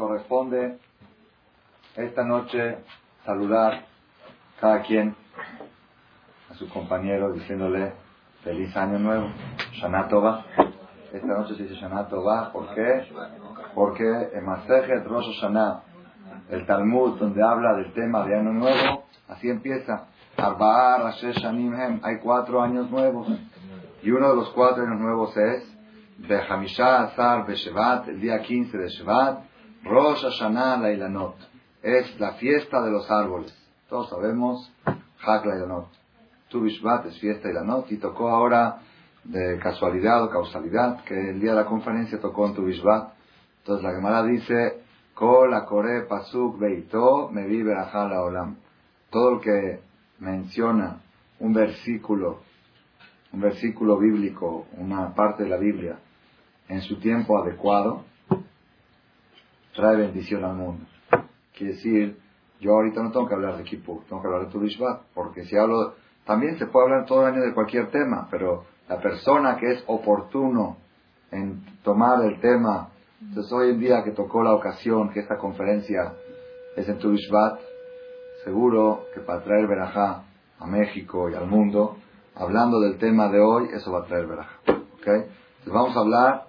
corresponde 0.00 0.78
esta 1.94 2.24
noche 2.24 2.78
saludar 3.26 3.84
cada 4.58 4.80
quien 4.80 5.14
a 6.50 6.54
su 6.54 6.70
compañero 6.70 7.32
diciéndole 7.32 7.92
feliz 8.42 8.74
año 8.78 8.98
nuevo, 8.98 9.28
Shana 9.72 10.08
Tova. 10.08 10.46
Esta 11.12 11.26
noche 11.26 11.54
se 11.54 11.64
dice 11.64 11.74
Shana 11.74 12.08
Tova, 12.08 12.50
¿por 12.50 12.74
qué? 12.74 13.08
Porque 13.74 14.30
en 14.32 14.46
Masejet 14.46 15.04
Rosh 15.04 15.34
Hashanah, 15.34 15.82
el 16.48 16.64
Talmud 16.64 17.18
donde 17.18 17.42
habla 17.42 17.74
del 17.74 17.92
tema 17.92 18.24
de 18.24 18.36
año 18.36 18.52
nuevo, 18.52 19.04
así 19.28 19.50
empieza. 19.50 20.06
Arba'a 20.34 21.02
Rashesh 21.02 21.36
Shanim 21.36 21.74
Hem, 21.74 22.00
hay 22.02 22.20
cuatro 22.22 22.62
años 22.62 22.90
nuevos. 22.90 23.28
Y 24.02 24.10
uno 24.10 24.30
de 24.30 24.36
los 24.36 24.48
cuatro 24.50 24.82
años 24.82 24.98
nuevos 24.98 25.36
es 25.36 25.76
Behamisha 26.16 27.02
Azar 27.02 27.44
Beshevat, 27.46 28.08
el 28.08 28.20
día 28.20 28.40
15 28.40 28.78
de 28.78 28.88
Shevat, 28.88 29.49
Rosh 29.84 30.22
Hashanah 30.22 30.76
Lailanot. 30.76 31.36
Es 31.82 32.18
la 32.20 32.32
fiesta 32.34 32.82
de 32.82 32.90
los 32.90 33.10
árboles. 33.10 33.54
Todos 33.88 34.10
sabemos, 34.10 34.70
Hak 34.84 35.46
Lailanot. 35.46 35.88
Tu 36.48 36.60
Bishvat 36.60 37.06
es 37.06 37.18
fiesta 37.18 37.48
Lailanot. 37.48 37.90
Y 37.90 37.96
tocó 37.96 38.28
ahora, 38.28 38.80
de 39.24 39.58
casualidad 39.58 40.22
o 40.24 40.30
causalidad, 40.30 41.02
que 41.04 41.30
el 41.30 41.40
día 41.40 41.52
de 41.52 41.56
la 41.56 41.66
conferencia 41.66 42.20
tocó 42.20 42.46
en 42.46 42.54
Tu 42.54 42.64
Bishvat. 42.64 43.14
Entonces 43.58 43.84
la 43.84 43.94
Gemara 43.94 44.22
dice, 44.24 44.82
Kol 45.14 45.54
Akore 45.54 46.02
Pasuk 46.02 46.58
Beito 46.58 47.28
me 47.30 47.46
vive 47.46 47.74
la 47.74 48.22
Olam. 48.22 48.56
Todo 49.10 49.34
el 49.34 49.40
que 49.40 49.80
menciona 50.18 51.00
un 51.38 51.52
versículo, 51.52 52.40
un 53.32 53.40
versículo 53.40 53.98
bíblico, 53.98 54.66
una 54.76 55.14
parte 55.14 55.44
de 55.44 55.48
la 55.48 55.56
Biblia, 55.56 55.98
en 56.68 56.82
su 56.82 56.98
tiempo 57.00 57.38
adecuado, 57.38 58.04
trae 59.74 59.96
bendición 59.96 60.44
al 60.44 60.54
mundo. 60.54 60.86
Quiere 61.56 61.74
decir, 61.74 62.18
yo 62.60 62.72
ahorita 62.72 63.02
no 63.02 63.10
tengo 63.10 63.26
que 63.26 63.34
hablar 63.34 63.56
de 63.56 63.62
equipo, 63.62 64.02
tengo 64.08 64.20
que 64.20 64.28
hablar 64.28 64.46
de 64.46 64.52
Turishvat, 64.52 65.02
porque 65.14 65.44
si 65.44 65.56
hablo, 65.56 65.94
también 66.24 66.58
se 66.58 66.66
puede 66.66 66.86
hablar 66.86 67.06
todo 67.06 67.26
el 67.26 67.34
año 67.34 67.42
de 67.42 67.54
cualquier 67.54 67.90
tema, 67.90 68.28
pero 68.30 68.64
la 68.88 69.00
persona 69.00 69.56
que 69.56 69.72
es 69.72 69.84
oportuno 69.86 70.76
en 71.30 71.64
tomar 71.82 72.24
el 72.24 72.40
tema, 72.40 72.90
entonces 73.20 73.52
hoy 73.52 73.70
en 73.70 73.80
día 73.80 74.02
que 74.04 74.10
tocó 74.10 74.42
la 74.42 74.54
ocasión 74.54 75.10
que 75.10 75.20
esta 75.20 75.38
conferencia 75.38 76.12
es 76.76 76.88
en 76.88 76.98
Turishvat, 76.98 77.60
seguro 78.44 79.06
que 79.14 79.20
para 79.20 79.42
traer 79.42 79.66
verajá 79.66 80.24
a 80.58 80.66
México 80.66 81.30
y 81.30 81.34
al 81.34 81.46
mundo, 81.46 81.96
hablando 82.34 82.80
del 82.80 82.98
tema 82.98 83.28
de 83.28 83.40
hoy, 83.40 83.68
eso 83.72 83.92
va 83.92 84.00
a 84.00 84.04
traer 84.04 84.26
verajá. 84.26 84.58
¿okay? 85.00 85.24
Entonces 85.58 85.72
vamos 85.72 85.96
a 85.96 86.00
hablar 86.00 86.46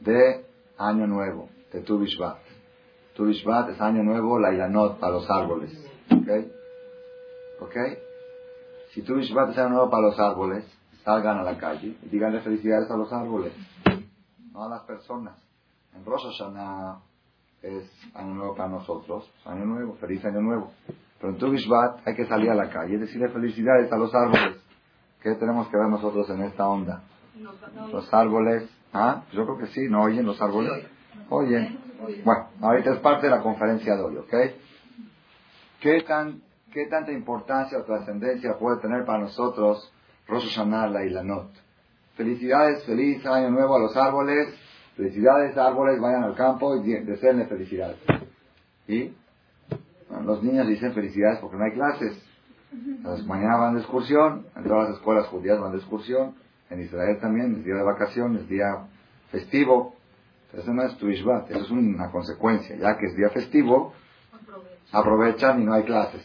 de 0.00 0.44
Año 0.78 1.06
Nuevo, 1.06 1.48
de 1.72 1.80
Tu 1.80 1.98
Bishvat. 3.16 3.16
Tu 3.16 3.24
Bishvat 3.24 3.70
es 3.70 3.80
Año 3.80 4.02
Nuevo, 4.02 4.38
la 4.38 4.52
Ilanot 4.52 4.98
para 4.98 5.12
los 5.12 5.30
árboles. 5.30 5.72
¿Ok? 6.10 6.28
¿Ok? 7.60 7.76
Si 8.90 9.02
Tu 9.02 9.14
Bishvat 9.14 9.50
es 9.50 9.58
Año 9.58 9.70
Nuevo 9.70 9.90
para 9.90 10.02
los 10.02 10.18
árboles, 10.18 10.64
salgan 11.04 11.38
a 11.38 11.42
la 11.42 11.56
calle 11.58 11.96
y 12.02 12.08
díganle 12.08 12.40
felicidades 12.40 12.90
a 12.90 12.96
los 12.96 13.12
árboles, 13.12 13.52
no 14.52 14.64
a 14.64 14.68
las 14.68 14.82
personas. 14.82 15.36
En 15.94 16.04
Rosh 16.04 16.24
Hashanah 16.24 16.98
es 17.62 17.90
Año 18.14 18.34
Nuevo 18.34 18.54
para 18.54 18.68
nosotros, 18.68 19.30
Año 19.44 19.64
Nuevo, 19.64 19.94
feliz 19.94 20.24
Año 20.24 20.40
Nuevo. 20.40 20.72
Pero 21.20 21.32
en 21.32 21.38
Tu 21.38 21.50
Bishvat 21.50 22.06
hay 22.06 22.14
que 22.14 22.26
salir 22.26 22.50
a 22.50 22.54
la 22.54 22.70
calle 22.70 22.94
y 22.94 22.98
decirle 22.98 23.28
felicidades 23.28 23.90
a 23.92 23.96
los 23.96 24.14
árboles. 24.14 24.60
¿Qué 25.22 25.34
tenemos 25.34 25.68
que 25.68 25.76
ver 25.76 25.88
nosotros 25.88 26.28
en 26.30 26.42
esta 26.42 26.68
onda? 26.68 27.02
Los 27.90 28.12
árboles 28.14 28.70
¿Ah? 28.98 29.24
Yo 29.32 29.44
creo 29.44 29.58
que 29.58 29.66
sí, 29.66 29.88
¿no 29.90 30.02
oyen 30.04 30.24
los 30.24 30.40
árboles? 30.40 30.86
Oyen. 31.28 31.78
Bueno, 32.24 32.48
ahorita 32.60 32.94
es 32.94 33.00
parte 33.00 33.26
de 33.26 33.30
la 33.30 33.42
conferencia 33.42 33.96
de 33.96 34.02
hoy, 34.02 34.16
¿ok? 34.16 34.34
¿Qué, 35.80 36.02
tan, 36.02 36.42
qué 36.72 36.86
tanta 36.86 37.12
importancia 37.12 37.78
o 37.78 37.84
trascendencia 37.84 38.58
puede 38.58 38.80
tener 38.80 39.04
para 39.04 39.20
nosotros 39.20 39.92
Rosh 40.26 40.44
Hashanah, 40.48 40.88
la 40.88 41.04
Ilanot? 41.04 41.50
Felicidades, 42.16 42.84
feliz 42.84 43.24
año 43.26 43.50
nuevo 43.50 43.76
a 43.76 43.80
los 43.80 43.96
árboles. 43.96 44.54
Felicidades, 44.96 45.56
árboles, 45.58 46.00
vayan 46.00 46.24
al 46.24 46.34
campo 46.34 46.76
y 46.76 47.04
deseenle 47.04 47.46
felicidades. 47.46 47.98
¿Y? 48.88 49.12
los 50.24 50.42
niños 50.42 50.66
dicen 50.66 50.94
felicidades 50.94 51.38
porque 51.40 51.56
no 51.56 51.64
hay 51.64 51.72
clases. 51.72 52.22
Entonces, 52.72 53.26
mañana 53.26 53.56
van 53.56 53.74
de 53.74 53.80
excursión, 53.80 54.46
en 54.56 54.64
todas 54.64 54.88
las 54.88 54.98
escuelas 54.98 55.26
judías 55.26 55.60
van 55.60 55.72
de 55.72 55.78
excursión. 55.78 56.34
En 56.70 56.80
Israel 56.80 57.18
también 57.20 57.56
es 57.56 57.64
día 57.64 57.74
de 57.74 57.82
vacaciones, 57.82 58.48
día 58.48 58.86
festivo. 59.30 59.95
Eso 60.56 60.72
no 60.72 60.82
es 60.82 60.96
tu 60.96 61.08
eso 61.08 61.44
es 61.50 61.70
una 61.70 62.10
consecuencia. 62.10 62.76
Ya 62.76 62.96
que 62.96 63.06
es 63.06 63.16
día 63.16 63.28
festivo, 63.30 63.92
aprovechan 64.90 65.60
y 65.60 65.64
no 65.64 65.74
hay 65.74 65.84
clases. 65.84 66.24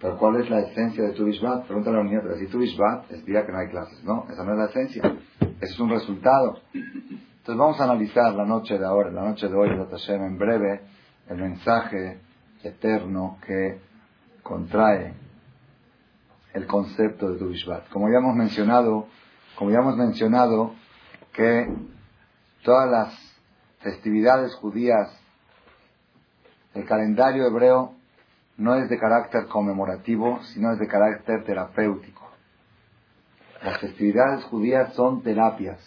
Pero 0.00 0.16
¿cuál 0.18 0.40
es 0.40 0.50
la 0.50 0.60
esencia 0.60 1.04
de 1.04 1.12
tu 1.12 1.28
Ishvat? 1.28 1.66
Pregúntale 1.66 1.98
a 1.98 2.00
la 2.00 2.04
niña, 2.04 2.20
pero 2.22 2.36
si 2.36 2.46
tu 2.46 2.62
Ishvat 2.62 3.10
es 3.12 3.24
día 3.24 3.44
que 3.44 3.52
no 3.52 3.58
hay 3.58 3.68
clases. 3.68 4.02
No, 4.04 4.26
esa 4.30 4.42
no 4.42 4.52
es 4.52 4.58
la 4.58 4.64
esencia. 4.64 5.16
Ese 5.60 5.72
es 5.72 5.78
un 5.80 5.90
resultado. 5.90 6.60
Entonces 6.72 7.56
vamos 7.56 7.80
a 7.80 7.84
analizar 7.84 8.34
la 8.34 8.44
noche 8.44 8.78
de 8.78 8.86
ahora, 8.86 9.10
la 9.10 9.22
noche 9.22 9.48
de 9.48 9.54
hoy, 9.54 9.68
en 9.68 10.38
breve, 10.38 10.80
el 11.28 11.36
mensaje 11.36 12.20
eterno 12.64 13.38
que 13.46 13.80
contrae 14.42 15.14
el 16.54 16.66
concepto 16.66 17.30
de 17.30 17.38
tu 17.38 17.50
Ishvat. 17.50 17.88
Como 17.90 18.08
ya 18.08 18.18
hemos 18.18 18.34
mencionado, 18.34 19.06
como 19.56 19.70
ya 19.70 19.78
hemos 19.78 19.96
mencionado, 19.96 20.72
que 21.32 21.68
todas 22.62 22.90
las 22.90 23.31
festividades 23.82 24.54
judías, 24.56 25.18
el 26.74 26.84
calendario 26.86 27.46
hebreo 27.46 27.94
no 28.56 28.76
es 28.76 28.88
de 28.88 28.98
carácter 28.98 29.46
conmemorativo, 29.46 30.40
sino 30.54 30.72
es 30.72 30.78
de 30.78 30.86
carácter 30.86 31.44
terapéutico. 31.44 32.30
Las 33.62 33.78
festividades 33.78 34.44
judías 34.44 34.92
son 34.94 35.22
terapias. 35.22 35.78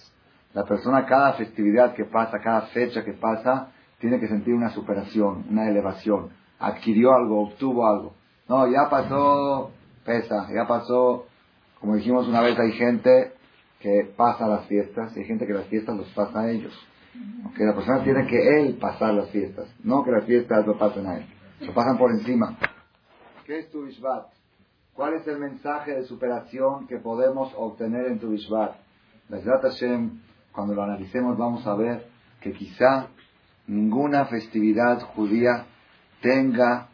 La 0.53 0.63
persona 0.63 1.05
cada 1.05 1.33
festividad 1.33 1.93
que 1.93 2.05
pasa, 2.05 2.39
cada 2.39 2.61
fecha 2.67 3.03
que 3.03 3.13
pasa, 3.13 3.71
tiene 3.99 4.19
que 4.19 4.27
sentir 4.27 4.53
una 4.53 4.69
superación, 4.69 5.45
una 5.49 5.67
elevación. 5.67 6.29
Adquirió 6.59 7.13
algo, 7.13 7.41
obtuvo 7.41 7.87
algo. 7.87 8.13
No, 8.47 8.67
ya 8.67 8.89
pasó 8.89 9.71
pesa, 10.05 10.47
ya 10.53 10.67
pasó, 10.67 11.25
como 11.79 11.95
dijimos 11.95 12.27
una 12.27 12.41
vez, 12.41 12.57
hay 12.57 12.71
gente 12.73 13.33
que 13.79 14.13
pasa 14.15 14.47
las 14.47 14.65
fiestas, 14.67 15.15
y 15.15 15.19
hay 15.19 15.25
gente 15.25 15.45
que 15.45 15.53
las 15.53 15.65
fiestas 15.65 15.97
los 15.97 16.07
pasa 16.09 16.41
a 16.41 16.51
ellos. 16.51 16.73
Que 17.55 17.63
la 17.63 17.73
persona 17.73 18.03
tiene 18.03 18.27
que 18.27 18.59
él 18.59 18.77
pasar 18.77 19.13
las 19.13 19.29
fiestas, 19.29 19.73
no 19.83 20.03
que 20.03 20.11
las 20.11 20.25
fiestas 20.25 20.65
lo 20.65 20.77
pasen 20.77 21.07
a 21.07 21.17
él. 21.17 21.25
Lo 21.61 21.73
pasan 21.73 21.97
por 21.97 22.11
encima. 22.11 22.57
¿Qué 23.45 23.59
es 23.59 23.71
tu 23.71 23.85
Bishvat? 23.85 24.27
¿Cuál 24.93 25.13
es 25.15 25.27
el 25.27 25.39
mensaje 25.39 25.93
de 25.93 26.03
superación 26.03 26.87
que 26.87 26.97
podemos 26.97 27.53
obtener 27.55 28.07
en 28.07 28.19
tu 28.19 28.29
Bishvat? 28.29 28.75
Hashem, 29.29 30.21
cuando 30.51 30.73
lo 30.73 30.83
analicemos 30.83 31.37
vamos 31.37 31.65
a 31.65 31.75
ver 31.75 32.07
que 32.41 32.53
quizá 32.53 33.07
ninguna 33.67 34.25
festividad 34.25 35.01
judía 35.15 35.65
tenga 36.21 36.89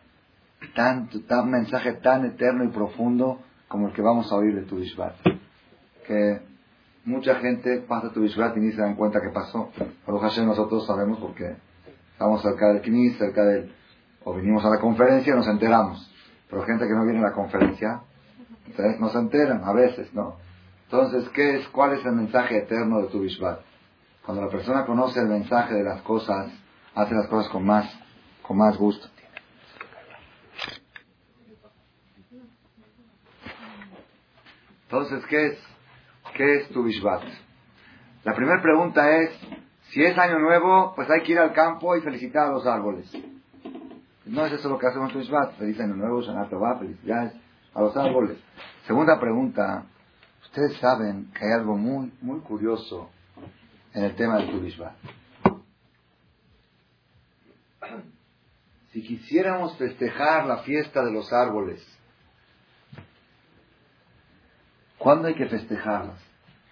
tanto, 0.76 1.22
tan 1.22 1.50
mensaje 1.50 1.94
tan 1.94 2.26
eterno 2.26 2.64
y 2.64 2.70
profundo 2.70 3.40
como 3.68 3.88
el 3.88 3.94
que 3.94 4.02
vamos 4.02 4.32
a 4.32 4.36
oír 4.36 4.56
de 4.56 4.64
tu 4.64 4.78
Bishvat. 4.78 5.16
Que 6.06 6.42
mucha 7.06 7.36
gente 7.36 7.80
pasa 7.88 8.12
tu 8.12 8.22
Bishvat 8.22 8.56
y 8.58 8.60
ni 8.60 8.72
se 8.72 8.82
dan 8.82 8.96
cuenta 8.96 9.22
que 9.22 9.30
pasó. 9.30 9.70
Pero 10.06 10.20
Hashem 10.20 10.46
nosotros 10.46 10.86
sabemos 10.86 11.20
porque 11.20 11.56
estamos 12.12 12.42
cerca 12.42 12.68
del 12.70 12.82
Knis, 12.82 13.18
cerca 13.18 13.44
del... 13.44 13.74
o 14.24 14.34
vinimos 14.34 14.64
a 14.66 14.70
la 14.70 14.80
conferencia, 14.80 15.36
nos 15.36 15.48
enteramos. 15.48 16.10
Pero 16.50 16.64
gente 16.64 16.86
que 16.86 16.94
no 16.94 17.04
viene 17.06 17.20
a 17.20 17.30
la 17.30 17.34
conferencia, 17.34 18.02
entonces 18.68 19.00
no 19.00 19.10
se 19.10 19.18
enteran, 19.18 19.64
a 19.64 19.74
veces, 19.74 20.14
¿no? 20.14 20.36
Entonces, 20.86 21.30
¿qué 21.30 21.58
es, 21.58 21.68
¿cuál 21.70 21.94
es 21.94 22.06
el 22.06 22.12
mensaje 22.14 22.58
eterno 22.58 23.02
de 23.02 23.08
tu 23.08 23.22
Bishvat? 23.22 23.62
Cuando 24.26 24.44
la 24.44 24.52
persona 24.52 24.86
conoce 24.86 25.20
el 25.20 25.28
mensaje 25.28 25.74
de 25.74 25.84
las 25.84 26.02
cosas, 26.02 26.52
hace 26.94 27.16
las 27.16 27.28
cosas 27.28 27.50
con 27.52 27.66
más, 27.66 27.90
con 28.42 28.58
más 28.58 28.78
gusto. 28.78 29.08
Entonces, 34.84 35.26
¿qué 35.28 35.48
es? 35.48 35.71
¿Qué 36.36 36.56
es 36.56 36.70
tu 36.70 36.84
Bishvat? 36.84 37.24
La 38.24 38.34
primera 38.36 38.62
pregunta 38.62 39.18
es, 39.18 39.32
si 39.90 40.04
es 40.04 40.18
año 40.18 40.40
nuevo, 40.40 40.94
pues 40.96 41.10
hay 41.10 41.24
que 41.24 41.34
ir 41.34 41.40
al 41.40 41.54
campo 41.54 41.96
y 41.96 42.02
felicitar 42.02 42.48
a 42.48 42.52
los 42.52 42.66
árboles. 42.66 43.12
No 44.26 44.46
es 44.46 44.54
eso 44.54 44.70
lo 44.70 44.78
que 44.78 44.88
hacemos 44.88 45.12
tu 45.12 45.20
Bishvat. 45.20 45.58
Feliz 45.58 45.80
año 45.80 45.96
nuevo, 45.96 46.22
Shana 46.22 46.48
Tova, 46.48 46.78
felicidades 46.80 47.34
a 47.74 47.82
los 47.82 47.96
árboles. 47.98 48.38
Segunda 48.88 49.20
pregunta, 49.20 49.86
ustedes 50.44 50.78
saben 50.78 51.32
que 51.34 51.46
hay 51.46 51.54
algo 51.54 51.76
muy, 51.76 52.14
muy 52.22 52.40
curioso 52.40 53.10
en 53.94 54.04
el 54.06 54.16
tema 54.16 54.38
de 54.38 54.48
tu 54.48 54.60
Bishvat. 54.62 54.96
Si 58.92 59.02
quisiéramos 59.04 59.78
festejar 59.78 60.46
la 60.46 60.58
fiesta 60.60 61.04
de 61.04 61.12
los 61.12 61.32
árboles, 61.34 61.82
¿Cuándo 65.02 65.28
hay 65.28 65.34
que 65.34 65.48
festejarlas? 65.48 66.20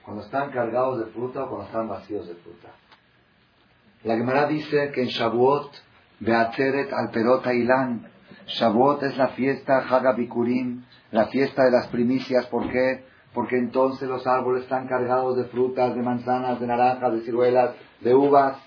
¿Cuando 0.05 0.21
están 0.23 0.51
cargados 0.51 0.99
de 0.99 1.11
fruta 1.11 1.43
o 1.43 1.49
cuando 1.49 1.65
están 1.65 1.87
vacíos 1.87 2.27
de 2.27 2.35
fruta? 2.35 2.69
La 4.03 4.15
Gemara 4.15 4.45
dice 4.45 4.91
que 4.91 5.01
en 5.01 5.07
Shavuot 5.07 5.71
Beatzeret 6.19 6.93
al 6.93 7.09
Perota 7.09 7.53
Ilán. 7.53 8.07
Shavuot 8.45 9.01
es 9.03 9.17
la 9.17 9.29
fiesta 9.29 9.79
Hagabikurim, 9.79 10.83
la 11.11 11.25
fiesta 11.27 11.63
de 11.63 11.71
las 11.71 11.87
primicias. 11.87 12.45
¿Por 12.47 12.69
qué? 12.69 13.03
Porque 13.33 13.57
entonces 13.57 14.07
los 14.07 14.27
árboles 14.27 14.63
están 14.63 14.87
cargados 14.87 15.35
de 15.35 15.45
frutas, 15.45 15.95
de 15.95 16.03
manzanas, 16.03 16.59
de 16.59 16.67
naranjas, 16.67 17.13
de 17.13 17.21
ciruelas, 17.21 17.71
de 18.01 18.13
uvas. 18.13 18.57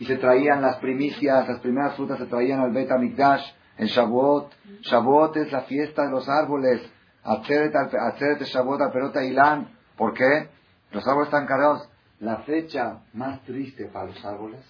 Y 0.00 0.06
se 0.06 0.16
traían 0.16 0.60
las 0.60 0.76
primicias, 0.78 1.46
las 1.46 1.60
primeras 1.60 1.94
frutas 1.94 2.18
se 2.18 2.26
traían 2.26 2.60
al 2.60 2.72
Bet 2.72 2.90
Mikdash 2.98 3.44
en 3.78 3.86
Shavuot. 3.86 4.52
Shavuot 4.80 5.36
es 5.36 5.52
la 5.52 5.60
fiesta 5.62 6.04
de 6.04 6.10
los 6.10 6.28
árboles. 6.28 6.80
Atzeret 7.24 8.42
Shavuot 8.42 8.80
al 8.80 8.92
Perota 8.92 9.24
Ilán. 9.24 9.68
¿Por 9.96 10.12
qué? 10.12 10.48
Los 10.92 11.06
árboles 11.06 11.28
están 11.28 11.46
cargados. 11.46 11.88
La 12.20 12.38
fecha 12.38 13.00
más 13.12 13.42
triste 13.42 13.86
para 13.86 14.06
los 14.06 14.24
árboles 14.24 14.60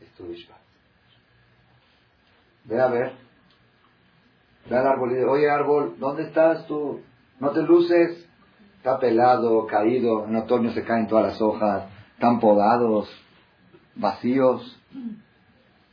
es 0.00 0.10
tu 0.14 0.26
Ve 2.64 2.80
a 2.80 2.88
ver. 2.88 3.12
Ve 4.68 4.76
al 4.76 4.86
árbol 4.86 5.12
y 5.12 5.14
dice, 5.14 5.26
oye 5.26 5.50
árbol, 5.50 5.96
¿dónde 5.98 6.24
estás 6.24 6.66
tú? 6.66 7.02
No 7.38 7.50
te 7.50 7.62
luces. 7.62 8.28
Está 8.78 8.98
pelado, 8.98 9.66
caído. 9.66 10.26
En 10.26 10.36
otoño 10.36 10.70
se 10.72 10.84
caen 10.84 11.06
todas 11.06 11.26
las 11.26 11.40
hojas. 11.40 11.84
Están 12.14 12.40
podados, 12.40 13.08
vacíos. 13.94 14.80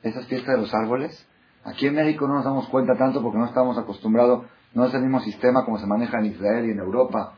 Esas 0.04 0.26
fiestas 0.28 0.56
de 0.56 0.62
los 0.62 0.74
árboles. 0.74 1.28
Aquí 1.64 1.88
en 1.88 1.96
México 1.96 2.28
no 2.28 2.36
nos 2.36 2.46
damos 2.46 2.68
cuenta 2.70 2.98
tanto 2.98 3.22
porque 3.22 3.38
no 3.38 3.46
estamos 3.46 3.78
acostumbrados. 3.78 4.46
No 4.74 4.86
es 4.86 4.94
el 4.94 5.02
mismo 5.02 5.20
sistema 5.20 5.66
como 5.66 5.78
se 5.78 5.86
maneja 5.86 6.20
en 6.20 6.26
Israel 6.26 6.66
y 6.66 6.72
en 6.72 6.80
Europa. 6.80 7.34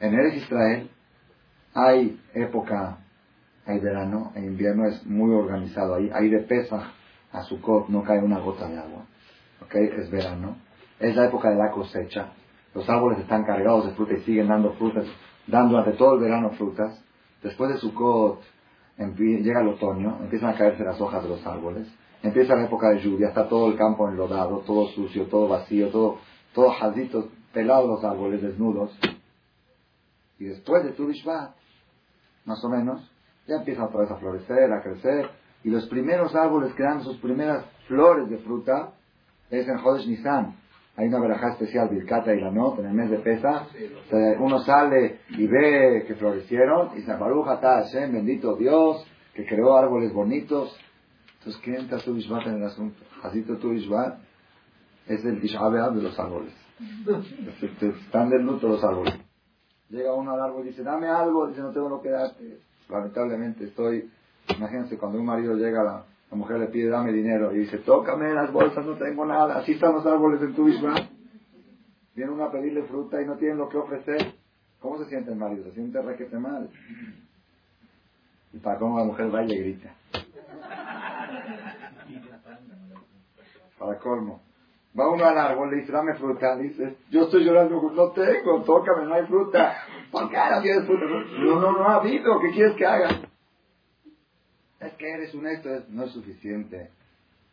En 0.00 0.14
Eres 0.14 0.36
Israel 0.36 0.90
hay 1.74 2.20
época, 2.34 2.98
hay 3.64 3.80
verano, 3.80 4.32
en 4.34 4.44
invierno 4.44 4.86
es 4.86 5.04
muy 5.06 5.34
organizado. 5.34 5.94
Ahí 5.94 6.10
hay 6.12 6.28
de 6.28 6.40
pesa 6.40 6.92
a 7.32 7.42
Sukkot 7.42 7.88
no 7.88 8.02
cae 8.02 8.18
una 8.18 8.38
gota 8.38 8.68
de 8.68 8.78
agua. 8.78 9.04
¿Ok? 9.62 9.74
Es 9.74 10.10
verano. 10.10 10.56
Es 10.98 11.14
la 11.14 11.26
época 11.26 11.50
de 11.50 11.56
la 11.56 11.70
cosecha. 11.70 12.32
Los 12.74 12.88
árboles 12.88 13.18
están 13.20 13.44
cargados 13.44 13.86
de 13.86 13.92
fruta 13.92 14.14
y 14.14 14.22
siguen 14.22 14.48
dando 14.48 14.72
frutas, 14.74 15.04
dando 15.46 15.76
durante 15.76 15.98
todo 15.98 16.14
el 16.14 16.20
verano 16.20 16.50
frutas. 16.50 17.02
Después 17.42 17.72
de 17.72 17.78
Sukkot 17.78 18.40
llega 19.18 19.60
el 19.60 19.68
otoño, 19.68 20.18
empiezan 20.22 20.50
a 20.50 20.54
caerse 20.54 20.84
las 20.84 21.00
hojas 21.00 21.22
de 21.22 21.28
los 21.28 21.46
árboles. 21.46 21.86
Empieza 22.22 22.54
la 22.54 22.64
época 22.64 22.90
de 22.90 23.00
lluvia, 23.00 23.28
está 23.28 23.48
todo 23.48 23.68
el 23.68 23.76
campo 23.76 24.08
enlodado, 24.08 24.60
todo 24.60 24.88
sucio, 24.88 25.26
todo 25.26 25.48
vacío, 25.48 25.88
todo, 25.88 26.18
todo 26.56 26.70
jaldito, 26.70 27.28
pelados 27.52 27.86
los 27.86 28.02
árboles, 28.02 28.40
desnudos. 28.40 28.98
Y 30.38 30.46
después 30.46 30.84
de 30.84 30.92
Tu 30.92 31.06
más 32.46 32.64
o 32.64 32.68
menos, 32.70 33.12
ya 33.46 33.56
empiezan 33.56 33.84
otra 33.84 34.00
vez 34.00 34.10
a 34.10 34.16
florecer, 34.16 34.72
a 34.72 34.82
crecer, 34.82 35.28
y 35.64 35.68
los 35.68 35.86
primeros 35.88 36.34
árboles 36.34 36.72
que 36.72 36.82
dan 36.82 37.02
sus 37.02 37.18
primeras 37.18 37.66
flores 37.86 38.30
de 38.30 38.38
fruta 38.38 38.94
es 39.50 39.68
en 39.68 39.76
Jodesh 39.78 40.08
Nisan. 40.08 40.56
Hay 40.96 41.08
una 41.08 41.20
verajá 41.20 41.50
especial, 41.50 41.90
Birkata 41.90 42.34
y 42.34 42.40
la 42.40 42.50
Not, 42.50 42.78
en 42.78 42.86
el 42.86 42.94
mes 42.94 43.10
de 43.10 43.18
Pesa. 43.18 43.66
Uno 44.38 44.60
sale 44.60 45.20
y 45.28 45.46
ve 45.46 46.04
que 46.06 46.14
florecieron 46.14 46.96
y 46.96 47.02
se 47.02 47.12
Baruja 47.12 47.58
Hashem, 47.58 48.12
bendito 48.12 48.56
Dios, 48.56 49.06
que 49.34 49.44
creó 49.44 49.76
árboles 49.76 50.10
bonitos. 50.14 50.74
Entonces, 51.38 51.60
¿qué 51.62 51.74
entra 51.74 51.98
tu 51.98 52.16
en 52.16 52.54
el 52.54 52.64
asunto? 52.64 53.04
Jacito 53.20 53.58
tu 53.58 53.74
es 55.06 55.24
el 55.24 55.40
Tisha 55.40 55.70
de 55.70 56.02
los 56.02 56.18
árboles. 56.18 56.52
Están 57.80 58.30
del 58.30 58.42
luto 58.42 58.68
los 58.68 58.82
árboles. 58.82 59.14
Llega 59.88 60.12
uno 60.14 60.32
al 60.32 60.40
árbol 60.40 60.64
y 60.64 60.70
dice, 60.70 60.82
dame 60.82 61.06
algo, 61.06 61.46
dice, 61.46 61.60
no 61.60 61.70
tengo 61.70 61.88
lo 61.88 62.02
que 62.02 62.10
darte. 62.10 62.58
Lamentablemente 62.88 63.64
estoy, 63.64 64.10
imagínense, 64.56 64.98
cuando 64.98 65.18
un 65.18 65.26
marido 65.26 65.54
llega, 65.54 65.82
la, 65.84 66.04
la 66.30 66.36
mujer 66.36 66.58
le 66.58 66.66
pide, 66.66 66.88
dame 66.88 67.12
dinero, 67.12 67.54
y 67.54 67.60
dice, 67.60 67.78
tócame 67.78 68.34
las 68.34 68.52
bolsas, 68.52 68.84
no 68.84 68.94
tengo 68.96 69.24
nada. 69.24 69.58
Así 69.58 69.72
están 69.72 69.92
los 69.92 70.04
árboles 70.04 70.42
en 70.42 70.54
tu 70.54 70.64
Vishwa. 70.64 70.94
Viene 72.14 72.32
uno 72.32 72.44
a 72.44 72.50
pedirle 72.50 72.82
fruta 72.84 73.20
y 73.22 73.26
no 73.26 73.36
tienen 73.36 73.58
lo 73.58 73.68
que 73.68 73.76
ofrecer. 73.76 74.34
¿Cómo 74.80 74.98
se 74.98 75.08
siente 75.08 75.30
el 75.30 75.36
marido? 75.36 75.64
Se 75.64 75.72
siente 75.72 76.02
requete 76.02 76.38
mal. 76.38 76.68
Y 78.52 78.58
para 78.58 78.78
cómo 78.78 78.98
la 78.98 79.04
mujer 79.04 79.32
va 79.34 79.44
y 79.44 79.48
le 79.48 79.58
grita. 79.58 79.94
Para 83.78 83.98
colmo. 83.98 84.45
Va 84.98 85.10
uno 85.10 85.24
al 85.26 85.36
árbol, 85.36 85.70
le 85.70 85.80
dice, 85.80 85.92
dame 85.92 86.14
fruta. 86.14 86.56
Dice, 86.56 86.96
yo 87.10 87.24
estoy 87.24 87.44
llorando, 87.44 87.90
no 87.92 88.10
tengo, 88.12 88.62
tócame, 88.62 89.06
no 89.06 89.14
hay 89.14 89.26
fruta. 89.26 89.76
¿Por 90.10 90.30
qué 90.30 90.36
no 90.36 90.62
tienes 90.62 90.86
fruta? 90.86 91.04
No, 91.38 91.60
no, 91.60 91.72
no 91.72 91.88
ha 91.88 91.96
habido, 91.96 92.40
¿qué 92.40 92.50
quieres 92.52 92.76
que 92.76 92.86
haga? 92.86 93.08
Es 94.80 94.92
que 94.94 95.10
eres 95.10 95.34
honesto, 95.34 95.68
no 95.88 96.04
es 96.04 96.12
suficiente 96.12 96.90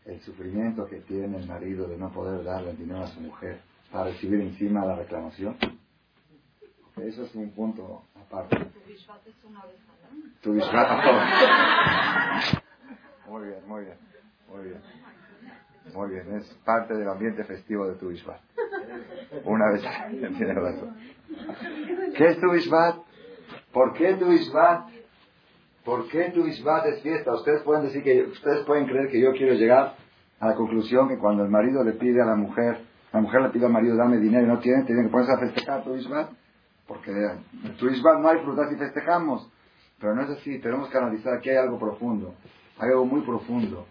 el 0.05 0.21
sufrimiento 0.21 0.85
que 0.85 1.01
tiene 1.01 1.37
el 1.37 1.47
marido 1.47 1.87
de 1.87 1.97
no 1.97 2.11
poder 2.11 2.43
darle 2.43 2.71
el 2.71 2.77
dinero 2.77 3.01
a 3.03 3.07
su 3.07 3.21
mujer 3.21 3.61
para 3.91 4.05
recibir 4.05 4.41
encima 4.41 4.85
la 4.85 4.95
reclamación. 4.95 5.57
Eso 6.97 7.23
es 7.23 7.35
un 7.35 7.51
punto 7.51 8.03
aparte. 8.15 8.57
Tu 10.41 10.53
es 10.53 10.65
Muy 13.27 13.47
bien, 13.47 13.67
muy 13.67 13.85
bien, 13.85 13.97
muy 14.49 14.63
bien. 14.65 14.81
Muy 15.93 16.09
bien, 16.09 16.35
es 16.37 16.45
parte 16.65 16.95
del 16.95 17.07
ambiente 17.07 17.43
festivo 17.43 17.87
de 17.87 17.95
tu 17.95 18.09
Ishvat. 18.09 18.39
Una 19.45 19.71
vez 19.71 19.81
tiene 20.37 20.53
razón. 20.53 20.95
¿Qué 22.15 22.25
es 22.25 22.39
tu 22.39 22.53
Ishvat? 22.53 22.97
¿Por 23.71 23.93
qué 23.93 24.15
tu? 24.15 24.31
¿Por 25.83 26.07
qué 26.07 26.31
tu 26.31 26.45
es 26.45 27.01
fiesta? 27.01 27.33
Ustedes 27.33 27.61
pueden 27.63 27.83
decir 27.83 28.03
que, 28.03 28.23
ustedes 28.23 28.65
pueden 28.65 28.85
creer 28.85 29.09
que 29.09 29.19
yo 29.19 29.33
quiero 29.33 29.53
llegar 29.53 29.95
a 30.39 30.47
la 30.47 30.55
conclusión 30.55 31.09
que 31.09 31.17
cuando 31.17 31.43
el 31.43 31.49
marido 31.49 31.83
le 31.83 31.93
pide 31.93 32.21
a 32.21 32.25
la 32.25 32.35
mujer, 32.35 32.79
la 33.11 33.21
mujer 33.21 33.41
le 33.41 33.49
pide 33.49 33.65
al 33.65 33.71
marido 33.71 33.95
dame 33.95 34.17
dinero 34.17 34.45
y 34.45 34.47
no 34.47 34.59
tiene, 34.59 34.83
tienen 34.83 35.05
que 35.05 35.11
ponerse 35.11 35.33
a 35.33 35.37
festejar 35.37 35.83
tu 35.83 35.95
Ishvat. 35.95 36.29
Porque 36.87 37.11
en 37.11 37.77
tu 37.77 37.89
Ishvat 37.89 38.19
no 38.19 38.29
hay 38.29 38.39
frutas 38.39 38.71
y 38.71 38.77
festejamos. 38.77 39.51
Pero 39.99 40.15
no 40.15 40.23
es 40.23 40.29
así, 40.31 40.59
tenemos 40.59 40.89
que 40.89 40.97
analizar 40.97 41.39
que 41.41 41.51
hay 41.51 41.57
algo 41.57 41.77
profundo. 41.77 42.33
Hay 42.79 42.89
algo 42.89 43.05
muy 43.05 43.21
profundo. 43.21 43.85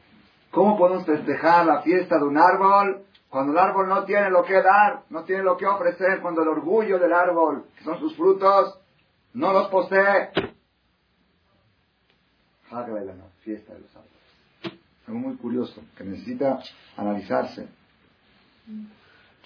¿Cómo 0.53 0.77
podemos 0.77 1.07
festejar 1.07 1.67
la 1.67 1.81
fiesta 1.81 2.19
de 2.19 2.25
un 2.25 2.37
árbol 2.37 3.07
cuando 3.31 3.53
el 3.53 3.59
árbol 3.59 3.89
no 3.89 4.05
tiene 4.05 4.29
lo 4.29 4.45
que 4.45 4.61
dar, 4.61 5.05
no 5.09 5.25
tiene 5.25 5.43
lo 5.43 5.57
que 5.57 5.67
ofrecer, 5.67 6.21
cuando 6.21 6.43
el 6.43 6.49
orgullo 6.49 6.99
del 6.99 7.15
árbol, 7.15 7.65
que 7.77 7.85
son 7.85 7.99
sus 7.99 8.15
frutos, 8.15 8.79
no 9.33 9.55
los 9.55 9.69
posee? 9.69 10.31
la 12.71 13.29
fiesta 13.43 13.73
de 13.73 13.81
los 13.81 13.91
árboles. 13.97 14.79
Algo 15.07 15.19
muy 15.21 15.37
curioso, 15.37 15.81
que 15.97 16.05
necesita 16.05 16.61
analizarse. 16.99 17.69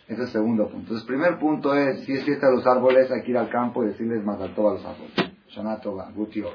Ese 0.09 0.15
es 0.15 0.19
el 0.19 0.29
segundo 0.29 0.65
punto. 0.65 0.81
Entonces, 0.81 1.07
primer 1.07 1.39
punto 1.39 1.73
es, 1.73 2.05
si 2.05 2.15
es 2.15 2.25
fiesta 2.25 2.49
de 2.49 2.57
los 2.57 2.67
árboles, 2.67 3.09
hay 3.13 3.23
que 3.23 3.31
ir 3.31 3.39
al 3.39 3.49
campo 3.49 3.85
y 3.85 3.89
decirles 3.89 4.25
más 4.25 4.41
a 4.41 4.53
todos 4.53 4.81
los 4.81 4.85
árboles. 4.85 5.15
Shanatova, 5.49 6.11
Gutio. 6.11 6.51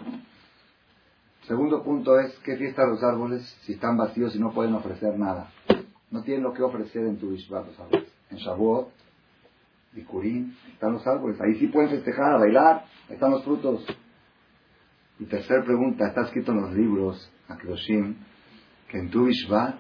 Segundo 1.47 1.83
punto 1.83 2.19
es, 2.19 2.37
¿qué 2.43 2.55
fiesta 2.55 2.85
los 2.85 3.01
árboles 3.03 3.41
si 3.63 3.73
están 3.73 3.97
vacíos 3.97 4.35
y 4.35 4.39
no 4.39 4.51
pueden 4.51 4.75
ofrecer 4.75 5.17
nada? 5.17 5.51
No 6.11 6.21
tienen 6.23 6.43
lo 6.43 6.53
que 6.53 6.61
ofrecer 6.61 7.05
en 7.05 7.17
tu 7.17 7.31
Bishvat 7.31 7.65
los 7.65 7.79
árboles. 7.79 8.07
En 8.29 8.37
Shavuot, 8.37 8.89
Bikurim, 9.93 10.53
están 10.71 10.93
los 10.93 11.05
árboles. 11.07 11.41
Ahí 11.41 11.55
sí 11.55 11.67
pueden 11.67 11.89
festejar, 11.89 12.39
bailar, 12.39 12.85
están 13.09 13.31
los 13.31 13.43
frutos. 13.43 13.85
Y 15.19 15.25
tercera 15.25 15.63
pregunta, 15.63 16.07
está 16.07 16.21
escrito 16.21 16.51
en 16.51 16.61
los 16.61 16.73
libros, 16.73 17.31
Akdoshim, 17.47 18.15
que 18.87 18.99
en 18.99 19.09
tu 19.09 19.25
Bishvat 19.25 19.75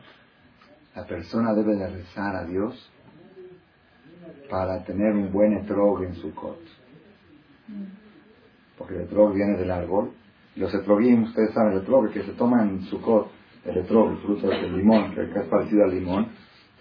la 0.95 1.05
persona 1.05 1.53
debe 1.53 1.75
de 1.75 1.87
rezar 1.89 2.35
a 2.35 2.45
Dios 2.45 2.91
para 4.49 4.83
tener 4.83 5.13
un 5.13 5.31
buen 5.31 5.53
etrog 5.53 6.03
en 6.03 6.15
su 6.15 6.33
cot. 6.33 6.59
Porque 8.77 8.95
el 8.95 9.01
etrog 9.01 9.33
viene 9.33 9.57
del 9.57 9.71
árbol 9.71 10.13
los 10.55 10.73
etrogim, 10.73 11.23
ustedes 11.23 11.53
saben, 11.53 11.73
el 11.73 11.79
etrog 11.79 12.11
que 12.11 12.23
se 12.23 12.33
toma 12.33 12.63
en 12.63 12.81
Sukkot, 12.83 13.31
el 13.65 13.77
etrog, 13.77 14.11
el 14.11 14.17
fruto 14.17 14.49
del 14.49 14.77
limón, 14.77 15.13
que 15.13 15.21
es 15.21 15.47
parecido 15.47 15.83
al 15.83 15.91
limón, 15.91 16.27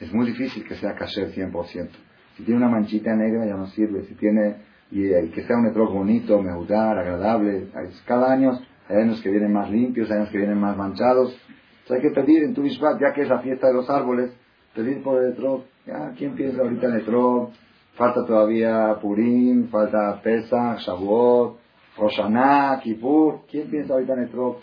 es 0.00 0.12
muy 0.12 0.26
difícil 0.26 0.66
que 0.66 0.74
sea 0.76 0.94
kasher 0.94 1.32
100%. 1.32 1.88
Si 2.36 2.42
tiene 2.44 2.58
una 2.58 2.70
manchita 2.70 3.14
negra 3.14 3.44
ya 3.46 3.54
no 3.54 3.66
sirve. 3.66 4.04
Si 4.04 4.14
tiene, 4.14 4.56
y, 4.90 5.10
que 5.30 5.42
sea 5.42 5.58
un 5.58 5.66
etrog 5.66 5.92
bonito, 5.92 6.40
mejudar, 6.40 6.98
agradable, 6.98 7.68
cada 8.06 8.32
año 8.32 8.58
hay 8.88 8.96
años 8.96 9.20
que 9.20 9.30
vienen 9.30 9.52
más 9.52 9.70
limpios, 9.70 10.10
hay 10.10 10.18
años 10.18 10.30
que 10.30 10.38
vienen 10.38 10.58
más 10.58 10.76
manchados. 10.76 11.38
Entonces 11.82 11.96
hay 12.04 12.08
que 12.08 12.20
pedir 12.20 12.44
en 12.44 12.54
tu 12.54 12.62
Bishvat, 12.62 13.00
ya 13.00 13.12
que 13.12 13.22
es 13.22 13.28
la 13.28 13.40
fiesta 13.40 13.68
de 13.68 13.74
los 13.74 13.90
árboles, 13.90 14.32
pedir 14.74 15.02
por 15.02 15.22
el 15.22 15.32
etrog. 15.32 15.64
Ya, 15.86 16.12
¿quién 16.16 16.34
piensa 16.34 16.62
ahorita 16.62 16.86
en 16.88 16.96
etrog? 16.96 17.50
Falta 17.94 18.24
todavía 18.24 18.96
Purim, 19.02 19.68
falta 19.68 20.20
Pesach, 20.22 20.78
Shavuot, 20.78 21.58
Roshaná, 22.00 22.80
Kippur. 22.82 23.42
¿Quién 23.46 23.68
piensa 23.68 23.92
ahorita 23.92 24.14
en 24.14 24.22
Etrog? 24.22 24.58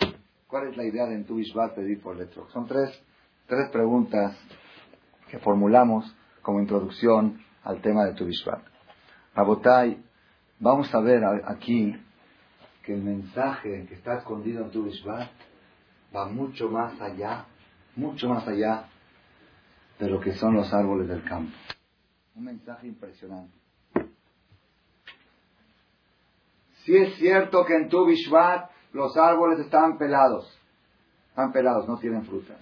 ¿Cuál 0.48 0.70
es 0.70 0.78
la 0.78 0.84
idea 0.84 1.06
de 1.06 1.14
en 1.14 1.26
tu 1.26 1.36
pedir 1.76 2.02
por 2.02 2.20
Etrog? 2.20 2.50
Son 2.50 2.66
tres, 2.66 2.90
tres 3.46 3.70
preguntas 3.70 4.36
que 5.30 5.38
formulamos 5.38 6.12
como 6.42 6.60
introducción 6.60 7.40
al 7.64 7.80
tema 7.82 8.06
de 8.06 8.14
tu 8.14 8.26
Bishvat. 8.26 8.64
Rabotai, 9.36 10.04
vamos 10.60 10.92
a 10.96 11.00
ver 11.00 11.22
aquí 11.46 11.96
que 12.84 12.96
el 12.96 13.04
mensaje 13.04 13.86
que 13.88 13.94
está 13.94 14.18
escondido 14.18 14.66
en 14.66 14.72
tu 14.72 14.86
Bishvat 14.86 15.30
va 16.16 16.28
mucho 16.30 16.72
más 16.72 17.00
allá, 17.00 17.46
mucho 17.96 18.30
más 18.30 18.48
allá 18.48 18.86
de 20.00 20.10
lo 20.10 20.20
que 20.20 20.34
son 20.34 20.56
los 20.56 20.74
árboles 20.74 21.08
del 21.08 21.24
campo. 21.24 21.56
Un 22.34 22.46
mensaje 22.46 22.88
impresionante. 22.88 23.57
Si 26.88 26.96
es 26.96 27.16
cierto 27.18 27.66
que 27.66 27.76
en 27.76 27.90
tu 27.90 28.06
Bishvat 28.06 28.70
los 28.94 29.18
árboles 29.18 29.60
están 29.60 29.98
pelados. 29.98 30.58
Están 31.32 31.52
pelados, 31.52 31.86
no 31.86 31.98
tienen 31.98 32.24
fruta. 32.24 32.54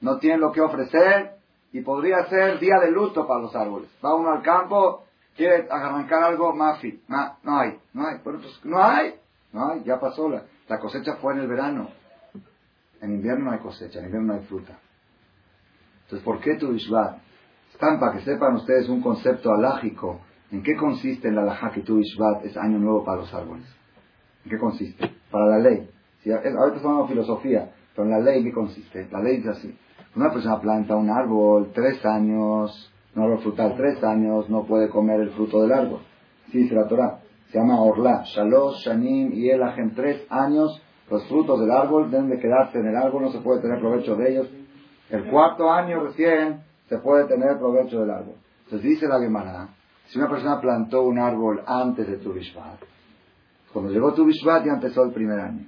No 0.00 0.16
tienen 0.16 0.40
lo 0.40 0.50
que 0.50 0.62
ofrecer 0.62 1.32
y 1.72 1.82
podría 1.82 2.24
ser 2.24 2.58
día 2.58 2.78
de 2.80 2.90
luto 2.90 3.26
para 3.26 3.42
los 3.42 3.54
árboles. 3.54 3.90
Va 4.02 4.14
uno 4.14 4.32
al 4.32 4.40
campo, 4.40 5.04
quiere 5.36 5.68
arrancar 5.70 6.22
algo, 6.22 6.54
mafi. 6.54 7.02
no 7.06 7.58
hay, 7.58 7.78
no 7.92 8.06
hay. 8.06 8.16
Bueno, 8.24 8.40
pues 8.40 8.64
no 8.64 8.82
hay. 8.82 9.16
No 9.52 9.70
hay, 9.70 9.84
ya 9.84 10.00
pasó. 10.00 10.26
La, 10.30 10.44
la 10.68 10.78
cosecha 10.78 11.16
fue 11.16 11.34
en 11.34 11.40
el 11.40 11.46
verano. 11.46 11.90
En 13.02 13.12
invierno 13.12 13.44
no 13.44 13.50
hay 13.50 13.58
cosecha, 13.58 13.98
en 13.98 14.06
invierno 14.06 14.32
no 14.32 14.40
hay 14.40 14.46
fruta. 14.46 14.78
Entonces, 16.04 16.24
¿por 16.24 16.40
qué 16.40 16.54
tu 16.54 16.72
Ishvat? 16.72 17.18
Están 17.74 18.00
para 18.00 18.12
que 18.12 18.24
sepan 18.24 18.54
ustedes 18.54 18.88
un 18.88 19.02
concepto 19.02 19.52
alágico. 19.52 20.22
¿En 20.50 20.62
qué 20.62 20.76
consiste 20.76 21.30
la 21.30 21.42
alajá 21.42 21.70
que 21.70 21.80
tu 21.80 21.98
Ishvat 21.98 22.44
es 22.44 22.56
año 22.56 22.78
nuevo 22.78 23.04
para 23.04 23.18
los 23.18 23.34
árboles? 23.34 23.66
¿En 24.44 24.50
qué 24.50 24.58
consiste? 24.58 25.10
Para 25.30 25.46
la 25.46 25.58
ley. 25.58 25.88
Si, 26.22 26.30
ahorita 26.30 26.76
estamos 26.76 27.08
filosofía, 27.08 27.70
pero 27.94 28.06
en 28.06 28.12
la 28.12 28.20
ley, 28.20 28.44
¿qué 28.44 28.52
consiste? 28.52 29.08
La 29.10 29.20
ley 29.20 29.38
dice 29.38 29.50
así. 29.50 29.76
Una 30.14 30.32
persona 30.32 30.60
planta 30.60 30.96
un 30.96 31.10
árbol 31.10 31.70
tres 31.74 32.04
años, 32.04 32.92
no 33.14 33.24
árbol 33.24 33.40
frutal, 33.40 33.74
tres 33.76 34.02
años, 34.04 34.48
no 34.48 34.64
puede 34.64 34.88
comer 34.88 35.20
el 35.20 35.30
fruto 35.30 35.62
del 35.62 35.72
árbol. 35.72 36.00
Sí, 36.50 36.58
dice 36.58 36.74
la 36.74 36.86
Torah. 36.86 37.18
Se 37.50 37.58
llama 37.58 37.80
Orla. 37.80 38.22
Shalosh, 38.24 38.86
Shanim 38.86 39.32
y 39.32 39.50
en 39.50 39.94
Tres 39.94 40.26
años, 40.30 40.80
los 41.10 41.26
frutos 41.28 41.60
del 41.60 41.70
árbol 41.70 42.10
deben 42.10 42.30
de 42.30 42.38
quedarse 42.38 42.78
en 42.78 42.86
el 42.86 42.96
árbol, 42.96 43.22
no 43.22 43.32
se 43.32 43.40
puede 43.40 43.60
tener 43.60 43.80
provecho 43.80 44.16
de 44.16 44.32
ellos 44.32 44.48
el 45.10 45.24
cuarto 45.30 45.70
año 45.70 46.00
recién 46.00 46.62
se 46.88 46.98
puede 46.98 47.26
tener 47.26 47.58
provecho 47.58 48.00
del 48.00 48.10
árbol. 48.10 48.34
Entonces 48.64 48.90
dice 48.90 49.06
la 49.06 49.20
Gemara, 49.20 49.68
si 50.08 50.18
una 50.18 50.28
persona 50.28 50.60
plantó 50.60 51.02
un 51.02 51.18
árbol 51.18 51.62
antes 51.66 52.06
de 52.06 52.16
tu 52.18 52.32
Bishvat, 52.32 52.80
cuando 53.72 53.90
llegó 53.90 54.14
tu 54.14 54.24
Bishvat 54.24 54.64
ya 54.64 54.72
empezó 54.72 55.04
el 55.04 55.12
primer 55.12 55.40
año. 55.40 55.66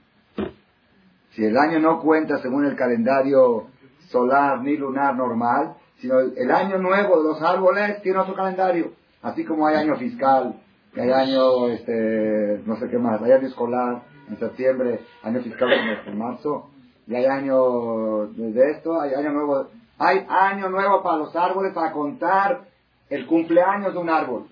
Si 1.31 1.45
el 1.45 1.57
año 1.57 1.79
no 1.79 2.01
cuenta 2.01 2.39
según 2.39 2.65
el 2.65 2.75
calendario 2.75 3.67
solar 4.09 4.63
ni 4.63 4.77
lunar 4.77 5.15
normal, 5.17 5.75
sino 5.99 6.21
el, 6.21 6.51
año 6.51 6.79
nuevo 6.79 7.23
de 7.23 7.29
los 7.29 7.43
árboles 7.43 8.03
tiene 8.03 8.19
otro 8.19 8.35
calendario. 8.35 8.93
Así 9.23 9.45
como 9.45 9.67
hay 9.67 9.77
año 9.77 9.97
fiscal, 9.97 10.61
hay 10.97 11.11
año, 11.11 11.69
este, 11.69 12.63
no 12.65 12.77
sé 12.77 12.89
qué 12.89 12.99
más, 12.99 13.21
hay 13.21 13.33
año 13.33 13.49
escolar 13.49 14.03
en 14.29 14.39
septiembre, 14.39 15.01
año 15.23 15.41
fiscal 15.43 15.69
en 16.07 16.19
marzo, 16.19 16.71
y 17.07 17.15
hay 17.15 17.25
año 17.25 18.27
de 18.27 18.71
esto, 18.71 19.01
hay 19.01 19.15
año 19.15 19.33
nuevo. 19.33 19.69
Hay 19.99 20.25
año 20.29 20.69
nuevo 20.69 21.03
para 21.03 21.17
los 21.17 21.35
árboles 21.35 21.73
para 21.73 21.93
contar 21.93 22.69
el 23.11 23.27
cumpleaños 23.27 23.93
de 23.93 23.99
un 23.99 24.11
árbol. 24.11 24.47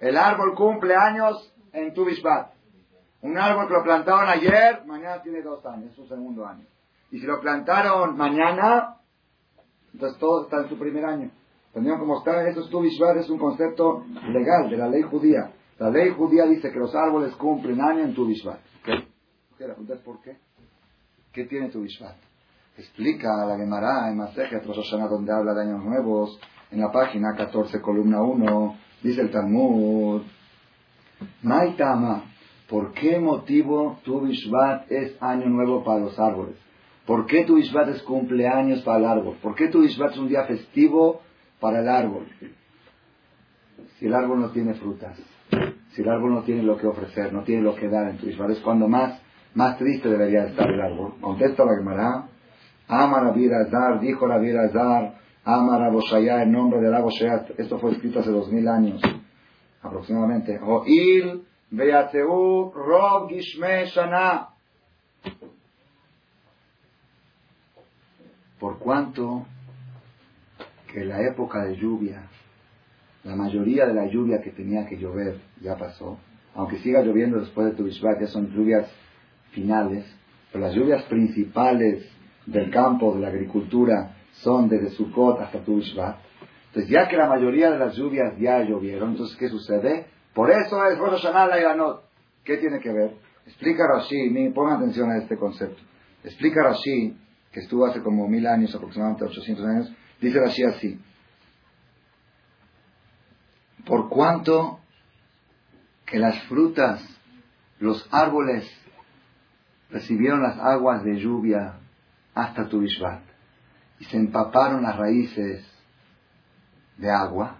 El 0.00 0.16
árbol 0.16 0.54
cumple 0.54 0.94
años 0.94 1.52
en 1.72 1.92
tu 1.94 2.06
Un 3.22 3.38
árbol 3.38 3.68
que 3.68 3.74
lo 3.74 3.82
plantaron 3.82 4.28
ayer, 4.28 4.84
mañana 4.86 5.22
tiene 5.22 5.42
dos 5.42 5.64
años, 5.66 5.94
su 5.94 6.06
segundo 6.06 6.46
año. 6.46 6.64
Y 7.10 7.18
si 7.18 7.26
lo 7.26 7.40
plantaron 7.40 8.16
mañana, 8.16 8.96
entonces 9.92 10.18
todo 10.18 10.44
está 10.44 10.62
en 10.62 10.68
su 10.68 10.78
primer 10.78 11.04
año. 11.04 11.30
¿Entendieron 11.68 12.00
cómo 12.00 12.18
está? 12.18 12.48
Eso 12.48 12.60
es 12.60 12.70
es 13.18 13.30
un 13.30 13.38
concepto 13.38 14.04
legal 14.28 14.70
de 14.70 14.76
la 14.76 14.88
ley 14.88 15.02
judía. 15.02 15.52
La 15.78 15.90
ley 15.90 16.10
judía 16.10 16.44
dice 16.46 16.70
que 16.70 16.78
los 16.78 16.94
árboles 16.94 17.34
cumplen 17.36 17.80
año 17.80 18.00
en 18.00 18.14
tu 18.14 18.26
¿Qué? 18.84 19.06
¿Por 20.04 20.20
qué? 20.22 20.36
¿Qué 21.32 21.44
tiene 21.44 21.68
tu 21.68 21.82
Bishvat? 21.82 22.16
Explica 22.76 23.46
la 23.46 23.56
Gemara 23.56 24.10
en 24.10 24.16
Masejet 24.16 24.64
donde 24.64 25.32
habla 25.32 25.54
de 25.54 25.62
años 25.62 25.84
nuevos, 25.84 26.40
en 26.70 26.80
la 26.80 26.90
página 26.92 27.34
14, 27.36 27.80
columna 27.80 28.22
1, 28.22 28.76
dice 29.02 29.22
el 29.22 29.30
Talmud, 29.30 30.22
Maitama, 31.42 32.24
¿por 32.68 32.92
qué 32.92 33.18
motivo 33.18 33.98
tu 34.04 34.20
Bishvat 34.20 34.90
es 34.90 35.20
año 35.20 35.46
nuevo 35.46 35.84
para 35.84 36.00
los 36.00 36.18
árboles? 36.18 36.56
¿Por 37.06 37.26
qué 37.26 37.44
tu 37.44 37.56
Bishvat 37.56 37.88
es 37.88 38.02
cumpleaños 38.02 38.82
para 38.82 38.98
el 38.98 39.04
árbol? 39.04 39.36
¿Por 39.42 39.54
qué 39.54 39.68
tu 39.68 39.80
Bishvat 39.80 40.12
es 40.12 40.18
un 40.18 40.28
día 40.28 40.44
festivo 40.44 41.22
para 41.58 41.80
el 41.80 41.88
árbol? 41.88 42.26
Si 43.98 44.06
el 44.06 44.14
árbol 44.14 44.40
no 44.40 44.50
tiene 44.50 44.74
frutas, 44.74 45.18
si 45.92 46.02
el 46.02 46.08
árbol 46.08 46.34
no 46.34 46.42
tiene 46.42 46.62
lo 46.62 46.76
que 46.76 46.86
ofrecer, 46.86 47.32
no 47.32 47.42
tiene 47.42 47.62
lo 47.62 47.74
que 47.74 47.88
dar 47.88 48.08
en 48.08 48.18
tu 48.18 48.26
Bishvat, 48.26 48.50
es 48.50 48.60
cuando 48.60 48.86
más 48.86 49.20
más 49.54 49.78
triste 49.78 50.08
debería 50.08 50.44
estar 50.44 50.70
el 50.70 50.80
árbol. 50.80 51.14
Contesta 51.20 51.64
la 51.64 51.76
Gemara. 51.76 52.28
Ama 52.88 53.22
la 53.22 53.32
vida 53.32 53.60
Azar, 53.66 54.00
dijo 54.00 54.26
la 54.26 54.38
vida 54.38 54.62
Azar, 55.50 55.60
ama 55.60 55.78
la 55.78 55.90
Boshaya, 55.90 56.42
en 56.42 56.52
nombre 56.52 56.80
de 56.80 56.90
la 56.90 57.00
Boshaya. 57.00 57.46
Esto 57.56 57.78
fue 57.78 57.92
escrito 57.92 58.20
hace 58.20 58.30
dos 58.30 58.50
mil 58.50 58.66
años, 58.68 59.00
aproximadamente. 59.82 60.58
Oil, 60.60 61.42
Beateu, 61.70 62.72
Rob 62.72 63.28
Gishme 63.28 63.86
Shana. 63.86 64.48
Por 68.58 68.78
cuanto 68.78 69.46
que 70.92 71.04
la 71.04 71.22
época 71.22 71.64
de 71.64 71.76
lluvia, 71.76 72.28
la 73.24 73.34
mayoría 73.36 73.86
de 73.86 73.94
la 73.94 74.06
lluvia 74.06 74.42
que 74.42 74.50
tenía 74.50 74.86
que 74.86 74.98
llover 74.98 75.40
ya 75.60 75.76
pasó, 75.76 76.18
aunque 76.54 76.78
siga 76.78 77.02
lloviendo 77.02 77.38
después 77.40 77.68
de 77.68 77.72
tu 77.72 77.88
ya 77.88 78.26
son 78.26 78.50
lluvias 78.50 78.90
finales, 79.52 80.04
pero 80.52 80.64
las 80.64 80.74
lluvias 80.74 81.02
principales 81.04 82.06
del 82.46 82.70
campo, 82.70 83.14
de 83.14 83.20
la 83.20 83.28
agricultura, 83.28 84.16
son 84.32 84.68
desde 84.68 84.90
Sukkot 84.90 85.40
hasta 85.40 85.60
Tu 85.60 85.80
Entonces, 85.80 86.88
ya 86.88 87.08
que 87.08 87.16
la 87.16 87.28
mayoría 87.28 87.70
de 87.70 87.78
las 87.78 87.94
lluvias 87.96 88.36
ya 88.38 88.62
llovieron, 88.62 89.10
entonces, 89.10 89.36
¿qué 89.36 89.48
sucede? 89.48 90.06
Por 90.34 90.50
eso 90.50 90.84
es 90.86 90.98
Rosh 90.98 91.22
Hashanah 91.22 91.58
y 91.58 91.60
Iranot. 91.60 92.04
¿Qué 92.44 92.56
tiene 92.56 92.80
que 92.80 92.92
ver? 92.92 93.16
Explica 93.46 93.86
Rashi, 93.86 94.48
pongan 94.50 94.76
atención 94.76 95.10
a 95.10 95.18
este 95.18 95.36
concepto. 95.36 95.82
Explica 96.22 96.62
Rashi, 96.62 97.16
que 97.52 97.60
estuvo 97.60 97.86
hace 97.86 98.00
como 98.02 98.28
mil 98.28 98.46
años, 98.46 98.74
aproximadamente 98.74 99.24
800 99.24 99.66
años, 99.66 99.92
dice 100.20 100.40
así. 100.64 101.00
Por 103.84 104.08
cuanto 104.08 104.78
que 106.06 106.18
las 106.18 106.40
frutas, 106.44 107.02
los 107.78 108.06
árboles 108.12 108.70
recibieron 109.90 110.42
las 110.42 110.58
aguas 110.58 111.02
de 111.02 111.18
lluvia 111.18 111.80
hasta 112.34 112.68
tu 112.68 112.80
y 114.00 114.04
se 114.06 114.16
empaparon 114.16 114.82
las 114.82 114.96
raíces 114.96 115.64
de 116.96 117.10
agua 117.10 117.58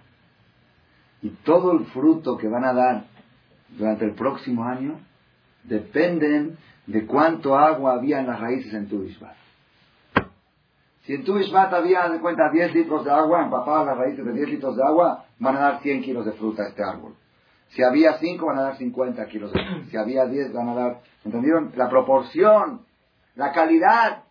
y 1.21 1.29
todo 1.29 1.71
el 1.71 1.85
fruto 1.87 2.37
que 2.37 2.47
van 2.47 2.65
a 2.65 2.73
dar 2.73 3.05
durante 3.69 4.05
el 4.05 4.13
próximo 4.13 4.65
año 4.65 4.99
dependen 5.63 6.57
de 6.87 7.05
cuánto 7.05 7.57
agua 7.57 7.93
había 7.93 8.19
en 8.19 8.27
las 8.27 8.39
raíces 8.39 8.73
en 8.73 8.89
tu 8.89 9.07
Si 11.03 11.13
en 11.13 11.23
tu 11.23 11.37
había, 11.37 12.09
de 12.09 12.19
cuenta, 12.19 12.49
10 12.51 12.73
litros 12.73 13.05
de 13.05 13.11
agua, 13.11 13.43
empapadas 13.43 13.85
las 13.85 13.97
raíces 13.97 14.25
de 14.25 14.33
10 14.33 14.49
litros 14.49 14.75
de 14.75 14.83
agua, 14.83 15.25
van 15.39 15.55
a 15.55 15.59
dar 15.59 15.81
100 15.81 16.01
kilos 16.01 16.25
de 16.25 16.33
fruta 16.33 16.63
a 16.63 16.67
este 16.69 16.83
árbol. 16.83 17.15
Si 17.69 17.83
había 17.83 18.17
5, 18.17 18.45
van 18.45 18.57
a 18.57 18.61
dar 18.63 18.77
50 18.77 19.25
kilos 19.27 19.53
de 19.53 19.63
fruta. 19.63 19.85
Si 19.89 19.97
había 19.97 20.25
10, 20.25 20.53
van 20.53 20.69
a 20.69 20.75
dar 20.75 21.01
¿Entendieron? 21.23 21.71
La 21.75 21.89
proporción, 21.89 22.81
la 23.35 23.51
calidad 23.51 24.23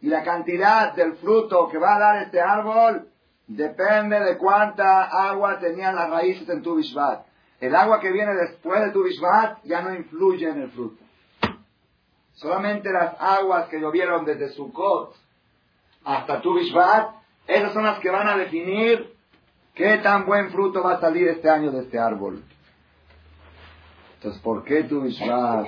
y 0.00 0.08
la 0.08 0.22
cantidad 0.22 0.94
del 0.94 1.14
fruto 1.16 1.68
que 1.68 1.78
va 1.78 1.96
a 1.96 1.98
dar 1.98 2.22
este 2.22 2.40
árbol 2.40 3.08
depende 3.46 4.20
de 4.20 4.38
cuánta 4.38 5.04
agua 5.04 5.58
tenían 5.58 5.94
las 5.94 6.08
raíces 6.10 6.48
en 6.48 6.62
tu 6.62 6.76
Bishvat. 6.76 7.26
El 7.60 7.74
agua 7.74 8.00
que 8.00 8.10
viene 8.10 8.34
después 8.34 8.80
de 8.80 8.90
tu 8.90 9.02
Bishvat 9.02 9.62
ya 9.64 9.82
no 9.82 9.94
influye 9.94 10.48
en 10.48 10.62
el 10.62 10.70
fruto. 10.70 11.02
Solamente 12.32 12.90
las 12.90 13.14
aguas 13.20 13.68
que 13.68 13.78
llovieron 13.78 14.24
desde 14.24 14.48
Sukkot 14.50 15.14
hasta 16.04 16.40
tu 16.40 16.54
Bishvat, 16.54 17.10
esas 17.46 17.72
son 17.72 17.84
las 17.84 17.98
que 17.98 18.10
van 18.10 18.28
a 18.28 18.36
definir 18.38 19.14
qué 19.74 19.98
tan 19.98 20.24
buen 20.24 20.50
fruto 20.50 20.82
va 20.82 20.94
a 20.94 21.00
salir 21.00 21.28
este 21.28 21.50
año 21.50 21.70
de 21.70 21.80
este 21.80 21.98
árbol. 21.98 22.42
Entonces, 24.14 24.40
¿por 24.40 24.64
qué 24.64 24.84
tu 24.84 25.02
Bishvat 25.02 25.66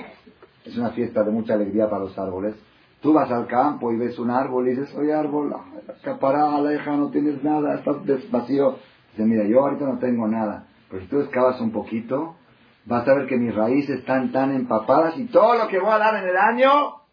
es 0.65 0.77
una 0.77 0.91
fiesta 0.91 1.23
de 1.23 1.31
mucha 1.31 1.53
alegría 1.53 1.89
para 1.89 2.05
los 2.05 2.17
árboles. 2.17 2.55
Tú 3.03 3.11
vas 3.11 3.29
al 3.29 3.47
campo 3.47 3.91
y 3.91 3.97
ves 3.97 4.17
un 4.17 4.31
árbol 4.31 4.67
y 4.67 4.71
dices, 4.71 4.95
oye 4.95 5.13
árbol, 5.13 5.49
la 5.49 6.55
aleja, 6.55 6.95
no 6.95 7.11
tienes 7.11 7.43
nada, 7.43 7.75
estás 7.75 7.97
vacío. 8.31 8.77
Dice, 9.11 9.25
mira, 9.25 9.43
yo 9.43 9.59
ahorita 9.59 9.85
no 9.85 9.99
tengo 9.99 10.25
nada, 10.27 10.67
pero 10.89 11.03
si 11.03 11.09
tú 11.09 11.19
excavas 11.19 11.59
un 11.59 11.71
poquito, 11.71 12.37
vas 12.85 13.05
a 13.05 13.13
ver 13.13 13.27
que 13.27 13.35
mis 13.35 13.53
raíces 13.53 13.99
están 13.99 14.31
tan 14.31 14.55
empapadas 14.55 15.17
y 15.17 15.25
todo 15.25 15.55
lo 15.55 15.67
que 15.67 15.79
voy 15.79 15.91
a 15.91 15.97
dar 15.97 16.15
en 16.15 16.29
el 16.29 16.37
año 16.37 17.03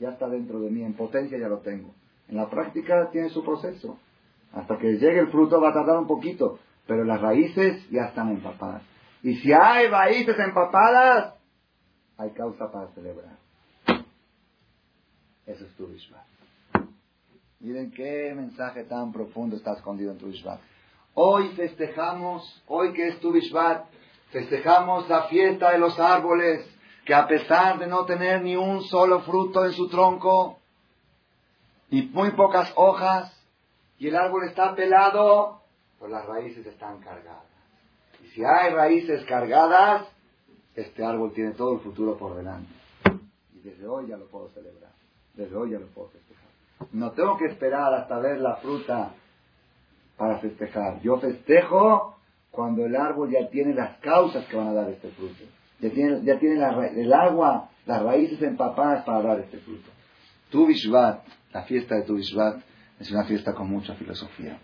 ya 0.00 0.08
está 0.08 0.28
dentro 0.28 0.58
de 0.60 0.70
mí, 0.70 0.82
en 0.82 0.94
potencia 0.94 1.38
ya 1.38 1.46
lo 1.46 1.58
tengo. 1.58 1.94
En 2.28 2.36
la 2.36 2.50
práctica 2.50 3.10
tiene 3.12 3.28
su 3.28 3.44
proceso. 3.44 3.98
Hasta 4.52 4.78
que 4.78 4.94
llegue 4.94 5.20
el 5.20 5.28
fruto 5.28 5.60
va 5.60 5.68
a 5.68 5.74
tardar 5.74 5.98
un 5.98 6.08
poquito, 6.08 6.58
pero 6.88 7.04
las 7.04 7.20
raíces 7.20 7.88
ya 7.90 8.06
están 8.06 8.30
empapadas. 8.30 8.82
Y 9.22 9.36
si 9.36 9.52
hay 9.52 9.86
raíces 9.86 10.36
empapadas, 10.40 11.34
hay 12.16 12.30
causa 12.30 12.72
para 12.72 12.88
celebrar. 12.88 13.38
Eso 15.50 15.64
es 15.64 15.74
tu 15.74 15.86
Bishvat. 15.88 16.24
Miren 17.58 17.90
qué 17.90 18.32
mensaje 18.36 18.84
tan 18.84 19.12
profundo 19.12 19.56
está 19.56 19.72
escondido 19.72 20.12
en 20.12 20.18
tu 20.18 20.26
Bishvat. 20.26 20.60
Hoy 21.14 21.48
festejamos, 21.56 22.62
hoy 22.68 22.92
que 22.92 23.08
es 23.08 23.20
tu 23.20 23.32
Bishvat, 23.32 23.86
festejamos 24.30 25.08
la 25.08 25.24
fiesta 25.24 25.72
de 25.72 25.78
los 25.78 25.98
árboles, 25.98 26.64
que 27.04 27.14
a 27.14 27.26
pesar 27.26 27.80
de 27.80 27.88
no 27.88 28.04
tener 28.04 28.42
ni 28.42 28.54
un 28.54 28.82
solo 28.84 29.22
fruto 29.22 29.64
en 29.64 29.72
su 29.72 29.88
tronco, 29.88 30.60
y 31.90 32.02
muy 32.02 32.30
pocas 32.30 32.72
hojas, 32.76 33.36
y 33.98 34.06
el 34.06 34.14
árbol 34.14 34.44
está 34.44 34.76
pelado, 34.76 35.62
pues 35.98 36.12
las 36.12 36.24
raíces 36.26 36.64
están 36.64 37.00
cargadas. 37.00 37.50
Y 38.22 38.28
si 38.28 38.44
hay 38.44 38.72
raíces 38.72 39.24
cargadas, 39.24 40.06
este 40.76 41.04
árbol 41.04 41.32
tiene 41.34 41.50
todo 41.52 41.72
el 41.74 41.80
futuro 41.80 42.16
por 42.16 42.36
delante. 42.36 42.72
Y 43.52 43.58
desde 43.58 43.88
hoy 43.88 44.06
ya 44.06 44.16
lo 44.16 44.26
puedo 44.28 44.48
celebrar. 44.50 44.99
Desde 45.40 45.56
hoy 45.56 45.70
ya 45.70 45.78
lo 45.78 45.86
puedo 45.86 46.08
festejar. 46.08 46.50
No 46.92 47.12
tengo 47.12 47.38
que 47.38 47.46
esperar 47.46 47.94
hasta 47.94 48.18
ver 48.18 48.40
la 48.40 48.56
fruta 48.56 49.14
para 50.18 50.38
festejar. 50.38 51.00
Yo 51.00 51.18
festejo 51.18 52.16
cuando 52.50 52.84
el 52.84 52.94
árbol 52.94 53.30
ya 53.30 53.48
tiene 53.48 53.72
las 53.72 53.96
causas 54.00 54.44
que 54.44 54.56
van 54.56 54.68
a 54.68 54.72
dar 54.74 54.90
este 54.90 55.08
fruto. 55.08 55.44
Ya 55.80 55.88
tiene, 56.38 56.60
el 56.94 57.12
agua, 57.14 57.70
las 57.86 58.02
raíces 58.02 58.42
empapadas 58.42 59.02
para 59.04 59.22
dar 59.22 59.40
este 59.40 59.56
fruto. 59.60 59.88
Tu 60.50 60.66
Bishvat, 60.66 61.24
la 61.54 61.62
fiesta 61.62 61.94
de 61.94 62.02
Tu 62.02 62.16
Bishvat, 62.16 62.60
es 62.98 63.10
una 63.10 63.24
fiesta 63.24 63.54
con 63.54 63.70
mucha 63.70 63.94
filosofía, 63.94 64.58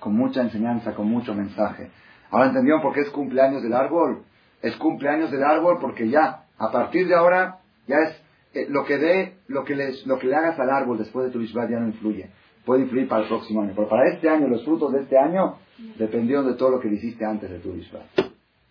con 0.00 0.16
mucha 0.16 0.40
enseñanza, 0.40 0.94
con 0.94 1.08
mucho 1.08 1.34
mensaje. 1.34 1.90
Ahora 2.30 2.46
entendieron 2.46 2.80
por 2.80 2.94
qué 2.94 3.00
es 3.00 3.10
cumpleaños 3.10 3.62
del 3.62 3.74
árbol. 3.74 4.22
Es 4.62 4.76
cumpleaños 4.76 5.30
del 5.30 5.44
árbol 5.44 5.76
porque 5.78 6.08
ya, 6.08 6.46
a 6.56 6.70
partir 6.70 7.06
de 7.06 7.16
ahora, 7.16 7.58
ya 7.86 7.96
es 7.96 8.21
eh, 8.54 8.66
lo 8.68 8.84
que 8.84 8.98
dé, 8.98 9.38
lo 9.48 9.64
que, 9.64 9.74
les, 9.74 10.06
lo 10.06 10.18
que 10.18 10.26
le 10.26 10.36
hagas 10.36 10.58
al 10.58 10.70
árbol 10.70 10.98
después 10.98 11.26
de 11.26 11.32
tu 11.32 11.38
Bishvat 11.38 11.70
ya 11.70 11.78
no 11.78 11.86
influye. 11.86 12.30
Puede 12.64 12.82
influir 12.82 13.08
para 13.08 13.22
el 13.22 13.28
próximo 13.28 13.62
año. 13.62 13.72
Pero 13.74 13.88
para 13.88 14.08
este 14.12 14.28
año, 14.28 14.46
los 14.48 14.64
frutos 14.64 14.92
de 14.92 15.00
este 15.00 15.18
año 15.18 15.56
dependieron 15.98 16.46
de 16.46 16.54
todo 16.54 16.70
lo 16.70 16.80
que 16.80 16.88
le 16.88 16.96
hiciste 16.96 17.24
antes 17.24 17.50
de 17.50 17.58
tu 17.58 17.72
Bishvat. 17.72 18.06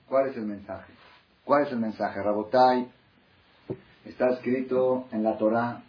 ¿Cuál 0.07 0.29
es 0.29 0.38
el 0.38 0.45
mensaje? 0.45 0.93
¿Cuál 1.43 1.63
es 1.63 1.71
el 1.71 1.79
mensaje? 1.79 2.21
Rabotai 2.21 2.88
está 4.05 4.29
escrito 4.29 5.07
en 5.11 5.23
la 5.23 5.38
Torah, 5.38 5.83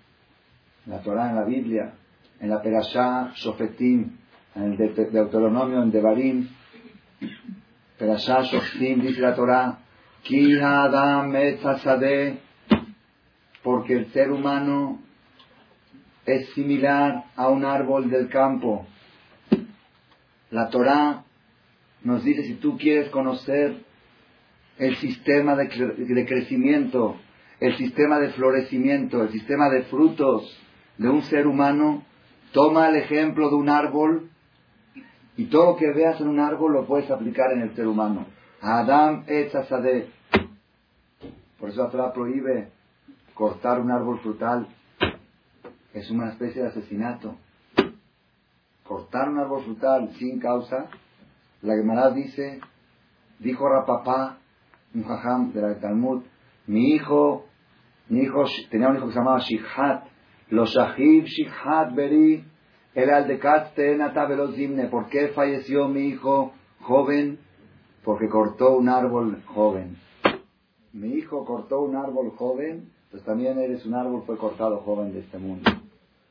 en 0.86 0.92
la 0.92 1.00
Torah, 1.02 1.30
en 1.30 1.36
la 1.36 1.44
Biblia, 1.44 1.94
en 2.40 2.48
la 2.48 2.62
Perashá, 2.62 3.32
Shofetim, 3.34 4.16
en 4.54 4.62
el 4.62 4.76
Deuteronomio, 4.76 5.82
en 5.82 5.90
Devarim, 5.90 6.48
Perashá, 7.98 8.42
Shofetim, 8.42 9.02
dice 9.02 9.20
la 9.20 9.34
Torah, 9.34 9.78
Ki 10.22 10.58
Adam 10.58 11.32
porque 13.62 13.94
el 13.94 14.12
ser 14.12 14.30
humano 14.30 15.00
es 16.26 16.48
similar 16.50 17.24
a 17.36 17.48
un 17.48 17.64
árbol 17.64 18.10
del 18.10 18.28
campo. 18.28 18.86
La 20.50 20.68
Torah 20.68 21.24
nos 22.02 22.24
dice, 22.24 22.44
si 22.44 22.54
tú 22.54 22.76
quieres 22.76 23.10
conocer 23.10 23.76
el 24.78 24.96
sistema 24.96 25.56
de, 25.56 25.68
crecimiento, 26.26 27.16
el 27.60 27.76
sistema 27.76 28.18
de 28.18 28.30
florecimiento, 28.30 29.22
el 29.22 29.30
sistema 29.30 29.68
de 29.70 29.82
frutos 29.84 30.58
de 30.98 31.08
un 31.08 31.22
ser 31.22 31.46
humano, 31.46 32.04
Toma 32.52 32.90
el 32.90 32.96
ejemplo 32.96 33.48
de 33.48 33.56
un 33.56 33.70
árbol 33.70 34.28
y 35.38 35.46
todo 35.46 35.72
lo 35.72 35.76
que 35.76 35.90
veas 35.90 36.20
en 36.20 36.28
un 36.28 36.38
árbol 36.38 36.74
lo 36.74 36.86
puedes 36.86 37.10
aplicar 37.10 37.50
en 37.52 37.62
el 37.62 37.74
ser 37.74 37.86
humano. 37.86 38.26
Adam 38.60 39.24
Etzazadeh. 39.26 40.10
Por 41.58 41.70
eso 41.70 41.90
la 41.94 42.12
prohíbe 42.12 42.68
cortar 43.34 43.80
un 43.80 43.90
árbol 43.90 44.20
frutal. 44.20 44.68
Es 45.92 46.10
una 46.10 46.30
especie 46.30 46.62
de 46.62 46.68
asesinato. 46.68 47.36
Cortar 48.84 49.28
un 49.28 49.38
árbol 49.38 49.64
frutal 49.64 50.10
sin 50.18 50.40
causa. 50.40 50.86
La 51.62 51.74
Gemara 51.74 52.10
dice, 52.10 52.60
dijo 53.38 53.68
Rapapá, 53.68 54.38
un 54.94 55.04
jajam 55.04 55.52
de 55.52 55.62
la 55.62 55.80
Talmud, 55.80 56.22
mi 56.66 56.94
hijo, 56.94 57.46
mi 58.08 58.20
hijo 58.20 58.44
tenía 58.70 58.88
un 58.88 58.96
hijo 58.96 59.06
que 59.06 59.12
se 59.12 59.18
llamaba 59.18 59.40
Shikhat, 59.40 60.04
los 60.50 60.70
Shahib 60.70 61.24
Shikhat 61.24 61.94
Beri, 61.94 62.44
el 62.94 63.10
Aldekat 63.10 63.74
Zimne. 63.74 64.88
¿Por 64.88 65.08
qué 65.08 65.28
falleció 65.28 65.88
mi 65.88 66.08
hijo 66.08 66.52
joven? 66.80 67.38
Porque 68.04 68.28
cortó 68.28 68.76
un 68.76 68.88
árbol 68.88 69.42
joven. 69.46 69.96
Mi 70.92 71.14
hijo 71.14 71.44
cortó 71.44 71.80
un 71.80 71.96
árbol 71.96 72.32
joven, 72.36 72.92
pues 73.12 73.22
también 73.24 73.58
eres 73.58 73.84
un 73.84 73.94
árbol 73.94 74.22
fue 74.26 74.38
cortado 74.38 74.78
joven 74.78 75.12
de 75.12 75.20
este 75.20 75.36
mundo. 75.38 75.70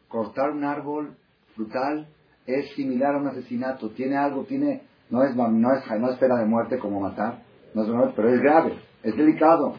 Cortar 0.08 0.50
un 0.50 0.66
árbol 0.66 1.16
frutal 1.56 2.08
es 2.48 2.74
similar 2.74 3.14
a 3.14 3.20
un 3.20 3.28
asesinato. 3.28 3.92
Tiene 3.92 4.18
algo, 4.18 4.44
tiene, 4.46 4.82
no 5.12 5.24
es, 5.24 5.36
no 5.36 5.46
es, 5.46 6.00
no 6.00 6.10
es 6.10 6.18
pena 6.18 6.38
de 6.38 6.46
muerte 6.46 6.80
como 6.80 7.00
matar, 7.00 7.44
no 7.76 7.84
es, 7.84 8.14
pero 8.16 8.34
es 8.34 8.42
grave, 8.42 8.80
es 9.04 9.16
delicado. 9.16 9.76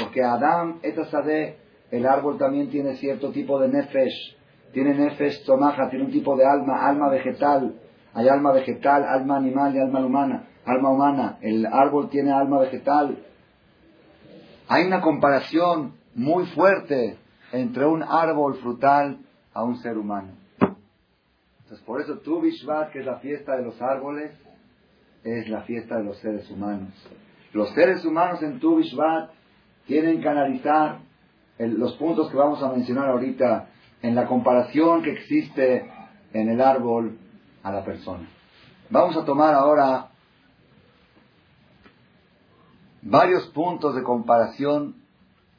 Porque 0.00 0.24
Adam, 0.24 0.80
etasade, 0.82 1.56
el 1.92 2.04
árbol 2.04 2.36
también 2.36 2.68
tiene 2.68 2.96
cierto 2.96 3.30
tipo 3.30 3.60
de 3.60 3.68
nefesh, 3.68 4.36
tiene 4.72 4.94
nefesh 4.94 5.44
tomaja, 5.44 5.88
tiene 5.88 6.06
un 6.06 6.10
tipo 6.10 6.36
de 6.36 6.44
alma, 6.44 6.84
alma 6.84 7.10
vegetal, 7.10 7.76
hay 8.12 8.28
alma 8.28 8.52
vegetal, 8.52 9.04
alma 9.04 9.36
animal 9.36 9.74
y 9.74 9.78
alma 9.78 10.04
humana, 10.04 10.48
alma 10.66 10.90
humana, 10.90 11.38
el 11.42 11.64
árbol 11.64 12.10
tiene 12.10 12.32
alma 12.32 12.58
vegetal. 12.58 13.18
Hay 14.68 14.86
una 14.86 15.00
comparación 15.00 15.99
muy 16.14 16.46
fuerte 16.46 17.18
entre 17.52 17.86
un 17.86 18.02
árbol 18.02 18.56
frutal 18.56 19.18
a 19.52 19.62
un 19.64 19.76
ser 19.78 19.98
humano. 19.98 20.32
Entonces, 20.60 21.80
por 21.86 22.00
eso 22.00 22.18
tu 22.18 22.40
Bishvat, 22.40 22.90
que 22.90 23.00
es 23.00 23.06
la 23.06 23.18
fiesta 23.18 23.56
de 23.56 23.62
los 23.62 23.80
árboles, 23.80 24.32
es 25.24 25.48
la 25.48 25.62
fiesta 25.62 25.96
de 25.98 26.04
los 26.04 26.18
seres 26.18 26.50
humanos. 26.50 26.92
Los 27.52 27.70
seres 27.74 28.04
humanos 28.04 28.42
en 28.42 28.58
tu 28.58 28.76
Bishvat 28.76 29.30
tienen 29.86 30.20
que 30.20 30.28
analizar 30.28 30.98
los 31.58 31.94
puntos 31.96 32.30
que 32.30 32.36
vamos 32.36 32.62
a 32.62 32.72
mencionar 32.72 33.08
ahorita 33.10 33.68
en 34.02 34.14
la 34.14 34.26
comparación 34.26 35.02
que 35.02 35.12
existe 35.12 35.90
en 36.32 36.48
el 36.48 36.60
árbol 36.60 37.18
a 37.62 37.70
la 37.72 37.84
persona. 37.84 38.28
Vamos 38.88 39.16
a 39.16 39.24
tomar 39.24 39.54
ahora 39.54 40.08
varios 43.02 43.46
puntos 43.48 43.94
de 43.94 44.02
comparación 44.02 44.99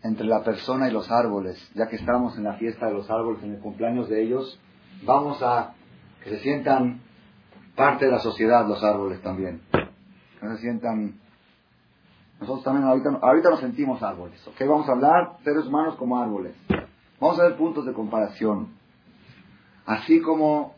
entre 0.03 0.25
la 0.25 0.43
persona 0.43 0.89
y 0.89 0.91
los 0.91 1.11
árboles, 1.11 1.57
ya 1.75 1.87
que 1.87 1.95
estamos 1.95 2.37
en 2.37 2.43
la 2.43 2.53
fiesta 2.53 2.87
de 2.87 2.93
los 2.93 3.09
árboles, 3.09 3.43
en 3.43 3.53
el 3.53 3.59
cumpleaños 3.59 4.09
de 4.09 4.23
ellos, 4.23 4.59
vamos 5.03 5.41
a 5.43 5.73
que 6.23 6.31
se 6.31 6.39
sientan 6.39 7.01
parte 7.75 8.05
de 8.05 8.11
la 8.11 8.19
sociedad 8.19 8.67
los 8.67 8.83
árboles 8.83 9.21
también, 9.21 9.61
que 9.71 10.47
se 10.47 10.57
sientan 10.57 11.19
nosotros 12.39 12.63
también 12.63 12.87
ahorita, 12.87 13.09
ahorita 13.21 13.49
nos 13.51 13.59
sentimos 13.59 14.01
árboles, 14.01 14.45
¿ok? 14.47 14.59
Vamos 14.61 14.89
a 14.89 14.93
hablar 14.93 15.37
seres 15.43 15.67
humanos 15.67 15.95
como 15.95 16.19
árboles. 16.19 16.55
Vamos 17.19 17.39
a 17.39 17.43
ver 17.43 17.55
puntos 17.55 17.85
de 17.85 17.93
comparación. 17.93 18.69
Así 19.85 20.19
como 20.21 20.73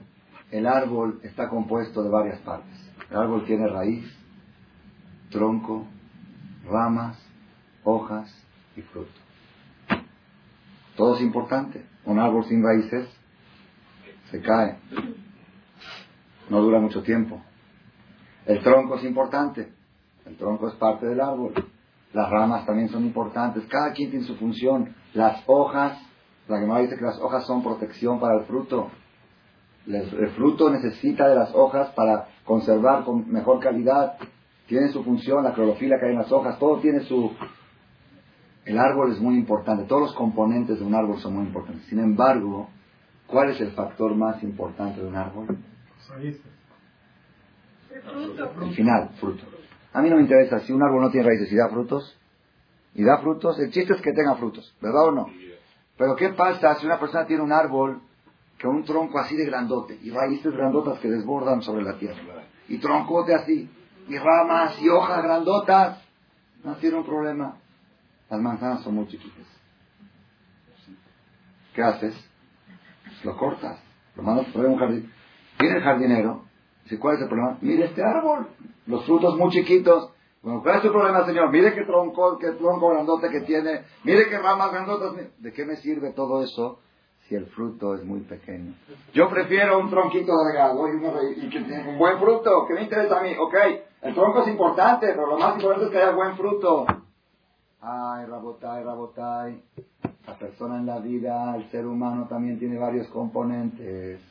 el 0.51 0.67
árbol 0.67 1.21
está 1.23 1.47
compuesto 1.47 2.03
de 2.03 2.09
varias 2.09 2.39
partes. 2.41 2.91
El 3.09 3.15
árbol 3.15 3.45
tiene 3.45 3.67
raíz, 3.67 4.05
tronco, 5.29 5.85
ramas, 6.69 7.17
hojas 7.85 8.42
y 8.75 8.81
fruto. 8.81 9.11
Todo 10.95 11.15
es 11.15 11.21
importante. 11.21 11.85
Un 12.05 12.19
árbol 12.19 12.45
sin 12.45 12.63
raíces 12.63 13.07
se 14.29 14.41
cae. 14.41 14.77
No 16.49 16.61
dura 16.61 16.79
mucho 16.79 17.01
tiempo. 17.01 17.41
El 18.45 18.61
tronco 18.61 18.97
es 18.97 19.03
importante. 19.03 19.71
El 20.25 20.37
tronco 20.37 20.67
es 20.67 20.75
parte 20.75 21.05
del 21.05 21.21
árbol. 21.21 21.53
Las 22.13 22.29
ramas 22.29 22.65
también 22.65 22.89
son 22.89 23.05
importantes. 23.05 23.63
Cada 23.67 23.93
quien 23.93 24.11
tiene 24.11 24.25
su 24.25 24.35
función. 24.35 24.93
Las 25.13 25.43
hojas 25.47 25.97
la 26.47 26.59
Gemara 26.59 26.81
dice 26.81 26.97
que 26.97 27.05
las 27.05 27.19
hojas 27.19 27.45
son 27.45 27.63
protección 27.63 28.19
para 28.19 28.39
el 28.39 28.45
fruto. 28.45 28.91
El 29.87 30.29
fruto 30.31 30.69
necesita 30.69 31.27
de 31.27 31.35
las 31.35 31.53
hojas 31.53 31.89
para 31.91 32.27
conservar 32.45 33.03
con 33.05 33.29
mejor 33.31 33.59
calidad. 33.59 34.17
Tiene 34.67 34.89
su 34.89 35.03
función, 35.03 35.43
la 35.43 35.53
clorofila 35.53 35.97
que 35.99 36.05
hay 36.05 36.11
en 36.13 36.19
las 36.19 36.31
hojas, 36.31 36.57
todo 36.59 36.79
tiene 36.79 37.01
su... 37.01 37.31
El 38.65 38.79
árbol 38.79 39.11
es 39.11 39.19
muy 39.19 39.35
importante, 39.35 39.83
todos 39.85 40.03
los 40.03 40.13
componentes 40.15 40.79
de 40.79 40.85
un 40.85 40.95
árbol 40.95 41.19
son 41.19 41.35
muy 41.35 41.45
importantes. 41.45 41.85
Sin 41.87 41.99
embargo, 41.99 42.69
¿cuál 43.27 43.49
es 43.49 43.59
el 43.59 43.71
factor 43.71 44.15
más 44.15 44.41
importante 44.41 45.01
de 45.01 45.07
un 45.07 45.15
árbol? 45.15 45.57
El 48.61 48.73
final, 48.73 49.09
fruto. 49.19 49.43
A 49.91 50.01
mí 50.01 50.09
no 50.09 50.15
me 50.15 50.23
interesa 50.23 50.59
si 50.59 50.71
un 50.71 50.81
árbol 50.81 51.01
no 51.01 51.11
tiene 51.11 51.27
raíces 51.27 51.51
y 51.51 51.55
da 51.55 51.69
frutos. 51.69 52.17
Y 52.95 53.03
da 53.03 53.17
frutos, 53.19 53.59
el 53.59 53.71
chiste 53.71 53.93
es 53.93 54.01
que 54.01 54.13
tenga 54.13 54.35
frutos, 54.35 54.75
¿verdad 54.79 55.07
o 55.07 55.11
no? 55.11 55.27
Pero 55.97 56.15
¿qué 56.15 56.29
pasa 56.29 56.75
si 56.75 56.85
una 56.85 56.99
persona 56.99 57.25
tiene 57.25 57.43
un 57.43 57.51
árbol 57.51 58.01
con 58.61 58.75
un 58.75 58.83
tronco 58.83 59.19
así 59.19 59.35
de 59.35 59.45
grandote 59.45 59.97
y 60.01 60.11
raíces 60.11 60.53
grandotas 60.53 60.99
que 60.99 61.09
desbordan 61.09 61.61
sobre 61.61 61.83
la 61.83 61.97
tierra? 61.97 62.43
Y 62.69 62.77
troncote 62.77 63.33
así, 63.33 63.69
y 64.07 64.17
ramas 64.17 64.79
y 64.81 64.89
hojas 64.89 65.23
grandotas. 65.23 66.03
No 66.63 66.75
tiene 66.75 66.97
un 66.97 67.05
problema. 67.05 67.57
Las 68.33 68.41
manzanas 68.41 68.81
son 68.81 68.95
muy 68.95 69.07
chiquitas. 69.07 69.45
¿Qué 71.75 71.83
haces? 71.83 72.15
Lo 73.23 73.37
cortas. 73.37 73.79
Lo 74.15 74.23
mando 74.23 74.41
a 74.41 74.59
un 74.59 74.79
jardín. 74.79 75.13
Viene 75.59 75.77
el 75.77 75.83
jardinero, 75.83 76.41
dice, 76.83 76.97
¿cuál 76.97 77.17
es 77.17 77.21
el 77.21 77.27
problema? 77.27 77.59
Mire 77.61 77.85
este 77.85 78.01
árbol, 78.03 78.47
los 78.87 79.05
frutos 79.05 79.37
muy 79.37 79.51
chiquitos. 79.51 80.09
Bueno, 80.41 80.63
¿cuál 80.63 80.77
es 80.77 80.81
su 80.81 80.91
problema, 80.91 81.23
señor? 81.27 81.51
Mire 81.51 81.75
qué 81.75 81.83
tronco, 81.85 82.39
qué 82.39 82.53
tronco 82.53 82.89
grandote 82.89 83.29
que 83.29 83.41
tiene, 83.41 83.83
mire 84.03 84.27
qué 84.27 84.39
ramas 84.39 84.71
grandotas. 84.71 85.13
¿De 85.37 85.53
qué 85.53 85.63
me 85.65 85.75
sirve 85.75 86.11
todo 86.13 86.43
eso 86.43 86.79
si 87.27 87.35
el 87.35 87.45
fruto 87.45 87.93
es 87.93 88.03
muy 88.03 88.21
pequeño? 88.21 88.73
Yo 89.13 89.29
prefiero 89.29 89.77
un 89.77 89.91
tronquito 89.91 90.33
delgado 90.43 90.87
y, 90.87 91.45
y 91.45 91.49
que 91.51 91.59
tenga 91.59 91.87
un 91.87 91.99
buen 91.99 92.17
fruto, 92.17 92.65
que 92.67 92.73
me 92.73 92.81
interesa 92.81 93.19
a 93.19 93.21
mí. 93.21 93.35
Ok, 93.39 93.53
el 94.01 94.15
tronco 94.15 94.41
es 94.41 94.47
importante, 94.47 95.05
pero 95.05 95.27
lo 95.27 95.37
más 95.37 95.53
importante 95.53 95.85
es 95.85 95.91
que 95.91 95.97
haya 95.99 96.15
buen 96.15 96.35
fruto. 96.35 96.87
Ay, 97.85 98.25
Rabotai, 98.27 98.81
Rabotai. 98.81 99.61
La 100.25 100.37
persona 100.39 100.77
en 100.77 100.85
la 100.85 100.99
vida, 100.99 101.53
el 101.57 101.69
ser 101.69 101.85
humano 101.85 102.27
también 102.29 102.57
tiene 102.57 102.77
varios 102.77 103.07
componentes. 103.09 104.21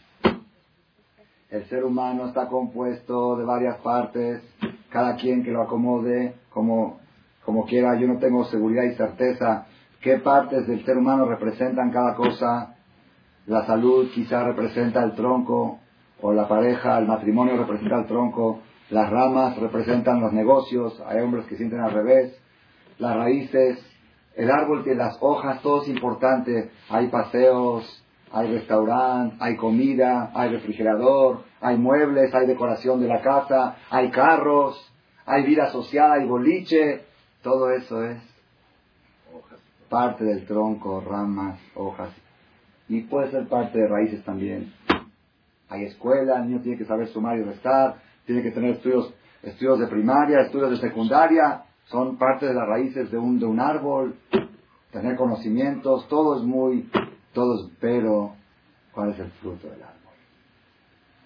El 1.51 1.65
ser 1.67 1.85
humano 1.85 2.29
está 2.29 2.49
compuesto 2.49 3.37
de 3.37 3.45
varias 3.45 3.77
partes, 3.81 4.43
cada 4.89 5.17
quien 5.17 5.45
que 5.45 5.51
lo 5.51 5.61
acomode 5.65 6.35
como, 6.49 6.99
como 7.45 7.67
quiera. 7.67 7.95
Yo 8.01 8.09
no 8.09 8.19
tengo 8.19 8.47
seguridad 8.47 8.85
y 8.85 8.95
certeza 8.95 9.67
qué 10.01 10.17
partes 10.17 10.67
del 10.67 10.83
ser 10.87 10.97
humano 10.97 11.27
representan 11.27 11.91
cada 11.91 12.15
cosa. 12.15 12.75
La 13.45 13.67
salud 13.67 14.09
quizá 14.15 14.45
representa 14.45 15.05
el 15.05 15.13
tronco, 15.13 15.79
o 16.23 16.33
la 16.33 16.49
pareja, 16.49 16.99
el 16.99 17.07
matrimonio 17.07 17.59
representa 17.59 17.99
el 17.99 18.07
tronco, 18.07 18.61
las 18.89 19.11
ramas 19.11 19.59
representan 19.59 20.23
los 20.23 20.33
negocios, 20.33 21.03
hay 21.07 21.21
hombres 21.21 21.45
que 21.47 21.57
sienten 21.57 21.81
al 21.81 21.93
revés, 21.93 22.39
las 23.03 23.17
raíces, 23.17 23.85
el 24.37 24.49
árbol 24.49 24.85
tiene 24.85 24.99
las 24.99 25.19
hojas, 25.21 25.61
todo 25.61 25.83
es 25.83 25.89
importante, 25.89 26.71
hay 26.89 27.09
paseos, 27.09 27.85
hay 28.31 28.51
restaurante, 28.53 29.37
hay 29.41 29.57
comida, 29.57 30.31
hay 30.35 30.51
refrigerador, 30.51 31.43
hay 31.61 31.77
muebles, 31.77 32.33
hay 32.33 32.47
decoración 32.47 33.01
de 33.01 33.09
la 33.09 33.21
casa, 33.21 33.77
hay 33.91 34.11
carros, 34.11 34.81
hay 35.27 35.43
vida 35.43 35.71
social, 35.71 36.13
hay 36.13 36.27
boliche. 36.27 37.03
Todo 37.43 37.73
eso 37.73 38.05
es 38.05 38.19
parte 39.89 40.25
del 40.25 40.47
tronco, 40.47 41.01
ramas, 41.01 41.59
hojas. 41.75 42.11
Y 42.89 43.01
puede 43.03 43.33
ser 43.33 43.49
parte 43.49 43.79
de 43.79 43.89
raíces 43.89 44.25
también. 44.25 44.73
Hay 45.69 45.85
escuela, 45.87 46.37
el 46.37 46.49
niño 46.49 46.63
tiene 46.63 46.79
que 46.79 46.85
saber 46.85 47.09
sumar 47.09 47.37
y 47.37 47.43
restar, 47.43 47.97
tiene 48.27 48.43
que 48.43 48.53
tener 48.53 48.77
estudios, 48.77 49.13
estudios 49.43 49.81
de 49.81 49.89
primaria, 49.89 50.41
estudios 50.43 50.71
de 50.71 50.77
secundaria, 50.77 51.65
son 51.93 52.17
parte 52.17 52.47
de 52.47 52.55
las 52.55 52.67
raíces 52.67 53.11
de 53.11 53.19
un, 53.19 53.39
de 53.39 53.45
un 53.45 53.61
árbol, 53.61 54.17
tener 54.91 55.15
conocimientos, 55.15 56.09
todo 56.09 56.39
es 56.39 56.43
muy 56.43 56.91
todos, 57.35 57.71
pero 57.81 58.35
¿cuál 58.93 59.11
es 59.11 59.19
el 59.19 59.31
fruto 59.33 59.69
del 59.69 59.83
árbol? 59.83 60.15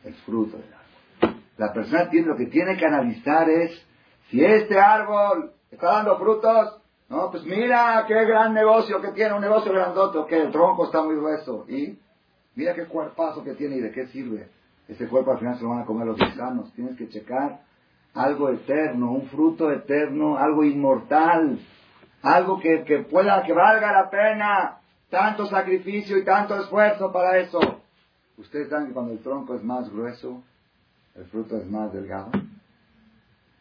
El 0.04 0.14
fruto 0.14 0.56
del 0.58 0.66
árbol. 0.66 1.40
La 1.56 1.72
persona 1.72 2.10
tiene, 2.10 2.26
lo 2.26 2.36
que 2.36 2.46
tiene 2.46 2.76
que 2.76 2.84
analizar 2.84 3.48
es 3.48 3.80
si 4.28 4.44
este 4.44 4.78
árbol 4.78 5.52
está 5.70 5.86
dando 5.86 6.18
frutos, 6.18 6.82
no, 7.08 7.30
pues 7.30 7.44
mira 7.44 8.04
qué 8.08 8.24
gran 8.24 8.52
negocio 8.52 9.00
que 9.00 9.12
tiene, 9.12 9.34
un 9.34 9.40
negocio 9.40 9.72
grandote, 9.72 10.28
que 10.28 10.42
el 10.42 10.50
tronco 10.50 10.86
está 10.86 11.02
muy 11.02 11.14
grueso 11.14 11.64
y 11.68 11.96
mira 12.56 12.74
qué 12.74 12.86
cuerpazo 12.86 13.44
que 13.44 13.54
tiene 13.54 13.76
y 13.76 13.80
de 13.80 13.92
qué 13.92 14.08
sirve. 14.08 14.48
Ese 14.88 15.08
cuerpo 15.08 15.30
al 15.30 15.38
final 15.38 15.56
se 15.56 15.62
lo 15.62 15.70
van 15.70 15.82
a 15.82 15.86
comer 15.86 16.06
los 16.06 16.18
gusanos. 16.18 16.72
Tienes 16.74 16.96
que 16.96 17.08
checar 17.08 17.60
algo 18.16 18.50
eterno, 18.50 19.12
un 19.12 19.26
fruto 19.28 19.70
eterno, 19.70 20.38
algo 20.38 20.64
inmortal, 20.64 21.58
algo 22.22 22.58
que, 22.58 22.82
que 22.84 23.00
pueda, 23.00 23.42
que 23.44 23.52
valga 23.52 23.92
la 23.92 24.10
pena 24.10 24.78
tanto 25.10 25.46
sacrificio 25.46 26.18
y 26.18 26.24
tanto 26.24 26.58
esfuerzo 26.58 27.12
para 27.12 27.38
eso. 27.38 27.60
Ustedes 28.38 28.68
saben 28.68 28.88
que 28.88 28.94
cuando 28.94 29.12
el 29.12 29.20
tronco 29.20 29.54
es 29.54 29.62
más 29.62 29.90
grueso, 29.90 30.42
el 31.14 31.26
fruto 31.26 31.56
es 31.58 31.70
más 31.70 31.92
delgado. 31.92 32.30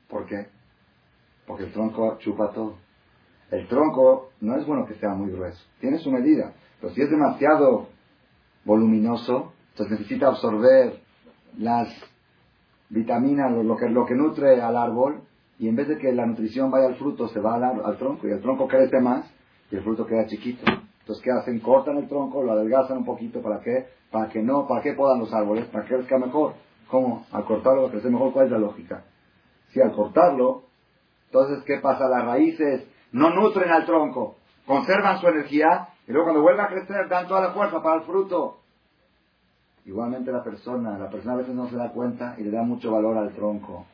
¿Por 0.09 0.25
qué? 0.25 0.47
Porque 1.45 1.65
el 1.65 1.73
tronco 1.73 2.17
chupa 2.19 2.51
todo. 2.51 2.77
El 3.51 3.67
tronco 3.67 4.31
no 4.41 4.55
es 4.55 4.65
bueno 4.65 4.85
que 4.85 4.95
sea 4.95 5.13
muy 5.13 5.31
grueso, 5.31 5.63
tiene 5.79 5.99
su 5.99 6.11
medida, 6.11 6.53
pero 6.81 6.93
si 6.93 7.01
es 7.01 7.09
demasiado 7.09 7.89
voluminoso, 8.63 9.53
entonces 9.71 9.99
necesita 9.99 10.27
absorber 10.27 10.99
las 11.57 11.87
vitaminas, 12.89 13.51
lo, 13.51 13.75
que, 13.75 13.89
lo 13.89 14.05
que 14.05 14.15
nutre 14.15 14.61
al 14.61 14.77
árbol, 14.77 15.21
y 15.57 15.67
en 15.67 15.75
vez 15.75 15.87
de 15.87 15.97
que 15.97 16.11
la 16.11 16.25
nutrición 16.25 16.69
vaya 16.69 16.87
al 16.87 16.95
fruto, 16.95 17.27
se 17.29 17.39
va 17.39 17.55
al, 17.55 17.97
tronco, 17.97 18.27
y 18.27 18.31
el 18.31 18.41
tronco 18.41 18.67
crece 18.67 18.99
más, 18.99 19.25
y 19.71 19.75
el 19.75 19.83
fruto 19.83 20.05
queda 20.05 20.25
chiquito. 20.27 20.63
Entonces, 20.65 21.23
¿qué 21.23 21.31
hacen? 21.31 21.59
Cortan 21.59 21.97
el 21.97 22.07
tronco, 22.07 22.43
lo 22.43 22.51
adelgazan 22.51 22.97
un 22.99 23.05
poquito, 23.05 23.41
¿para 23.41 23.61
qué? 23.61 23.87
Para 24.11 24.29
que 24.29 24.41
no, 24.41 24.67
¿para 24.67 24.81
qué 24.81 24.93
podan 24.93 25.19
los 25.19 25.33
árboles? 25.33 25.65
Para 25.67 25.85
que 25.85 25.95
crezca 25.95 26.17
mejor. 26.17 26.53
¿Cómo? 26.89 27.25
Al 27.31 27.45
cortarlo 27.45 27.83
va 27.83 27.87
a 27.87 27.91
crecer 27.91 28.11
mejor, 28.11 28.31
¿cuál 28.31 28.45
es 28.45 28.51
la 28.51 28.59
lógica? 28.59 29.03
Si 29.69 29.81
al 29.81 29.91
cortarlo, 29.91 30.63
entonces, 31.27 31.63
¿qué 31.65 31.79
pasa? 31.79 32.07
Las 32.07 32.25
raíces 32.25 32.87
no 33.11 33.29
nutren 33.31 33.69
al 33.69 33.85
tronco, 33.85 34.35
conservan 34.65 35.19
su 35.19 35.27
energía, 35.27 35.89
y 36.07 36.11
luego 36.11 36.25
cuando 36.27 36.41
vuelva 36.41 36.65
a 36.65 36.67
crecer 36.67 37.07
dan 37.09 37.27
toda 37.27 37.41
la 37.41 37.51
fuerza 37.53 37.81
para 37.81 37.97
el 37.97 38.01
fruto. 38.03 38.57
Igualmente 39.85 40.31
la 40.31 40.43
persona, 40.43 40.97
la 40.97 41.09
persona 41.09 41.33
a 41.33 41.37
veces 41.37 41.53
no 41.53 41.69
se 41.69 41.75
da 41.75 41.91
cuenta 41.91 42.35
y 42.39 42.43
le 42.43 42.49
da 42.49 42.63
mucho 42.63 42.91
valor 42.91 43.17
al 43.17 43.33
tronco, 43.33 43.85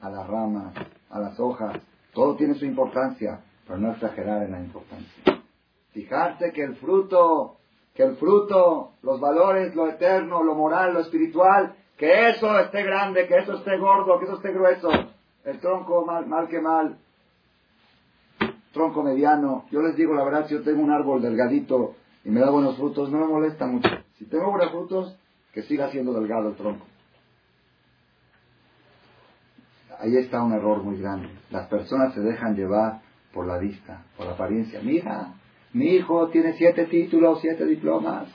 a 0.00 0.08
las 0.08 0.26
ramas, 0.28 0.72
a 1.10 1.18
las 1.18 1.38
hojas. 1.40 1.78
Todo 2.14 2.36
tiene 2.36 2.54
su 2.54 2.64
importancia, 2.64 3.40
pero 3.66 3.78
no 3.80 3.90
exagerar 3.90 4.44
en 4.44 4.52
la 4.52 4.60
importancia. 4.60 5.42
Fijarse 5.90 6.52
que 6.52 6.62
el 6.62 6.76
fruto, 6.76 7.56
que 7.92 8.04
el 8.04 8.16
fruto, 8.16 8.92
los 9.02 9.20
valores, 9.20 9.74
lo 9.74 9.88
eterno, 9.88 10.44
lo 10.44 10.54
moral, 10.54 10.94
lo 10.94 11.00
espiritual, 11.00 11.74
que 11.98 12.30
eso 12.30 12.58
esté 12.60 12.84
grande, 12.84 13.26
que 13.26 13.38
eso 13.38 13.54
esté 13.54 13.76
gordo, 13.78 14.20
que 14.20 14.26
eso 14.26 14.36
esté 14.36 14.52
grueso. 14.52 14.90
El 15.44 15.58
tronco 15.58 16.06
mal, 16.06 16.24
mal 16.26 16.46
que 16.46 16.60
mal. 16.60 16.98
Tronco 18.72 19.02
mediano. 19.02 19.64
Yo 19.72 19.82
les 19.82 19.96
digo 19.96 20.14
la 20.14 20.22
verdad, 20.22 20.46
si 20.46 20.54
yo 20.54 20.62
tengo 20.62 20.82
un 20.82 20.92
árbol 20.92 21.20
delgadito 21.20 21.94
y 22.24 22.30
me 22.30 22.40
da 22.40 22.50
buenos 22.50 22.76
frutos, 22.76 23.10
no 23.10 23.18
me 23.18 23.26
molesta 23.26 23.66
mucho. 23.66 23.88
Si 24.18 24.24
tengo 24.26 24.50
buenos 24.50 24.70
frutos, 24.70 25.18
que 25.52 25.62
siga 25.62 25.90
siendo 25.90 26.12
delgado 26.14 26.50
el 26.50 26.56
tronco. 26.56 26.86
Ahí 29.98 30.16
está 30.16 30.42
un 30.42 30.52
error 30.52 30.82
muy 30.82 31.00
grande. 31.00 31.28
Las 31.50 31.68
personas 31.68 32.14
se 32.14 32.20
dejan 32.20 32.56
llevar 32.56 33.00
por 33.32 33.46
la 33.46 33.58
vista, 33.58 34.04
por 34.16 34.26
la 34.26 34.32
apariencia. 34.32 34.80
Mira, 34.82 35.34
mi 35.72 35.86
hijo 35.94 36.28
tiene 36.28 36.54
siete 36.54 36.86
títulos, 36.86 37.40
siete 37.40 37.64
diplomas. 37.66 38.28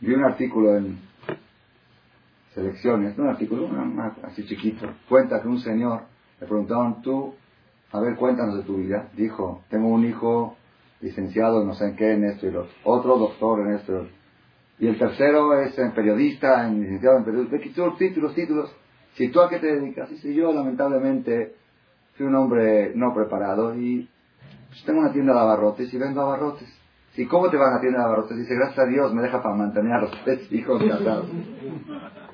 Vi 0.00 0.12
un 0.12 0.24
artículo 0.24 0.76
en 0.76 0.98
Selecciones, 2.54 3.18
un 3.18 3.28
artículo 3.28 3.68
así 4.22 4.46
chiquito. 4.46 4.90
Cuenta 5.08 5.42
que 5.42 5.48
un 5.48 5.60
señor 5.60 6.04
le 6.40 6.46
preguntaron, 6.46 7.02
tú, 7.02 7.34
a 7.92 8.00
ver, 8.00 8.16
cuéntanos 8.16 8.56
de 8.56 8.62
tu 8.62 8.78
vida. 8.78 9.10
Dijo, 9.14 9.62
tengo 9.68 9.88
un 9.88 10.06
hijo 10.06 10.55
licenciado 11.00 11.64
no 11.64 11.74
sé 11.74 11.86
en 11.86 11.96
qué, 11.96 12.12
en 12.12 12.24
esto 12.24 12.46
y 12.46 12.50
lo 12.50 12.66
otro, 12.84 13.18
doctor 13.18 13.60
en 13.60 13.74
esto 13.74 14.06
y 14.78 14.88
el 14.88 14.98
tercero 14.98 15.58
es 15.58 15.78
en 15.78 15.92
periodista, 15.92 16.66
en 16.66 16.82
licenciado 16.82 17.18
en 17.18 17.24
periodismo. 17.24 17.58
Títulos, 17.96 18.34
títulos. 18.34 18.76
Si 19.14 19.28
tú 19.28 19.40
a 19.40 19.48
qué 19.48 19.58
te 19.58 19.66
dedicas, 19.66 20.10
dice 20.10 20.34
yo 20.34 20.52
lamentablemente 20.52 21.54
fui 22.14 22.26
un 22.26 22.34
hombre 22.34 22.92
no 22.94 23.14
preparado 23.14 23.74
y 23.74 24.08
pues 24.68 24.84
tengo 24.84 25.00
una 25.00 25.12
tienda 25.12 25.32
de 25.32 25.40
abarrotes 25.40 25.92
y 25.92 25.98
vendo 25.98 26.20
abarrotes. 26.20 26.68
¿Y 27.16 27.24
cómo 27.26 27.48
te 27.48 27.56
van 27.56 27.72
a 27.72 27.80
tienda 27.80 28.00
de 28.00 28.04
abarrotes? 28.04 28.36
Dice, 28.36 28.54
gracias 28.54 28.78
a 28.78 28.86
Dios 28.86 29.14
me 29.14 29.22
deja 29.22 29.42
para 29.42 29.54
mantener 29.54 29.92
a 29.94 30.00
los 30.02 30.24
tres 30.24 30.52
hijos 30.52 30.82
casados. 30.84 31.26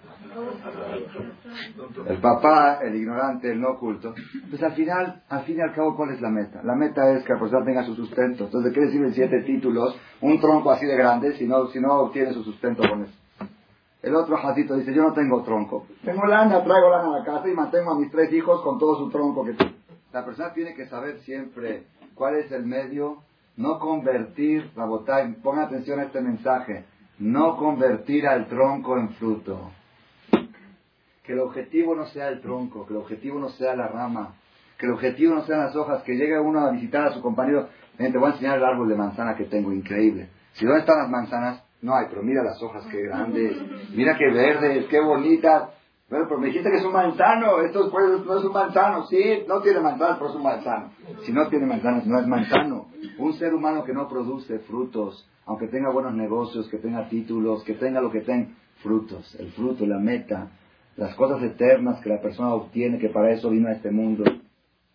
El 2.06 2.18
papá, 2.18 2.78
el 2.82 2.96
ignorante, 2.96 3.50
el 3.50 3.60
no 3.60 3.70
oculto. 3.70 4.14
Pues 4.50 4.62
al 4.62 4.72
final, 4.72 5.22
al 5.28 5.42
fin 5.44 5.58
y 5.58 5.60
al 5.60 5.74
cabo, 5.74 5.96
¿cuál 5.96 6.10
es 6.10 6.20
la 6.20 6.30
meta? 6.30 6.62
La 6.62 6.74
meta 6.74 7.12
es 7.12 7.24
que 7.24 7.32
la 7.32 7.40
persona 7.40 7.64
tenga 7.64 7.84
su 7.84 7.94
sustento. 7.94 8.44
Entonces, 8.44 8.72
¿de 8.72 8.80
qué 8.80 8.90
sirven 8.90 9.12
siete 9.12 9.42
títulos? 9.42 9.96
Un 10.20 10.40
tronco 10.40 10.70
así 10.70 10.86
de 10.86 10.96
grande 10.96 11.36
si 11.36 11.46
no, 11.46 11.66
si 11.68 11.80
no 11.80 12.00
obtiene 12.00 12.32
su 12.32 12.42
sustento 12.42 12.82
con 12.88 13.02
eso. 13.02 13.14
El 14.02 14.16
otro 14.16 14.36
jatito 14.36 14.74
dice, 14.74 14.92
yo 14.92 15.02
no 15.02 15.12
tengo 15.12 15.42
tronco. 15.42 15.86
Tengo 16.04 16.26
lana, 16.26 16.64
traigo 16.64 16.90
lana 16.90 17.14
a 17.14 17.18
la 17.18 17.24
casa 17.24 17.48
y 17.48 17.54
mantengo 17.54 17.92
a 17.92 17.98
mis 17.98 18.10
tres 18.10 18.32
hijos 18.32 18.60
con 18.62 18.78
todo 18.78 18.98
su 18.98 19.10
tronco 19.10 19.44
que 19.44 19.54
La 20.12 20.24
persona 20.24 20.52
tiene 20.52 20.74
que 20.74 20.86
saber 20.86 21.20
siempre 21.20 21.84
¿Cuál 22.14 22.36
es 22.36 22.52
el 22.52 22.66
medio? 22.66 23.18
No 23.56 23.78
convertir, 23.78 24.70
Rabotay, 24.76 25.34
ponga 25.42 25.64
atención 25.64 26.00
a 26.00 26.04
este 26.04 26.20
mensaje, 26.20 26.84
no 27.18 27.56
convertir 27.56 28.26
al 28.26 28.46
tronco 28.48 28.98
en 28.98 29.10
fruto. 29.14 29.70
Que 31.22 31.34
el 31.34 31.40
objetivo 31.40 31.94
no 31.94 32.06
sea 32.06 32.28
el 32.28 32.40
tronco, 32.40 32.86
que 32.86 32.94
el 32.94 33.00
objetivo 33.00 33.38
no 33.38 33.48
sea 33.50 33.76
la 33.76 33.88
rama, 33.88 34.34
que 34.78 34.86
el 34.86 34.92
objetivo 34.92 35.34
no 35.34 35.44
sean 35.44 35.60
las 35.60 35.76
hojas, 35.76 36.02
que 36.02 36.14
llegue 36.14 36.38
uno 36.40 36.60
a 36.60 36.72
visitar 36.72 37.06
a 37.06 37.12
su 37.12 37.22
compañero, 37.22 37.68
te 37.96 38.18
voy 38.18 38.30
a 38.30 38.32
enseñar 38.32 38.58
el 38.58 38.64
árbol 38.64 38.88
de 38.88 38.96
manzana 38.96 39.36
que 39.36 39.44
tengo, 39.44 39.72
increíble. 39.72 40.30
Si 40.54 40.64
dónde 40.64 40.80
están 40.80 40.98
las 40.98 41.10
manzanas, 41.10 41.64
no 41.82 41.94
hay, 41.94 42.06
pero 42.08 42.22
mira 42.22 42.42
las 42.42 42.60
hojas, 42.62 42.86
qué 42.90 43.02
grandes, 43.02 43.56
mira 43.94 44.16
qué 44.16 44.26
verdes, 44.32 44.86
qué 44.86 45.00
bonitas. 45.00 45.70
Bueno, 46.08 46.26
pero 46.28 46.40
me 46.40 46.48
dijiste 46.48 46.70
que 46.70 46.76
es 46.76 46.84
un 46.84 46.92
manzano. 46.92 47.60
Esto 47.62 47.90
pues, 47.90 48.26
no 48.26 48.38
es 48.38 48.44
un 48.44 48.52
manzano. 48.52 49.06
Sí, 49.06 49.44
no 49.48 49.62
tiene 49.62 49.80
manzanas, 49.80 50.18
pero 50.18 50.30
es 50.30 50.36
un 50.36 50.42
manzano. 50.42 50.90
Si 51.24 51.32
no 51.32 51.48
tiene 51.48 51.66
manzanas, 51.66 52.06
no 52.06 52.20
es 52.20 52.26
manzano. 52.26 52.88
Un 53.18 53.32
ser 53.34 53.54
humano 53.54 53.82
que 53.82 53.94
no 53.94 54.08
produce 54.08 54.58
frutos, 54.60 55.26
aunque 55.46 55.68
tenga 55.68 55.90
buenos 55.90 56.14
negocios, 56.14 56.68
que 56.68 56.78
tenga 56.78 57.08
títulos, 57.08 57.64
que 57.64 57.74
tenga 57.74 58.00
lo 58.00 58.10
que 58.10 58.20
tenga, 58.20 58.50
frutos. 58.82 59.34
El 59.40 59.52
fruto, 59.52 59.86
la 59.86 59.98
meta, 59.98 60.50
las 60.96 61.14
cosas 61.14 61.42
eternas 61.42 62.00
que 62.00 62.08
la 62.08 62.20
persona 62.20 62.54
obtiene, 62.54 62.98
que 62.98 63.08
para 63.08 63.32
eso 63.32 63.50
vino 63.50 63.68
a 63.68 63.72
este 63.72 63.90
mundo. 63.90 64.24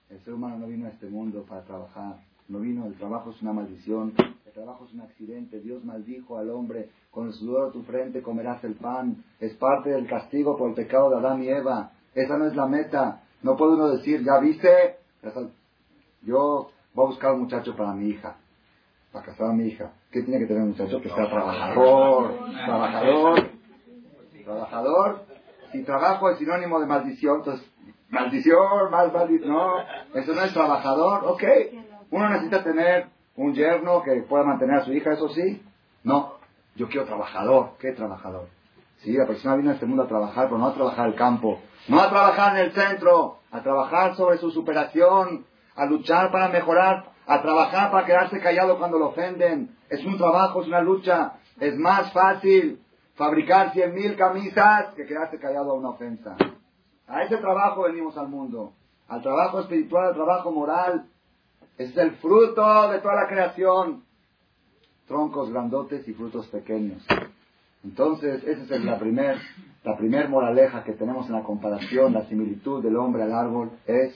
El 0.09 0.19
ser 0.23 0.33
humano 0.33 0.57
no 0.59 0.67
vino 0.67 0.85
a 0.85 0.89
este 0.89 1.07
mundo 1.07 1.43
para 1.47 1.63
trabajar. 1.63 2.17
No 2.47 2.59
vino, 2.59 2.85
el 2.85 2.93
trabajo 2.93 3.31
es 3.31 3.41
una 3.41 3.51
maldición, 3.51 4.13
el 4.45 4.53
trabajo 4.53 4.85
es 4.85 4.93
un 4.93 5.01
accidente. 5.01 5.59
Dios 5.59 5.83
maldijo 5.83 6.37
al 6.37 6.49
hombre, 6.49 6.89
con 7.11 7.27
el 7.27 7.33
sudor 7.33 7.67
de 7.67 7.73
tu 7.73 7.83
frente 7.83 8.21
comerás 8.21 8.63
el 8.63 8.75
pan. 8.75 9.23
Es 9.39 9.53
parte 9.55 9.89
del 9.89 10.07
castigo 10.07 10.55
por 10.57 10.69
el 10.69 10.75
pecado 10.75 11.09
de 11.09 11.17
Adán 11.17 11.43
y 11.43 11.49
Eva. 11.49 11.91
Esa 12.15 12.37
no 12.37 12.45
es 12.45 12.55
la 12.55 12.67
meta. 12.67 13.23
No 13.43 13.55
puede 13.55 13.73
uno 13.73 13.89
decir, 13.89 14.23
ya 14.23 14.39
viste, 14.39 14.97
yo 16.23 16.69
voy 16.93 17.05
a 17.05 17.07
buscar 17.09 17.33
un 17.33 17.41
muchacho 17.41 17.75
para 17.75 17.93
mi 17.93 18.09
hija, 18.09 18.37
para 19.11 19.25
casar 19.25 19.49
a 19.49 19.53
mi 19.53 19.67
hija. 19.67 19.91
¿Qué 20.11 20.23
tiene 20.23 20.39
que 20.39 20.45
tener 20.47 20.63
un 20.63 20.69
muchacho? 20.69 21.01
Que 21.01 21.09
sea 21.09 21.29
trabajador, 21.29 22.33
trabajador, 22.65 23.49
trabajador. 24.43 25.26
Si 25.71 25.83
trabajo 25.83 26.29
es 26.29 26.37
sinónimo 26.37 26.79
de 26.79 26.85
maldición, 26.85 27.37
entonces, 27.37 27.69
maldición, 28.09 28.89
mal, 28.91 29.11
maldición, 29.11 29.51
no, 29.51 29.75
eso 30.13 30.33
no 30.33 30.41
es 30.41 30.53
trabajador, 30.53 31.25
ok. 31.25 31.43
Uno 32.11 32.29
necesita 32.29 32.63
tener 32.63 33.07
un 33.35 33.53
yerno 33.53 34.01
que 34.01 34.21
pueda 34.23 34.43
mantener 34.43 34.77
a 34.77 34.85
su 34.85 34.93
hija, 34.93 35.13
eso 35.13 35.29
sí. 35.29 35.61
No, 36.03 36.35
yo 36.75 36.87
quiero 36.87 37.05
trabajador. 37.05 37.71
¿Qué 37.79 37.91
trabajador? 37.91 38.47
Sí, 38.99 39.13
la 39.13 39.27
persona 39.27 39.55
vino 39.55 39.71
a 39.71 39.73
este 39.73 39.85
mundo 39.85 40.03
a 40.03 40.07
trabajar, 40.07 40.45
pero 40.45 40.57
no 40.57 40.67
a 40.67 40.73
trabajar 40.73 41.07
el 41.07 41.15
campo, 41.15 41.59
no 41.87 42.01
a 42.01 42.09
trabajar 42.09 42.55
en 42.55 42.65
el 42.65 42.71
centro, 42.71 43.39
a 43.51 43.61
trabajar 43.61 44.15
sobre 44.15 44.37
su 44.37 44.51
superación, 44.51 45.45
a 45.75 45.85
luchar 45.85 46.31
para 46.31 46.47
mejorar, 46.47 47.11
a 47.27 47.41
trabajar 47.41 47.91
para 47.91 48.05
quedarse 48.05 48.39
callado 48.39 48.79
cuando 48.79 48.97
lo 48.97 49.09
ofenden. 49.09 49.75
Es 49.89 50.03
un 50.03 50.17
trabajo, 50.17 50.61
es 50.61 50.67
una 50.67 50.81
lucha. 50.81 51.33
Es 51.59 51.77
más 51.77 52.11
fácil 52.11 52.79
fabricar 53.17 53.73
cien 53.73 53.93
mil 53.93 54.15
camisas 54.15 54.93
que 54.93 55.05
quedarse 55.05 55.39
callado 55.39 55.71
a 55.71 55.73
una 55.73 55.89
ofensa. 55.89 56.37
A 57.07 57.23
ese 57.23 57.37
trabajo 57.37 57.83
venimos 57.83 58.17
al 58.17 58.29
mundo. 58.29 58.73
Al 59.07 59.21
trabajo 59.21 59.59
espiritual, 59.61 60.09
al 60.09 60.13
trabajo 60.13 60.51
moral, 60.51 61.07
es 61.77 61.95
el 61.97 62.11
fruto 62.17 62.91
de 62.91 62.99
toda 62.99 63.15
la 63.15 63.27
creación. 63.27 64.03
Troncos 65.07 65.49
grandotes 65.49 66.07
y 66.07 66.13
frutos 66.13 66.47
pequeños. 66.47 67.05
Entonces, 67.83 68.43
esa 68.43 68.75
es 68.75 68.83
la 68.83 68.99
primer, 68.99 69.37
la 69.83 69.97
primer 69.97 70.29
moraleja 70.29 70.83
que 70.83 70.93
tenemos 70.93 71.27
en 71.27 71.33
la 71.33 71.43
comparación, 71.43 72.13
la 72.13 72.25
similitud 72.25 72.83
del 72.83 72.97
hombre 72.97 73.23
al 73.23 73.33
árbol, 73.33 73.71
es 73.85 74.13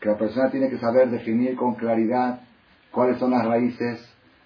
que 0.00 0.08
la 0.08 0.16
persona 0.16 0.50
tiene 0.50 0.70
que 0.70 0.78
saber 0.78 1.10
definir 1.10 1.56
con 1.56 1.74
claridad 1.74 2.40
cuáles 2.92 3.18
son 3.18 3.32
las 3.32 3.44
raíces, 3.44 4.00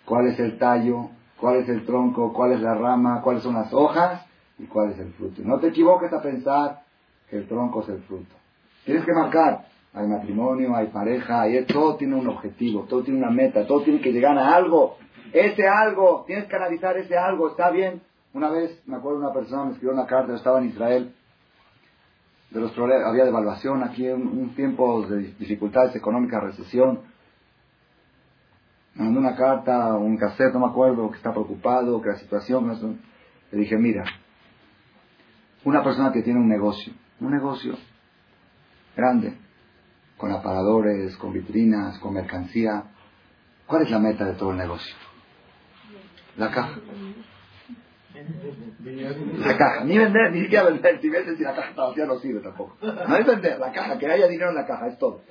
cuál 0.06 0.28
es 0.28 0.40
el 0.40 0.58
tallo, 0.58 1.10
cuál 1.42 1.56
es 1.56 1.68
el 1.68 1.84
tronco, 1.84 2.32
cuál 2.32 2.52
es 2.52 2.60
la 2.60 2.76
rama, 2.76 3.20
cuáles 3.20 3.42
son 3.42 3.54
las 3.54 3.74
hojas 3.74 4.24
y 4.60 4.66
cuál 4.66 4.92
es 4.92 4.98
el 5.00 5.12
fruto. 5.14 5.42
No 5.44 5.58
te 5.58 5.66
equivoques 5.66 6.12
a 6.12 6.22
pensar 6.22 6.82
que 7.28 7.38
el 7.38 7.48
tronco 7.48 7.82
es 7.82 7.88
el 7.88 8.00
fruto. 8.02 8.32
Tienes 8.84 9.04
que 9.04 9.12
marcar 9.12 9.66
hay 9.92 10.06
matrimonio, 10.06 10.74
hay 10.74 10.86
pareja, 10.86 11.42
hay, 11.42 11.64
todo 11.66 11.96
tiene 11.96 12.14
un 12.14 12.28
objetivo, 12.28 12.86
todo 12.88 13.02
tiene 13.02 13.18
una 13.18 13.30
meta, 13.30 13.66
todo 13.66 13.82
tiene 13.82 14.00
que 14.00 14.12
llegar 14.12 14.38
a 14.38 14.54
algo. 14.54 14.96
Ese 15.32 15.66
algo, 15.66 16.22
tienes 16.28 16.46
que 16.46 16.54
analizar 16.54 16.96
ese 16.96 17.18
algo, 17.18 17.48
¿está 17.48 17.70
bien? 17.70 18.00
Una 18.32 18.48
vez, 18.48 18.80
me 18.86 18.96
acuerdo, 18.96 19.18
una 19.18 19.32
persona 19.32 19.64
me 19.64 19.72
escribió 19.72 19.92
una 19.92 20.06
carta, 20.06 20.28
yo 20.28 20.36
estaba 20.36 20.60
en 20.60 20.68
Israel, 20.68 21.12
de 22.50 22.60
los 22.60 22.70
problemas, 22.70 23.08
había 23.08 23.24
devaluación 23.24 23.82
aquí, 23.82 24.08
un, 24.08 24.28
un 24.28 24.54
tiempo 24.54 25.02
de 25.08 25.34
dificultades 25.38 25.96
económicas, 25.96 26.40
recesión. 26.40 27.00
Mandó 28.94 29.20
una 29.20 29.34
carta, 29.34 29.94
un 29.94 30.16
cassette, 30.16 30.52
no 30.52 30.60
me 30.60 30.66
acuerdo, 30.66 31.10
que 31.10 31.16
está 31.16 31.30
preocupado, 31.32 32.00
que 32.02 32.10
la 32.10 32.16
situación, 32.16 33.00
le 33.50 33.58
dije, 33.58 33.76
mira, 33.78 34.04
una 35.64 35.82
persona 35.82 36.12
que 36.12 36.22
tiene 36.22 36.40
un 36.40 36.48
negocio, 36.48 36.92
un 37.20 37.30
negocio 37.30 37.74
grande, 38.96 39.38
con 40.16 40.30
aparadores, 40.30 41.16
con 41.16 41.32
vitrinas, 41.32 41.98
con 41.98 42.14
mercancía. 42.14 42.84
¿Cuál 43.66 43.82
es 43.82 43.90
la 43.90 43.98
meta 43.98 44.24
de 44.24 44.34
todo 44.34 44.50
el 44.50 44.58
negocio? 44.58 44.94
La 46.36 46.50
caja. 46.50 46.78
La 49.38 49.56
caja. 49.56 49.84
Ni 49.84 49.98
vender, 49.98 50.32
ni 50.32 50.42
siquiera 50.42 50.64
vender. 50.64 51.00
Si 51.00 51.08
vendes 51.08 51.38
si 51.38 51.42
la 51.42 51.54
caja 51.54 51.70
está 51.70 51.82
vacía 51.86 52.06
no 52.06 52.18
sirve 52.18 52.40
tampoco. 52.40 52.76
No 52.82 53.16
es 53.16 53.26
vender, 53.26 53.58
la 53.58 53.72
caja, 53.72 53.98
que 53.98 54.06
haya 54.06 54.28
dinero 54.28 54.50
en 54.50 54.56
la 54.56 54.66
caja, 54.66 54.88
es 54.88 54.98
todo. 54.98 55.22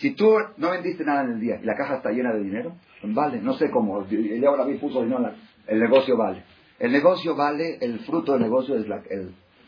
Si 0.00 0.14
tú 0.14 0.34
no 0.56 0.70
vendiste 0.70 1.04
nada 1.04 1.24
en 1.24 1.32
el 1.32 1.40
día 1.40 1.60
y 1.60 1.64
la 1.66 1.74
caja 1.74 1.96
está 1.96 2.10
llena 2.10 2.32
de 2.32 2.42
dinero, 2.42 2.74
vale, 3.02 3.38
no 3.42 3.52
sé 3.52 3.70
cómo. 3.70 4.02
El 4.02 4.44
ahora 4.46 4.64
vi 4.64 4.78
puso 4.78 5.02
dinero, 5.02 5.30
el 5.66 5.78
negocio 5.78 6.16
vale. 6.16 6.42
El 6.78 6.90
negocio 6.90 7.36
vale, 7.36 7.76
el 7.82 8.00
fruto 8.00 8.32
del 8.32 8.40
negocio 8.40 8.76
es 8.76 8.88
la, 8.88 9.02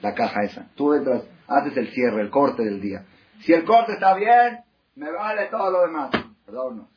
la 0.01 0.15
caja 0.15 0.45
esa. 0.45 0.71
Tú 0.75 0.95
entras, 0.95 1.25
haces 1.47 1.77
el 1.77 1.89
cierre, 1.89 2.23
el 2.23 2.31
corte 2.31 2.65
del 2.65 2.81
día. 2.81 3.05
Si 3.41 3.53
el 3.53 3.65
corte 3.65 3.93
está 3.93 4.15
bien, 4.17 4.61
me 4.97 5.13
vale 5.13 5.49
todo 5.51 5.71
lo 5.71 5.83
demás. 5.83 6.11
¿Verdad 6.47 6.67
o 6.67 6.71
no? 6.71 6.89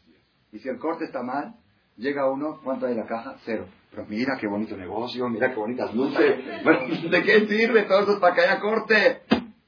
Y 0.54 0.60
si 0.60 0.70
el 0.70 0.78
corte 0.78 1.04
está 1.04 1.22
mal, 1.22 1.56
llega 1.98 2.32
uno, 2.32 2.62
¿cuánto 2.64 2.86
hay 2.86 2.94
en 2.94 3.00
la 3.00 3.06
caja? 3.06 3.36
Cero. 3.44 3.66
Pero 3.92 4.06
mira 4.08 4.38
qué 4.40 4.48
bonito 4.48 4.78
negocio, 4.78 5.28
mira 5.28 5.50
qué 5.50 5.56
bonitas 5.58 5.94
luces. 5.94 6.38
¿de 7.12 7.24
qué 7.24 7.48
sirve 7.48 7.84
todo 7.84 8.00
eso 8.04 8.20
para 8.22 8.34
que 8.34 8.42
haya 8.42 8.62
corte? 8.62 9.24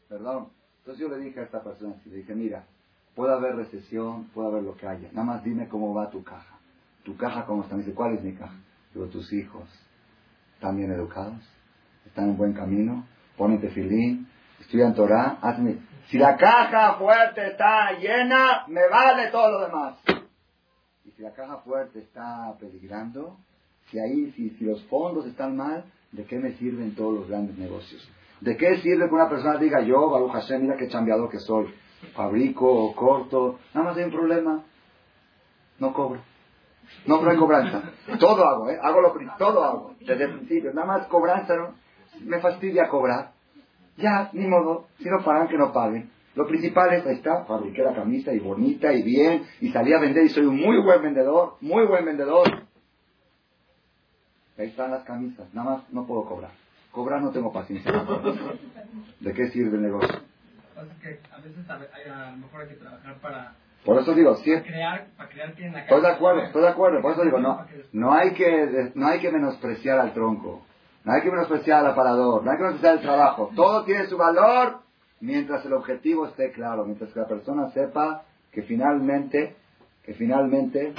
Perdón. 0.08 0.51
Entonces 0.80 1.01
yo 1.06 1.13
le 1.13 1.21
dije 1.21 1.41
a 1.41 1.43
esta 1.43 1.62
persona, 1.62 1.95
le 2.06 2.15
dije, 2.15 2.34
mira, 2.34 2.65
puede 3.17 3.34
haber 3.34 3.56
recesión, 3.56 4.25
puede 4.25 4.49
haber 4.49 4.63
lo 4.63 4.77
que 4.77 4.88
haya. 4.88 5.10
Nada 5.12 5.25
más 5.25 5.43
dime 5.43 5.67
cómo 5.67 5.91
va 5.91 6.12
tu 6.12 6.23
caja. 6.23 6.60
¿Tu 7.03 7.17
caja 7.17 7.45
cómo 7.45 7.63
está? 7.63 7.75
Dice, 7.75 7.95
¿cuál 7.95 8.13
es 8.13 8.23
mi 8.23 8.34
caja? 8.34 8.53
Digo, 8.93 9.08
tus 9.08 9.34
hijos, 9.34 9.67
¿están 10.53 10.77
bien 10.77 10.91
educados? 10.91 11.41
¿Están 12.06 12.30
en 12.30 12.38
buen 12.38 12.53
camino? 12.53 13.06
Pónete 13.36 13.69
filín, 13.69 14.27
estudian 14.60 14.93
Torah, 14.93 15.39
hazme 15.41 15.80
si 16.10 16.17
la 16.17 16.38
caja 16.38 16.93
fuerte 16.93 17.47
está 17.47 17.91
llena, 17.99 18.65
me 18.67 18.88
vale 18.88 19.30
todo 19.30 19.51
lo 19.51 19.65
demás. 19.65 19.97
Y 21.03 21.12
si 21.12 21.21
la 21.23 21.34
caja 21.34 21.58
fuerte 21.58 21.99
está 21.99 22.53
peligrando, 22.60 23.36
si 23.89 23.99
ahí, 23.99 24.32
si, 24.34 24.51
si 24.51 24.63
los 24.63 24.86
fondos 24.86 25.25
están 25.25 25.58
mal, 25.58 25.84
¿de 26.13 26.23
qué 26.23 26.38
me 26.38 26.53
sirven 26.53 26.95
todos 26.95 27.13
los 27.13 27.27
grandes 27.27 27.58
negocios? 27.58 28.08
¿De 28.39 28.56
qué 28.56 28.77
sirve 28.77 29.10
que 29.10 29.15
una 29.15 29.27
persona 29.27 29.58
diga 29.58 29.82
yo, 29.82 30.10
Baruch 30.10 30.32
Hashem, 30.32 30.62
mira 30.62 30.77
qué 30.77 30.88
chambeador 30.88 31.30
que 31.30 31.39
soy, 31.39 31.73
fabrico 32.13 32.67
o 32.67 32.95
corto? 32.95 33.59
Nada 33.73 33.87
más 33.87 33.97
hay 33.97 34.03
un 34.05 34.11
problema, 34.11 34.63
no 35.79 35.93
cobro. 35.93 36.21
No, 37.05 37.21
no 37.21 37.29
hay 37.29 37.37
cobranza. 37.37 37.83
Todo 38.19 38.45
hago, 38.45 38.69
¿eh? 38.69 38.77
Hago 38.81 39.01
lo 39.01 39.13
todo 39.37 39.63
hago, 39.63 39.95
desde 39.99 40.23
el 40.23 40.37
principio. 40.37 40.73
Nada 40.73 40.87
más 40.87 41.07
cobranza, 41.07 41.55
¿no? 41.55 41.75
Me 42.21 42.39
fastidia 42.39 42.87
cobrar. 42.87 43.31
Ya, 43.97 44.29
ni 44.33 44.47
modo, 44.47 44.87
si 44.99 45.09
no 45.09 45.23
pagan, 45.23 45.47
que 45.47 45.57
no 45.57 45.73
paguen. 45.73 46.09
Lo 46.35 46.45
principal 46.45 46.93
es, 46.93 47.05
ahí 47.05 47.15
está, 47.15 47.45
fabriqué 47.45 47.81
la 47.81 47.95
camisa 47.95 48.31
y 48.31 48.37
bonita 48.37 48.93
y 48.93 49.01
bien, 49.01 49.43
y 49.59 49.71
salí 49.71 49.91
a 49.91 49.99
vender 49.99 50.23
y 50.25 50.29
soy 50.29 50.45
un 50.45 50.55
muy 50.55 50.77
buen 50.83 51.01
vendedor, 51.01 51.55
muy 51.61 51.85
buen 51.87 52.05
vendedor. 52.05 52.47
Ahí 54.55 54.67
están 54.67 54.91
las 54.91 55.03
camisas, 55.03 55.51
nada 55.53 55.71
más 55.71 55.89
no 55.91 56.05
puedo 56.05 56.25
cobrar. 56.25 56.51
Cobrar 56.91 57.23
no 57.23 57.31
tengo 57.31 57.51
paciencia. 57.51 57.91
¿De 59.19 59.33
qué 59.33 59.49
sirve 59.49 59.77
el 59.77 59.83
negocio? 59.83 60.26
Que 61.01 61.19
a 61.31 61.37
veces 61.37 61.69
hay, 61.69 62.11
a 62.11 62.31
lo 62.31 62.37
mejor 62.37 62.61
hay 62.61 62.67
que 62.69 62.75
trabajar 62.75 63.15
para 63.15 63.55
por 63.85 64.01
eso 64.01 64.13
digo, 64.13 64.35
sí. 64.37 64.51
Para 64.51 64.63
crear, 64.63 65.07
para 65.15 65.29
crear 65.29 65.53
en 65.61 65.71
la 65.71 65.79
Estoy 65.81 66.01
de 66.01 66.07
acuerdo, 66.09 66.41
estoy 66.41 66.61
de 66.61 66.67
acuerdo. 66.67 67.01
Por 67.01 67.13
eso 67.13 67.23
digo, 67.23 67.39
no, 67.39 67.65
no 67.93 68.13
hay 68.13 68.33
que, 68.33 68.91
no 68.95 69.07
hay 69.07 69.21
que 69.21 69.31
menospreciar 69.31 69.97
al 69.99 70.13
tronco. 70.13 70.65
No 71.05 71.13
hay 71.13 71.21
que 71.21 71.31
menospreciar 71.31 71.85
al 71.85 71.91
aparador, 71.91 72.43
no 72.43 72.51
hay 72.51 72.57
que 72.57 72.63
menospreciar 72.63 72.97
el 72.97 73.01
trabajo. 73.01 73.49
Todo 73.55 73.85
tiene 73.85 74.07
su 74.07 74.17
valor 74.17 74.81
mientras 75.21 75.65
el 75.65 75.71
objetivo 75.71 76.27
esté 76.27 76.51
claro, 76.51 76.83
mientras 76.83 77.13
que 77.13 77.19
la 77.21 77.27
persona 77.27 77.69
sepa 77.71 78.25
que 78.51 78.63
finalmente, 78.63 79.55
que 80.03 80.13
finalmente, 80.13 80.93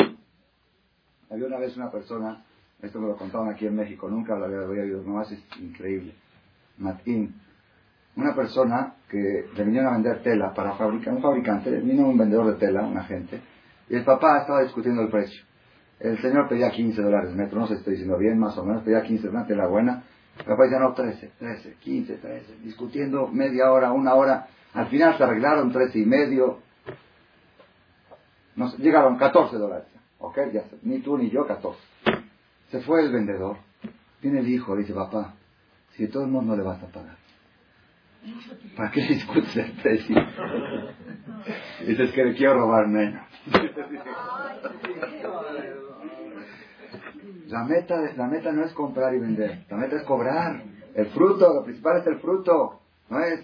había 1.30 1.46
una 1.46 1.58
vez 1.58 1.76
una 1.76 1.90
persona, 1.90 2.42
esto 2.80 3.00
me 3.00 3.08
lo 3.08 3.16
contaban 3.16 3.50
aquí 3.50 3.66
en 3.66 3.76
México, 3.76 4.08
nunca 4.08 4.34
lo 4.34 4.46
había, 4.46 4.60
oído, 4.60 5.02
nomás 5.02 5.30
es 5.30 5.40
increíble, 5.60 6.14
Matín, 6.78 7.34
una 8.18 8.34
persona 8.34 8.94
que 9.08 9.46
le 9.56 9.64
vinieron 9.64 9.90
a 9.90 9.92
vender 9.92 10.22
tela 10.22 10.52
para 10.52 10.72
fabricar, 10.72 11.14
un 11.14 11.22
fabricante, 11.22 11.70
vino 11.78 12.08
un 12.08 12.18
vendedor 12.18 12.48
de 12.48 12.54
tela, 12.54 12.82
un 12.82 12.98
agente, 12.98 13.40
y 13.88 13.94
el 13.94 14.04
papá 14.04 14.40
estaba 14.40 14.62
discutiendo 14.62 15.02
el 15.02 15.08
precio. 15.08 15.44
El 16.00 16.20
señor 16.20 16.48
pedía 16.48 16.70
15 16.70 17.00
dólares 17.00 17.32
metro, 17.34 17.60
no 17.60 17.66
sé 17.68 17.74
si 17.74 17.78
estoy 17.78 17.92
diciendo 17.92 18.18
bien, 18.18 18.36
más 18.38 18.58
o 18.58 18.64
menos, 18.64 18.82
pedía 18.82 19.02
15 19.02 19.28
dólares, 19.28 19.56
la 19.56 19.68
buena. 19.68 20.02
El 20.36 20.44
papá 20.44 20.64
decía, 20.64 20.80
no, 20.80 20.92
13, 20.92 21.32
13, 21.38 21.74
15, 21.74 22.14
13. 22.14 22.56
Discutiendo 22.62 23.28
media 23.28 23.70
hora, 23.70 23.92
una 23.92 24.14
hora. 24.14 24.46
Al 24.74 24.86
final 24.88 25.16
se 25.16 25.24
arreglaron 25.24 25.72
13 25.72 25.98
y 25.98 26.06
medio. 26.06 26.58
Llegaron 28.78 29.16
14 29.16 29.56
dólares. 29.56 29.86
¿Ok? 30.18 30.38
Ya, 30.52 30.64
ni 30.82 31.00
tú 31.00 31.18
ni 31.18 31.30
yo, 31.30 31.46
14. 31.46 31.80
Se 32.70 32.80
fue 32.80 33.02
el 33.02 33.12
vendedor. 33.12 33.56
Viene 34.22 34.40
el 34.40 34.48
hijo, 34.48 34.76
dice, 34.76 34.92
papá, 34.92 35.34
si 35.92 36.04
de 36.04 36.08
todos 36.12 36.28
modos 36.28 36.46
no 36.46 36.56
le 36.56 36.62
vas 36.62 36.82
a 36.82 36.86
pagar. 36.86 37.27
¿Para 38.76 38.90
qué 38.90 39.00
discutes 39.02 39.56
el 39.56 39.72
precio? 39.72 40.16
Dices 41.86 42.12
que 42.12 42.24
le 42.24 42.34
quiero 42.34 42.54
robar 42.54 42.86
menos. 42.88 43.26
La 47.46 47.64
meta, 47.64 47.96
la 48.16 48.26
meta 48.26 48.52
no 48.52 48.64
es 48.64 48.72
comprar 48.72 49.14
y 49.14 49.18
vender, 49.18 49.64
la 49.70 49.76
meta 49.76 49.96
es 49.96 50.04
cobrar. 50.04 50.62
El 50.94 51.06
fruto, 51.06 51.54
lo 51.54 51.64
principal 51.64 51.98
es 51.98 52.06
el 52.06 52.18
fruto, 52.18 52.80
no 53.08 53.20
es 53.20 53.40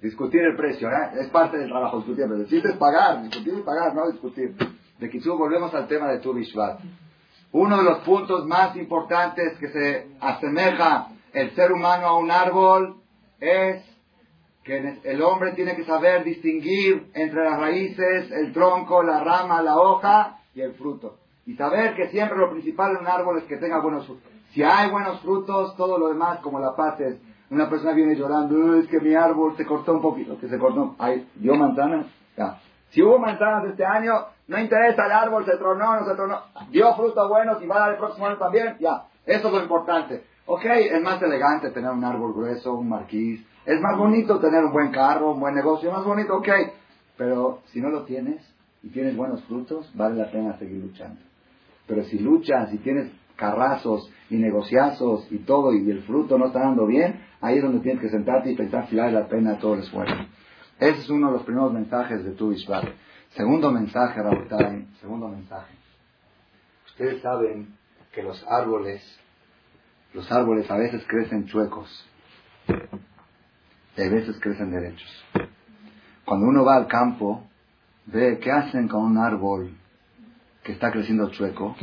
discutir 0.00 0.42
el 0.42 0.56
precio, 0.56 0.90
¿eh? 0.90 1.20
es 1.20 1.28
parte 1.28 1.56
del 1.56 1.68
trabajo 1.68 1.98
discutir, 1.98 2.26
pero 2.28 2.36
el 2.36 2.70
es 2.70 2.76
pagar, 2.76 3.22
discutir 3.22 3.54
y 3.58 3.62
pagar, 3.62 3.94
no 3.94 4.10
discutir. 4.10 4.54
De 4.98 5.10
Kitsu 5.10 5.36
volvemos 5.36 5.72
al 5.74 5.88
tema 5.88 6.08
de 6.08 6.18
tu 6.18 6.34
Bishvat. 6.34 6.80
Uno 7.52 7.78
de 7.78 7.84
los 7.84 7.98
puntos 8.00 8.44
más 8.46 8.76
importantes 8.76 9.56
que 9.58 9.68
se 9.68 10.08
asemeja 10.20 11.08
el 11.32 11.54
ser 11.54 11.72
humano 11.72 12.06
a 12.06 12.18
un 12.18 12.30
árbol 12.30 12.96
es 13.40 13.82
que 14.64 14.98
el 15.04 15.22
hombre 15.22 15.52
tiene 15.52 15.76
que 15.76 15.84
saber 15.84 16.24
distinguir 16.24 17.10
entre 17.14 17.44
las 17.44 17.60
raíces, 17.60 18.30
el 18.30 18.52
tronco, 18.52 19.02
la 19.02 19.22
rama, 19.22 19.62
la 19.62 19.76
hoja 19.76 20.38
y 20.54 20.62
el 20.62 20.72
fruto. 20.74 21.18
Y 21.46 21.54
saber 21.54 21.94
que 21.94 22.08
siempre 22.08 22.38
lo 22.38 22.50
principal 22.50 22.92
en 22.92 23.02
un 23.02 23.06
árbol 23.06 23.38
es 23.38 23.44
que 23.44 23.58
tenga 23.58 23.80
buenos 23.80 24.06
frutos. 24.06 24.32
Si 24.52 24.62
hay 24.62 24.90
buenos 24.90 25.20
frutos, 25.20 25.76
todo 25.76 25.98
lo 25.98 26.08
demás, 26.08 26.38
como 26.38 26.58
la 26.60 26.74
paz 26.74 26.98
es, 27.00 27.20
una 27.50 27.68
persona 27.68 27.92
viene 27.92 28.16
llorando, 28.16 28.76
es 28.76 28.88
que 28.88 29.00
mi 29.00 29.14
árbol 29.14 29.54
se 29.56 29.66
cortó 29.66 29.92
un 29.92 30.00
poquito, 30.00 30.38
que 30.38 30.48
se 30.48 30.58
cortó, 30.58 30.96
hay, 30.98 31.28
dio 31.34 31.54
manzanas, 31.56 32.06
ya. 32.36 32.58
Si 32.88 33.02
hubo 33.02 33.18
manzanas 33.18 33.66
este 33.66 33.84
año, 33.84 34.14
no 34.46 34.58
interesa 34.58 35.04
el 35.04 35.12
árbol, 35.12 35.44
se 35.44 35.56
tronó, 35.56 36.00
no 36.00 36.06
se 36.06 36.14
tronó, 36.14 36.40
dio 36.70 36.94
frutos 36.94 37.28
buenos 37.28 37.62
y 37.62 37.66
va 37.66 37.76
a 37.76 37.80
dar 37.80 37.90
el 37.90 37.98
próximo 37.98 38.26
año 38.26 38.38
también, 38.38 38.76
ya. 38.78 39.04
Eso 39.26 39.48
es 39.48 39.54
lo 39.54 39.60
importante. 39.60 40.24
Ok, 40.46 40.64
es 40.64 41.02
más 41.02 41.20
elegante 41.20 41.70
tener 41.70 41.90
un 41.90 42.04
árbol 42.04 42.32
grueso, 42.32 42.74
un 42.74 42.88
marquís, 42.88 43.44
es 43.66 43.80
más 43.80 43.96
bonito 43.96 44.38
tener 44.40 44.64
un 44.64 44.72
buen 44.72 44.90
carro, 44.90 45.32
un 45.32 45.40
buen 45.40 45.54
negocio, 45.54 45.90
más 45.90 46.04
bonito, 46.04 46.36
ok. 46.36 46.48
Pero 47.16 47.62
si 47.66 47.80
no 47.80 47.90
lo 47.90 48.04
tienes 48.04 48.42
y 48.82 48.88
tienes 48.88 49.16
buenos 49.16 49.42
frutos, 49.44 49.90
vale 49.94 50.16
la 50.16 50.30
pena 50.30 50.58
seguir 50.58 50.82
luchando. 50.82 51.20
Pero 51.86 52.04
si 52.04 52.18
luchas 52.18 52.72
y 52.72 52.78
tienes 52.78 53.10
carrazos 53.36 54.10
y 54.30 54.36
negociazos 54.36 55.26
y 55.30 55.38
todo 55.38 55.72
y 55.72 55.90
el 55.90 56.02
fruto 56.02 56.38
no 56.38 56.46
está 56.46 56.60
dando 56.60 56.86
bien, 56.86 57.20
ahí 57.40 57.56
es 57.56 57.62
donde 57.62 57.80
tienes 57.80 58.02
que 58.02 58.10
sentarte 58.10 58.50
y 58.50 58.56
pensar 58.56 58.88
si 58.88 58.96
vale 58.96 59.12
la 59.12 59.28
pena 59.28 59.58
todo 59.58 59.74
el 59.74 59.80
esfuerzo. 59.80 60.14
Ese 60.78 61.00
es 61.00 61.10
uno 61.10 61.28
de 61.28 61.34
los 61.34 61.42
primeros 61.44 61.72
mensajes 61.72 62.24
de 62.24 62.32
tu 62.32 62.52
Ishvat. 62.52 62.84
Segundo 63.30 63.70
mensaje, 63.70 64.22
Rabotai, 64.22 64.86
segundo 65.00 65.28
mensaje. 65.28 65.74
Ustedes 66.86 67.22
saben 67.22 67.74
que 68.12 68.22
los 68.22 68.44
árboles, 68.48 69.02
los 70.12 70.30
árboles 70.30 70.70
a 70.70 70.76
veces 70.76 71.04
crecen 71.08 71.46
chuecos, 71.46 72.08
y 73.96 74.02
a 74.02 74.10
veces 74.10 74.38
crecen 74.40 74.70
derechos. 74.70 75.24
Cuando 76.24 76.46
uno 76.46 76.64
va 76.64 76.76
al 76.76 76.86
campo, 76.86 77.44
ve 78.06 78.38
qué 78.40 78.50
hacen 78.50 78.88
con 78.88 79.04
un 79.04 79.18
árbol 79.18 79.70
que 80.62 80.72
está 80.72 80.90
creciendo 80.90 81.30
chueco, 81.30 81.76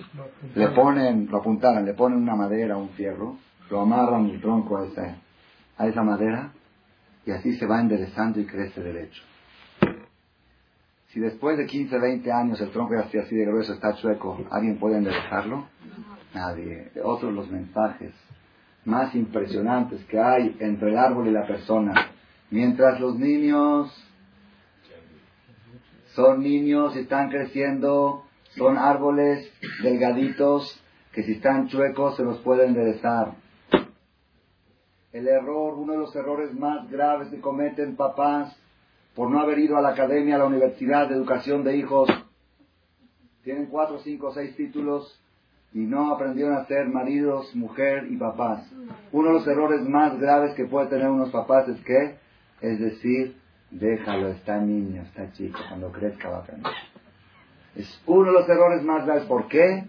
le 0.56 0.70
ponen, 0.70 1.28
lo 1.30 1.38
apuntaran, 1.38 1.86
le 1.86 1.94
ponen 1.94 2.20
una 2.20 2.36
madera, 2.36 2.78
un 2.78 2.90
fierro, 2.90 3.38
lo 3.70 3.82
amarran 3.82 4.30
el 4.30 4.42
tronco 4.42 4.78
a 4.78 4.88
esa, 4.88 5.18
a 5.78 5.88
esa 5.88 6.04
madera 6.04 6.52
y 7.26 7.32
así 7.32 7.56
se 7.58 7.68
va 7.68 7.80
enderezando 7.80 8.40
y 8.40 8.46
crece 8.46 8.82
derecho. 8.82 9.22
Si 11.10 11.20
después 11.20 11.58
de 11.58 11.66
15, 11.66 12.00
20 12.00 12.32
años 12.32 12.62
el 12.62 12.72
tronco 12.72 12.96
ya 12.96 13.22
así 13.22 13.36
de 13.36 13.46
grueso 13.46 13.74
está 13.74 13.94
chueco, 13.96 14.46
¿alguien 14.50 14.80
puede 14.80 14.98
enderezarlo? 14.98 15.68
Nadie. 16.34 16.92
Otros 17.04 17.34
los 17.34 17.52
mensajes 17.52 18.14
más 18.86 19.14
impresionantes 19.16 20.04
que 20.06 20.20
hay 20.20 20.56
entre 20.60 20.90
el 20.90 20.98
árbol 20.98 21.28
y 21.28 21.32
la 21.32 21.46
persona. 21.46 21.94
Mientras 22.50 23.00
los 23.00 23.18
niños 23.18 23.92
son 26.16 26.42
niños 26.42 26.96
y 26.96 27.00
están 27.00 27.30
creciendo, 27.30 28.26
son 28.58 28.78
árboles 28.78 29.50
delgaditos 29.82 30.82
que 31.14 31.24
si 31.24 31.34
están 31.34 31.68
chuecos 31.68 32.18
se 32.18 32.24
los 32.24 32.40
puede 32.40 32.66
enderezar. 32.66 33.34
El 35.12 35.28
error, 35.28 35.74
uno 35.76 35.94
de 35.94 36.00
los 36.00 36.16
errores 36.16 36.54
más 36.54 36.90
graves 36.90 37.30
que 37.30 37.42
cometen 37.42 37.96
papás 37.96 38.56
por 39.14 39.30
no 39.30 39.42
haber 39.42 39.60
ido 39.60 39.78
a 39.78 39.82
la 39.82 39.90
academia, 39.90 40.36
a 40.36 40.40
la 40.40 40.46
universidad 40.46 41.10
de 41.10 41.16
educación 41.16 41.64
de 41.64 41.76
hijos, 41.76 42.10
tienen 43.44 43.66
cuatro, 43.66 44.00
cinco, 44.00 44.32
seis 44.34 44.56
títulos 44.56 45.20
y 45.74 45.80
no 45.80 46.14
aprendieron 46.14 46.56
a 46.56 46.66
ser 46.66 46.88
maridos, 46.88 47.56
mujer 47.56 48.08
y 48.10 48.18
papás. 48.18 48.70
Uno 49.12 49.30
de 49.30 49.34
los 49.36 49.48
errores 49.48 49.82
más 49.88 50.20
graves 50.20 50.54
que 50.56 50.66
puede 50.66 50.88
tener 50.88 51.10
unos 51.10 51.32
papás 51.32 51.68
es 51.70 51.80
que, 51.82 52.16
es 52.62 52.80
decir, 52.80 53.38
déjalo, 53.70 54.30
está 54.30 54.58
niño, 54.58 55.04
está 55.04 55.32
chico, 55.32 55.60
cuando 55.70 55.92
crezca 55.92 56.30
va 56.30 56.38
a 56.38 56.42
aprender. 56.42 56.74
Es 57.76 58.02
uno 58.06 58.26
de 58.26 58.34
los 58.34 58.50
errores 58.50 58.84
más 58.84 59.06
graves. 59.06 59.24
¿Por 59.26 59.48
qué? 59.48 59.86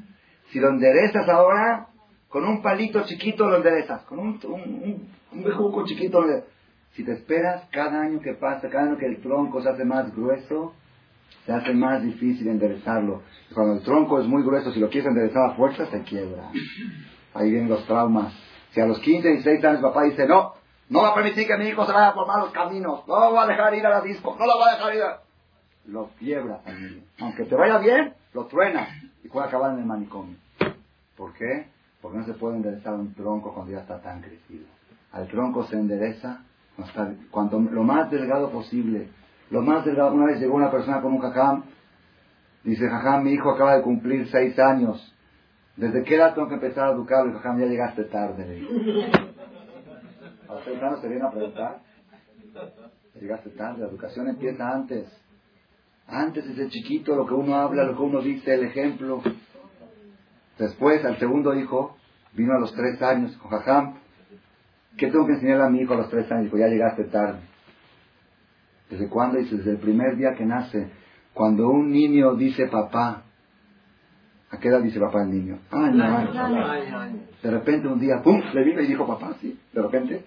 Si 0.50 0.60
lo 0.60 0.68
enderezas 0.68 1.28
ahora, 1.28 1.88
con 2.28 2.44
un 2.44 2.62
palito 2.62 3.04
chiquito 3.04 3.48
lo 3.48 3.56
enderezas, 3.56 4.02
con 4.02 4.20
un, 4.20 4.40
un, 4.44 5.08
un, 5.32 5.44
bejuco 5.44 5.84
chiquito 5.84 6.24
Si 6.92 7.04
te 7.04 7.12
esperas, 7.12 7.68
cada 7.70 8.02
año 8.02 8.20
que 8.20 8.34
pasa, 8.34 8.68
cada 8.68 8.84
año 8.84 8.98
que 8.98 9.06
el 9.06 9.20
tronco 9.20 9.60
se 9.62 9.68
hace 9.68 9.84
más 9.84 10.14
grueso, 10.14 10.74
se 11.46 11.52
hace 11.52 11.72
más 11.74 12.02
difícil 12.02 12.48
enderezarlo. 12.48 13.22
cuando 13.54 13.74
el 13.74 13.82
tronco 13.82 14.20
es 14.20 14.26
muy 14.26 14.42
grueso, 14.42 14.72
si 14.72 14.80
lo 14.80 14.88
quieres 14.88 15.08
enderezar 15.08 15.50
a 15.50 15.54
fuerza, 15.54 15.86
se 15.86 16.02
quiebra. 16.02 16.50
Ahí 17.34 17.50
vienen 17.50 17.68
los 17.68 17.84
traumas. 17.86 18.32
Si 18.70 18.80
a 18.80 18.86
los 18.86 18.98
15, 19.00 19.28
16 19.28 19.64
años 19.64 19.82
papá 19.82 20.04
dice, 20.04 20.26
no, 20.26 20.54
no 20.88 21.02
va 21.02 21.08
a 21.08 21.14
permitir 21.14 21.46
que 21.46 21.56
mi 21.56 21.66
hijo 21.66 21.84
se 21.86 21.92
vaya 21.92 22.14
por 22.14 22.26
malos 22.26 22.50
caminos, 22.52 23.06
no 23.06 23.20
lo 23.20 23.32
va 23.32 23.44
a 23.44 23.46
dejar 23.46 23.74
ir 23.74 23.86
a 23.86 23.90
la 23.90 24.00
disco, 24.00 24.36
no 24.38 24.46
lo 24.46 24.58
va 24.58 24.70
a 24.70 24.74
dejar 24.76 24.94
ir 24.94 25.02
a 25.02 25.20
lo 25.86 26.10
quiebra 26.18 26.60
niño. 26.66 27.02
Aunque 27.20 27.44
te 27.44 27.54
vaya 27.54 27.78
bien, 27.78 28.14
lo 28.34 28.46
truena 28.46 28.86
y 29.24 29.28
puede 29.28 29.46
acabar 29.46 29.72
en 29.72 29.80
el 29.80 29.86
manicomio. 29.86 30.36
¿Por 31.16 31.32
qué? 31.34 31.66
Porque 32.00 32.18
no 32.18 32.24
se 32.24 32.34
puede 32.34 32.56
enderezar 32.56 32.94
un 32.94 33.14
tronco 33.14 33.52
cuando 33.52 33.72
ya 33.72 33.80
está 33.80 34.00
tan 34.00 34.20
crecido. 34.20 34.66
Al 35.12 35.28
tronco 35.28 35.64
se 35.64 35.76
endereza 35.76 36.42
cuanto 37.30 37.60
lo 37.60 37.82
más 37.82 38.10
delgado 38.10 38.50
posible. 38.50 39.08
Lo 39.52 39.60
más 39.60 39.84
delgado. 39.84 40.14
Una 40.14 40.26
vez 40.26 40.40
llegó 40.40 40.54
una 40.54 40.70
persona 40.70 41.02
con 41.02 41.12
un 41.12 41.20
jajam. 41.20 41.64
Dice, 42.64 42.88
jajam, 42.88 43.22
mi 43.22 43.32
hijo 43.32 43.50
acaba 43.50 43.76
de 43.76 43.82
cumplir 43.82 44.26
seis 44.28 44.58
años. 44.58 45.14
¿Desde 45.76 46.02
qué 46.04 46.16
edad 46.16 46.34
tengo 46.34 46.48
que 46.48 46.54
empezar 46.54 46.88
a 46.88 46.92
educarlo? 46.92 47.30
Y 47.30 47.34
jajam, 47.34 47.60
ya 47.60 47.66
llegaste 47.66 48.04
tarde. 48.04 48.66
A 50.48 50.54
los 50.54 50.64
seis 50.64 50.82
años 50.82 51.00
se 51.02 51.08
viene 51.08 51.26
a 51.26 51.30
preguntar. 51.30 51.80
Llegaste 53.20 53.50
tarde. 53.50 53.80
La 53.82 53.88
educación 53.88 54.28
empieza 54.28 54.70
antes. 54.70 55.06
Antes 56.06 56.48
desde 56.48 56.70
chiquito 56.70 57.14
lo 57.14 57.26
que 57.26 57.34
uno 57.34 57.54
habla, 57.56 57.84
lo 57.84 57.94
que 57.94 58.02
uno 58.02 58.22
dice, 58.22 58.54
el 58.54 58.64
ejemplo. 58.64 59.22
Después, 60.58 61.04
al 61.04 61.18
segundo 61.18 61.54
hijo, 61.54 61.96
vino 62.32 62.54
a 62.54 62.58
los 62.58 62.72
tres 62.72 63.02
años, 63.02 63.36
con 63.36 63.50
Jajam, 63.50 63.96
¿qué 64.96 65.10
tengo 65.10 65.26
que 65.26 65.34
enseñarle 65.34 65.64
a 65.64 65.68
mi 65.68 65.80
hijo 65.80 65.92
a 65.92 65.98
los 65.98 66.08
tres 66.08 66.30
años? 66.32 66.44
Dijo, 66.44 66.56
ya 66.56 66.68
llegaste 66.68 67.04
tarde. 67.04 67.51
¿Desde 68.92 69.08
cuándo? 69.08 69.38
Dice, 69.38 69.56
desde 69.56 69.70
el 69.70 69.78
primer 69.78 70.18
día 70.18 70.34
que 70.34 70.44
nace. 70.44 70.90
Cuando 71.32 71.66
un 71.70 71.90
niño 71.90 72.34
dice 72.34 72.66
papá, 72.66 73.22
¿a 74.50 74.58
qué 74.58 74.68
edad 74.68 74.82
dice 74.82 75.00
papá 75.00 75.22
el 75.22 75.30
niño? 75.30 75.60
De 77.42 77.50
repente 77.50 77.88
un 77.88 77.98
día, 77.98 78.20
¡pum! 78.22 78.38
Le 78.52 78.62
vino 78.62 78.82
y 78.82 78.86
dijo 78.86 79.06
papá, 79.06 79.32
sí, 79.40 79.58
de 79.72 79.80
repente. 79.80 80.26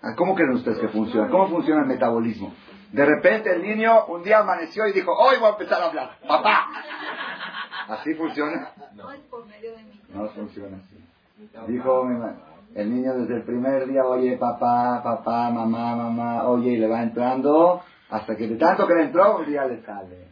Ah, 0.00 0.14
¿Cómo 0.16 0.36
creen 0.36 0.52
ustedes 0.52 0.78
que 0.78 0.88
funciona? 0.90 1.28
¿Cómo 1.28 1.48
funciona 1.48 1.82
el 1.82 1.88
metabolismo? 1.88 2.54
De 2.92 3.04
repente 3.04 3.52
el 3.52 3.62
niño 3.62 4.06
un 4.06 4.22
día 4.22 4.38
amaneció 4.38 4.86
y 4.86 4.92
dijo, 4.92 5.12
hoy 5.12 5.38
voy 5.40 5.48
a 5.48 5.52
empezar 5.52 5.82
a 5.82 5.86
hablar, 5.86 6.18
papá. 6.28 6.68
¿Así 7.88 8.14
funciona? 8.14 8.70
No, 8.94 9.10
no 10.14 10.28
funciona 10.28 10.76
así. 10.76 11.04
Dijo 11.66 12.04
el 12.74 12.94
niño 12.94 13.14
desde 13.14 13.36
el 13.36 13.42
primer 13.42 13.86
día, 13.86 14.04
oye 14.04 14.36
papá, 14.36 15.02
papá, 15.02 15.50
mamá, 15.50 15.94
mamá, 15.94 16.48
oye, 16.48 16.72
y 16.72 16.76
le 16.76 16.88
va 16.88 17.02
entrando, 17.02 17.82
hasta 18.10 18.36
que 18.36 18.48
de 18.48 18.56
tanto 18.56 18.86
que 18.86 18.94
le 18.94 19.02
entró, 19.04 19.38
un 19.38 19.46
día 19.46 19.66
le 19.66 19.82
sale. 19.82 20.28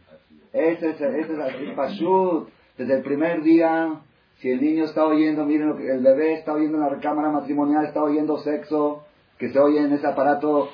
Ese 0.53 0.89
es, 0.89 1.01
ese 1.01 1.19
es 1.19 1.55
el 1.59 1.75
pashut. 1.75 2.49
Desde 2.77 2.95
el 2.95 3.03
primer 3.03 3.41
día, 3.41 4.01
si 4.37 4.49
el 4.49 4.61
niño 4.61 4.85
está 4.85 5.05
oyendo, 5.05 5.45
miren 5.45 5.69
lo 5.69 5.77
que 5.77 5.89
el 5.89 6.01
bebé 6.01 6.33
está 6.33 6.53
oyendo 6.53 6.77
en 6.77 6.83
la 6.83 6.89
recámara 6.89 7.29
matrimonial, 7.29 7.85
está 7.85 8.01
oyendo 8.01 8.37
sexo, 8.39 9.05
que 9.37 9.49
se 9.49 9.59
oye 9.59 9.79
en 9.79 9.93
ese 9.93 10.07
aparato 10.07 10.69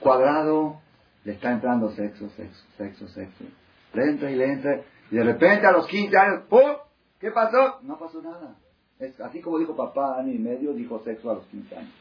cuadrado, 0.00 0.80
le 1.24 1.32
está 1.32 1.52
entrando 1.52 1.90
sexo, 1.90 2.28
sexo, 2.30 2.64
sexo, 2.76 3.08
sexo. 3.08 3.44
Le 3.92 4.10
entra 4.10 4.30
y 4.30 4.36
le 4.36 4.52
entra. 4.52 4.80
Y 5.10 5.16
de 5.16 5.24
repente 5.24 5.66
a 5.66 5.72
los 5.72 5.86
15 5.86 6.16
años, 6.16 6.42
¡pum! 6.48 6.72
¿Qué 7.20 7.30
pasó? 7.30 7.80
No 7.82 7.98
pasó 7.98 8.20
nada. 8.22 8.56
Es 8.98 9.20
así 9.20 9.40
como 9.40 9.58
dijo 9.58 9.76
papá, 9.76 10.18
año 10.18 10.32
y 10.32 10.38
medio, 10.38 10.72
dijo 10.72 11.00
sexo 11.00 11.30
a 11.30 11.34
los 11.34 11.46
15 11.46 11.76
años. 11.76 11.92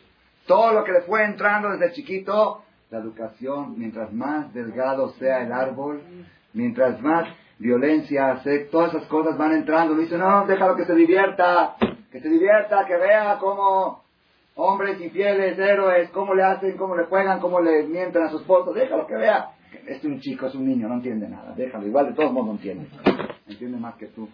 Todo 0.45 0.73
lo 0.73 0.83
que 0.83 0.91
le 0.91 1.01
fue 1.01 1.23
entrando 1.23 1.69
desde 1.69 1.93
chiquito, 1.93 2.63
la 2.89 2.99
educación, 2.99 3.75
mientras 3.77 4.11
más 4.13 4.53
delgado 4.53 5.09
sea 5.13 5.43
el 5.43 5.51
árbol, 5.51 6.01
mientras 6.53 7.01
más 7.01 7.27
violencia, 7.57 8.39
sexo, 8.43 8.71
todas 8.71 8.93
esas 8.93 9.07
cosas 9.07 9.37
van 9.37 9.53
entrando. 9.53 9.95
Dice, 9.95 10.17
no, 10.17 10.45
déjalo 10.45 10.75
que 10.75 10.85
se 10.85 10.95
divierta, 10.95 11.75
que 12.11 12.19
se 12.19 12.29
divierta, 12.29 12.85
que 12.85 12.97
vea 12.97 13.37
cómo 13.39 14.01
Hombres 14.55 14.99
infieles, 14.99 15.57
héroes, 15.57 16.09
cómo 16.09 16.33
le 16.35 16.43
hacen, 16.43 16.75
cómo 16.77 16.95
le 16.95 17.05
juegan, 17.05 17.39
cómo 17.39 17.61
le 17.61 17.83
mienten 17.83 18.23
a 18.23 18.29
su 18.29 18.37
esposo. 18.37 18.73
Déjalo 18.73 19.07
que 19.07 19.15
vea. 19.15 19.51
Es 19.87 20.03
un 20.03 20.19
chico, 20.19 20.47
es 20.47 20.55
un 20.55 20.67
niño, 20.67 20.89
no 20.89 20.95
entiende 20.95 21.27
nada. 21.27 21.53
Déjalo. 21.55 21.87
Igual 21.87 22.07
de 22.07 22.13
todos 22.13 22.33
modos 22.33 22.47
no 22.47 22.53
entiende. 22.53 22.87
Entiende 23.47 23.77
más 23.77 23.95
que 23.95 24.07
tú. 24.07 24.27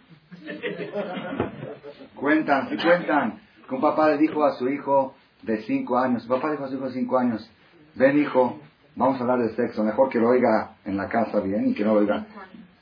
Cuentan, 2.15 2.69
sí 2.69 2.77
cuentan. 2.77 3.39
Que 3.67 3.75
un 3.75 3.81
papá 3.81 4.09
le 4.09 4.17
dijo 4.17 4.45
a 4.45 4.53
su 4.53 4.69
hijo 4.69 5.15
de 5.43 5.61
cinco 5.63 5.97
años, 5.97 6.23
su 6.23 6.29
papá 6.29 6.51
dijo 6.51 6.65
a 6.65 6.67
su 6.69 6.75
hijo 6.75 6.85
de 6.85 6.93
cinco 6.93 7.17
años, 7.17 7.49
ven 7.95 8.19
hijo, 8.19 8.59
vamos 8.95 9.19
a 9.19 9.21
hablar 9.21 9.39
de 9.39 9.55
sexo, 9.55 9.83
mejor 9.83 10.09
que 10.09 10.19
lo 10.19 10.29
oiga 10.29 10.75
en 10.85 10.97
la 10.97 11.07
casa 11.07 11.39
bien 11.39 11.67
y 11.67 11.73
que 11.73 11.83
no 11.83 11.93
lo 11.93 11.99
oiga. 11.99 12.25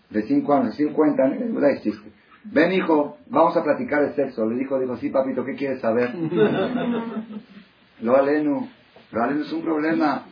De 0.10 0.24
cinco 0.24 0.54
años, 0.54 0.76
sí 0.76 0.86
cuentan, 0.86 1.34
es 1.34 1.54
verdad 1.54 1.72
existe. 1.72 2.12
Ven 2.46 2.72
hijo, 2.74 3.18
vamos 3.28 3.58
a 3.58 3.64
platicar 3.64 4.04
de 4.04 4.14
sexo. 4.14 4.46
Le 4.46 4.56
dijo, 4.56 4.80
dijo, 4.80 4.96
sí 4.98 5.10
papito, 5.10 5.44
¿qué 5.44 5.56
quieres 5.56 5.82
saber? 5.82 6.14
lo 8.02 8.16
aleno, 8.16 8.68
lo 9.12 9.24
aleno 9.24 9.42
es 9.42 9.52
un 9.52 9.64
problema. 9.64 10.26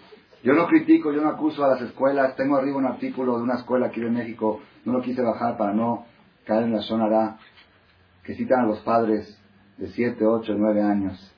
Yo 0.44 0.54
no 0.54 0.68
critico, 0.68 1.12
yo 1.12 1.22
no 1.22 1.30
acuso 1.30 1.64
a 1.64 1.70
las 1.70 1.82
escuelas. 1.82 2.36
Tengo 2.36 2.58
arriba 2.58 2.78
un 2.78 2.86
artículo 2.86 3.38
de 3.38 3.44
una 3.44 3.56
escuela 3.56 3.88
aquí 3.88 4.02
en 4.02 4.14
México, 4.14 4.62
no 4.86 4.94
lo 4.94 5.02
quise 5.02 5.22
bajar 5.22 5.58
para 5.58 5.74
no 5.74 6.06
caer 6.46 6.64
en 6.64 6.74
la 6.74 6.82
zona 6.82 7.38
que 8.24 8.36
citan 8.36 8.62
a 8.62 8.68
los 8.68 8.80
padres 8.80 9.38
de 9.78 9.88
7, 9.88 10.26
8, 10.26 10.56
9 10.58 10.82
años 10.82 11.34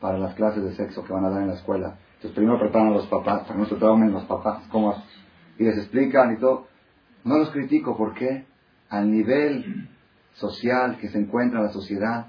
para 0.00 0.18
las 0.18 0.34
clases 0.34 0.64
de 0.64 0.74
sexo 0.74 1.04
que 1.04 1.12
van 1.12 1.24
a 1.24 1.30
dar 1.30 1.42
en 1.42 1.48
la 1.48 1.54
escuela. 1.54 1.96
Entonces 2.14 2.32
primero 2.36 2.58
preparan 2.58 2.88
a 2.88 2.96
los 2.96 3.06
papás, 3.06 3.42
para 3.42 3.54
que 3.54 3.60
no 3.60 3.66
se 3.66 3.76
traumen 3.76 4.12
los 4.12 4.24
papás, 4.24 4.64
cómo, 4.70 4.94
y 5.58 5.64
les 5.64 5.76
explican 5.76 6.34
y 6.34 6.38
todo. 6.38 6.66
No 7.24 7.38
los 7.38 7.50
critico, 7.50 7.96
¿por 7.96 8.14
qué? 8.14 8.44
Al 8.88 9.10
nivel 9.10 9.88
social 10.34 10.98
que 10.98 11.08
se 11.08 11.18
encuentra 11.18 11.62
la 11.62 11.70
sociedad, 11.70 12.26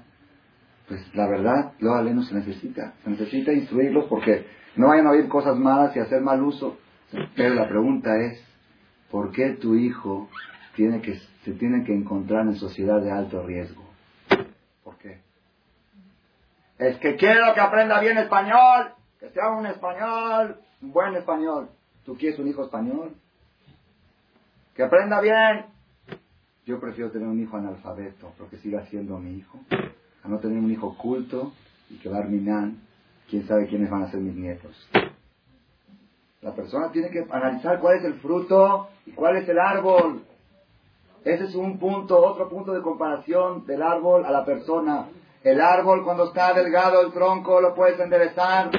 pues 0.88 1.00
la 1.14 1.26
verdad, 1.28 1.72
lo 1.80 1.94
aleno 1.94 2.22
se 2.22 2.34
necesita. 2.34 2.94
Se 3.04 3.10
necesita 3.10 3.52
instruirlos 3.52 4.06
porque 4.06 4.46
no 4.76 4.88
vayan 4.88 5.06
a 5.06 5.10
oír 5.10 5.28
cosas 5.28 5.56
malas 5.56 5.94
y 5.96 6.00
hacer 6.00 6.20
mal 6.20 6.42
uso. 6.42 6.78
Pero 7.36 7.54
la 7.54 7.68
pregunta 7.68 8.16
es, 8.18 8.42
¿por 9.10 9.30
qué 9.32 9.50
tu 9.50 9.76
hijo 9.76 10.28
tiene 10.74 11.00
que, 11.00 11.18
se 11.44 11.52
tiene 11.52 11.84
que 11.84 11.94
encontrar 11.94 12.46
en 12.46 12.56
sociedad 12.56 13.00
de 13.00 13.10
alto 13.10 13.46
riesgo? 13.46 13.91
Es 16.82 16.98
que 16.98 17.14
quiero 17.14 17.54
que 17.54 17.60
aprenda 17.60 18.00
bien 18.00 18.18
español, 18.18 18.92
que 19.20 19.30
sea 19.30 19.50
un 19.50 19.66
español, 19.66 20.56
un 20.80 20.92
buen 20.92 21.14
español. 21.14 21.68
¿Tú 22.04 22.16
quieres 22.16 22.40
un 22.40 22.48
hijo 22.48 22.64
español? 22.64 23.14
Que 24.74 24.82
aprenda 24.82 25.20
bien. 25.20 25.66
Yo 26.66 26.80
prefiero 26.80 27.12
tener 27.12 27.28
un 27.28 27.40
hijo 27.40 27.56
analfabeto, 27.56 28.32
pero 28.36 28.50
que 28.50 28.56
siga 28.56 28.84
siendo 28.86 29.16
mi 29.18 29.36
hijo, 29.36 29.60
a 30.24 30.28
no 30.28 30.40
tener 30.40 30.58
un 30.58 30.72
hijo 30.72 30.96
culto 30.98 31.52
y 31.88 31.98
que 31.98 32.08
va 32.08 32.18
a 32.18 32.26
quién 33.30 33.46
sabe 33.46 33.68
quiénes 33.68 33.88
van 33.88 34.02
a 34.02 34.10
ser 34.10 34.18
mis 34.18 34.34
nietos. 34.34 34.88
La 36.40 36.52
persona 36.52 36.90
tiene 36.90 37.10
que 37.10 37.24
analizar 37.30 37.78
cuál 37.78 37.98
es 37.98 38.04
el 38.04 38.14
fruto 38.14 38.88
y 39.06 39.12
cuál 39.12 39.36
es 39.36 39.48
el 39.48 39.60
árbol. 39.60 40.24
Ese 41.24 41.44
es 41.44 41.54
un 41.54 41.78
punto, 41.78 42.18
otro 42.18 42.48
punto 42.48 42.72
de 42.72 42.82
comparación 42.82 43.66
del 43.66 43.82
árbol 43.82 44.24
a 44.24 44.32
la 44.32 44.44
persona. 44.44 45.06
El 45.44 45.60
árbol 45.60 46.04
cuando 46.04 46.24
está 46.24 46.54
delgado 46.54 47.00
el 47.00 47.12
tronco 47.12 47.60
lo 47.60 47.74
puedes 47.74 47.98
enderezar, 47.98 48.70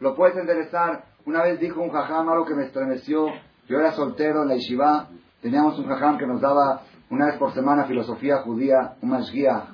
lo 0.00 0.16
puedes 0.16 0.36
enderezar. 0.36 1.04
Una 1.24 1.42
vez 1.42 1.60
dijo 1.60 1.80
un 1.80 1.90
jajam 1.90 2.28
algo 2.28 2.44
que 2.44 2.54
me 2.54 2.64
estremeció. 2.64 3.26
Yo 3.68 3.78
era 3.78 3.92
soltero 3.92 4.42
en 4.42 4.48
la 4.48 4.54
yeshiva, 4.54 5.08
teníamos 5.40 5.78
un 5.78 5.86
jajam 5.86 6.18
que 6.18 6.26
nos 6.26 6.40
daba 6.40 6.82
una 7.10 7.26
vez 7.26 7.36
por 7.36 7.52
semana 7.52 7.84
filosofía 7.84 8.38
judía, 8.38 8.96
un 9.00 9.10
mashgiach. 9.10 9.68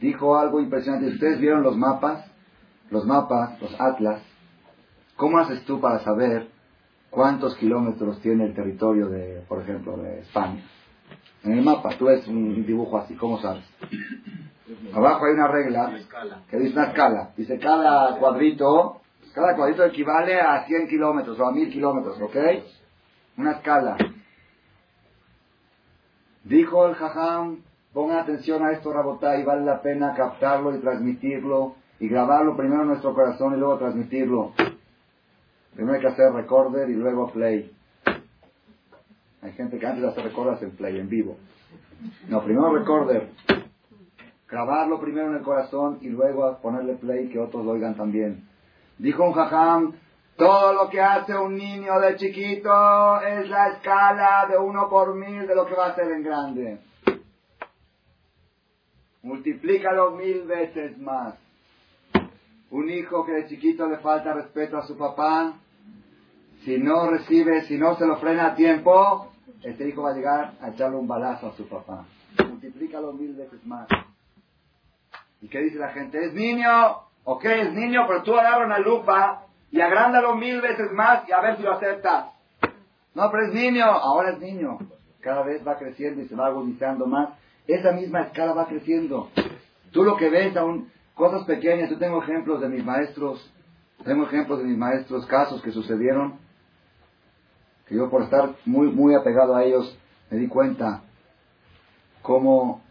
Dijo 0.00 0.36
algo 0.36 0.60
impresionante. 0.60 1.06
¿Ustedes 1.06 1.38
vieron 1.38 1.62
los 1.62 1.76
mapas? 1.76 2.28
Los 2.90 3.06
mapas, 3.06 3.60
los 3.60 3.80
atlas. 3.80 4.22
¿Cómo 5.14 5.38
haces 5.38 5.64
tú 5.64 5.80
para 5.80 6.00
saber 6.00 6.48
cuántos 7.10 7.56
kilómetros 7.56 8.20
tiene 8.20 8.44
el 8.44 8.54
territorio 8.54 9.08
de, 9.08 9.44
por 9.48 9.62
ejemplo, 9.62 9.96
de 9.96 10.20
España? 10.20 10.62
En 11.44 11.52
el 11.52 11.64
mapa, 11.64 11.90
tú 11.96 12.06
ves 12.06 12.26
un 12.26 12.66
dibujo 12.66 12.98
así, 12.98 13.14
¿cómo 13.14 13.40
sabes? 13.40 13.64
Abajo 14.92 15.26
hay 15.26 15.32
una 15.34 15.48
regla 15.48 15.92
que 16.50 16.56
dice 16.58 16.72
una 16.72 16.88
escala. 16.88 17.30
Dice 17.36 17.58
cada 17.58 18.18
cuadrito, 18.18 19.00
cada 19.32 19.54
cuadrito 19.54 19.84
equivale 19.84 20.40
a 20.40 20.64
100 20.66 20.88
kilómetros 20.88 21.38
o 21.38 21.46
a 21.46 21.52
1000 21.52 21.72
kilómetros, 21.72 22.20
¿ok? 22.20 22.36
Una 23.36 23.52
escala. 23.52 23.96
Dijo 26.42 26.86
el 26.86 26.94
jajam, 26.94 27.58
pongan 27.92 28.18
atención 28.18 28.64
a 28.64 28.72
esto, 28.72 28.90
y 28.90 29.44
vale 29.44 29.64
la 29.64 29.82
pena 29.82 30.14
captarlo 30.14 30.74
y 30.74 30.78
transmitirlo 30.78 31.76
y 32.00 32.08
grabarlo 32.08 32.56
primero 32.56 32.82
en 32.82 32.88
nuestro 32.88 33.14
corazón 33.14 33.54
y 33.54 33.58
luego 33.58 33.78
transmitirlo. 33.78 34.52
Primero 35.74 35.94
hay 35.94 36.00
que 36.00 36.08
hacer 36.08 36.32
recorder 36.32 36.90
y 36.90 36.94
luego 36.94 37.30
play. 37.30 37.72
Hay 39.42 39.52
gente 39.52 39.78
que 39.78 39.86
antes 39.86 40.04
hace 40.04 40.22
recorder 40.22 40.62
en 40.62 40.70
play, 40.72 40.98
en 40.98 41.08
vivo. 41.08 41.36
No, 42.28 42.42
primero 42.42 42.74
recorder 42.76 43.28
grabarlo 44.48 45.00
primero 45.00 45.28
en 45.28 45.36
el 45.36 45.42
corazón 45.42 45.98
y 46.00 46.08
luego 46.08 46.58
ponerle 46.62 46.94
play 46.94 47.28
que 47.28 47.38
otros 47.38 47.64
lo 47.64 47.72
oigan 47.72 47.96
también. 47.96 48.48
Dijo 48.98 49.24
un 49.24 49.32
jajam, 49.32 49.94
todo 50.36 50.72
lo 50.72 50.90
que 50.90 51.00
hace 51.00 51.36
un 51.36 51.56
niño 51.56 51.98
de 51.98 52.16
chiquito 52.16 53.20
es 53.22 53.48
la 53.48 53.68
escala 53.68 54.46
de 54.48 54.58
uno 54.58 54.88
por 54.88 55.14
mil 55.14 55.46
de 55.46 55.54
lo 55.54 55.66
que 55.66 55.74
va 55.74 55.86
a 55.86 55.90
hacer 55.90 56.10
en 56.12 56.22
grande. 56.22 56.78
Multiplícalo 59.22 60.12
mil 60.12 60.42
veces 60.42 60.98
más. 60.98 61.34
Un 62.70 62.90
hijo 62.90 63.24
que 63.24 63.32
de 63.32 63.48
chiquito 63.48 63.88
le 63.88 63.98
falta 63.98 64.34
respeto 64.34 64.76
a 64.76 64.86
su 64.86 64.96
papá, 64.96 65.54
si 66.64 66.78
no 66.78 67.08
recibe, 67.08 67.62
si 67.62 67.78
no 67.78 67.96
se 67.96 68.06
lo 68.06 68.16
frena 68.18 68.48
a 68.48 68.54
tiempo, 68.54 69.32
este 69.62 69.88
hijo 69.88 70.02
va 70.02 70.10
a 70.10 70.14
llegar 70.14 70.54
a 70.60 70.68
echarle 70.68 70.96
un 70.96 71.08
balazo 71.08 71.48
a 71.48 71.56
su 71.56 71.66
papá. 71.68 72.04
Multiplícalo 72.46 73.12
mil 73.12 73.34
veces 73.34 73.64
más. 73.64 73.88
¿Y 75.40 75.48
qué 75.48 75.60
dice 75.60 75.78
la 75.78 75.90
gente? 75.90 76.24
Es 76.24 76.32
niño, 76.32 76.68
ok, 77.24 77.44
es 77.44 77.72
niño, 77.72 78.04
pero 78.06 78.22
tú 78.22 78.34
agarra 78.36 78.64
una 78.64 78.78
lupa 78.78 79.44
y 79.70 79.80
agrándalo 79.80 80.34
mil 80.36 80.60
veces 80.60 80.90
más 80.92 81.28
y 81.28 81.32
a 81.32 81.40
ver 81.40 81.56
si 81.56 81.62
lo 81.62 81.72
aceptas. 81.72 82.26
No, 83.14 83.30
pero 83.30 83.46
es 83.46 83.54
niño, 83.54 83.84
ahora 83.84 84.30
es 84.30 84.38
niño. 84.38 84.78
Cada 85.20 85.42
vez 85.42 85.66
va 85.66 85.76
creciendo 85.76 86.22
y 86.22 86.28
se 86.28 86.34
va 86.34 86.46
agudizando 86.46 87.06
más. 87.06 87.30
Esa 87.66 87.92
misma 87.92 88.22
escala 88.22 88.52
va 88.52 88.66
creciendo. 88.66 89.30
Tú 89.90 90.04
lo 90.04 90.16
que 90.16 90.30
ves 90.30 90.56
aún, 90.56 90.90
cosas 91.14 91.44
pequeñas, 91.44 91.90
yo 91.90 91.98
tengo 91.98 92.22
ejemplos 92.22 92.60
de 92.60 92.68
mis 92.68 92.84
maestros, 92.84 93.52
tengo 94.04 94.24
ejemplos 94.24 94.58
de 94.58 94.66
mis 94.66 94.78
maestros, 94.78 95.26
casos 95.26 95.62
que 95.62 95.72
sucedieron, 95.72 96.38
que 97.86 97.96
yo 97.96 98.10
por 98.10 98.22
estar 98.22 98.50
muy, 98.64 98.88
muy 98.88 99.14
apegado 99.14 99.56
a 99.56 99.64
ellos, 99.64 99.98
me 100.30 100.38
di 100.38 100.48
cuenta 100.48 101.02
cómo 102.22 102.82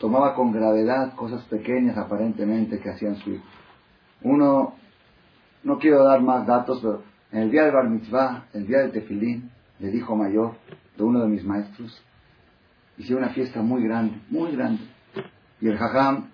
tomaba 0.00 0.34
con 0.34 0.50
gravedad 0.50 1.14
cosas 1.14 1.44
pequeñas 1.44 1.96
aparentemente 1.98 2.80
que 2.80 2.88
hacían 2.88 3.16
su 3.16 3.32
hijo. 3.32 3.44
Uno, 4.22 4.74
no 5.62 5.78
quiero 5.78 6.02
dar 6.02 6.22
más 6.22 6.46
datos, 6.46 6.80
pero 6.80 7.02
en 7.30 7.42
el 7.42 7.50
día 7.50 7.64
de 7.64 7.70
Bar 7.70 7.88
Mitzvah, 7.88 8.46
el 8.54 8.66
día 8.66 8.78
del 8.78 8.92
Tefilín, 8.92 9.50
le 9.78 9.90
dijo 9.90 10.16
mayor 10.16 10.54
de 10.96 11.04
uno 11.04 11.20
de 11.20 11.28
mis 11.28 11.44
maestros, 11.44 12.02
hicieron 12.96 13.24
una 13.24 13.34
fiesta 13.34 13.60
muy 13.60 13.84
grande, 13.84 14.18
muy 14.30 14.52
grande. 14.52 14.82
Y 15.60 15.68
el 15.68 15.76
Jajam 15.76 16.30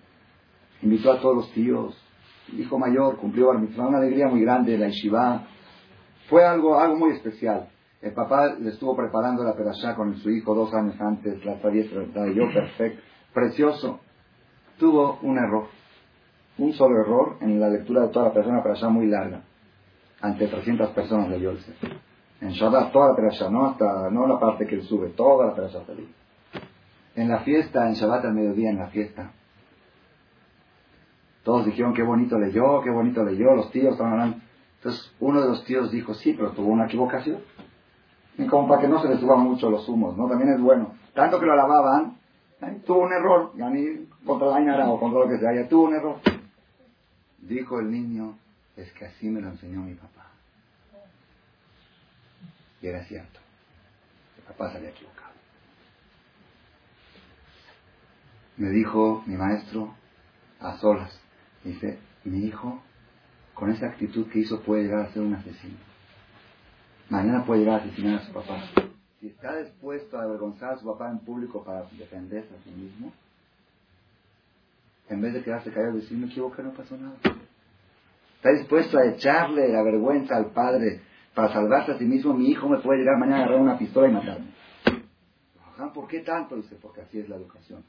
invitó 0.83 1.13
a 1.13 1.21
todos 1.21 1.35
los 1.35 1.53
tíos. 1.53 2.01
El 2.53 2.61
hijo 2.61 2.79
mayor 2.79 3.17
cumplió 3.17 3.49
Bar 3.49 3.59
Mitzvah, 3.59 3.89
una 3.89 3.99
alegría 3.99 4.29
muy 4.29 4.43
grande, 4.43 4.79
la 4.79 4.87
Yeshiva. 4.87 5.43
Fue 6.29 6.45
algo, 6.45 6.79
algo 6.79 6.97
muy 6.97 7.15
especial. 7.15 7.69
El 8.01 8.13
papá 8.13 8.55
le 8.55 8.71
estuvo 8.71 8.95
preparando 8.95 9.43
la 9.43 9.57
perashá 9.57 9.97
con 9.97 10.17
su 10.19 10.31
hijo 10.31 10.55
dos 10.55 10.73
años 10.73 11.01
antes, 11.01 11.45
la 11.45 11.59
traía 11.59 11.85
yo 12.33 12.53
perfecto 12.53 13.16
precioso, 13.37 14.01
tuvo 14.79 15.19
un 15.21 15.37
error, 15.37 15.67
un 16.57 16.73
solo 16.73 17.03
error 17.03 17.37
en 17.43 17.61
la 17.61 17.69
lectura 17.69 18.01
de 18.01 18.09
toda 18.09 18.29
la 18.29 18.33
persona, 18.33 18.63
pero 18.63 18.75
ya 18.75 18.89
muy 18.89 19.09
larga, 19.09 19.43
ante 20.23 20.49
300 20.49 20.89
personas 20.91 21.29
leyó 21.29 21.51
el 21.51 21.59
En 22.41 22.49
Shabbat, 22.49 22.93
toda 22.93 23.11
la 23.11 23.15
perashá, 23.15 23.51
no, 23.51 23.67
hasta, 23.67 24.09
no 24.09 24.27
la 24.27 24.41
parte 24.41 24.67
que 24.67 24.77
él 24.77 24.83
sube, 24.85 25.09
toda 25.09 25.49
la 25.49 25.55
perashá 25.55 25.83
feliz. 25.83 26.09
En 27.15 27.29
la 27.29 27.41
fiesta, 27.41 27.87
en 27.87 27.93
Shabbat 27.93 28.25
al 28.25 28.33
mediodía, 28.33 28.71
en 28.71 28.79
la 28.79 28.87
fiesta, 28.87 29.31
todos 31.45 31.67
dijeron 31.67 31.93
qué 31.93 32.03
bonito 32.03 32.39
leyó, 32.39 32.81
qué 32.81 32.91
bonito 32.91 33.23
leyó, 33.23 33.55
los 33.55 33.71
tíos 33.71 33.93
estaban 33.93 34.15
hablando. 34.15 34.39
Entonces 34.79 35.13
uno 35.21 35.43
de 35.43 35.49
los 35.49 35.63
tíos 35.65 35.91
dijo, 35.91 36.15
sí, 36.15 36.33
pero 36.33 36.53
tuvo 36.53 36.69
una 36.69 36.87
equivocación. 36.87 37.41
Y 38.39 38.47
como 38.47 38.67
para 38.67 38.81
que 38.81 38.89
no 38.89 38.99
se 39.03 39.09
le 39.09 39.19
suban 39.19 39.41
mucho 39.41 39.71
los 39.71 39.87
humos, 39.91 40.17
¿no? 40.17 40.27
También 40.27 40.55
es 40.55 40.61
bueno. 40.61 40.95
Tanto 41.15 41.39
que 41.39 41.45
lo 41.45 41.53
alababan, 41.53 42.17
tuvo 42.85 43.01
un 43.01 43.13
error, 43.13 43.53
ya 43.57 43.69
ni 43.71 44.07
contra 44.25 44.49
la 44.49 44.57
Ainara 44.57 44.89
o 44.89 44.99
contra 44.99 45.21
lo 45.21 45.29
que 45.29 45.39
sea, 45.39 45.55
ya 45.55 45.69
tuvo 45.69 45.85
un 45.85 45.95
error. 45.95 46.21
Dijo 47.39 47.81
el 47.81 47.91
niño, 47.91 48.39
es 48.77 48.91
que 48.93 49.07
así 49.07 49.29
me 49.29 49.41
lo 49.41 49.51
enseñó 49.51 49.81
mi 49.81 49.95
papá. 49.95 50.31
Y 52.83 52.87
era 52.87 53.05
cierto. 53.05 53.41
El 54.39 54.45
papá 54.45 54.71
se 54.71 54.79
había 54.79 54.91
equivocado. 54.91 55.27
Me 58.57 58.71
dijo 58.71 59.23
mi 59.27 59.37
maestro 59.37 59.95
a 60.61 60.79
solas, 60.79 61.21
dice, 61.63 61.99
mi 62.25 62.47
hijo, 62.47 62.81
con 63.55 63.71
esa 63.71 63.87
actitud 63.87 64.29
que 64.31 64.41
hizo, 64.41 64.63
puede 64.63 64.85
llegar 64.85 65.07
a 65.07 65.13
ser 65.13 65.23
un 65.23 65.35
asesino. 65.35 65.77
Mañana 67.09 67.45
puede 67.45 67.61
llegar 67.61 67.81
a 67.81 67.85
asesinar 67.85 68.21
a 68.21 68.27
su 68.27 68.33
papá. 68.33 68.63
Si 69.27 69.33
está 69.33 69.57
dispuesto 69.57 70.17
a 70.17 70.23
avergonzar 70.23 70.75
a 70.75 70.79
su 70.79 70.87
papá 70.87 71.11
en 71.11 71.19
público 71.19 71.65
para 71.65 71.83
defenderse 71.99 72.55
a 72.55 72.63
sí 72.63 72.71
mismo, 72.71 73.13
en 75.09 75.21
vez 75.21 75.35
de 75.35 75.43
quedarse 75.43 75.73
callado 75.73 75.99
y 75.99 76.03
decir, 76.03 76.17
me 76.17 76.29
equivoqué, 76.29 76.63
no 76.63 76.71
pasó 76.71 76.97
nada. 76.97 77.17
Está 78.37 78.53
dispuesto 78.53 78.99
a 78.99 79.05
echarle 79.05 79.67
la 79.67 79.83
vergüenza 79.83 80.37
al 80.37 80.53
padre 80.53 81.01
para 81.35 81.53
salvarse 81.53 81.91
a 81.91 81.99
sí 81.99 82.05
mismo, 82.05 82.35
mi 82.35 82.51
hijo 82.51 82.69
me 82.69 82.79
puede 82.79 83.01
llegar 83.01 83.19
mañana 83.19 83.39
a 83.39 83.45
agarrar 83.47 83.63
una 83.63 83.77
pistola 83.77 84.09
y 84.09 84.13
matarme. 84.13 84.47
¿Por 85.93 86.07
qué 86.07 86.21
tanto? 86.21 86.55
Dice, 86.55 86.77
porque 86.81 87.01
así 87.01 87.19
es 87.19 87.29
la 87.29 87.35
educación. 87.35 87.83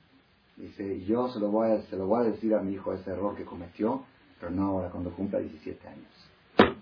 Dice, 0.56 1.06
yo 1.06 1.28
se 1.28 1.40
lo, 1.40 1.52
voy 1.52 1.70
a, 1.70 1.82
se 1.84 1.98
lo 1.98 2.08
voy 2.08 2.26
a 2.26 2.32
decir 2.32 2.56
a 2.56 2.62
mi 2.62 2.74
hijo 2.74 2.94
ese 2.94 3.12
error 3.12 3.36
que 3.36 3.46
cometió, 3.46 4.02
pero 4.40 4.52
no 4.52 4.70
ahora, 4.70 4.90
cuando 4.90 5.12
cumpla 5.12 5.38
17 5.38 5.88
años. 5.88 6.76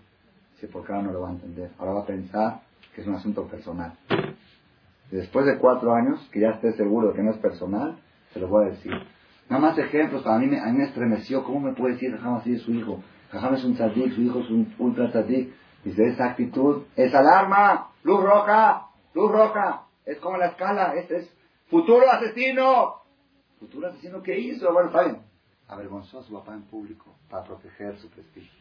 Dice, 0.53 0.69
porque 0.71 0.93
ahora 0.93 1.07
no 1.07 1.11
lo 1.11 1.21
va 1.23 1.27
a 1.27 1.33
entender. 1.33 1.71
Ahora 1.77 1.91
va 1.91 2.01
a 2.03 2.05
pensar 2.05 2.61
que 2.95 3.01
es 3.01 3.07
un 3.07 3.15
asunto 3.15 3.45
personal. 3.45 3.91
Después 5.15 5.45
de 5.45 5.57
cuatro 5.59 5.93
años, 5.93 6.19
que 6.33 6.41
ya 6.41 6.49
esté 6.49 6.73
seguro 6.73 7.07
de 7.09 7.13
que 7.13 7.23
no 7.23 7.31
es 7.31 7.37
personal, 7.37 7.97
se 8.33 8.39
lo 8.41 8.49
voy 8.49 8.65
a 8.65 8.69
decir. 8.71 8.91
Nada 9.49 9.61
más 9.61 9.77
ejemplos, 9.77 10.27
a 10.27 10.37
mí 10.37 10.47
me, 10.47 10.59
a 10.59 10.65
mí 10.65 10.77
me 10.77 10.83
estremeció. 10.83 11.45
¿Cómo 11.45 11.61
me 11.61 11.73
puede 11.73 11.93
decir 11.93 12.11
Jajam 12.11 12.35
así 12.35 12.51
de 12.51 12.59
su 12.59 12.73
hijo? 12.73 13.01
Jajam 13.31 13.53
es 13.53 13.63
un 13.63 13.75
tzadik, 13.75 14.11
su 14.13 14.21
hijo 14.21 14.39
es 14.39 14.49
un 14.49 14.75
ultra 14.77 15.09
tzadik. 15.11 15.53
Dice, 15.85 16.07
esa 16.07 16.25
actitud 16.31 16.83
es 16.97 17.15
alarma, 17.15 17.91
luz 18.03 18.21
roja, 18.21 18.87
luz 19.13 19.31
roja. 19.31 19.83
Es 20.05 20.17
como 20.17 20.35
la 20.35 20.47
escala, 20.47 20.95
este 20.95 21.19
es 21.19 21.33
futuro 21.69 22.11
asesino. 22.11 22.95
¿Futuro 23.59 23.87
asesino 23.87 24.21
qué 24.21 24.37
hizo? 24.37 24.73
Bueno, 24.73 24.91
saben, 24.91 25.19
avergonzó 25.69 26.19
a 26.19 26.23
su 26.23 26.33
papá 26.33 26.55
en 26.55 26.63
público 26.63 27.05
para 27.29 27.45
proteger 27.45 27.95
su 27.99 28.09
prestigio. 28.09 28.59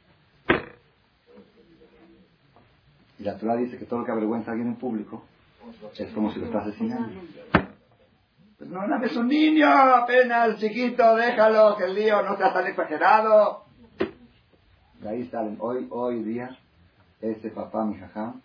Y 3.19 3.25
la 3.25 3.39
Torah 3.39 3.57
dice 3.57 3.77
que 3.77 3.87
todo 3.87 4.01
lo 4.01 4.05
que 4.05 4.13
avergüenza 4.13 4.51
a 4.51 4.53
alguien 4.53 4.69
en 4.69 4.77
público 4.77 5.25
es 5.99 6.13
como 6.13 6.33
si 6.33 6.41
lo 6.41 6.47
está 6.47 6.61
asesinando. 6.61 7.21
Pues 8.59 8.71
no, 8.71 8.87
no, 8.87 9.05
es 9.05 9.17
un 9.17 9.29
niño, 9.29 9.69
apenas 9.69 10.59
chiquito, 10.59 11.17
déjalo, 11.17 11.77
que 11.77 11.85
el 11.85 11.95
lío 11.95 12.23
no 12.23 12.37
sea 12.37 12.53
tan 12.53 12.67
exagerado. 12.67 13.65
De 15.01 15.09
ahí 15.09 15.27
salen, 15.29 15.57
hoy, 15.61 15.87
hoy 15.91 16.23
día, 16.23 16.57
ese 17.21 17.51
papá, 17.51 17.85
mi 17.85 17.97
jajam, 17.99 18.41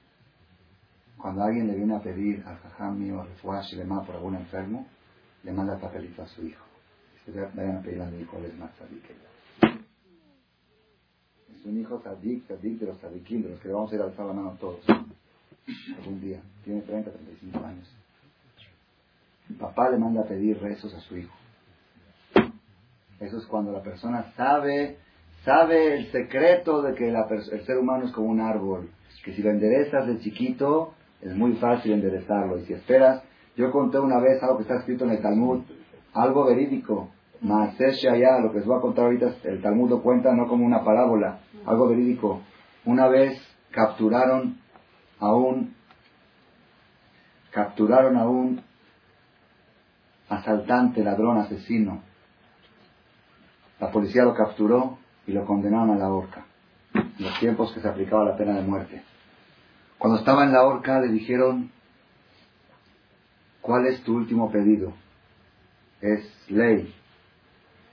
cuando 1.17 1.43
alguien 1.43 1.67
le 1.67 1.75
viene 1.75 1.95
a 1.95 1.99
pedir 1.99 2.43
al 2.45 2.57
jajam 2.57 2.97
mío, 2.97 3.23
refuash, 3.23 3.73
le 3.73 3.85
manda 3.85 4.05
por 4.05 4.15
algún 4.15 4.35
enfermo, 4.35 4.87
le 5.43 5.51
manda 5.51 5.75
el 5.75 5.79
papelito 5.79 6.23
a 6.23 6.27
su 6.27 6.45
hijo. 6.45 6.65
Dice, 7.25 7.47
vayan 7.53 7.77
a 7.77 7.81
pedir 7.81 8.01
a 8.01 8.05
mi 8.05 8.21
hijo, 8.21 8.37
él 8.37 8.45
es 8.45 8.57
más 8.57 8.71
sadik 8.75 9.05
que 9.05 9.13
yo. 9.13 9.29
Es 11.53 11.65
un 11.65 11.79
hijo 11.79 12.01
sadik, 12.01 12.47
sadik 12.47 12.79
de 12.79 12.85
los 12.87 12.97
sadikim, 12.99 13.43
de 13.43 13.49
los 13.49 13.59
que 13.59 13.69
vamos 13.69 13.91
a 13.91 13.95
ir 13.95 14.01
a 14.01 14.05
alzar 14.05 14.25
la 14.25 14.33
mano 14.33 14.57
todos. 14.59 14.83
Algún 15.97 16.21
día. 16.21 16.41
Tiene 16.63 16.81
30, 16.81 17.11
35 17.11 17.65
años. 17.65 17.95
El 19.49 19.55
papá 19.55 19.89
le 19.89 19.97
manda 19.97 20.21
a 20.21 20.27
pedir 20.27 20.59
rezos 20.61 20.93
a 20.93 20.99
su 20.99 21.17
hijo. 21.17 21.33
Eso 23.19 23.37
es 23.37 23.45
cuando 23.47 23.71
la 23.71 23.81
persona 23.81 24.31
sabe, 24.37 24.97
sabe 25.43 25.97
el 25.97 26.11
secreto 26.11 26.81
de 26.81 26.93
que 26.93 27.09
el 27.09 27.65
ser 27.65 27.77
humano 27.77 28.05
es 28.05 28.11
como 28.11 28.29
un 28.29 28.39
árbol, 28.39 28.89
que 29.23 29.33
si 29.33 29.41
lo 29.41 29.49
enderezas 29.49 30.07
de 30.07 30.19
chiquito, 30.19 30.93
es 31.21 31.35
muy 31.35 31.53
fácil 31.53 31.93
enderezarlo. 31.93 32.59
Y 32.59 32.65
si 32.65 32.73
esperas, 32.73 33.23
yo 33.57 33.71
conté 33.71 33.99
una 33.99 34.19
vez 34.19 34.41
algo 34.41 34.57
que 34.57 34.63
está 34.63 34.77
escrito 34.77 35.03
en 35.03 35.11
el 35.11 35.21
Talmud, 35.21 35.63
algo 36.13 36.45
verídico, 36.45 37.09
Maasesh 37.41 38.07
allá, 38.07 38.39
lo 38.39 38.51
que 38.51 38.59
les 38.59 38.67
voy 38.67 38.77
a 38.77 38.81
contar 38.81 39.05
ahorita, 39.05 39.35
el 39.43 39.61
Talmud 39.61 39.89
lo 39.89 40.01
cuenta 40.01 40.33
no 40.33 40.47
como 40.47 40.65
una 40.65 40.83
parábola, 40.83 41.39
algo 41.65 41.87
verídico. 41.89 42.41
Una 42.85 43.07
vez 43.07 43.39
capturaron 43.71 44.57
a 45.19 45.33
un, 45.33 45.75
capturaron 47.51 48.17
a 48.17 48.27
un 48.27 48.61
asaltante, 50.29 51.03
ladrón, 51.03 51.37
asesino. 51.37 52.01
La 53.79 53.91
policía 53.91 54.23
lo 54.23 54.33
capturó 54.33 54.97
y 55.25 55.31
lo 55.31 55.45
condenaron 55.45 55.91
a 55.91 55.95
la 55.97 56.09
horca, 56.09 56.45
en 56.93 57.13
los 57.19 57.39
tiempos 57.39 57.71
que 57.73 57.81
se 57.81 57.87
aplicaba 57.87 58.25
la 58.25 58.37
pena 58.37 58.55
de 58.55 58.61
muerte. 58.61 59.03
Cuando 59.97 60.19
estaba 60.19 60.45
en 60.45 60.53
la 60.53 60.63
horca 60.63 60.99
le 60.99 61.09
dijeron, 61.09 61.71
¿cuál 63.61 63.87
es 63.87 64.01
tu 64.03 64.15
último 64.15 64.51
pedido? 64.51 64.93
Es 66.01 66.49
ley 66.49 66.93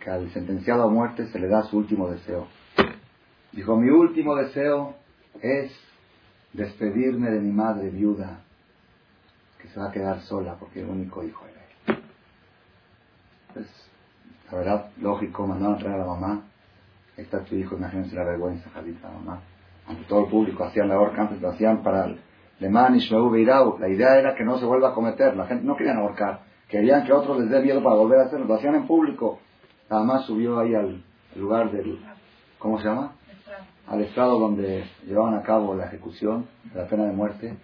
que 0.01 0.11
al 0.11 0.31
sentenciado 0.31 0.85
a 0.85 0.89
muerte 0.89 1.27
se 1.29 1.39
le 1.39 1.49
da 1.49 1.65
su 1.65 1.79
último 1.79 2.09
deseo. 2.09 2.47
Dijo, 3.53 3.77
mi 3.77 3.91
último 3.91 4.37
deseo 4.37 4.95
es 5.43 5.73
despedirme 6.57 7.31
de 7.31 7.41
mi 7.41 7.53
madre 7.53 7.91
viuda, 7.91 8.41
que 9.61 9.69
se 9.69 9.79
va 9.79 9.89
a 9.89 9.93
quedar 9.93 10.21
sola 10.23 10.57
porque 10.59 10.81
el 10.81 10.89
único 10.89 11.23
hijo 11.23 11.45
era 11.47 11.97
él. 11.99 12.03
Pues, 13.53 13.67
la 14.51 14.59
verdad, 14.59 14.91
lógico, 15.01 15.47
mandaron 15.47 15.77
a 15.77 15.79
traer 15.79 15.95
a 15.97 15.99
la 15.99 16.07
mamá. 16.07 16.43
Ahí 17.17 17.25
está 17.25 17.41
tu 17.45 17.55
hijo, 17.55 17.77
imagínense 17.77 18.15
la 18.15 18.25
vergüenza, 18.25 18.71
Jalita, 18.71 19.09
la 19.09 19.15
mamá. 19.19 19.41
Ante 19.87 20.05
todo 20.05 20.25
el 20.25 20.31
público, 20.31 20.65
hacían 20.65 20.89
la 20.89 20.99
horca, 20.99 21.23
antes 21.23 21.41
lo 21.41 21.51
hacían 21.51 21.83
para 21.83 22.07
el 22.07 22.21
Leman 22.59 22.97
y. 22.97 23.09
La 23.09 23.89
idea 23.89 24.19
era 24.19 24.35
que 24.35 24.45
no 24.45 24.59
se 24.59 24.65
vuelva 24.65 24.91
a 24.91 24.95
cometer. 24.95 25.37
La 25.37 25.47
gente 25.47 25.65
no 25.65 25.77
querían 25.77 25.99
ahorcar. 25.99 26.41
Querían 26.69 27.05
que 27.05 27.13
otros 27.13 27.39
les 27.39 27.51
dé 27.51 27.63
miedo 27.63 27.83
para 27.83 27.97
volver 27.97 28.21
a 28.21 28.25
hacerlo. 28.25 28.47
Lo 28.47 28.55
hacían 28.55 28.75
en 28.75 28.87
público. 28.87 29.39
Nada 29.91 30.03
más 30.03 30.25
subió 30.25 30.59
ahí 30.59 30.75
al 30.75 31.03
lugar 31.37 31.71
del, 31.71 32.01
¿cómo 32.59 32.81
se 32.81 32.89
llama? 32.89 33.13
Al 33.87 34.01
estado 34.03 34.39
donde 34.39 34.85
llevaban 35.07 35.35
a 35.35 35.43
cabo 35.43 35.75
la 35.75 35.87
ejecución 35.87 36.47
de 36.73 36.81
la 36.83 36.89
pena 36.89 37.05
de 37.05 37.13
muerte. 37.13 37.57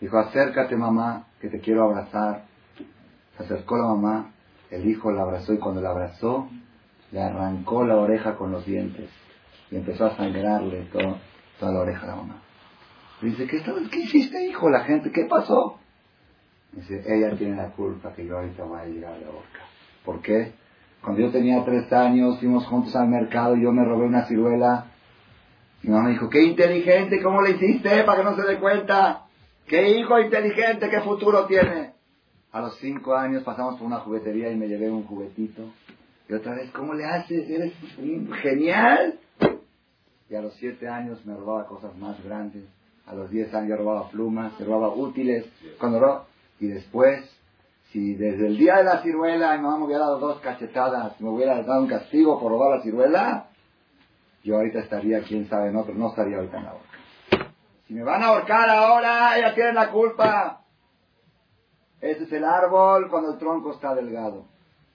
Dijo, 0.00 0.18
acércate 0.18 0.76
mamá, 0.76 1.26
que 1.40 1.48
te 1.48 1.60
quiero 1.60 1.84
abrazar. 1.84 2.44
Se 3.36 3.44
acercó 3.44 3.76
la 3.76 3.86
mamá, 3.88 4.32
el 4.70 4.88
hijo 4.88 5.10
la 5.10 5.22
abrazó 5.22 5.52
y 5.52 5.58
cuando 5.58 5.80
la 5.80 5.90
abrazó, 5.90 6.48
le 7.10 7.20
arrancó 7.20 7.84
la 7.84 7.96
oreja 7.96 8.36
con 8.36 8.52
los 8.52 8.64
dientes 8.64 9.10
y 9.70 9.76
empezó 9.76 10.06
a 10.06 10.16
sangrarle 10.16 10.88
todo, 10.92 11.16
toda 11.58 11.72
la 11.72 11.80
oreja 11.80 12.04
a 12.04 12.06
la 12.08 12.16
mamá. 12.16 12.42
dice, 13.20 13.46
¿qué, 13.46 13.62
¿qué 13.90 13.98
hiciste 14.00 14.46
hijo? 14.46 14.68
La 14.70 14.80
gente, 14.80 15.10
¿qué 15.10 15.24
pasó? 15.24 15.78
Dice, 16.72 17.02
ella 17.06 17.36
tiene 17.36 17.56
la 17.56 17.70
culpa 17.70 18.12
que 18.14 18.26
yo 18.26 18.38
ahorita 18.38 18.64
voy 18.64 18.80
a 18.80 18.84
llegar 18.86 19.14
a 19.14 19.18
la 19.18 19.26
boca. 19.26 19.60
¿Por 20.04 20.20
qué? 20.22 20.52
Cuando 21.02 21.20
yo 21.20 21.30
tenía 21.30 21.64
tres 21.64 21.92
años, 21.92 22.38
fuimos 22.38 22.66
juntos 22.66 22.94
al 22.94 23.08
mercado 23.08 23.56
yo 23.56 23.72
me 23.72 23.84
robé 23.84 24.06
una 24.06 24.24
ciruela. 24.26 24.91
Mi 25.82 25.90
mamá 25.90 26.10
dijo, 26.10 26.30
qué 26.30 26.42
inteligente, 26.42 27.20
¿cómo 27.22 27.42
le 27.42 27.52
hiciste 27.52 28.04
para 28.04 28.18
que 28.18 28.24
no 28.24 28.36
se 28.36 28.42
dé 28.42 28.58
cuenta? 28.58 29.26
Qué 29.66 29.98
hijo 29.98 30.18
inteligente, 30.20 30.88
qué 30.88 31.00
futuro 31.00 31.46
tiene. 31.46 31.92
A 32.52 32.60
los 32.60 32.76
cinco 32.78 33.16
años 33.16 33.42
pasamos 33.42 33.76
por 33.76 33.86
una 33.86 33.98
juguetería 33.98 34.50
y 34.50 34.56
me 34.56 34.68
llevé 34.68 34.90
un 34.90 35.04
juguetito. 35.04 35.72
Y 36.28 36.34
otra 36.34 36.54
vez, 36.54 36.70
¿cómo 36.70 36.94
le 36.94 37.04
haces? 37.04 37.50
Eres 37.50 37.72
genial. 38.42 39.18
Y 40.30 40.34
a 40.34 40.42
los 40.42 40.54
siete 40.54 40.88
años 40.88 41.24
me 41.26 41.34
robaba 41.34 41.66
cosas 41.66 41.96
más 41.96 42.22
grandes. 42.22 42.64
A 43.06 43.14
los 43.14 43.30
diez 43.30 43.52
años 43.52 43.78
robaba 43.78 44.08
plumas, 44.08 44.52
robaba 44.60 44.94
útiles. 44.94 45.46
Cuando 45.80 46.26
Y 46.60 46.68
después, 46.68 47.28
si 47.90 48.14
desde 48.14 48.46
el 48.46 48.56
día 48.56 48.76
de 48.76 48.84
la 48.84 49.02
ciruela 49.02 49.56
mi 49.56 49.62
mamá 49.62 49.78
me 49.78 49.84
hubiera 49.86 50.04
dado 50.04 50.20
dos 50.20 50.40
cachetadas, 50.40 51.20
me 51.20 51.28
hubiera 51.28 51.60
dado 51.62 51.82
un 51.82 51.88
castigo 51.88 52.38
por 52.38 52.52
robar 52.52 52.78
la 52.78 52.82
ciruela, 52.82 53.48
yo 54.42 54.56
ahorita 54.56 54.80
estaría, 54.80 55.22
quién 55.22 55.48
sabe, 55.48 55.68
en 55.68 55.76
otro, 55.76 55.94
no 55.94 56.08
estaría 56.08 56.36
ahorita 56.36 56.58
en 56.58 56.64
la 56.64 56.74
horca. 56.74 57.52
Si 57.86 57.94
me 57.94 58.02
van 58.02 58.22
a 58.22 58.26
ahorcar 58.26 58.68
ahora, 58.68 59.38
ella 59.38 59.54
tiene 59.54 59.72
la 59.72 59.90
culpa. 59.90 60.62
Ese 62.00 62.24
es 62.24 62.32
el 62.32 62.44
árbol 62.44 63.08
cuando 63.08 63.32
el 63.32 63.38
tronco 63.38 63.72
está 63.72 63.94
delgado. 63.94 64.46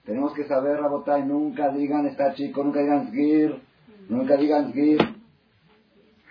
Tenemos 0.04 0.34
que 0.34 0.44
saber, 0.44 0.80
Rabotay, 0.80 1.22
nunca 1.24 1.70
digan 1.70 2.06
está 2.06 2.34
chico, 2.34 2.62
nunca 2.64 2.80
digan 2.80 3.08
sgir, 3.08 3.60
nunca 4.08 4.36
digan 4.36 4.72
sgir. 4.72 4.98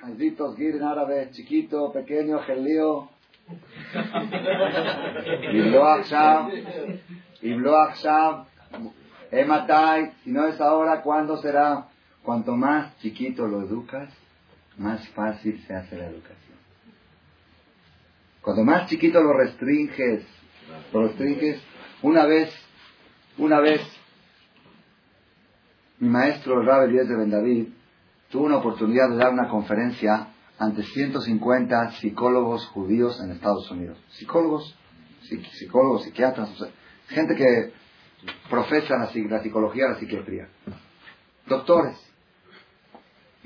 Hazito 0.03 0.53
sgir 0.53 0.76
en 0.76 0.84
árabe, 0.84 1.30
chiquito, 1.32 1.91
pequeño, 1.91 2.39
gelío. 2.39 3.09
Iblo 5.53 5.88
Akshav, 5.88 6.49
Iblo 7.41 7.78
Akshav, 7.78 8.45
Ematai, 9.32 10.11
si 10.24 10.32
no 10.32 10.47
es 10.47 10.59
ahora, 10.61 11.01
¿cuándo 11.01 11.38
será? 11.38 11.88
Cuanto 12.28 12.57
más 12.57 12.97
chiquito 12.97 13.47
lo 13.47 13.61
educas, 13.61 14.13
más 14.78 15.07
fácil 15.11 15.63
se 15.65 15.73
hace 15.73 15.95
la 15.95 16.07
educación. 16.07 16.57
Cuanto 18.41 18.65
más 18.65 18.89
chiquito 18.89 19.23
lo 19.23 19.32
restringes, 19.32 20.25
lo 20.91 21.07
restringes, 21.07 21.61
una 22.01 22.25
vez, 22.25 22.53
una 23.38 23.61
vez, 23.61 23.80
mi 25.99 26.09
maestro 26.09 26.59
el 26.59 26.67
Rabbi 26.67 26.91
Díaz 26.91 27.07
de 27.07 27.15
Ben 27.15 27.30
David 27.30 27.67
tuvo 28.30 28.47
una 28.47 28.57
oportunidad 28.57 29.07
de 29.07 29.15
dar 29.15 29.32
una 29.32 29.47
conferencia 29.47 30.28
ante 30.59 30.84
150 30.84 31.91
psicólogos 31.91 32.67
judíos 32.67 33.21
en 33.23 33.32
Estados 33.32 33.71
Unidos. 33.71 33.97
Psicólogos, 34.09 34.78
psicólogos, 35.21 36.03
psiquiatras, 36.03 36.49
gente 37.07 37.36
que 37.36 37.71
profesa 38.49 38.97
la, 38.97 39.09
la 39.30 39.41
psicología, 39.41 39.88
la 39.88 39.95
psiquiatría. 39.97 40.49
Doctores. 41.45 42.07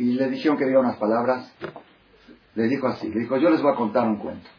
Y 0.01 0.13
le 0.15 0.31
dijeron 0.31 0.57
que 0.57 0.65
diga 0.65 0.79
unas 0.79 0.97
palabras. 0.97 1.53
Le 2.55 2.63
dijo 2.63 2.87
así, 2.87 3.07
le 3.07 3.19
dijo, 3.19 3.37
yo 3.37 3.51
les 3.51 3.61
voy 3.61 3.71
a 3.71 3.75
contar 3.75 4.07
un 4.07 4.17
cuento. 4.17 4.49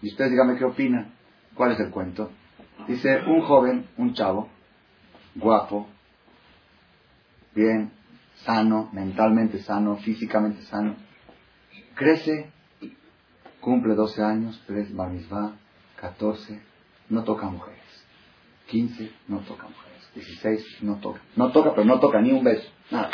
Y 0.00 0.08
ustedes 0.08 0.30
díganme 0.30 0.56
qué 0.56 0.64
opinan. 0.64 1.12
¿Cuál 1.54 1.72
es 1.72 1.80
el 1.80 1.90
cuento? 1.90 2.30
Dice, 2.88 3.20
un 3.26 3.42
joven, 3.42 3.86
un 3.98 4.14
chavo, 4.14 4.48
guapo, 5.34 5.86
bien, 7.54 7.92
sano, 8.44 8.88
mentalmente 8.92 9.58
sano, 9.62 9.96
físicamente 9.96 10.62
sano, 10.62 10.96
crece, 11.94 12.50
cumple 13.60 13.94
12 13.94 14.22
años, 14.22 14.62
3 14.66 14.98
va 14.98 15.52
14, 15.96 16.60
no 17.10 17.22
toca 17.22 17.46
mujeres. 17.46 17.80
15, 18.68 19.12
no 19.28 19.40
toca 19.40 19.68
mujeres. 19.68 20.10
16, 20.14 20.82
no 20.82 20.96
toca. 20.96 21.20
No 21.36 21.52
toca, 21.52 21.74
pero 21.74 21.84
no 21.84 22.00
toca 22.00 22.20
ni 22.22 22.32
un 22.32 22.42
beso. 22.42 22.68
Nada. 22.90 23.10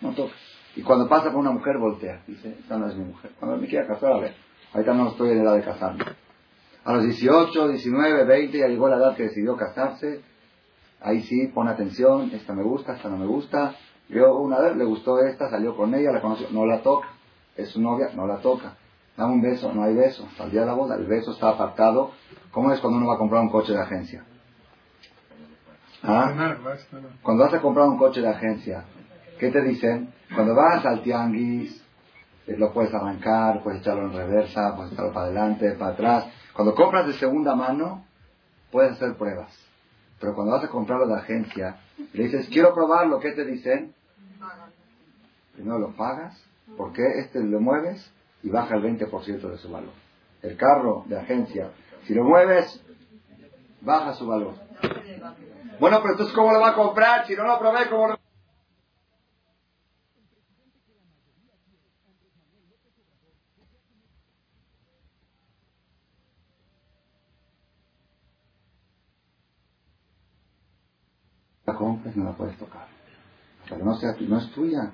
No 0.00 0.12
toca. 0.12 0.34
Y 0.76 0.82
cuando 0.82 1.08
pasa 1.08 1.30
con 1.32 1.40
una 1.40 1.50
mujer, 1.50 1.78
voltea. 1.78 2.22
Dice, 2.26 2.54
esta 2.60 2.76
no 2.76 2.86
es 2.86 2.94
mi 2.94 3.06
mujer. 3.06 3.32
Cuando 3.40 3.56
me 3.56 3.66
quiera 3.66 3.86
casar, 3.86 4.12
a 4.12 4.18
ver. 4.18 4.34
Ahorita 4.74 4.92
no 4.92 5.08
estoy 5.08 5.30
en 5.30 5.40
edad 5.40 5.54
de 5.54 5.62
casarme. 5.62 6.04
A 6.84 6.92
los 6.92 7.04
18, 7.04 7.68
19, 7.68 8.24
20, 8.24 8.58
ya 8.58 8.68
llegó 8.68 8.88
la 8.88 8.96
edad 8.96 9.16
que 9.16 9.24
decidió 9.24 9.56
casarse. 9.56 10.20
Ahí 11.00 11.22
sí, 11.22 11.46
pone 11.48 11.70
atención. 11.70 12.30
Esta 12.30 12.52
me 12.52 12.62
gusta, 12.62 12.94
esta 12.94 13.08
no 13.08 13.16
me 13.16 13.26
gusta. 13.26 13.74
Vio 14.08 14.36
una 14.36 14.60
vez, 14.60 14.76
le 14.76 14.84
gustó 14.84 15.18
esta, 15.20 15.48
salió 15.48 15.74
con 15.74 15.94
ella, 15.94 16.12
la 16.12 16.20
conoció. 16.20 16.48
No 16.50 16.66
la 16.66 16.82
toca. 16.82 17.08
Es 17.56 17.70
su 17.70 17.80
novia, 17.80 18.10
no 18.14 18.26
la 18.26 18.36
toca. 18.36 18.76
Da 19.16 19.24
un 19.24 19.40
beso, 19.40 19.72
no 19.72 19.82
hay 19.82 19.94
beso. 19.94 20.26
Hasta 20.30 20.44
el 20.44 20.50
día 20.50 20.60
de 20.60 20.66
la 20.66 20.74
boda, 20.74 20.96
el 20.96 21.06
beso 21.06 21.32
está 21.32 21.48
apartado. 21.48 22.10
¿Cómo 22.50 22.70
es 22.70 22.80
cuando 22.80 22.98
uno 22.98 23.06
va 23.06 23.14
a 23.14 23.18
comprar 23.18 23.40
un 23.40 23.48
coche 23.48 23.72
de 23.72 23.80
agencia? 23.80 24.24
¿Ah? 26.02 26.56
Cuando 27.22 27.44
vas 27.44 27.54
a 27.54 27.62
comprar 27.62 27.88
un 27.88 27.96
coche 27.96 28.20
de 28.20 28.28
agencia, 28.28 28.84
¿qué 29.38 29.50
te 29.50 29.62
dicen? 29.62 30.12
Cuando 30.34 30.54
vas 30.54 30.84
al 30.84 31.02
tianguis, 31.02 31.82
eh, 32.46 32.56
lo 32.56 32.72
puedes 32.72 32.92
arrancar, 32.94 33.62
puedes 33.62 33.80
echarlo 33.80 34.06
en 34.06 34.16
reversa, 34.16 34.74
puedes 34.76 34.92
echarlo 34.92 35.12
para 35.12 35.26
adelante, 35.26 35.72
para 35.72 35.92
atrás. 35.92 36.26
Cuando 36.52 36.74
compras 36.74 37.06
de 37.06 37.14
segunda 37.14 37.54
mano, 37.54 38.04
puedes 38.70 38.92
hacer 38.92 39.16
pruebas. 39.16 39.52
Pero 40.20 40.34
cuando 40.34 40.52
vas 40.52 40.64
a 40.64 40.68
comprarlo 40.68 41.06
de 41.06 41.14
agencia, 41.14 41.76
le 42.12 42.24
dices, 42.24 42.48
quiero 42.48 42.74
probarlo, 42.74 43.20
¿qué 43.20 43.32
te 43.32 43.44
dicen? 43.44 43.94
Primero 45.54 45.78
lo 45.78 45.96
pagas, 45.96 46.42
porque 46.76 47.02
este 47.18 47.42
lo 47.42 47.60
mueves 47.60 48.10
y 48.42 48.50
baja 48.50 48.76
el 48.76 48.82
20% 48.82 49.50
de 49.50 49.58
su 49.58 49.70
valor. 49.70 49.92
El 50.42 50.56
carro 50.56 51.04
de 51.06 51.18
agencia, 51.18 51.70
si 52.06 52.14
lo 52.14 52.24
mueves, 52.24 52.82
baja 53.80 54.14
su 54.14 54.26
valor. 54.26 54.54
Bueno, 55.78 55.98
pero 56.00 56.12
entonces, 56.12 56.34
¿cómo 56.34 56.52
lo 56.52 56.60
va 56.60 56.70
a 56.70 56.74
comprar? 56.74 57.26
Si 57.26 57.34
no 57.34 57.44
lo 57.44 57.58
probé, 57.58 57.88
¿cómo 57.90 58.08
lo 58.08 58.25
no 72.14 72.24
la 72.24 72.32
puedes 72.32 72.56
tocar. 72.58 72.86
Hasta 73.64 73.78
no 73.78 73.94
sea 73.94 74.14
no 74.20 74.38
es 74.38 74.50
tuya. 74.52 74.92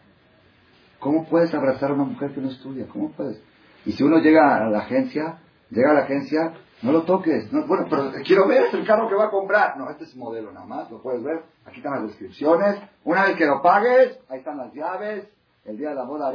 ¿Cómo 0.98 1.24
puedes 1.26 1.52
abrazar 1.52 1.90
a 1.90 1.94
una 1.94 2.04
mujer 2.04 2.32
que 2.32 2.40
no 2.40 2.48
es 2.48 2.58
tuya? 2.60 2.86
¿Cómo 2.88 3.10
puedes? 3.10 3.42
Y 3.84 3.92
si 3.92 4.02
uno 4.02 4.18
llega 4.18 4.56
a 4.56 4.70
la 4.70 4.78
agencia, 4.78 5.38
llega 5.70 5.90
a 5.90 5.94
la 5.94 6.00
agencia 6.04 6.54
no 6.82 6.90
lo 6.90 7.02
toques. 7.02 7.50
bueno, 7.50 7.86
pero 7.88 8.10
quiero 8.24 8.46
ver, 8.48 8.64
el 8.72 8.84
carro 8.84 9.08
que 9.08 9.14
va 9.14 9.26
a 9.26 9.30
comprar. 9.30 9.78
No, 9.78 9.88
este 9.88 10.04
es 10.04 10.16
modelo 10.16 10.52
nada 10.52 10.66
más, 10.66 10.90
lo 10.90 11.00
puedes 11.00 11.22
ver. 11.22 11.44
Aquí 11.64 11.78
están 11.78 11.92
las 11.94 12.08
descripciones. 12.08 12.80
Una 13.04 13.26
vez 13.26 13.36
que 13.36 13.46
lo 13.46 13.62
pagues, 13.62 14.18
ahí 14.28 14.40
están 14.40 14.58
las 14.58 14.72
llaves. 14.74 15.28
El 15.64 15.78
día 15.78 15.90
de 15.90 15.94
la 15.94 16.02
boda, 16.02 16.32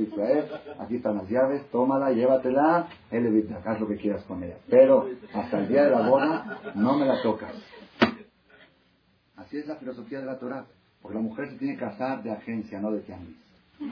Israel. 0.00 0.50
Aquí 0.78 0.96
están 0.96 1.16
las 1.18 1.28
llaves, 1.28 1.70
tómala, 1.70 2.10
llévatela, 2.10 2.88
haz 3.66 3.80
lo 3.80 3.86
que 3.86 3.96
quieras 3.96 4.24
con 4.24 4.42
ella. 4.42 4.56
Pero 4.70 5.08
hasta 5.34 5.58
el 5.58 5.68
día 5.68 5.84
de 5.84 5.90
la 5.90 6.08
boda, 6.08 6.58
no 6.74 6.96
me 6.96 7.04
la 7.04 7.20
tocas. 7.20 7.52
Así 9.52 9.58
es 9.58 9.66
la 9.66 9.76
filosofía 9.76 10.20
de 10.20 10.24
la 10.24 10.38
Torah. 10.38 10.64
Porque 11.02 11.14
la 11.14 11.22
mujer 11.22 11.50
se 11.50 11.58
tiene 11.58 11.74
que 11.74 11.80
casar 11.80 12.22
de 12.22 12.32
agencia, 12.32 12.80
no 12.80 12.90
de 12.90 13.00
tianguis. 13.00 13.36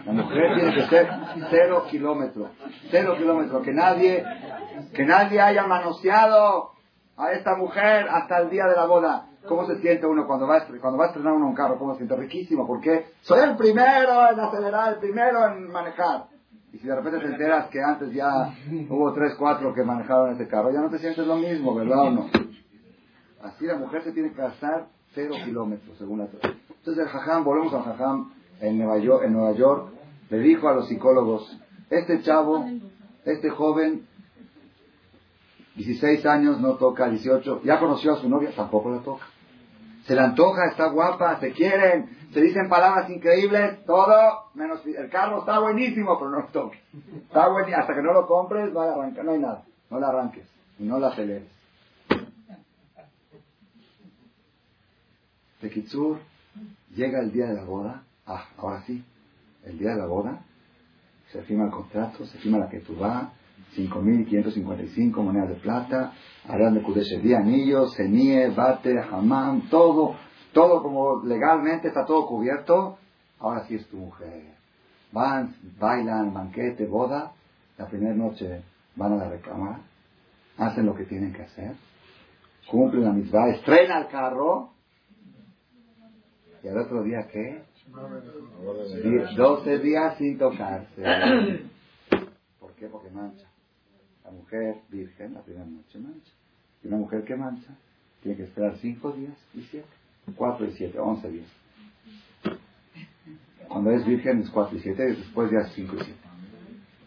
La 0.06 0.12
mujer 0.12 0.54
tiene 0.54 0.74
que 0.74 0.86
ser 0.86 1.10
cero 1.50 1.84
kilómetros, 1.90 2.50
cero 2.90 3.14
kilómetros, 3.18 3.62
que 3.62 3.74
nadie, 3.74 4.24
que 4.94 5.04
nadie 5.04 5.38
haya 5.38 5.66
manoseado 5.66 6.70
a 7.14 7.32
esta 7.32 7.56
mujer 7.56 8.08
hasta 8.08 8.38
el 8.38 8.48
día 8.48 8.64
de 8.68 8.74
la 8.74 8.86
boda. 8.86 9.26
¿Cómo 9.46 9.66
se 9.66 9.78
siente 9.82 10.06
uno 10.06 10.26
cuando 10.26 10.46
va, 10.46 10.56
a, 10.56 10.66
cuando 10.80 10.98
va 10.98 11.04
a 11.04 11.08
estrenar 11.08 11.34
uno 11.34 11.48
un 11.48 11.54
carro? 11.54 11.78
¿Cómo 11.78 11.92
se 11.92 11.98
siente? 11.98 12.16
Riquísimo, 12.16 12.66
porque 12.66 13.08
soy 13.20 13.40
el 13.40 13.54
primero 13.58 14.30
en 14.32 14.40
acelerar, 14.40 14.94
el 14.94 14.98
primero 14.98 15.46
en 15.46 15.70
manejar. 15.70 16.24
Y 16.72 16.78
si 16.78 16.88
de 16.88 16.96
repente 16.96 17.18
te 17.18 17.26
enteras 17.26 17.66
que 17.66 17.82
antes 17.82 18.10
ya 18.14 18.54
hubo 18.88 19.12
tres, 19.12 19.34
cuatro 19.38 19.74
que 19.74 19.84
manejaron 19.84 20.32
ese 20.32 20.48
carro, 20.48 20.72
ya 20.72 20.80
no 20.80 20.88
te 20.88 21.00
sientes 21.00 21.26
lo 21.26 21.36
mismo, 21.36 21.74
¿verdad 21.74 22.04
o 22.04 22.10
no? 22.12 22.30
Así 23.42 23.66
la 23.66 23.76
mujer 23.76 24.04
se 24.04 24.12
tiene 24.12 24.30
que 24.30 24.40
gastar 24.40 24.86
cero 25.14 25.34
kilómetros, 25.44 25.98
según 25.98 26.18
la 26.20 26.24
Entonces 26.24 26.98
el 26.98 27.08
jajam, 27.08 27.44
volvemos 27.44 27.72
al 27.74 27.82
jajam, 27.82 28.32
en 28.60 28.78
Nueva 28.78 28.98
York, 28.98 29.88
le 30.28 30.38
dijo 30.38 30.68
a 30.68 30.74
los 30.74 30.88
psicólogos, 30.88 31.58
este 31.88 32.22
chavo, 32.22 32.64
este 33.24 33.50
joven, 33.50 34.06
16 35.76 36.26
años, 36.26 36.60
no 36.60 36.74
toca, 36.74 37.08
18, 37.08 37.62
ya 37.64 37.78
conoció 37.78 38.12
a 38.12 38.16
su 38.16 38.28
novia, 38.28 38.50
tampoco 38.54 38.90
la 38.90 38.98
toca. 38.98 39.26
Se 40.04 40.14
le 40.14 40.20
antoja, 40.20 40.66
está 40.66 40.88
guapa, 40.90 41.38
se 41.40 41.52
quieren, 41.52 42.10
se 42.32 42.40
dicen 42.40 42.68
palabras 42.68 43.08
increíbles, 43.10 43.84
todo, 43.84 44.50
menos 44.54 44.84
el 44.86 45.08
carro 45.10 45.40
está 45.40 45.58
buenísimo, 45.58 46.18
pero 46.18 46.30
no 46.30 46.40
lo 46.40 46.46
toques. 46.46 46.80
Está 47.22 47.48
buenísimo, 47.48 47.80
hasta 47.80 47.94
que 47.94 48.02
no 48.02 48.12
lo 48.12 48.26
compres, 48.26 48.72
no, 48.72 48.80
arrancar, 48.80 49.24
no 49.24 49.32
hay 49.32 49.38
nada, 49.38 49.64
no 49.90 50.00
la 50.00 50.08
arranques 50.08 50.46
y 50.78 50.84
no 50.84 50.98
la 50.98 51.08
aceleres. 51.08 51.48
De 55.60 55.70
Kitsur, 55.70 56.18
llega 56.94 57.20
el 57.20 57.32
día 57.32 57.46
de 57.46 57.54
la 57.54 57.64
boda, 57.64 58.04
Ah, 58.32 58.44
ahora 58.58 58.82
sí, 58.82 59.04
el 59.64 59.76
día 59.76 59.90
de 59.90 59.98
la 59.98 60.06
boda, 60.06 60.44
se 61.32 61.42
firma 61.42 61.64
el 61.64 61.72
contrato, 61.72 62.24
se 62.26 62.38
firma 62.38 62.58
la 62.58 62.68
que 62.68 62.78
tú 62.78 62.94
vas, 62.94 63.28
5.555 63.76 65.14
monedas 65.20 65.48
de 65.48 65.54
plata, 65.56 66.12
harán 66.48 66.74
de 66.74 66.82
Kudesh 66.82 67.20
día, 67.22 67.38
anillos, 67.38 67.94
cenie, 67.96 68.50
bate, 68.50 69.00
hamam, 69.00 69.68
todo, 69.68 70.14
todo 70.52 70.80
como 70.80 71.24
legalmente 71.24 71.88
está 71.88 72.04
todo 72.04 72.24
cubierto, 72.26 72.98
ahora 73.40 73.66
sí 73.66 73.74
es 73.74 73.86
tu 73.88 73.96
mujer. 73.96 74.54
Van, 75.10 75.56
bailan, 75.80 76.32
banquete, 76.32 76.86
boda, 76.86 77.32
la 77.78 77.86
primera 77.88 78.14
noche 78.14 78.62
van 78.94 79.14
a 79.14 79.16
la 79.16 79.28
recámara, 79.28 79.80
hacen 80.56 80.86
lo 80.86 80.94
que 80.94 81.04
tienen 81.04 81.32
que 81.32 81.42
hacer, 81.42 81.74
cumplen 82.70 83.04
la 83.04 83.12
misma, 83.12 83.48
estrena 83.48 83.98
el 83.98 84.06
carro, 84.06 84.70
y 86.62 86.68
al 86.68 86.78
otro 86.78 87.02
día, 87.02 87.26
¿qué? 87.30 87.62
12 89.36 89.78
días 89.78 90.16
sin 90.18 90.38
tocarse. 90.38 91.02
¿Por 92.58 92.72
qué? 92.74 92.86
Porque 92.86 93.10
mancha. 93.10 93.46
La 94.24 94.30
mujer 94.30 94.76
virgen, 94.90 95.34
la 95.34 95.42
primera 95.42 95.64
noche 95.64 95.98
mancha. 95.98 96.32
Y 96.82 96.88
una 96.88 96.98
mujer 96.98 97.24
que 97.24 97.36
mancha 97.36 97.74
tiene 98.22 98.36
que 98.36 98.44
esperar 98.44 98.76
5 98.76 99.12
días 99.12 99.36
y 99.54 99.62
7. 99.62 99.86
4 100.36 100.66
y 100.66 100.72
7, 100.72 100.98
11 100.98 101.30
días. 101.30 101.48
Cuando 103.68 103.90
es 103.90 104.06
virgen 104.06 104.40
es 104.40 104.50
4 104.50 104.76
y 104.76 104.80
7 104.80 105.02
y 105.02 105.16
después 105.16 105.50
ya 105.50 105.60
es 105.60 105.72
5 105.74 105.96
y 105.96 106.04
7. 106.04 106.14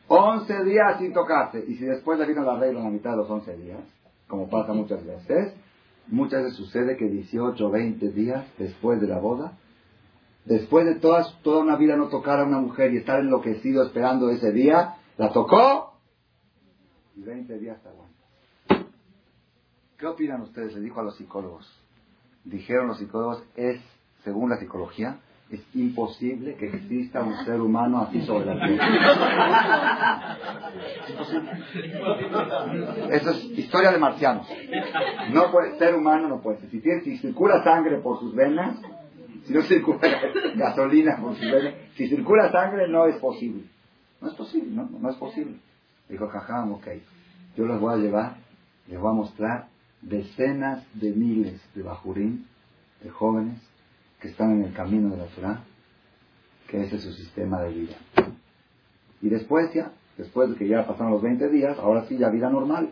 11 0.07 0.63
días 0.63 0.99
sin 0.99 1.13
tocarse. 1.13 1.63
Y 1.67 1.75
si 1.75 1.85
después 1.85 2.19
le 2.19 2.25
vino 2.25 2.43
la 2.43 2.59
regla 2.59 2.79
en 2.79 2.85
la 2.85 2.91
mitad 2.91 3.11
de 3.11 3.17
los 3.17 3.29
11 3.29 3.57
días, 3.57 3.81
como 4.27 4.49
pasa 4.49 4.73
muchas 4.73 5.05
veces, 5.05 5.53
muchas 6.07 6.43
veces 6.43 6.57
sucede 6.57 6.97
que 6.97 7.07
18 7.07 7.65
o 7.65 7.71
20 7.71 8.09
días 8.09 8.45
después 8.57 8.99
de 9.01 9.07
la 9.07 9.19
boda, 9.19 9.57
después 10.45 10.85
de 10.85 10.95
toda, 10.95 11.25
toda 11.41 11.61
una 11.61 11.75
vida 11.75 11.95
no 11.95 12.09
tocar 12.09 12.39
a 12.39 12.45
una 12.45 12.59
mujer 12.59 12.93
y 12.93 12.97
estar 12.97 13.19
enloquecido 13.19 13.83
esperando 13.83 14.29
ese 14.29 14.51
día, 14.51 14.95
la 15.17 15.31
tocó 15.31 15.93
y 17.15 17.21
20 17.21 17.59
días 17.59 17.81
te 17.81 17.89
aguanta. 17.89 18.13
¿Qué 19.97 20.07
opinan 20.07 20.41
ustedes? 20.41 20.73
Le 20.73 20.81
dijo 20.81 20.99
a 20.99 21.03
los 21.03 21.15
psicólogos. 21.15 21.71
Dijeron 22.43 22.87
los 22.87 22.97
psicólogos, 22.97 23.43
es, 23.55 23.81
según 24.23 24.49
la 24.49 24.57
psicología, 24.57 25.19
es 25.55 25.75
imposible 25.75 26.55
que 26.55 26.65
exista 26.67 27.21
un 27.21 27.35
ser 27.45 27.61
humano 27.61 28.01
así 28.01 28.21
sobre 28.21 28.45
la 28.45 28.65
tierra. 28.65 30.37
Eso 33.11 33.29
es 33.29 33.43
historia 33.59 33.91
de 33.91 33.99
marcianos. 33.99 34.47
No 35.31 35.51
puede, 35.51 35.77
ser 35.77 35.93
humano 35.95 36.27
no 36.27 36.41
puede 36.41 36.59
ser. 36.59 36.69
Si, 36.71 36.79
tiene, 36.79 37.01
si 37.01 37.17
circula 37.17 37.63
sangre 37.63 37.99
por 37.99 38.19
sus 38.19 38.33
venas, 38.33 38.79
si 39.45 39.53
no 39.53 39.61
circula 39.61 39.99
gasolina 40.55 41.17
por 41.21 41.35
sus 41.35 41.51
venas, 41.51 41.75
si 41.95 42.07
circula 42.07 42.51
sangre 42.51 42.87
no 42.87 43.05
es 43.05 43.17
posible. 43.17 43.65
No 44.21 44.29
es 44.29 44.35
posible, 44.35 44.71
no, 44.71 44.89
no 44.89 45.09
es 45.09 45.17
posible. 45.17 45.57
Dijo 46.09 46.27
Jajam, 46.29 46.71
ok, 46.73 46.87
yo 47.55 47.67
les 47.67 47.79
voy 47.79 47.93
a 47.93 47.97
llevar, 47.97 48.37
les 48.87 48.99
voy 48.99 49.11
a 49.11 49.13
mostrar 49.13 49.67
decenas 50.01 50.83
de 50.95 51.11
miles 51.11 51.61
de 51.75 51.83
bajurín, 51.83 52.47
de 53.03 53.09
jóvenes, 53.09 53.59
que 54.23 54.29
están 54.29 54.51
en 54.51 54.63
el 54.63 54.73
camino 54.73 55.09
de 55.09 55.17
la 55.17 55.25
Torah, 55.25 55.63
que 56.69 56.81
ese 56.81 56.95
es 56.95 57.03
su 57.03 57.11
sistema 57.11 57.61
de 57.61 57.73
vida. 57.73 57.95
Y 59.21 59.27
después 59.27 59.73
ya, 59.73 59.91
después 60.17 60.49
de 60.49 60.55
que 60.55 60.65
ya 60.65 60.87
pasaron 60.87 61.11
los 61.11 61.21
20 61.21 61.49
días, 61.49 61.77
ahora 61.77 62.05
sí 62.07 62.17
ya 62.17 62.29
vida 62.29 62.49
normal. 62.49 62.89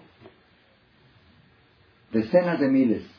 Decenas 2.11 2.59
de 2.59 2.67
miles. 2.67 3.09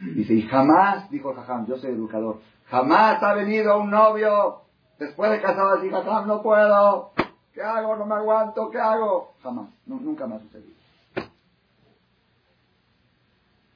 Dice, 0.00 0.32
y 0.32 0.42
jamás, 0.48 1.10
dijo 1.10 1.34
Jajam, 1.34 1.66
yo 1.66 1.76
soy 1.76 1.90
educador, 1.90 2.40
jamás 2.64 3.22
ha 3.22 3.34
venido 3.34 3.78
un 3.78 3.90
novio 3.90 4.62
después 4.98 5.30
de 5.30 5.42
casado 5.42 5.74
así, 5.74 5.90
Jajam, 5.90 6.26
no 6.26 6.40
puedo, 6.40 7.12
¿qué 7.52 7.60
hago? 7.60 7.96
No 7.96 8.06
me 8.06 8.14
aguanto, 8.14 8.70
¿qué 8.70 8.78
hago? 8.78 9.34
Jamás, 9.42 9.68
nunca 9.84 10.26
me 10.26 10.36
ha 10.36 10.40
sucedido. 10.40 10.76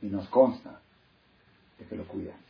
Y 0.01 0.07
nos 0.07 0.27
consta 0.31 0.81
de 1.79 1.85
que 1.85 1.97
lo 1.97 2.05
cuidan. 2.05 2.50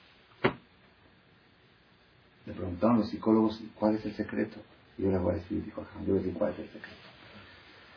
Le 2.47 2.53
preguntaron 2.53 2.99
los 2.99 3.11
psicólogos 3.11 3.61
cuál 3.79 3.97
es 3.97 4.05
el 4.05 4.15
secreto. 4.15 4.59
Y 4.97 5.03
yo 5.03 5.11
les 5.11 5.21
voy 5.21 5.33
a 5.33 5.37
decir, 5.37 5.65
dijo 5.65 5.83
yo 6.01 6.13
voy 6.13 6.19
a 6.19 6.23
decir 6.23 6.35
cuál 6.39 6.53
es 6.53 6.59
el 6.59 6.67
secreto. 6.67 6.97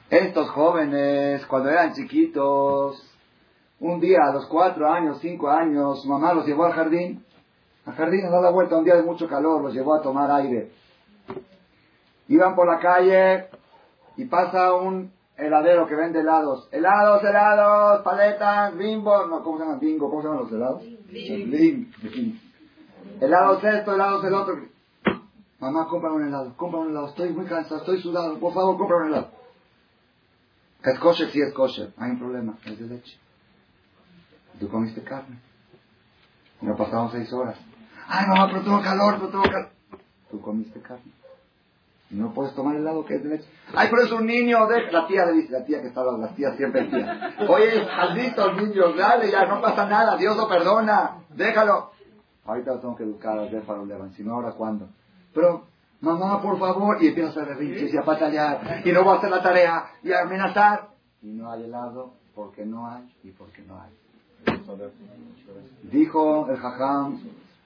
Estos 0.09 0.49
jóvenes, 0.49 1.45
cuando 1.47 1.69
eran 1.69 1.93
chiquitos, 1.93 3.01
un 3.79 3.99
día 3.99 4.19
a 4.29 4.33
los 4.33 4.45
cuatro 4.45 4.91
años, 4.91 5.19
cinco 5.21 5.49
años, 5.49 6.01
su 6.01 6.09
mamá 6.09 6.33
los 6.33 6.45
llevó 6.45 6.65
al 6.65 6.73
jardín. 6.73 7.23
Al 7.85 7.95
jardín, 7.95 8.25
a 8.25 8.29
dar 8.29 8.43
la 8.43 8.49
vuelta, 8.51 8.77
un 8.77 8.85
día 8.85 8.95
de 8.95 9.03
mucho 9.03 9.27
calor, 9.27 9.61
los 9.61 9.73
llevó 9.73 9.95
a 9.95 10.01
tomar 10.01 10.31
aire. 10.31 10.71
Iban 12.27 12.55
por 12.55 12.67
la 12.67 12.79
calle 12.79 13.47
y 14.15 14.25
pasa 14.25 14.73
un 14.73 15.11
heladero 15.37 15.87
que 15.87 15.95
vende 15.95 16.19
helados. 16.19 16.69
Helados, 16.71 17.23
helados, 17.23 18.01
paletas, 18.03 18.77
bimbo. 18.77 19.25
No, 19.27 19.43
¿cómo 19.43 19.57
se 19.57 19.63
llaman? 19.65 19.79
Bingo, 19.79 20.09
¿cómo 20.09 20.21
se 20.21 20.27
llaman 20.27 20.43
los 20.43 20.51
helados? 20.53 20.83
Bim. 23.23 23.27
Helados 23.27 23.63
esto, 23.63 23.93
helados 23.93 24.23
el 24.25 24.33
otro. 24.33 24.55
Mamá, 25.59 25.87
compra 25.87 26.11
un 26.11 26.27
helado, 26.27 26.55
compra 26.57 26.81
un 26.81 26.89
helado. 26.89 27.07
Estoy 27.07 27.29
muy 27.29 27.45
cansado, 27.45 27.77
estoy 27.77 28.01
sudado. 28.01 28.37
Por 28.39 28.53
favor, 28.53 28.77
compra 28.77 28.97
un 28.97 29.07
helado. 29.07 29.31
¿Es 30.83 30.99
kosher? 30.99 31.29
Sí 31.29 31.41
es 31.41 31.53
kosher. 31.53 31.93
Hay 31.97 32.11
un 32.11 32.19
problema, 32.19 32.57
es 32.65 32.77
de 32.77 32.85
leche. 32.85 33.17
Tú 34.59 34.67
comiste 34.69 35.01
carne. 35.03 35.39
No 36.61 36.75
pasaron 36.75 37.11
seis 37.11 37.31
horas. 37.31 37.57
Ay, 38.07 38.27
mamá, 38.27 38.47
pero 38.47 38.63
tengo 38.63 38.81
calor, 38.81 39.15
pero 39.15 39.29
tengo 39.29 39.43
calor. 39.43 39.69
Tú 40.29 40.41
comiste 40.41 40.81
carne. 40.81 41.11
Y 42.11 42.15
no 42.15 42.33
puedes 42.33 42.53
tomar 42.53 42.75
helado 42.75 43.05
que 43.05 43.15
es 43.15 43.23
de 43.23 43.29
leche. 43.29 43.49
Ay, 43.73 43.87
pero 43.89 44.03
es 44.03 44.11
un 44.11 44.25
niño. 44.25 44.67
De... 44.67 44.91
La 44.91 45.07
tía 45.07 45.25
le 45.25 45.33
dice, 45.33 45.53
la 45.53 45.63
tía 45.63 45.81
que 45.81 45.87
está, 45.87 46.03
las 46.03 46.35
tías 46.35 46.57
siempre 46.57 46.83
tía. 46.83 47.35
Oye, 47.47 47.85
maldito 47.85 48.53
niño, 48.53 48.93
dale, 48.93 49.31
ya 49.31 49.45
no 49.45 49.61
pasa 49.61 49.87
nada, 49.87 50.17
Dios 50.17 50.35
lo 50.35 50.47
perdona. 50.47 51.23
Déjalo. 51.29 51.93
Ahorita 52.45 52.73
lo 52.73 52.79
tengo 52.79 52.95
que 52.95 53.03
educar 53.03 53.37
al 53.37 53.49
Défaro 53.49 53.85
Levan, 53.85 54.13
si 54.13 54.23
no, 54.23 54.35
ahora 54.35 54.51
cuándo. 54.51 54.89
Pero, 55.33 55.65
mamá, 56.01 56.41
por 56.41 56.59
favor, 56.59 57.01
y 57.01 57.07
empieza 57.07 57.41
a 57.41 57.45
berrinches 57.45 57.93
y 57.93 57.97
a 57.97 58.03
patallar, 58.03 58.81
y 58.85 58.91
no 58.91 59.03
voy 59.03 59.15
a 59.15 59.17
hacer 59.17 59.29
la 59.29 59.41
tarea, 59.41 59.85
y 60.03 60.11
a 60.11 60.21
amenazar. 60.21 60.89
Y 61.21 61.27
no 61.27 61.51
hay 61.51 61.63
helado 61.63 62.13
porque 62.35 62.65
no 62.65 62.89
hay 62.89 63.09
y 63.23 63.31
porque 63.31 63.61
no 63.61 63.79
hay. 63.79 63.91
Dijo 65.83 66.49
el 66.49 66.57
jajam, 66.57 67.19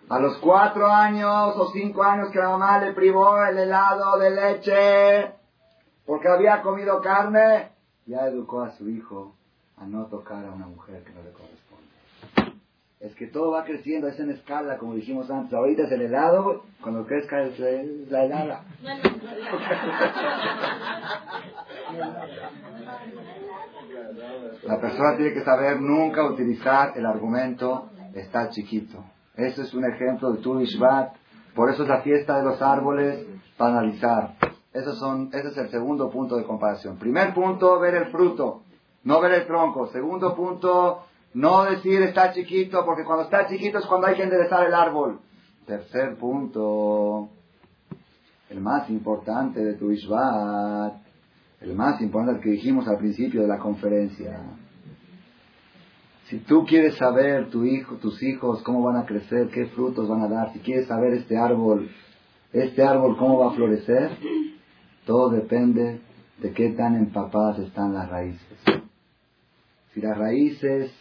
a 0.09 0.19
los 0.19 0.38
cuatro 0.38 0.88
años 0.88 1.55
o 1.57 1.71
cinco 1.71 2.03
años 2.03 2.30
que 2.32 2.39
la 2.39 2.49
mamá 2.49 2.80
le 2.80 2.93
privó 2.93 3.43
el 3.43 3.57
helado 3.57 4.17
de 4.19 4.30
leche 4.30 5.34
porque 6.05 6.30
había 6.30 6.61
comido 6.61 7.01
carne, 7.01 7.71
ya 8.05 8.28
educó 8.28 8.61
a 8.61 8.71
su 8.71 8.89
hijo 8.89 9.36
a 9.75 9.86
no 9.86 10.05
tocar 10.05 10.45
a 10.45 10.51
una 10.51 10.67
mujer 10.67 11.03
que 11.03 11.11
no 11.11 11.21
le 11.21 11.32
corresponde. 11.32 11.57
Es 13.00 13.14
que 13.16 13.28
todo 13.28 13.52
va 13.52 13.64
creciendo, 13.64 14.08
es 14.08 14.20
en 14.20 14.32
escala, 14.32 14.78
como 14.78 14.95
dijimos 14.95 15.30
antes. 15.30 15.54
Ahorita 15.54 15.84
es 15.84 15.91
el 15.91 16.02
helado, 16.02 16.64
cuando 16.82 17.06
crezca 17.06 17.43
es 17.43 17.60
la 18.10 18.24
helada. 18.24 18.64
La 24.64 24.80
persona 24.80 25.16
tiene 25.16 25.34
que 25.34 25.43
saber 25.43 25.80
nunca 25.80 26.26
utilizar 26.26 26.93
el 26.95 27.06
argumento 27.06 27.89
está 28.14 28.50
chiquito. 28.50 29.04
Ese 29.36 29.64
es 29.64 29.74
un 29.74 29.86
ejemplo 29.86 30.32
de 30.32 30.39
tu 30.39 30.60
Ishvat. 30.60 31.14
Por 31.56 31.70
eso 31.70 31.84
es 31.84 31.89
la 31.89 32.02
fiesta 32.02 32.38
de 32.38 32.43
los 32.43 32.62
árboles 32.62 33.26
para 33.58 33.80
analizar. 33.80 34.36
son, 35.00 35.30
ese 35.34 35.50
es 35.50 35.58
el 35.58 35.70
segundo 35.70 36.10
punto 36.10 36.38
de 36.38 36.43
comparación. 36.43 36.98
Primer 36.98 37.34
punto, 37.34 37.80
ver 37.80 37.95
el 37.95 38.12
fruto, 38.12 38.64
no 39.04 39.22
ver 39.22 39.34
el 39.34 39.48
tronco. 39.48 39.88
Segundo 39.88 40.36
punto, 40.36 41.06
no 41.34 41.63
decir 41.65 42.01
está 42.01 42.34
chiquito, 42.34 42.84
porque 42.86 43.03
cuando 43.03 43.25
está 43.25 43.47
chiquito 43.47 43.78
es 43.80 43.86
cuando 43.86 44.07
hay 44.07 44.15
que 44.15 44.23
enderezar 44.23 44.65
el 44.65 44.73
árbol. 44.73 45.19
Tercer 45.65 46.15
punto, 46.17 47.30
el 48.49 48.61
más 48.61 48.89
importante 48.89 49.63
de 49.63 49.73
tu 49.73 49.91
Ishvat, 49.91 50.93
el 51.61 51.75
más 51.75 51.99
importante 52.01 52.41
que 52.41 52.51
dijimos 52.51 52.88
al 52.88 52.97
principio 52.97 53.41
de 53.41 53.47
la 53.47 53.57
conferencia. 53.57 54.39
Si 56.25 56.39
tú 56.39 56.65
quieres 56.65 56.95
saber 56.95 57.49
tu 57.49 57.63
hijo, 57.63 57.95
tus 57.95 58.21
hijos 58.21 58.61
cómo 58.63 58.84
van 58.84 58.97
a 58.97 59.05
crecer, 59.05 59.47
qué 59.49 59.67
frutos 59.67 60.09
van 60.09 60.21
a 60.21 60.28
dar, 60.28 60.53
si 60.53 60.59
quieres 60.59 60.88
saber 60.88 61.13
este 61.13 61.38
árbol, 61.38 61.89
este 62.51 62.84
árbol 62.84 63.17
cómo 63.17 63.39
va 63.39 63.51
a 63.51 63.55
florecer, 63.55 64.11
todo 65.05 65.30
depende 65.30 66.01
de 66.39 66.51
qué 66.51 66.71
tan 66.71 66.95
empapadas 66.95 67.59
están 67.59 67.93
las 67.93 68.09
raíces. 68.09 68.59
Si 69.93 70.01
las 70.01 70.17
raíces 70.17 70.91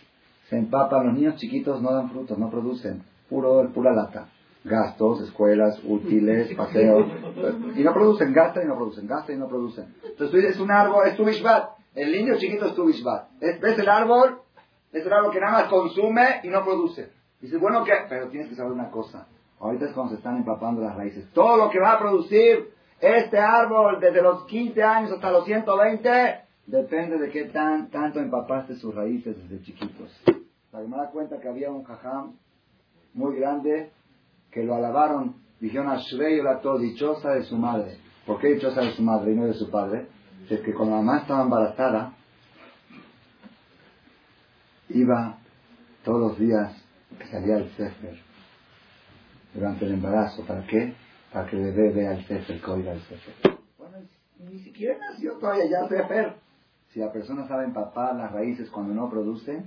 se 0.48 0.56
empapan, 0.56 1.06
los 1.06 1.14
niños 1.14 1.36
chiquitos 1.36 1.80
no 1.82 1.92
dan 1.92 2.10
frutos, 2.10 2.38
no 2.38 2.50
producen, 2.50 3.02
puro, 3.28 3.68
pura 3.72 3.92
lata 3.92 4.28
gastos, 4.66 5.20
escuelas, 5.22 5.80
útiles, 5.84 6.54
paseos, 6.56 7.06
y 7.76 7.82
no 7.82 7.94
producen, 7.94 8.32
gastan 8.32 8.64
y 8.64 8.66
no 8.66 8.76
producen, 8.76 9.06
gastan 9.06 9.36
y 9.36 9.38
no 9.38 9.48
producen. 9.48 9.94
Entonces 10.02 10.30
tú 10.30 10.36
dices, 10.36 10.60
un 10.60 10.70
árbol, 10.70 11.06
es 11.06 11.16
tu 11.16 11.24
bishvat, 11.24 11.70
el 11.94 12.12
niño 12.12 12.36
chiquito 12.36 12.66
es 12.66 12.74
tu 12.74 12.84
bishvat. 12.84 13.30
¿Ves 13.40 13.78
el 13.78 13.88
árbol? 13.88 14.40
Es 14.92 15.04
el 15.06 15.12
árbol 15.12 15.32
que 15.32 15.40
nada 15.40 15.60
más 15.60 15.68
consume 15.68 16.40
y 16.42 16.48
no 16.48 16.64
produce. 16.64 17.10
Dices, 17.40 17.60
bueno, 17.60 17.84
¿qué? 17.84 17.92
Pero 18.08 18.28
tienes 18.28 18.48
que 18.48 18.56
saber 18.56 18.72
una 18.72 18.90
cosa, 18.90 19.26
ahorita 19.60 19.86
es 19.86 19.92
cuando 19.92 20.10
se 20.10 20.16
están 20.18 20.36
empapando 20.36 20.80
las 20.80 20.96
raíces. 20.96 21.30
Todo 21.32 21.56
lo 21.56 21.70
que 21.70 21.78
va 21.78 21.92
a 21.92 21.98
producir 21.98 22.70
este 23.00 23.38
árbol 23.38 24.00
desde 24.00 24.22
los 24.22 24.46
15 24.46 24.82
años 24.82 25.12
hasta 25.12 25.30
los 25.30 25.44
120, 25.44 26.40
depende 26.66 27.18
de 27.18 27.30
qué 27.30 27.44
tan, 27.44 27.90
tanto 27.90 28.20
empapaste 28.20 28.76
sus 28.76 28.94
raíces 28.94 29.36
desde 29.36 29.64
chiquitos. 29.64 30.10
Me 30.72 30.96
da 30.96 31.10
cuenta 31.10 31.40
que 31.40 31.48
había 31.48 31.70
un 31.70 31.84
jajam 31.84 32.34
muy 33.14 33.36
grande 33.36 33.90
que 34.50 34.62
lo 34.62 34.74
alabaron, 34.74 35.36
dijeron 35.60 35.88
a 35.88 35.96
Shrey 35.96 36.42
la 36.42 36.60
dichosa 36.78 37.30
de 37.30 37.44
su 37.44 37.56
madre. 37.56 37.98
¿Por 38.26 38.40
qué 38.40 38.54
dichosa 38.54 38.82
de 38.82 38.92
su 38.92 39.02
madre 39.02 39.32
y 39.32 39.36
no 39.36 39.46
de 39.46 39.54
su 39.54 39.70
padre? 39.70 40.08
Es 40.50 40.60
que 40.60 40.74
cuando 40.74 40.96
la 40.96 41.02
mamá 41.02 41.18
estaba 41.20 41.42
embarazada, 41.42 42.12
iba 44.90 45.38
todos 46.04 46.20
los 46.20 46.38
días 46.38 46.72
que 47.18 47.26
salía 47.26 47.56
el 47.58 47.70
Sefer 47.70 48.18
durante 49.54 49.86
el 49.86 49.94
embarazo. 49.94 50.44
¿Para 50.44 50.66
qué? 50.66 50.94
Para 51.32 51.48
que 51.48 51.56
el 51.56 51.64
bebé 51.64 51.92
vea 51.92 52.12
el 52.16 52.24
Sefer, 52.26 52.60
que 52.60 52.70
oiga 52.70 52.92
el 52.92 53.00
Sefer. 53.00 53.58
Bueno, 53.78 53.98
ni 54.38 54.58
siquiera 54.60 54.98
nació 54.98 55.38
todavía 55.38 55.66
ya 55.70 55.88
Sefer. 55.88 56.45
Si 56.96 57.00
la 57.00 57.12
persona 57.12 57.46
sabe 57.46 57.64
empapar 57.64 58.16
las 58.16 58.32
raíces 58.32 58.70
cuando 58.70 58.94
no 58.94 59.10
produce, 59.10 59.62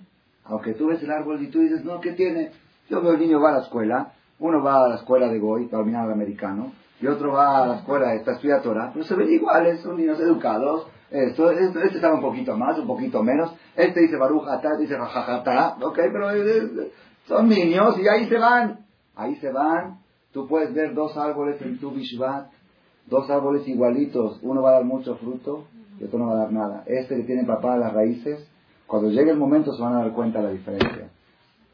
aunque 0.46 0.74
tú 0.74 0.88
ves 0.88 1.04
el 1.04 1.12
árbol 1.12 1.40
y 1.44 1.52
tú 1.52 1.60
dices, 1.60 1.86
no, 1.86 2.00
¿qué 2.00 2.14
tiene? 2.14 2.50
Yo 2.90 3.04
veo 3.04 3.12
el 3.12 3.20
niño 3.20 3.40
va 3.40 3.50
a 3.50 3.58
la 3.58 3.60
escuela, 3.60 4.14
uno 4.40 4.64
va 4.64 4.84
a 4.84 4.90
la 4.90 4.96
escuela 4.96 5.28
de 5.28 5.38
Goy, 5.38 5.68
terminar 5.68 6.08
el 6.08 6.14
americano, 6.14 6.72
y 7.00 7.06
otro 7.06 7.34
va 7.34 7.62
a 7.62 7.68
la 7.68 7.76
escuela 7.76 8.14
de 8.14 8.24
estudia 8.32 8.64
Torah, 8.64 8.90
pero 8.92 9.06
se 9.06 9.14
ven 9.16 9.32
iguales, 9.32 9.80
son 9.82 9.98
niños 9.98 10.20
educados. 10.20 10.88
Esto, 11.12 11.52
este 11.52 12.02
sabe 12.02 12.16
un 12.16 12.22
poquito 12.22 12.58
más, 12.58 12.80
un 12.80 12.88
poquito 12.88 13.22
menos. 13.22 13.54
Este 13.76 14.00
dice 14.00 14.18
Baruch 14.18 14.48
Atah, 14.48 14.72
este 14.72 14.82
dice 14.82 14.98
Rajajata, 14.98 15.78
ok, 15.82 16.00
pero 16.12 16.30
son 17.28 17.48
niños 17.48 17.96
y 18.00 18.08
ahí 18.08 18.28
se 18.28 18.40
van. 18.40 18.88
Ahí 19.16 19.36
se 19.36 19.52
van. 19.52 20.00
Tú 20.34 20.48
puedes 20.48 20.74
ver 20.74 20.96
dos 20.96 21.16
árboles 21.16 21.62
en 21.62 21.78
tu 21.78 21.92
Bishvat, 21.92 22.48
dos 23.06 23.30
árboles 23.30 23.68
igualitos. 23.68 24.40
Uno 24.42 24.64
va 24.64 24.72
a 24.72 24.74
dar 24.74 24.86
mucho 24.86 25.16
fruto 25.18 25.68
y 26.00 26.06
otro 26.06 26.20
no 26.20 26.28
va 26.28 26.34
a 26.34 26.43
dar 26.43 26.52
nada. 26.52 26.84
Este 26.86 27.16
que 27.16 27.24
tiene 27.24 27.45
papá 27.45 27.78
las 27.78 27.93
raíces, 27.93 28.50
cuando 28.88 29.10
llegue 29.10 29.32
el 29.32 29.38
momento 29.38 29.74
se 29.74 29.82
van 29.84 29.95
a 29.95 30.00
dar 30.00 30.14
cuenta 30.14 30.39
de 30.39 30.45
la 30.45 30.52
diferencia. 30.52 31.10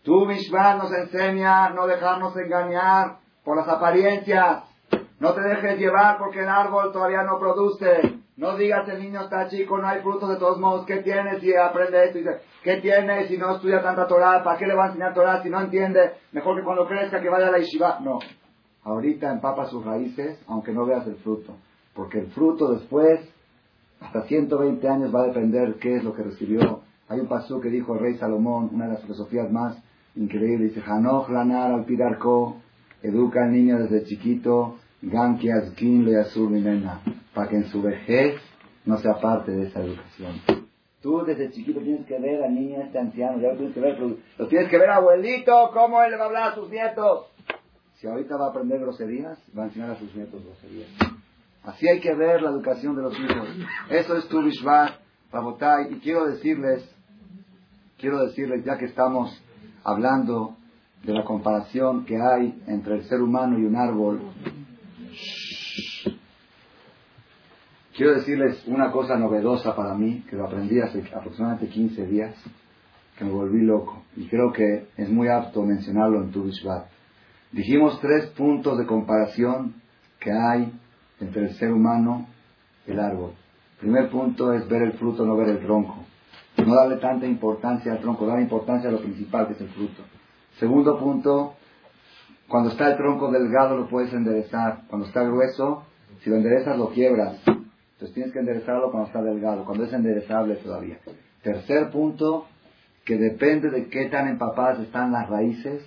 Tu 0.04 0.26
Mishvat 0.26 0.78
nos 0.78 0.92
enseña 0.94 1.70
no 1.70 1.88
dejarnos 1.88 2.36
engañar 2.38 3.18
por 3.44 3.58
las 3.58 3.68
apariencias. 3.68 4.64
No 5.20 5.34
te 5.34 5.42
dejes 5.42 5.80
llevar 5.80 6.18
porque 6.18 6.42
el 6.42 6.50
árbol 6.50 6.92
todavía 6.92 7.24
no 7.24 7.40
produce. 7.40 8.22
No 8.38 8.58
digas 8.58 8.88
el 8.90 9.02
niño 9.02 9.22
está 9.22 9.48
chico, 9.48 9.78
no 9.78 9.88
hay 9.88 10.02
frutos 10.02 10.30
de 10.30 10.36
todos 10.36 10.60
modos. 10.60 10.86
¿Qué 10.86 10.98
tiene 10.98 11.40
si 11.40 11.56
aprende 11.56 12.04
esto? 12.04 12.20
¿qué 12.64 12.82
tiene 12.82 13.28
si 13.28 13.38
no 13.38 13.56
estudia 13.56 13.82
tanta 13.82 14.08
Torah? 14.08 14.44
¿Para 14.44 14.58
qué 14.58 14.68
le 14.68 14.76
va 14.76 14.86
a 14.86 14.88
enseñar 14.88 15.14
Torah 15.14 15.42
si 15.42 15.50
no 15.50 15.62
entiende? 15.62 16.12
Mejor 16.34 16.58
que 16.58 16.64
cuando 16.64 16.86
crezca 16.86 17.22
que 17.22 17.30
vaya 17.30 17.48
a 17.48 17.52
la 17.52 17.60
yeshiva. 17.60 18.00
No. 18.02 18.20
Ahorita 18.84 19.32
empapa 19.32 19.66
sus 19.66 19.86
raíces, 19.86 20.44
aunque 20.48 20.74
no 20.74 20.86
veas 20.86 21.08
el 21.08 21.16
fruto. 21.16 21.56
Porque 21.94 22.20
el 22.20 22.28
fruto 22.28 22.74
después, 22.74 23.22
hasta 24.00 24.24
120 24.24 24.88
años, 24.88 25.14
va 25.14 25.24
a 25.24 25.28
depender 25.28 25.76
qué 25.76 25.96
es 25.96 26.04
lo 26.04 26.14
que 26.14 26.24
recibió. 26.24 26.82
Hay 27.08 27.20
un 27.20 27.28
pasú 27.28 27.60
que 27.62 27.70
dijo 27.70 27.94
el 27.94 28.00
rey 28.00 28.18
Salomón, 28.18 28.70
una 28.74 28.86
de 28.86 28.94
las 28.94 29.02
filosofías 29.02 29.52
más 29.52 29.78
Increíble, 30.16 30.68
dice, 30.68 30.82
Hanoch 30.86 31.30
Lanar 31.30 31.74
al 31.74 31.84
Pidarko, 31.84 32.62
educa 33.04 33.44
al 33.44 33.52
niño 33.52 33.78
desde 33.80 34.06
chiquito, 34.06 34.78
Ganki 35.02 35.52
Azkin 35.52 36.06
Le 36.06 36.18
Azur 36.18 36.50
Mimena, 36.50 37.02
para 37.34 37.50
que 37.50 37.58
en 37.58 37.66
su 37.66 37.82
vejez 37.82 38.36
no 38.86 38.98
sea 39.00 39.20
parte 39.20 39.52
de 39.52 39.68
esa 39.68 39.82
educación. 39.82 40.66
Tú 41.02 41.24
desde 41.26 41.52
chiquito 41.52 41.82
tienes 41.82 42.06
que 42.08 42.18
ver 42.18 42.44
a 42.44 42.50
niña, 42.50 42.84
este 42.84 42.98
anciano, 42.98 43.42
ya 43.42 43.50
lo 43.50 43.58
tienes 43.58 43.74
que 43.74 43.82
ver, 43.82 44.00
lo 44.00 44.48
tienes 44.48 44.70
que 44.70 44.78
ver 44.78 44.90
abuelito, 44.90 45.70
cómo 45.74 46.02
él 46.02 46.12
le 46.12 46.18
va 46.18 46.24
a 46.24 46.28
hablar 46.28 46.52
a 46.54 46.56
sus 46.56 46.70
nietos. 46.70 47.26
Si 47.96 48.08
ahorita 48.08 48.38
va 48.38 48.48
a 48.48 48.50
aprender 48.52 48.80
groserías, 48.80 49.38
va 49.58 49.64
a 49.64 49.66
enseñar 49.66 49.92
a 49.92 50.00
sus 50.00 50.16
nietos 50.16 50.42
groserías. 50.46 50.90
Así 51.66 51.88
hay 51.88 52.00
que 52.00 52.14
ver 52.14 52.42
la 52.42 52.52
educación 52.52 52.96
de 52.96 53.02
los 53.02 53.20
hijos. 53.20 53.50
Eso 53.90 54.18
es 54.18 54.28
tu 54.28 54.42
Bishvat. 54.42 54.94
Y 55.90 55.96
quiero 55.96 56.28
decirles, 56.28 56.90
quiero 57.98 58.26
decirles, 58.26 58.64
ya 58.64 58.78
que 58.78 58.86
estamos 58.86 59.38
hablando 59.84 60.56
de 61.04 61.12
la 61.12 61.26
comparación 61.26 62.06
que 62.06 62.16
hay 62.22 62.64
entre 62.68 62.96
el 62.96 63.04
ser 63.04 63.22
humano 63.22 63.60
y 63.60 63.66
un 63.66 63.76
árbol, 63.76 64.22
quiero 67.96 68.14
decirles 68.14 68.64
una 68.68 68.92
cosa 68.92 69.18
novedosa 69.18 69.76
para 69.76 69.94
mí, 69.94 70.24
que 70.30 70.38
lo 70.38 70.46
aprendí 70.46 70.80
hace 70.80 71.04
aproximadamente 71.14 71.68
15 71.68 72.08
días, 72.08 72.36
que 73.18 73.26
me 73.26 73.32
volví 73.32 73.62
loco. 73.62 74.04
Y 74.16 74.28
creo 74.28 74.54
que 74.54 74.88
es 74.96 75.10
muy 75.10 75.28
apto 75.28 75.64
mencionarlo 75.64 76.24
en 76.24 76.32
tu. 76.32 76.50
Dijimos 77.52 78.00
tres 78.00 78.28
puntos 78.28 78.78
de 78.78 78.86
comparación 78.86 79.82
que 80.20 80.32
hay 80.32 80.72
entre 81.26 81.46
el 81.46 81.54
ser 81.56 81.72
humano 81.72 82.28
y 82.88 82.92
el 82.92 83.00
árbol. 83.00 83.34
Primer 83.80 84.10
punto 84.10 84.54
es 84.54 84.68
ver 84.68 84.84
el 84.84 84.94
fruto, 84.94 85.26
no 85.26 85.36
ver 85.36 85.50
el 85.50 85.60
tronco. 85.60 85.98
No 86.58 86.76
darle 86.76 86.98
tanta 86.98 87.26
importancia 87.26 87.92
al 87.92 88.00
tronco, 88.00 88.26
dar 88.26 88.40
importancia 88.40 88.90
a 88.90 88.92
lo 88.92 89.00
principal 89.00 89.48
que 89.48 89.54
es 89.54 89.62
el 89.62 89.70
fruto. 89.70 90.04
Segundo 90.60 90.98
punto, 90.98 91.56
cuando 92.48 92.70
está 92.70 92.92
el 92.92 92.98
tronco 92.98 93.32
delgado 93.32 93.78
lo 93.78 93.88
puedes 93.88 94.14
enderezar. 94.14 94.84
Cuando 94.88 95.08
está 95.08 95.24
grueso, 95.24 95.84
si 96.22 96.30
lo 96.30 96.38
enderezas 96.38 96.78
lo 96.78 96.90
quiebras. 96.90 97.38
Entonces 97.46 98.14
tienes 98.14 98.34
que 98.34 98.40
enderezarlo 98.40 98.92
cuando 98.92 99.08
está 99.08 99.22
delgado, 99.22 99.66
cuando 99.66 99.84
es 99.84 99.94
enderezable 99.94 100.56
todavía. 100.56 101.00
Tercer 101.44 101.92
punto, 101.92 102.48
que 103.04 103.18
depende 103.18 103.70
de 103.70 103.88
qué 103.88 104.06
tan 104.06 104.28
empapadas 104.28 104.80
están 104.80 105.12
las 105.12 105.30
raíces. 105.30 105.86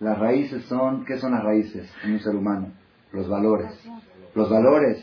Las 0.00 0.18
raíces 0.18 0.64
son, 0.64 1.04
¿qué 1.04 1.18
son 1.18 1.32
las 1.32 1.42
raíces 1.42 1.90
en 2.04 2.12
un 2.12 2.20
ser 2.20 2.34
humano? 2.34 2.68
Los 3.12 3.28
valores. 3.28 3.72
Los 4.36 4.50
valores, 4.50 5.02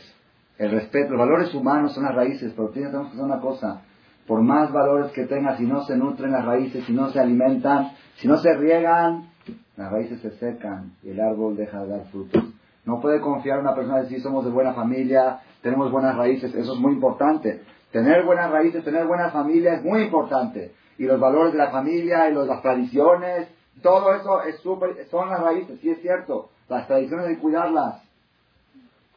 el 0.58 0.70
respeto, 0.70 1.10
los 1.10 1.18
valores 1.18 1.52
humanos 1.52 1.92
son 1.92 2.04
las 2.04 2.14
raíces, 2.14 2.52
pero 2.54 2.68
tenemos 2.68 3.08
que 3.08 3.14
hacer 3.14 3.24
una 3.24 3.40
cosa. 3.40 3.82
Por 4.28 4.42
más 4.42 4.70
valores 4.70 5.10
que 5.10 5.26
tengas, 5.26 5.58
si 5.58 5.66
no 5.66 5.82
se 5.82 5.96
nutren 5.96 6.30
las 6.30 6.44
raíces, 6.44 6.84
si 6.84 6.92
no 6.92 7.10
se 7.10 7.18
alimentan, 7.18 7.90
si 8.18 8.28
no 8.28 8.36
se 8.36 8.54
riegan, 8.54 9.30
las 9.76 9.90
raíces 9.90 10.20
se 10.20 10.30
secan 10.38 10.92
y 11.02 11.10
el 11.10 11.20
árbol 11.20 11.56
deja 11.56 11.82
de 11.82 11.88
dar 11.88 12.04
frutos. 12.12 12.44
No 12.84 13.00
puede 13.00 13.20
confiar 13.20 13.58
una 13.58 13.74
persona 13.74 13.96
de 13.96 14.02
decir 14.04 14.22
somos 14.22 14.44
de 14.44 14.52
buena 14.52 14.72
familia, 14.72 15.40
tenemos 15.62 15.90
buenas 15.90 16.16
raíces, 16.16 16.54
eso 16.54 16.74
es 16.74 16.78
muy 16.78 16.92
importante. 16.92 17.62
Tener 17.90 18.24
buenas 18.24 18.52
raíces, 18.52 18.84
tener 18.84 19.04
buena 19.04 19.30
familia 19.30 19.74
es 19.74 19.82
muy 19.82 20.02
importante. 20.02 20.74
Y 20.96 21.06
los 21.06 21.18
valores 21.18 21.54
de 21.54 21.58
la 21.58 21.72
familia 21.72 22.30
y 22.30 22.34
las 22.34 22.62
tradiciones, 22.62 23.48
todo 23.82 24.14
eso 24.14 24.44
es 24.44 24.60
super, 24.60 24.90
son 25.10 25.28
las 25.28 25.40
raíces, 25.40 25.80
sí 25.80 25.90
es 25.90 26.00
cierto. 26.02 26.50
Las 26.68 26.86
tradiciones 26.86 27.26
que 27.26 27.38
cuidarlas. 27.38 28.03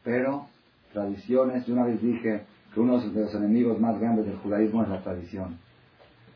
Pero 0.07 0.45
tradiciones, 0.93 1.65
yo 1.65 1.73
una 1.73 1.83
vez 1.83 2.01
dije 2.01 2.45
que 2.73 2.79
uno 2.79 2.97
de 2.97 3.23
los 3.23 3.35
enemigos 3.35 3.77
más 3.77 3.99
grandes 3.99 4.25
del 4.25 4.37
judaísmo 4.37 4.81
es 4.83 4.87
la 4.87 5.01
tradición. 5.01 5.57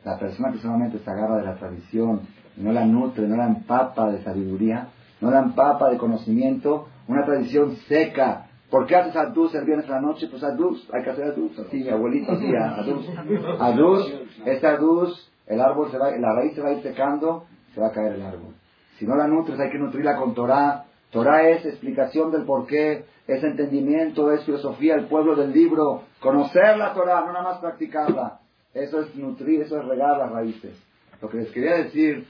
La 0.03 0.19
persona 0.19 0.51
que 0.51 0.57
solamente 0.57 0.99
se 0.99 1.09
agarra 1.09 1.37
de 1.37 1.45
la 1.45 1.55
tradición 1.55 2.19
y 2.57 2.63
no 2.63 2.73
la 2.73 2.85
nutre, 2.85 3.25
no 3.29 3.37
la 3.37 3.47
empapa 3.47 4.11
de 4.11 4.21
sabiduría, 4.23 4.89
no 5.21 5.31
la 5.31 5.39
empapa 5.39 5.89
de 5.89 5.97
conocimiento, 5.97 6.89
una 7.07 7.23
tradición 7.23 7.77
seca. 7.87 8.47
¿Por 8.69 8.87
qué 8.87 8.97
haces 8.97 9.15
adus 9.15 9.55
el 9.55 9.63
viernes 9.63 9.89
a 9.89 9.93
la 9.93 10.01
noche? 10.01 10.27
Pues 10.29 10.43
adus, 10.43 10.89
hay 10.91 11.03
que 11.03 11.09
hacer 11.11 11.27
adus, 11.27 11.57
así 11.57 11.77
mi 11.77 11.89
abuelito 11.89 12.33
hacía 12.33 12.75
adus. 12.75 13.09
Adus, 13.57 14.13
este 14.47 14.67
adus, 14.67 15.31
el 15.47 15.61
árbol 15.61 15.89
se 15.91 15.97
va, 15.97 16.11
la 16.11 16.33
raíz 16.33 16.55
se 16.55 16.61
va 16.61 16.71
a 16.71 16.73
ir 16.73 16.83
secando, 16.83 17.45
se 17.73 17.79
va 17.79 17.87
a 17.87 17.91
caer 17.93 18.15
el 18.15 18.21
árbol. 18.21 18.53
Si 18.99 19.05
no 19.05 19.15
la 19.15 19.27
nutres 19.27 19.57
hay 19.61 19.69
que 19.69 19.79
nutrirla 19.79 20.17
con 20.17 20.33
Torah. 20.33 20.87
Torah 21.11 21.49
es 21.49 21.65
explicación 21.65 22.31
del 22.31 22.43
por 22.43 22.65
qué 22.67 23.05
es 23.27 23.43
entendimiento, 23.43 24.31
es 24.31 24.43
filosofía, 24.45 24.95
el 24.95 25.05
pueblo 25.05 25.35
del 25.35 25.51
libro, 25.51 26.03
conocer 26.19 26.77
la 26.77 26.93
Torah, 26.93 27.21
no 27.21 27.33
nada 27.33 27.43
más 27.43 27.59
practicarla. 27.59 28.39
Eso 28.73 29.01
es 29.01 29.15
nutrir, 29.15 29.61
eso 29.61 29.77
es 29.77 29.85
regar 29.85 30.17
las 30.17 30.31
raíces. 30.31 30.73
Lo 31.21 31.29
que 31.29 31.37
les 31.37 31.51
quería 31.51 31.75
decir, 31.75 32.25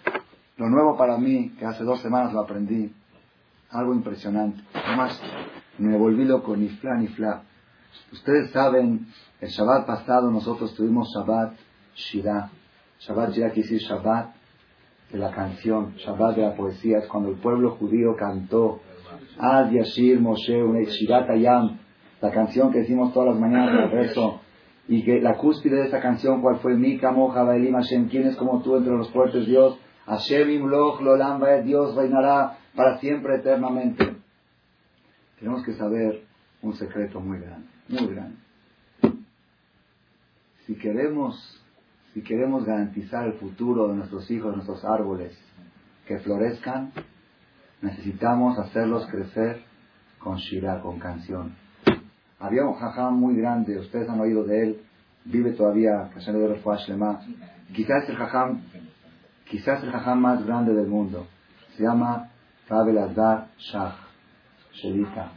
lo 0.57 0.67
nuevo 0.67 0.97
para 0.97 1.17
mí, 1.17 1.53
que 1.57 1.65
hace 1.65 1.84
dos 1.84 2.01
semanas 2.01 2.34
lo 2.34 2.41
aprendí, 2.41 2.91
algo 3.69 3.93
impresionante. 3.93 4.61
Además, 4.73 5.21
me 5.77 5.97
volví 5.97 6.25
loco, 6.25 6.55
ni 6.57 6.69
fla 6.69 6.95
ni 6.95 7.07
fla. 7.07 7.43
Ustedes 8.11 8.51
saben, 8.51 9.07
el 9.39 9.49
Shabbat 9.49 9.86
pasado 9.86 10.32
nosotros 10.32 10.73
tuvimos 10.75 11.07
Shabbat 11.15 11.53
Shirah. 11.95 12.49
Shabbat 12.99 13.32
Shirah 13.32 13.51
quiere 13.51 13.69
decir 13.69 13.88
Shabbat 13.88 14.40
de 15.12 15.18
la 15.20 15.32
canción, 15.32 15.93
Shabbat 15.95 16.36
de 16.36 16.41
la 16.43 16.55
poesía, 16.55 16.99
es 16.99 17.07
cuando 17.07 17.30
el 17.30 17.38
pueblo 17.38 17.72
judío 17.72 18.16
cantó 18.18 18.80
Ad 19.38 19.72
Yashir 19.72 20.20
Moshe 20.20 20.62
Ayam, 21.30 21.80
la 22.22 22.32
canción 22.32 22.72
que 22.72 22.80
decimos 22.80 23.14
todas 23.14 23.30
las 23.30 23.39
mañanas 23.39 23.74
del 23.74 23.91
rezo, 23.91 24.41
y 24.88 25.03
que 25.03 25.22
la 25.22 25.38
cúspide 25.38 25.78
de 25.78 25.88
esa 25.88 26.01
canción, 26.01 26.41
¿cuál 26.41 26.57
fue? 26.59 26.76
Mi 26.76 26.97
Kamo 26.97 27.30
Jabaelim 27.30 27.74
Hashem, 27.74 28.09
¿quién 28.09 28.28
es 28.28 28.36
como 28.36 28.62
tú 28.62 28.78
entre 28.78 28.95
los 28.95 29.12
fuertes 29.12 29.45
Dios? 29.45 29.80
Hashem 30.05 30.49
Imloch 30.49 31.01
Lolam 31.01 31.41
Dios 31.64 31.95
reinará 31.95 32.57
para 32.76 32.97
siempre 32.97 33.38
eternamente. 33.38 34.16
Tenemos 35.39 35.64
que 35.64 35.74
saber 35.74 36.24
un 36.62 36.74
secreto 36.74 37.20
muy 37.20 37.39
grande, 37.39 37.68
muy 37.89 38.07
grande. 38.14 38.38
Si 40.66 40.76
queremos, 40.76 41.61
si 42.14 42.22
queremos 42.22 42.66
garantizar 42.66 43.26
el 43.26 43.34
futuro 43.34 43.88
de 43.88 43.95
nuestros 43.95 44.30
hijos, 44.30 44.53
nuestros 44.53 44.84
árboles, 44.84 45.38
que 46.05 46.20
florezcan, 46.20 46.91
necesitamos 47.82 48.59
hacerlos 48.59 49.07
crecer 49.07 49.62
con 50.20 50.38
shira, 50.38 50.82
con 50.82 50.99
canción. 50.99 51.55
Había 52.39 52.66
un 52.66 52.74
jajam 52.74 53.20
muy 53.20 53.36
grande, 53.36 53.80
ustedes 53.80 54.09
han 54.09 54.20
oído 54.20 54.43
de 54.43 54.64
él, 54.64 54.82
vive 55.26 55.51
todavía, 55.53 56.09
quizás 57.74 58.09
el 58.09 58.16
jajam, 58.16 58.62
quizás 59.49 59.84
el 59.84 59.91
jajam 59.91 60.20
más 60.20 60.45
grande 60.45 60.74
del 60.74 60.88
mundo, 60.88 61.28
se 61.78 61.84
llama 61.84 62.30
Fabel 62.68 62.97
Azar 62.97 63.47
Shah, 63.57 63.95
Shelita. 64.74 65.32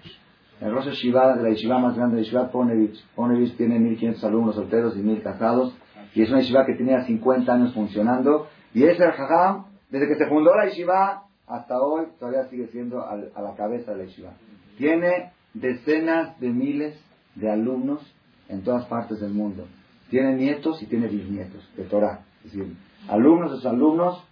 El 0.61 0.72
Rosh 0.72 0.89
Shiva 0.93 1.37
de 1.37 1.43
la 1.43 1.51
Yeshiva 1.51 1.79
más 1.79 1.97
grande 1.97 2.16
de 2.16 2.22
Yeshiva 2.22 2.51
Ponevich. 2.51 3.05
Ponevich 3.14 3.57
tiene 3.57 3.79
1500 3.79 4.25
alumnos 4.25 4.55
solteros 4.55 4.97
y 4.97 5.01
1000 5.01 5.22
casados. 5.22 5.77
Y 6.14 6.22
es 6.22 6.30
una 6.30 6.40
Yeshiva 6.40 6.64
que 6.64 6.74
tenía 6.74 7.04
50 7.04 7.52
años 7.52 7.74
funcionando. 7.74 8.48
Y 8.72 8.84
ese 8.84 9.04
Jajam, 9.04 9.66
desde 9.90 10.08
que 10.08 10.16
se 10.16 10.26
fundó 10.26 10.54
la 10.54 10.66
Yeshiva, 10.66 11.24
hasta 11.46 11.80
hoy 11.80 12.06
todavía 12.18 12.48
sigue 12.48 12.68
siendo 12.68 13.06
a 13.06 13.16
la 13.16 13.54
cabeza 13.56 13.92
de 13.92 13.98
la 13.98 14.04
yeshiva. 14.04 14.32
Tiene 14.78 15.32
decenas 15.52 16.38
de 16.40 16.48
miles 16.48 16.98
de 17.34 17.50
alumnos 17.50 18.00
en 18.48 18.62
todas 18.62 18.86
partes 18.86 19.20
del 19.20 19.32
mundo. 19.32 19.66
Tiene 20.10 20.34
nietos 20.36 20.82
y 20.82 20.86
tiene 20.86 21.08
bisnietos 21.08 21.68
de 21.76 21.84
Torah. 21.84 22.20
Es 22.44 22.52
decir, 22.52 22.76
alumnos 23.08 23.50
de 23.50 23.56
sus 23.56 23.66
alumnos. 23.66 24.24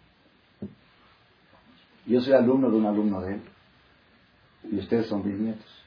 Yo 2.07 2.21
soy 2.21 2.33
alumno 2.33 2.71
de 2.71 2.77
un 2.77 2.87
alumno 2.87 3.21
de 3.21 3.35
él. 3.35 3.43
Y 4.71 4.79
ustedes 4.79 5.07
son 5.07 5.23
bisnietos. 5.23 5.85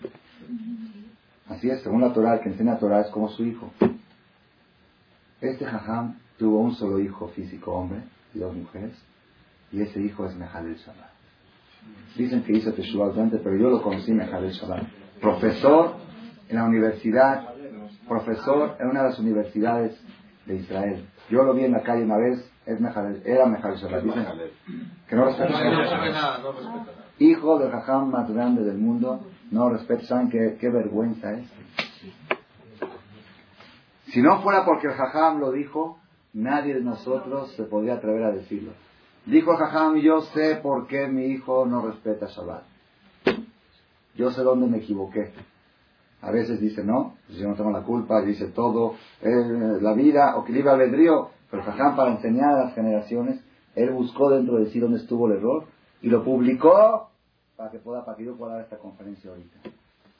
Así 1.47 1.69
es, 1.69 1.81
según 1.81 2.01
la 2.01 2.13
Torah, 2.13 2.35
el 2.35 2.41
que 2.41 2.49
enseña 2.49 2.77
Torah 2.77 3.01
es 3.01 3.07
como 3.07 3.29
su 3.29 3.45
hijo. 3.45 3.71
Este 5.45 5.65
jajam 5.65 6.15
tuvo 6.37 6.59
un 6.59 6.73
solo 6.73 6.99
hijo 6.99 7.27
físico, 7.29 7.71
hombre, 7.73 7.99
y 8.33 8.39
dos 8.39 8.55
mujeres, 8.55 8.93
y 9.71 9.81
ese 9.81 10.01
hijo 10.01 10.25
es 10.25 10.35
Mejalel 10.35 10.75
Shabbat. 10.75 11.15
Dicen 12.15 12.43
que 12.43 12.53
hizo 12.53 12.73
Teshuvah 12.73 13.13
antes, 13.21 13.41
pero 13.43 13.55
yo 13.55 13.69
lo 13.69 13.81
conocí 13.81 14.11
en 14.11 14.17
Mejadel 14.17 14.51
Shabbat. 14.51 14.83
Profesor 15.21 15.95
en 16.49 16.55
la 16.55 16.63
universidad, 16.63 17.49
profesor 18.07 18.77
en 18.79 18.87
una 18.87 19.03
de 19.03 19.09
las 19.09 19.19
universidades 19.19 20.01
de 20.45 20.55
Israel. 20.55 21.05
Yo 21.29 21.43
lo 21.43 21.53
vi 21.53 21.65
en 21.65 21.73
la 21.73 21.83
calle 21.83 22.03
una 22.03 22.17
vez, 22.17 22.39
es 22.65 22.79
era 23.25 23.45
Mejadel 23.45 23.77
Shabbat. 23.77 24.03
Dicen 24.03 24.25
que 25.07 25.15
no 25.15 25.25
respeta 25.25 25.51
nada. 25.51 26.39
Hijo 27.19 27.59
del 27.59 27.71
jajam 27.71 28.09
más 28.09 28.31
grande 28.31 28.63
del 28.63 28.77
mundo, 28.77 29.25
no 29.51 29.69
respeta. 29.69 30.03
¿Saben 30.05 30.29
qué, 30.29 30.57
qué 30.59 30.69
vergüenza 30.69 31.33
es? 31.33 31.45
Si 34.16 34.22
no 34.22 34.41
fuera 34.41 34.63
porque 34.63 34.88
el 34.88 34.93
jajam 34.93 35.41
lo 35.41 35.51
dijo, 35.51 35.99
nadie 36.32 36.74
de 36.74 36.80
nosotros 36.80 37.51
se 37.57 37.63
podría 37.63 37.95
atrever 37.95 38.24
a 38.24 38.32
decirlo. 38.32 38.72
Dijo 39.26 39.57
Jajam, 39.57 39.97
yo 39.97 40.22
sé 40.22 40.55
por 40.63 40.88
qué 40.88 41.09
mi 41.09 41.26
hijo 41.26 41.66
no 41.66 41.86
respeta 41.86 42.28
Shabbat. 42.28 42.63
Yo 44.16 44.32
sé 44.32 44.41
dónde 44.41 44.68
me 44.68 44.78
equivoqué. 44.78 45.34
A 46.22 46.32
veces 46.32 46.61
dice, 46.61 46.82
no, 46.82 47.16
pues 47.28 47.39
yo 47.39 47.49
no 47.49 47.55
tengo 47.55 47.72
la 47.72 47.82
culpa, 47.82 48.22
dice 48.22 48.47
todo, 48.47 48.93
eh, 49.22 49.82
la 49.82 49.91
vida, 49.91 50.38
o 50.38 50.45
que 50.45 50.53
libre 50.53 50.72
albedrío. 50.72 51.32
Pero 51.51 51.63
Jajam, 51.63 51.97
para 51.97 52.11
enseñar 52.11 52.53
a 52.53 52.63
las 52.63 52.74
generaciones, 52.74 53.43
él 53.76 53.91
buscó 53.91 54.30
dentro 54.30 54.59
de 54.59 54.68
sí 54.68 54.80
dónde 54.80 54.99
estuvo 54.99 55.28
el 55.28 55.39
error 55.39 55.66
y 56.01 56.07
lo 56.07 56.24
publicó 56.24 57.09
para 57.57 57.70
que 57.70 57.80
pueda, 57.80 58.05
pueda 58.05 58.53
dar 58.53 58.61
esta 58.61 58.78
conferencia 58.78 59.30
ahorita. 59.30 59.57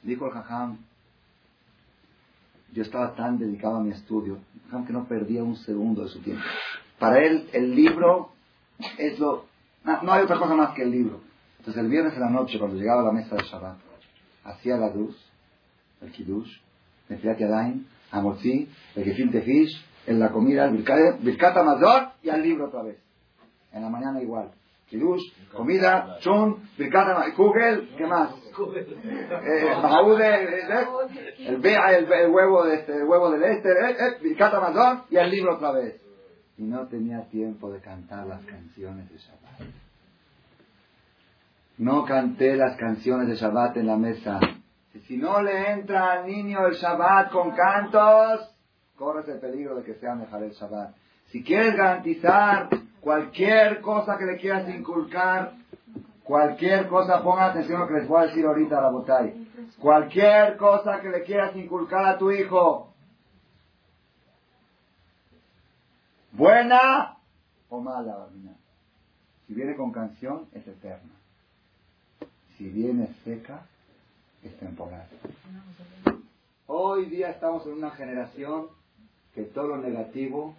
Dijo 0.02 0.26
el 0.26 0.32
Jajam, 0.32 0.80
yo 2.76 2.82
estaba 2.82 3.14
tan 3.14 3.38
dedicado 3.38 3.76
a 3.76 3.80
mi 3.80 3.90
estudio, 3.90 4.36
que 4.86 4.92
no 4.92 5.06
perdía 5.06 5.42
un 5.42 5.56
segundo 5.56 6.02
de 6.02 6.10
su 6.10 6.20
tiempo. 6.20 6.42
Para 6.98 7.24
él, 7.24 7.48
el 7.54 7.74
libro 7.74 8.32
es 8.98 9.18
lo... 9.18 9.46
No, 9.82 10.12
hay 10.12 10.24
otra 10.24 10.38
cosa 10.38 10.54
más 10.54 10.74
que 10.74 10.82
el 10.82 10.90
libro. 10.90 11.20
Entonces, 11.58 11.82
el 11.82 11.88
viernes 11.88 12.12
en 12.12 12.20
la 12.20 12.28
noche, 12.28 12.58
cuando 12.58 12.76
llegaba 12.76 13.00
a 13.00 13.04
la 13.04 13.12
mesa 13.12 13.34
de 13.34 13.44
Shabbat, 13.44 13.78
hacía 14.44 14.76
la 14.76 14.90
luz, 14.90 15.16
el 16.02 16.12
kiddush, 16.12 16.50
Netilat 17.08 17.38
Yadayim, 17.38 17.86
Amotzi, 18.10 18.68
el 18.94 19.04
Gefilte 19.04 19.40
Fish, 19.40 19.82
en 20.06 20.20
la 20.20 20.30
comida, 20.30 20.66
el 20.66 20.76
Birkat 21.20 21.56
Amazon 21.56 22.10
y 22.22 22.28
al 22.28 22.42
libro 22.42 22.66
otra 22.66 22.82
vez. 22.82 22.98
En 23.72 23.82
la 23.82 23.88
mañana 23.88 24.20
igual. 24.20 24.50
Kiddush, 24.88 25.22
comida, 25.52 26.18
chun, 26.20 26.68
Birkat 26.78 27.34
Kugel, 27.34 27.94
¿qué 27.96 28.06
más? 28.06 28.30
Eh, 28.30 29.68
el, 31.38 31.64
el, 31.66 32.12
el, 32.12 32.30
huevo 32.30 32.64
de 32.64 32.74
este, 32.76 32.96
el 32.96 33.04
huevo 33.04 33.30
del 33.30 33.42
este, 33.42 33.68
eh, 33.70 33.90
eh, 33.90 34.22
Birkat 34.22 34.54
Amazon 34.54 35.02
y 35.10 35.16
al 35.16 35.30
libro 35.30 35.56
otra 35.56 35.72
vez. 35.72 36.00
Y 36.56 36.62
no 36.62 36.86
tenía 36.86 37.28
tiempo 37.28 37.70
de 37.70 37.80
cantar 37.80 38.26
las 38.26 38.44
canciones 38.46 39.10
de 39.10 39.18
Shabbat. 39.18 39.60
No 41.78 42.04
canté 42.04 42.56
las 42.56 42.76
canciones 42.76 43.28
de 43.28 43.34
Shabbat 43.34 43.76
en 43.76 43.86
la 43.86 43.96
mesa 43.96 44.40
si 45.06 45.16
no 45.16 45.42
le 45.42 45.70
entra 45.72 46.12
al 46.12 46.26
niño 46.26 46.66
el 46.66 46.74
Shabbat 46.74 47.30
con 47.30 47.52
cantos, 47.52 48.52
corres 48.96 49.28
el 49.28 49.38
peligro 49.38 49.76
de 49.76 49.84
que 49.84 49.94
sea 49.94 50.14
mejor 50.14 50.42
el 50.42 50.52
Shabbat. 50.52 50.94
Si 51.26 51.42
quieres 51.42 51.76
garantizar 51.76 52.68
cualquier 53.06 53.80
cosa 53.82 54.18
que 54.18 54.24
le 54.24 54.36
quieras 54.36 54.68
inculcar, 54.68 55.52
cualquier 56.24 56.88
cosa, 56.88 57.22
ponga 57.22 57.46
atención 57.46 57.76
a 57.76 57.84
lo 57.84 57.86
que 57.86 58.00
les 58.00 58.08
voy 58.08 58.20
a 58.20 58.26
decir 58.26 58.44
ahorita 58.44 58.78
a 58.78 58.80
la 58.80 58.90
botay. 58.90 59.46
Cualquier 59.78 60.56
cosa 60.56 61.00
que 61.00 61.10
le 61.10 61.22
quieras 61.22 61.54
inculcar 61.54 62.04
a 62.04 62.18
tu 62.18 62.32
hijo, 62.32 62.92
buena 66.32 67.16
o 67.68 67.80
mala, 67.80 68.26
Si 69.46 69.54
viene 69.54 69.76
con 69.76 69.92
canción, 69.92 70.48
es 70.52 70.66
eterna. 70.66 71.12
Si 72.58 72.68
viene 72.68 73.14
seca, 73.22 73.66
es 74.42 74.58
temporal. 74.58 75.06
Hoy 76.66 77.04
día 77.04 77.30
estamos 77.30 77.64
en 77.66 77.74
una 77.74 77.92
generación 77.92 78.66
que 79.32 79.44
todo 79.44 79.68
lo 79.68 79.76
negativo 79.76 80.56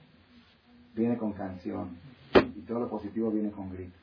viene 0.95 1.17
con 1.17 1.33
canción 1.33 2.07
todo 2.67 2.81
lo 2.81 2.89
positivo 2.89 3.31
viene 3.31 3.51
con 3.51 3.71
gritos. 3.71 3.99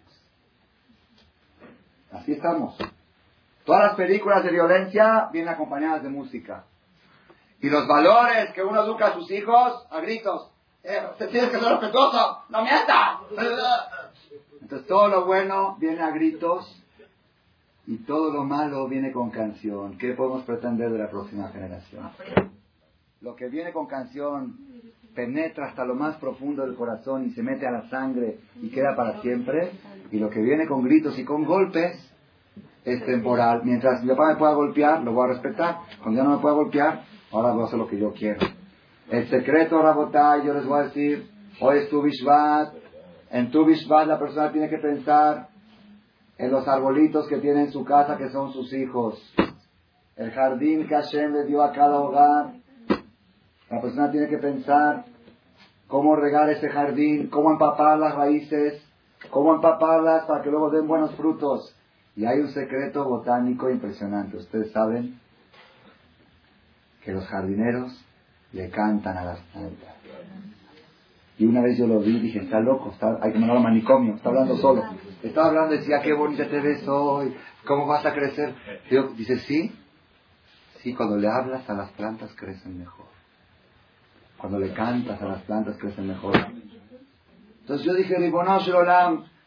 Así 2.10 2.32
estamos. 2.32 2.76
Todas 3.64 3.82
las 3.82 3.94
películas 3.94 4.42
de 4.44 4.50
violencia 4.50 5.28
vienen 5.32 5.52
acompañadas 5.52 6.02
de 6.02 6.08
música. 6.08 6.64
Y 7.60 7.68
los 7.70 7.86
valores 7.86 8.52
que 8.52 8.62
uno 8.62 8.82
educa 8.82 9.08
a 9.08 9.14
sus 9.14 9.30
hijos 9.30 9.86
a 9.90 10.00
gritos. 10.00 10.50
Eh, 10.82 11.00
te 11.18 11.28
tienes 11.28 11.50
que 11.50 11.58
ser 11.58 11.68
respetuoso, 11.68 12.42
no 12.50 12.62
mientas. 12.62 13.20
Entonces 14.60 14.86
todo 14.86 15.08
lo 15.08 15.24
bueno 15.24 15.76
viene 15.78 16.02
a 16.02 16.10
gritos 16.10 16.82
y 17.86 17.98
todo 17.98 18.30
lo 18.30 18.44
malo 18.44 18.86
viene 18.86 19.12
con 19.12 19.30
canción. 19.30 19.96
¿Qué 19.98 20.12
podemos 20.12 20.44
pretender 20.44 20.90
de 20.90 20.98
la 20.98 21.10
próxima 21.10 21.48
generación? 21.48 22.10
Lo 23.22 23.34
que 23.34 23.48
viene 23.48 23.72
con 23.72 23.86
canción 23.86 24.58
penetra 25.14 25.66
hasta 25.66 25.84
lo 25.84 25.94
más 25.94 26.16
profundo 26.16 26.66
del 26.66 26.76
corazón 26.76 27.24
y 27.24 27.30
se 27.30 27.42
mete 27.42 27.66
a 27.66 27.70
la 27.70 27.88
sangre 27.88 28.38
y 28.60 28.70
queda 28.70 28.94
para 28.96 29.20
siempre. 29.20 29.70
Y 30.10 30.18
lo 30.18 30.30
que 30.30 30.40
viene 30.40 30.66
con 30.66 30.84
gritos 30.84 31.18
y 31.18 31.24
con 31.24 31.44
golpes 31.44 31.92
es 32.84 33.04
temporal. 33.04 33.62
Mientras 33.64 34.02
mi 34.02 34.10
papá 34.10 34.28
me 34.28 34.36
pueda 34.36 34.54
golpear, 34.54 35.02
lo 35.02 35.12
voy 35.12 35.24
a 35.24 35.32
respetar. 35.34 35.76
Cuando 36.02 36.20
ya 36.20 36.28
no 36.28 36.36
me 36.36 36.42
pueda 36.42 36.54
golpear, 36.54 37.04
ahora 37.32 37.52
voy 37.52 37.62
a 37.62 37.66
hacer 37.66 37.78
lo 37.78 37.88
que 37.88 37.98
yo 37.98 38.12
quiero. 38.12 38.40
El 39.10 39.28
secreto, 39.28 39.82
Rabotay, 39.82 40.46
yo 40.46 40.54
les 40.54 40.66
voy 40.66 40.80
a 40.80 40.84
decir, 40.84 41.28
hoy 41.60 41.78
es 41.78 41.88
tu 41.88 42.02
Bishvat. 42.02 42.74
En 43.30 43.50
tu 43.50 43.64
Bishvat 43.64 44.06
la 44.06 44.18
persona 44.18 44.52
tiene 44.52 44.68
que 44.68 44.78
pensar 44.78 45.48
en 46.38 46.50
los 46.50 46.66
arbolitos 46.66 47.28
que 47.28 47.38
tiene 47.38 47.62
en 47.62 47.72
su 47.72 47.84
casa 47.84 48.16
que 48.16 48.28
son 48.30 48.52
sus 48.52 48.72
hijos, 48.72 49.34
el 50.16 50.30
jardín 50.32 50.86
que 50.86 50.94
Hashem 50.94 51.32
le 51.32 51.44
dio 51.44 51.62
a 51.62 51.72
cada 51.72 51.98
hogar. 52.00 52.54
La 53.70 53.80
persona 53.80 54.10
tiene 54.10 54.28
que 54.28 54.38
pensar 54.38 55.04
cómo 55.88 56.16
regar 56.16 56.50
ese 56.50 56.68
jardín, 56.68 57.28
cómo 57.28 57.50
empapar 57.50 57.98
las 57.98 58.14
raíces, 58.14 58.82
cómo 59.30 59.54
empaparlas 59.54 60.24
para 60.26 60.42
que 60.42 60.50
luego 60.50 60.70
den 60.70 60.86
buenos 60.86 61.14
frutos. 61.14 61.74
Y 62.16 62.24
hay 62.26 62.40
un 62.40 62.50
secreto 62.50 63.04
botánico 63.04 63.70
impresionante. 63.70 64.36
Ustedes 64.36 64.70
saben 64.72 65.18
que 67.02 67.12
los 67.12 67.26
jardineros 67.26 68.04
le 68.52 68.70
cantan 68.70 69.16
a 69.18 69.24
las 69.24 69.40
plantas. 69.40 69.94
Y 71.36 71.46
una 71.46 71.62
vez 71.62 71.76
yo 71.76 71.86
lo 71.86 71.98
vi 71.98 72.16
y 72.16 72.20
dije, 72.20 72.40
está 72.40 72.60
loco, 72.60 72.90
está, 72.92 73.18
hay 73.20 73.32
que 73.32 73.38
mandarlo 73.38 73.60
a 73.60 73.64
manicomio, 73.64 74.14
está 74.14 74.28
hablando 74.28 74.56
solo. 74.56 74.84
Estaba 75.22 75.48
hablando, 75.48 75.74
decía, 75.74 76.00
qué 76.00 76.12
bonita 76.12 76.48
te 76.48 76.60
ves 76.60 76.86
hoy, 76.86 77.34
cómo 77.66 77.86
vas 77.86 78.06
a 78.06 78.12
crecer. 78.12 78.54
dice, 79.16 79.38
sí, 79.40 79.72
sí, 80.80 80.94
cuando 80.94 81.16
le 81.16 81.28
hablas 81.28 81.68
a 81.68 81.74
las 81.74 81.90
plantas 81.92 82.32
crecen 82.36 82.78
mejor. 82.78 83.13
Cuando 84.44 84.58
le 84.58 84.74
cantas 84.74 85.22
a 85.22 85.24
las 85.26 85.42
plantas 85.44 85.78
crecen 85.78 86.06
mejor. 86.06 86.34
Entonces 87.60 87.86
yo 87.86 87.94
dije, 87.94 88.14
Ribonosh 88.18 88.68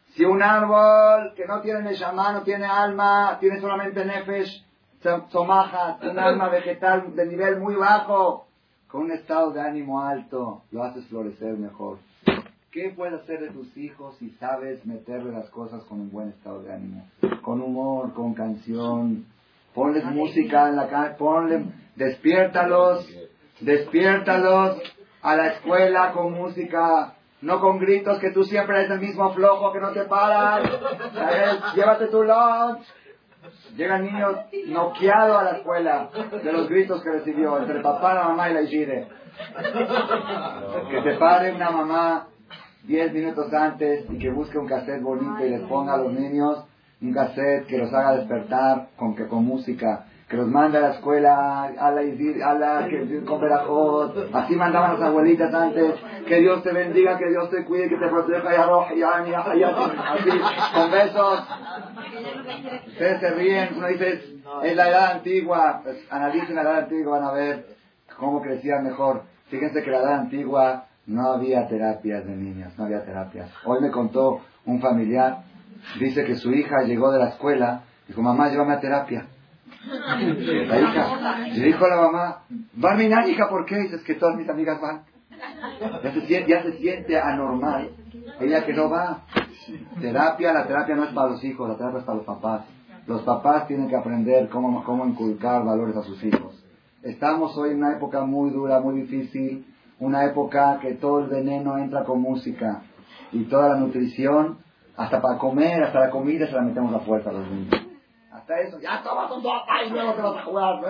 si 0.08 0.24
un 0.24 0.42
árbol 0.42 1.34
que 1.36 1.46
no 1.46 1.60
tiene 1.60 1.82
Neshama, 1.82 2.32
no 2.32 2.42
tiene 2.42 2.66
alma, 2.66 3.36
tiene 3.38 3.60
solamente 3.60 4.04
Nefesh, 4.04 4.64
somaja, 5.28 5.98
un 6.02 6.18
alma 6.18 6.48
vegetal 6.48 7.14
de 7.14 7.26
nivel 7.26 7.60
muy 7.60 7.76
bajo, 7.76 8.48
con 8.88 9.02
un 9.02 9.12
estado 9.12 9.52
de 9.52 9.60
ánimo 9.60 10.02
alto, 10.02 10.64
lo 10.72 10.82
haces 10.82 11.06
florecer 11.06 11.56
mejor. 11.56 11.98
¿Qué 12.72 12.92
puedes 12.96 13.20
hacer 13.20 13.38
de 13.38 13.50
tus 13.50 13.76
hijos 13.76 14.16
si 14.16 14.30
sabes 14.30 14.84
meterle 14.84 15.30
las 15.30 15.48
cosas 15.50 15.84
con 15.84 16.00
un 16.00 16.10
buen 16.10 16.30
estado 16.30 16.60
de 16.64 16.72
ánimo? 16.72 17.08
Con 17.42 17.62
humor, 17.62 18.14
con 18.14 18.34
canción. 18.34 19.26
Ponles 19.76 20.04
música 20.06 20.68
en 20.68 20.74
la 20.74 20.88
calle, 20.88 21.14
ponle, 21.14 21.66
despiértalos, 21.94 23.08
despiértalos 23.60 24.80
a 25.22 25.36
la 25.36 25.48
escuela 25.48 26.12
con 26.12 26.32
música, 26.32 27.14
no 27.40 27.60
con 27.60 27.78
gritos 27.78 28.18
que 28.18 28.30
tú 28.30 28.44
siempre 28.44 28.78
eres 28.78 28.90
el 28.90 29.00
mismo 29.00 29.32
flojo 29.34 29.72
que 29.72 29.80
no 29.80 29.92
te 29.92 30.02
paras. 30.04 30.62
Llévate 31.74 32.06
tu 32.06 32.22
lunch, 32.22 32.86
Llega 33.76 33.96
el 33.96 34.04
niño 34.04 34.26
noqueado 34.68 35.38
a 35.38 35.44
la 35.44 35.50
escuela 35.52 36.10
de 36.42 36.52
los 36.52 36.68
gritos 36.68 37.02
que 37.02 37.10
recibió 37.10 37.58
entre 37.58 37.80
papá, 37.80 38.14
la 38.14 38.24
mamá 38.24 38.50
y 38.50 38.54
la 38.54 38.62
Ishire. 38.62 39.06
Que 40.90 41.02
se 41.02 41.12
pare 41.18 41.52
una 41.52 41.70
mamá 41.70 42.26
diez 42.82 43.12
minutos 43.12 43.52
antes 43.52 44.06
y 44.10 44.18
que 44.18 44.30
busque 44.30 44.58
un 44.58 44.66
cassette 44.66 45.02
bonito 45.02 45.44
y 45.44 45.50
les 45.50 45.60
ponga 45.62 45.94
a 45.94 45.98
los 45.98 46.12
niños 46.12 46.64
un 47.00 47.12
cassette 47.12 47.66
que 47.66 47.78
los 47.78 47.92
haga 47.92 48.16
despertar 48.16 48.88
con, 48.96 49.14
que, 49.14 49.28
con 49.28 49.44
música 49.44 50.06
que 50.28 50.36
los 50.36 50.46
manda 50.46 50.78
a 50.78 50.82
la 50.82 50.90
escuela, 50.90 51.64
a 51.64 51.90
la, 51.90 52.00
a 52.00 52.54
la 52.54 52.88
que 52.88 53.24
con 53.24 53.40
verajot, 53.40 54.28
así 54.34 54.56
mandaban 54.56 54.92
las 55.00 55.08
abuelitas 55.08 55.52
antes, 55.54 55.94
que 56.26 56.40
Dios 56.40 56.62
te 56.62 56.70
bendiga, 56.70 57.16
que 57.16 57.30
Dios 57.30 57.48
te 57.48 57.64
cuide, 57.64 57.88
que 57.88 57.96
te 57.96 58.08
proteja, 58.08 58.54
y 58.54 59.02
así, 59.32 60.30
con 60.74 60.90
besos. 60.90 61.48
Ustedes 62.88 63.20
se 63.20 63.30
ríen, 63.30 63.68
uno 63.74 63.86
dice, 63.86 64.22
es 64.64 64.76
la 64.76 64.90
edad 64.90 65.12
antigua, 65.12 65.80
pues, 65.82 65.96
analicen 66.10 66.56
la 66.56 66.62
edad 66.62 66.78
antigua, 66.80 67.18
van 67.18 67.28
a 67.28 67.32
ver 67.32 67.66
cómo 68.18 68.42
crecían 68.42 68.84
mejor. 68.84 69.22
Fíjense 69.48 69.82
que 69.82 69.90
la 69.90 69.98
edad 70.00 70.14
antigua 70.14 70.88
no 71.06 71.32
había 71.32 71.66
terapias 71.68 72.26
de 72.26 72.36
niños, 72.36 72.76
no 72.76 72.84
había 72.84 73.02
terapias. 73.02 73.50
Hoy 73.64 73.80
me 73.80 73.90
contó 73.90 74.42
un 74.66 74.78
familiar, 74.82 75.38
dice 75.98 76.26
que 76.26 76.34
su 76.34 76.52
hija 76.52 76.82
llegó 76.82 77.10
de 77.10 77.18
la 77.18 77.28
escuela, 77.30 77.84
dijo, 78.06 78.20
mamá, 78.20 78.50
llévame 78.50 78.74
a 78.74 78.80
terapia. 78.80 79.24
La 79.88 80.80
hija 80.80 81.48
le 81.54 81.64
dijo 81.64 81.84
a 81.84 81.88
la 81.88 81.96
mamá, 81.96 82.42
va 82.82 82.94
mi 82.94 83.04
hija, 83.04 83.48
¿por 83.48 83.64
qué? 83.64 83.76
Dices 83.76 84.02
que 84.02 84.14
todas 84.14 84.36
mis 84.36 84.48
amigas 84.48 84.80
van. 84.80 85.02
Ya 86.02 86.62
se, 86.62 86.72
siente, 86.78 87.18
anormal. 87.18 87.90
Ella 88.40 88.64
que 88.64 88.72
no 88.72 88.90
va. 88.90 89.22
Terapia, 90.00 90.52
la 90.52 90.66
terapia 90.66 90.96
no 90.96 91.04
es 91.04 91.12
para 91.12 91.30
los 91.30 91.44
hijos, 91.44 91.68
la 91.68 91.76
terapia 91.76 92.00
es 92.00 92.04
para 92.04 92.18
los 92.18 92.26
papás. 92.26 92.64
Los 93.06 93.22
papás 93.22 93.66
tienen 93.66 93.88
que 93.88 93.96
aprender 93.96 94.48
cómo, 94.48 94.82
cómo 94.84 95.06
inculcar 95.06 95.64
valores 95.64 95.96
a 95.96 96.02
sus 96.02 96.22
hijos. 96.24 96.62
Estamos 97.02 97.56
hoy 97.56 97.70
en 97.70 97.78
una 97.78 97.92
época 97.92 98.24
muy 98.24 98.50
dura, 98.50 98.80
muy 98.80 99.00
difícil, 99.02 99.66
una 99.98 100.24
época 100.24 100.78
que 100.80 100.94
todo 100.94 101.20
el 101.20 101.28
veneno 101.28 101.78
entra 101.78 102.04
con 102.04 102.20
música 102.20 102.82
y 103.32 103.44
toda 103.44 103.70
la 103.70 103.76
nutrición, 103.76 104.58
hasta 104.96 105.22
para 105.22 105.38
comer, 105.38 105.84
hasta 105.84 106.00
la 106.00 106.10
comida 106.10 106.46
se 106.46 106.52
la 106.52 106.62
metemos 106.62 106.94
a 106.94 107.00
fuerza 107.00 107.30
a 107.30 107.34
los 107.34 107.48
niños 107.50 107.87
eso, 108.66 108.78
ya 108.80 109.02
toma 109.02 109.28
tu 109.28 109.40
sopa 109.40 109.82
y 109.86 109.90
luego 109.90 110.14
te 110.14 110.22
vas 110.22 110.36
a 110.36 110.42
jugar. 110.42 110.80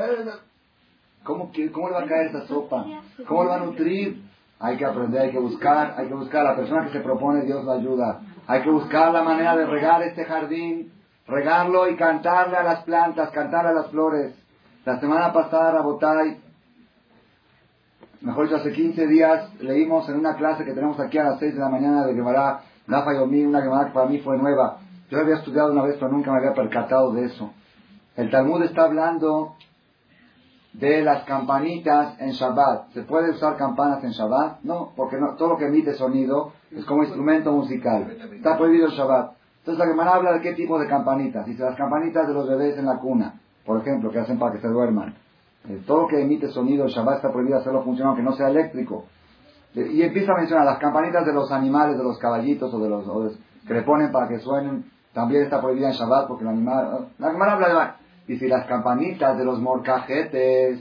¿Cómo, 1.25 1.51
¿Cómo 1.73 1.89
le 1.89 1.95
va 1.95 2.01
a 2.03 2.07
caer 2.07 2.27
esa 2.29 2.47
sopa? 2.47 2.85
¿Cómo 3.27 3.45
le 3.45 3.51
va 3.51 3.57
a 3.57 3.61
nutrir? 3.61 4.23
Hay 4.61 4.77
que 4.77 4.85
aprender, 4.85 5.23
hay 5.23 5.31
que 5.31 5.39
buscar, 5.39 5.95
hay 5.97 6.09
que 6.09 6.15
buscar. 6.15 6.45
La 6.45 6.57
persona 6.57 6.87
que 6.87 6.93
se 6.93 7.01
propone, 7.01 7.43
Dios 7.43 7.65
la 7.65 7.75
ayuda. 7.75 8.21
Hay 8.47 8.63
que 8.63 8.71
buscar 8.71 9.13
la 9.13 9.23
manera 9.23 9.57
de 9.57 9.67
regar 9.67 10.03
este 10.03 10.25
jardín, 10.25 10.93
regarlo 11.27 11.89
y 11.89 11.97
cantarle 11.97 12.57
a 12.57 12.63
las 12.63 12.83
plantas, 12.85 13.31
cantarle 13.31 13.71
a 13.71 13.75
las 13.75 13.91
flores. 13.91 14.35
La 14.85 14.99
semana 14.99 15.33
pasada, 15.33 15.73
Rabotay, 15.73 16.41
mejor 18.23 18.45
dicho, 18.45 18.57
hace 18.57 18.73
15 18.73 19.07
días, 19.07 19.55
leímos 19.61 20.09
en 20.09 20.17
una 20.17 20.35
clase 20.35 20.65
que 20.65 20.73
tenemos 20.73 20.99
aquí 20.99 21.19
a 21.19 21.25
las 21.25 21.39
6 21.39 21.55
de 21.55 21.61
la 21.61 21.69
mañana 21.69 22.07
de 22.07 22.15
Gemara, 22.15 22.63
Nafa 22.87 23.13
Yomi, 23.15 23.45
una 23.45 23.61
Gemara 23.61 23.89
que 23.89 23.93
para 23.93 24.07
mí 24.07 24.19
fue 24.21 24.39
nueva. 24.39 24.79
Yo 25.11 25.19
había 25.19 25.37
estudiado 25.37 25.73
una 25.73 25.83
vez, 25.83 25.97
pero 25.99 26.11
nunca 26.13 26.31
me 26.31 26.39
había 26.39 26.55
percatado 26.55 27.13
de 27.13 27.25
eso. 27.27 27.51
El 28.17 28.31
Talmud 28.31 28.63
está 28.63 28.85
hablando 28.85 29.55
de 30.73 31.03
las 31.03 31.25
campanitas 31.25 32.21
en 32.21 32.31
Shabbat. 32.31 32.91
¿Se 32.93 33.03
puede 33.03 33.31
usar 33.31 33.57
campanas 33.57 34.05
en 34.05 34.11
Shabbat? 34.11 34.61
No, 34.63 34.93
porque 34.97 35.17
no, 35.17 35.35
todo 35.37 35.51
lo 35.51 35.57
que 35.57 35.67
emite 35.67 35.95
sonido 35.95 36.53
es 36.71 36.85
como 36.85 37.03
instrumento 37.03 37.53
musical. 37.53 38.17
Está 38.35 38.57
prohibido 38.59 38.87
el 38.87 38.93
Shabbat. 38.93 39.33
Entonces 39.61 39.79
la 39.79 39.91
Gemara 39.91 40.15
habla 40.15 40.33
de 40.33 40.41
qué 40.41 40.55
tipo 40.55 40.79
de 40.79 40.87
campanitas. 40.87 41.47
Dice 41.47 41.63
las 41.63 41.77
campanitas 41.77 42.27
de 42.27 42.35
los 42.35 42.49
bebés 42.49 42.77
en 42.79 42.87
la 42.87 42.99
cuna, 42.99 43.35
por 43.65 43.81
ejemplo, 43.81 44.11
que 44.11 44.19
hacen 44.19 44.39
para 44.39 44.53
que 44.53 44.61
se 44.61 44.69
duerman. 44.69 45.15
Eh, 45.69 45.83
todo 45.87 46.03
lo 46.03 46.09
que 46.09 46.21
emite 46.21 46.49
sonido 46.49 46.85
en 46.85 46.91
Shabbat 46.91 47.17
está 47.17 47.33
prohibido 47.33 47.59
hacerlo 47.59 47.83
funcionar 47.83 48.11
aunque 48.11 48.23
no 48.23 48.33
sea 48.33 48.49
eléctrico. 48.49 49.07
Eh, 49.75 49.91
y 49.93 50.03
empieza 50.03 50.33
a 50.33 50.37
mencionar 50.37 50.65
las 50.65 50.79
campanitas 50.79 51.27
de 51.27 51.33
los 51.33 51.51
animales, 51.51 51.99
de 51.99 52.05
los 52.05 52.19
caballitos 52.19 52.73
o 52.73 52.79
de 52.79 52.89
los 52.89 53.39
que 53.67 53.75
le 53.75 53.83
ponen 53.83 54.13
para 54.13 54.29
que 54.29 54.39
suenen. 54.39 54.85
También 55.19 55.43
está 55.43 55.61
prohibida 55.61 55.89
en 55.89 55.95
Shabbat 55.95 56.29
porque 56.29 56.45
el 56.45 56.51
animal... 56.51 57.09
La 57.19 57.33
Gemara 57.33 57.55
habla 57.55 57.69
de... 57.69 58.33
Dice 58.33 58.47
las 58.47 58.67
campanitas 58.67 59.37
de 59.37 59.45
los 59.45 59.61
morcajetes. 59.61 60.79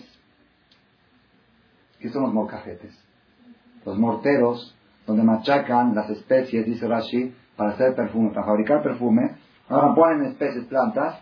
¿Qué 2.00 2.10
son 2.10 2.22
los 2.22 2.34
morcajetes? 2.36 2.96
Los 3.84 3.98
morteros, 3.98 4.78
donde 5.08 5.24
machacan 5.24 5.96
las 5.96 6.08
especies, 6.12 6.68
dice 6.68 6.88
Rashi, 6.88 7.34
para 7.56 7.72
hacer 7.72 7.96
perfume, 7.96 8.30
para 8.30 8.46
fabricar 8.46 8.84
perfume. 8.84 9.38
Ahora 9.70 9.96
ponen 9.96 10.26
especies, 10.26 10.66
plantas, 10.66 11.20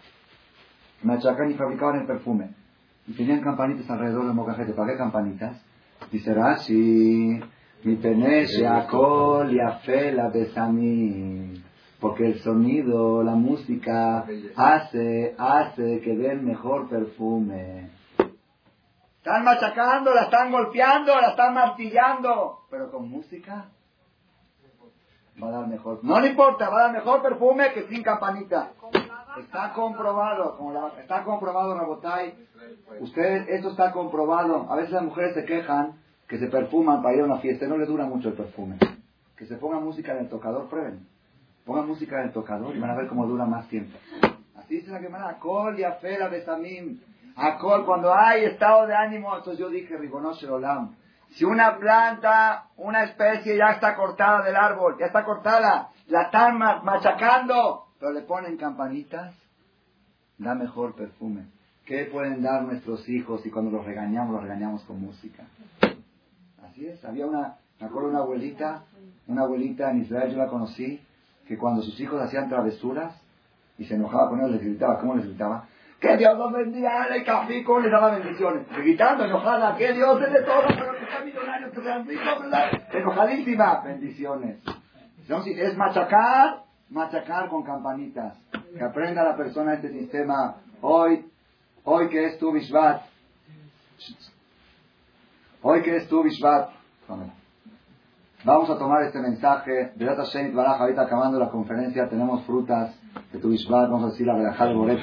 machacan 1.01 1.51
y 1.51 1.53
fabricaban 1.53 2.01
el 2.01 2.07
perfume. 2.07 2.49
Y 3.07 3.13
tenían 3.13 3.39
campanitas 3.39 3.89
alrededor 3.89 4.25
del 4.25 4.33
morcajete. 4.33 4.73
¿Para 4.73 4.91
qué 4.91 4.97
campanitas? 4.97 5.63
Dice 6.11 6.33
Rashi, 6.33 7.39
mi 7.85 7.95
peneche, 7.95 8.67
acol 8.67 9.53
y 9.53 9.61
afela 9.61 10.27
besamim. 10.27 11.63
Porque 12.05 12.27
el 12.27 12.39
sonido, 12.43 13.23
la 13.23 13.31
música, 13.33 14.25
hace, 14.55 15.33
hace 15.39 16.01
que 16.01 16.15
den 16.15 16.45
mejor 16.45 16.87
perfume. 16.87 17.89
Están 19.17 19.43
machacando, 19.43 20.13
la 20.13 20.25
están 20.25 20.51
golpeando, 20.51 21.19
la 21.19 21.29
están 21.29 21.55
martillando. 21.55 22.59
Pero 22.69 22.91
con 22.91 23.09
música 23.09 23.65
va 25.41 25.47
a 25.47 25.51
dar 25.51 25.67
mejor. 25.67 26.01
No 26.03 26.19
le 26.19 26.27
importa, 26.29 26.69
va 26.69 26.77
a 26.77 26.83
dar 26.83 26.91
mejor 26.93 27.23
perfume 27.23 27.73
que 27.73 27.87
sin 27.87 28.03
campanita. 28.03 28.73
Está 29.39 29.73
comprobado, 29.73 30.57
como 30.57 30.73
la- 30.73 30.91
está 31.01 31.23
comprobado, 31.23 31.75
Rabotay. 31.75 32.35
Ustedes, 32.99 33.49
esto 33.49 33.71
está 33.71 33.91
comprobado. 33.93 34.67
A 34.71 34.75
veces 34.75 34.91
las 34.91 35.01
mujeres 35.03 35.33
se 35.33 35.43
quejan 35.43 35.93
que 36.27 36.37
se 36.37 36.45
perfuman 36.49 37.01
para 37.01 37.15
ir 37.15 37.21
a 37.21 37.25
una 37.25 37.37
fiesta 37.37 37.65
y 37.65 37.67
no 37.67 37.77
les 37.79 37.87
dura 37.87 38.05
mucho 38.05 38.27
el 38.29 38.35
perfume. 38.35 38.77
Que 39.35 39.47
se 39.47 39.55
ponga 39.57 39.79
música 39.79 40.11
en 40.11 40.19
el 40.19 40.29
tocador, 40.29 40.69
prueben. 40.69 41.07
Pongan 41.65 41.87
música 41.87 42.19
en 42.19 42.27
el 42.27 42.33
tocador 42.33 42.75
y 42.75 42.79
van 42.79 42.91
a 42.91 42.95
ver 42.95 43.07
cómo 43.07 43.25
dura 43.25 43.45
más 43.45 43.67
tiempo. 43.67 43.97
Así 44.55 44.75
dice 44.75 44.91
la 44.91 44.99
Gemara, 44.99 45.29
Acol 45.29 45.79
y 45.79 45.83
afera 45.83 46.27
besamim. 46.27 46.99
Acol, 47.35 47.85
cuando 47.85 48.13
hay 48.13 48.45
estado 48.45 48.87
de 48.87 48.95
ánimo, 48.95 49.35
entonces 49.35 49.59
yo 49.59 49.69
dije, 49.69 49.97
Ribonosh 49.97 50.45
Olam. 50.45 50.95
Si 51.31 51.43
una 51.43 51.77
planta, 51.77 52.67
una 52.77 53.03
especie 53.03 53.57
ya 53.57 53.71
está 53.71 53.95
cortada 53.95 54.43
del 54.43 54.55
árbol, 54.55 54.95
ya 54.99 55.07
está 55.07 55.25
cortada, 55.25 55.89
la 56.07 56.21
están 56.23 56.57
ma- 56.57 56.81
machacando, 56.81 57.87
pero 57.99 58.13
le 58.13 58.21
ponen 58.21 58.55
campanitas, 58.57 59.33
da 60.37 60.53
mejor 60.55 60.95
perfume. 60.95 61.47
¿Qué 61.85 62.05
pueden 62.05 62.41
dar 62.41 62.63
nuestros 62.63 63.07
hijos 63.09 63.45
y 63.45 63.49
cuando 63.51 63.71
los 63.71 63.85
regañamos, 63.85 64.33
los 64.33 64.43
regañamos 64.43 64.83
con 64.85 65.01
música? 65.01 65.43
Así 66.63 66.87
es, 66.87 67.03
había 67.03 67.25
una, 67.25 67.55
me 67.79 67.87
acuerdo 67.87 68.09
una 68.09 68.19
abuelita, 68.19 68.83
una 69.27 69.41
abuelita 69.43 69.91
en 69.91 70.01
Israel, 70.01 70.31
yo 70.31 70.37
la 70.37 70.47
conocí, 70.47 71.01
que 71.47 71.57
cuando 71.57 71.81
sus 71.81 71.99
hijos 71.99 72.21
hacían 72.21 72.49
travesuras 72.49 73.21
y 73.77 73.85
se 73.85 73.95
enojaba 73.95 74.29
con 74.29 74.39
ellos, 74.39 74.51
les 74.51 74.61
gritaba, 74.61 74.99
¿cómo 74.99 75.15
les 75.15 75.25
gritaba? 75.25 75.67
Que 75.99 76.17
Dios 76.17 76.37
los 76.37 76.51
bendiga, 76.51 77.07
el 77.07 77.23
café, 77.23 77.63
¿cómo 77.63 77.79
les 77.79 77.91
daba 77.91 78.11
bendiciones? 78.11 78.67
Gritando, 78.69 79.25
enojada, 79.25 79.75
que 79.75 79.93
Dios 79.93 80.21
es 80.21 80.33
de 80.33 80.41
todo, 80.43 80.63
pero 80.67 80.93
que 80.99 81.05
sean 81.05 81.25
millonarios, 81.25 81.71
que 81.71 81.81
sean 81.81 82.05
ricos, 82.05 82.41
¿verdad? 82.41 82.71
Enojadísima, 82.93 83.81
bendiciones. 83.81 84.57
Entonces, 85.19 85.57
es 85.57 85.77
machacar, 85.77 86.63
machacar 86.89 87.49
con 87.49 87.63
campanitas. 87.63 88.37
Que 88.51 88.83
aprenda 88.83 89.23
la 89.23 89.35
persona 89.35 89.75
este 89.75 89.89
sistema 89.89 90.57
hoy, 90.81 91.25
hoy 91.83 92.09
que 92.09 92.25
es 92.25 92.37
tu 92.37 92.51
Bishvat, 92.51 93.01
hoy 95.61 95.81
que 95.81 95.95
es 95.95 96.07
tu 96.09 96.21
Bishvat, 96.23 96.69
Vamos 98.45 98.69
a 98.69 98.77
tomar 98.77 99.01
este 99.01 99.19
mensaje. 99.19 99.91
Berat 99.95 100.17
Hashem 100.17 100.53
Baraj, 100.53 100.79
ahorita 100.79 101.01
acabando 101.01 101.39
la 101.39 101.49
conferencia, 101.49 102.07
tenemos 102.07 102.43
frutas 102.43 102.95
de 103.33 103.39
tu 103.39 103.49
Bishvat. 103.49 103.89
Vamos 103.89 104.03
a 104.03 104.11
decir 104.11 104.27
la 104.27 104.35
Berajá 104.35 104.67
de 104.67 104.75
Boré. 104.75 105.01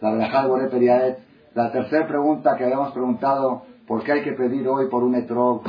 La 0.00 0.10
Berajá 0.10 0.42
de 0.42 0.48
Boré. 0.48 1.16
La 1.54 1.70
tercera 1.70 2.08
pregunta 2.08 2.56
que 2.56 2.64
habíamos 2.64 2.90
preguntado, 2.90 3.62
¿por 3.86 4.02
qué 4.02 4.10
hay 4.10 4.22
que 4.24 4.32
pedir 4.32 4.66
hoy 4.66 4.88
por 4.88 5.04
un 5.04 5.14
etrog? 5.14 5.62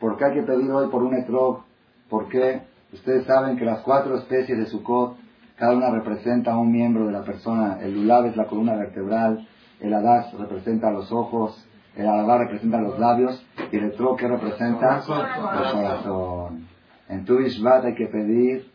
¿Por 0.00 0.16
qué 0.16 0.24
hay 0.24 0.32
que 0.32 0.44
pedir 0.44 0.70
hoy 0.70 0.88
por 0.88 1.02
un 1.02 1.14
etrog? 1.14 1.64
¿Por 2.08 2.30
qué? 2.30 2.62
Ustedes 2.94 3.26
saben 3.26 3.58
que 3.58 3.66
las 3.66 3.80
cuatro 3.80 4.16
especies 4.16 4.56
de 4.56 4.64
Sukkot, 4.64 5.18
cada 5.56 5.74
una 5.74 5.90
representa 5.90 6.52
a 6.52 6.58
un 6.58 6.72
miembro 6.72 7.04
de 7.04 7.12
la 7.12 7.22
persona. 7.22 7.80
El 7.82 7.92
lulav 7.92 8.24
es 8.24 8.36
la 8.36 8.46
columna 8.46 8.76
vertebral, 8.76 9.46
el 9.80 9.92
hadas 9.92 10.32
representa 10.38 10.90
los 10.90 11.12
ojos, 11.12 11.62
el 11.96 12.08
alabá 12.08 12.38
representa 12.38 12.80
los 12.80 12.98
labios 12.98 13.44
y 13.70 13.76
el 13.76 13.84
etrog 13.84 14.16
que 14.16 14.28
representa 14.28 14.98
el 14.98 15.04
corazón. 15.04 16.66
En 17.08 17.24
tu 17.24 17.38
Ishvat 17.38 17.84
hay 17.84 17.94
que 17.94 18.06
pedir 18.06 18.70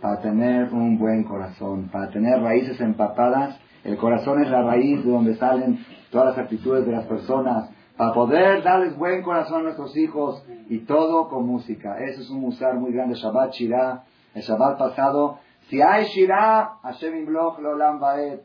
para 0.00 0.20
tener 0.20 0.72
un 0.72 0.98
buen 0.98 1.24
corazón, 1.24 1.88
para 1.88 2.10
tener 2.10 2.40
raíces 2.40 2.80
empapadas. 2.80 3.58
El 3.84 3.96
corazón 3.96 4.42
es 4.42 4.50
la 4.50 4.62
raíz 4.62 5.04
de 5.04 5.10
donde 5.10 5.34
salen 5.36 5.84
todas 6.10 6.28
las 6.28 6.38
actitudes 6.38 6.86
de 6.86 6.92
las 6.92 7.06
personas, 7.06 7.70
para 7.96 8.14
poder 8.14 8.62
darles 8.62 8.96
buen 8.96 9.22
corazón 9.22 9.60
a 9.60 9.64
nuestros 9.64 9.96
hijos 9.96 10.42
y 10.68 10.78
todo 10.80 11.28
con 11.28 11.46
música. 11.46 11.98
Eso 11.98 12.22
es 12.22 12.30
un 12.30 12.40
musar 12.40 12.76
muy 12.76 12.92
grande. 12.92 13.14
Shabbat 13.14 13.52
Shirah, 13.52 14.04
el 14.34 14.42
Shabbat 14.42 14.78
pasado. 14.78 15.38
Si 15.68 15.82
hay 15.82 16.04
Shirah, 16.06 16.78
Hashem 16.82 17.14
Imloch 17.16 17.58
Leolam 17.58 18.00
Baed. 18.00 18.40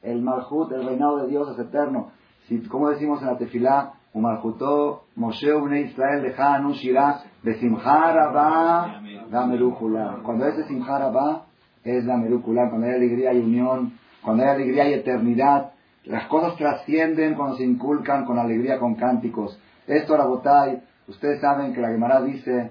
El 0.00 0.22
Malhut, 0.22 0.72
el 0.72 0.86
reinado 0.86 1.18
de 1.18 1.28
Dios 1.28 1.50
es 1.50 1.58
eterno. 1.58 2.12
Si, 2.48 2.58
como 2.60 2.88
decimos 2.88 3.20
en 3.20 3.28
la 3.28 3.36
tefilá, 3.36 3.92
Umalhutó, 4.14 5.04
Moshe 5.16 5.52
Ubne 5.52 5.82
Israel 5.82 6.22
dejaban 6.22 6.64
un 6.64 6.72
Shirah, 6.72 7.22
Besimcha 7.42 8.12
Rabá, 8.12 9.02
la 9.30 9.46
Merújula. 9.46 10.20
Cuando 10.22 10.46
es 10.46 10.56
de 10.56 10.64
Simcha 10.64 10.98
Rabá, 10.98 11.44
es 11.84 12.04
la 12.04 12.16
Merújula. 12.16 12.70
Cuando 12.70 12.86
hay 12.86 12.94
alegría 12.94 13.34
y 13.34 13.40
unión, 13.40 13.92
cuando 14.22 14.44
hay 14.44 14.48
alegría 14.50 14.88
y 14.88 14.94
eternidad, 14.94 15.72
las 16.04 16.26
cosas 16.28 16.56
trascienden 16.56 17.34
cuando 17.34 17.56
se 17.56 17.64
inculcan 17.64 18.24
con 18.24 18.38
alegría, 18.38 18.78
con 18.78 18.94
cánticos. 18.94 19.60
Esto, 19.86 20.16
Rabotay, 20.16 20.82
ustedes 21.06 21.40
saben 21.42 21.74
que 21.74 21.82
la 21.82 21.88
Gemara 21.88 22.22
dice, 22.22 22.70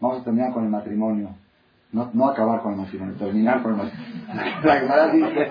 vamos 0.00 0.20
a 0.20 0.24
terminar 0.24 0.52
con 0.52 0.64
el 0.64 0.70
matrimonio. 0.70 1.30
No, 1.90 2.10
no 2.12 2.28
acabar 2.28 2.60
con 2.62 2.74
el 2.74 2.80
matrimonio, 2.80 3.16
terminar 3.16 3.62
con 3.62 3.72
el 3.72 3.78
matrimonio. 3.78 4.60
La 4.62 4.76
Gemara 4.76 5.08
dice, 5.08 5.48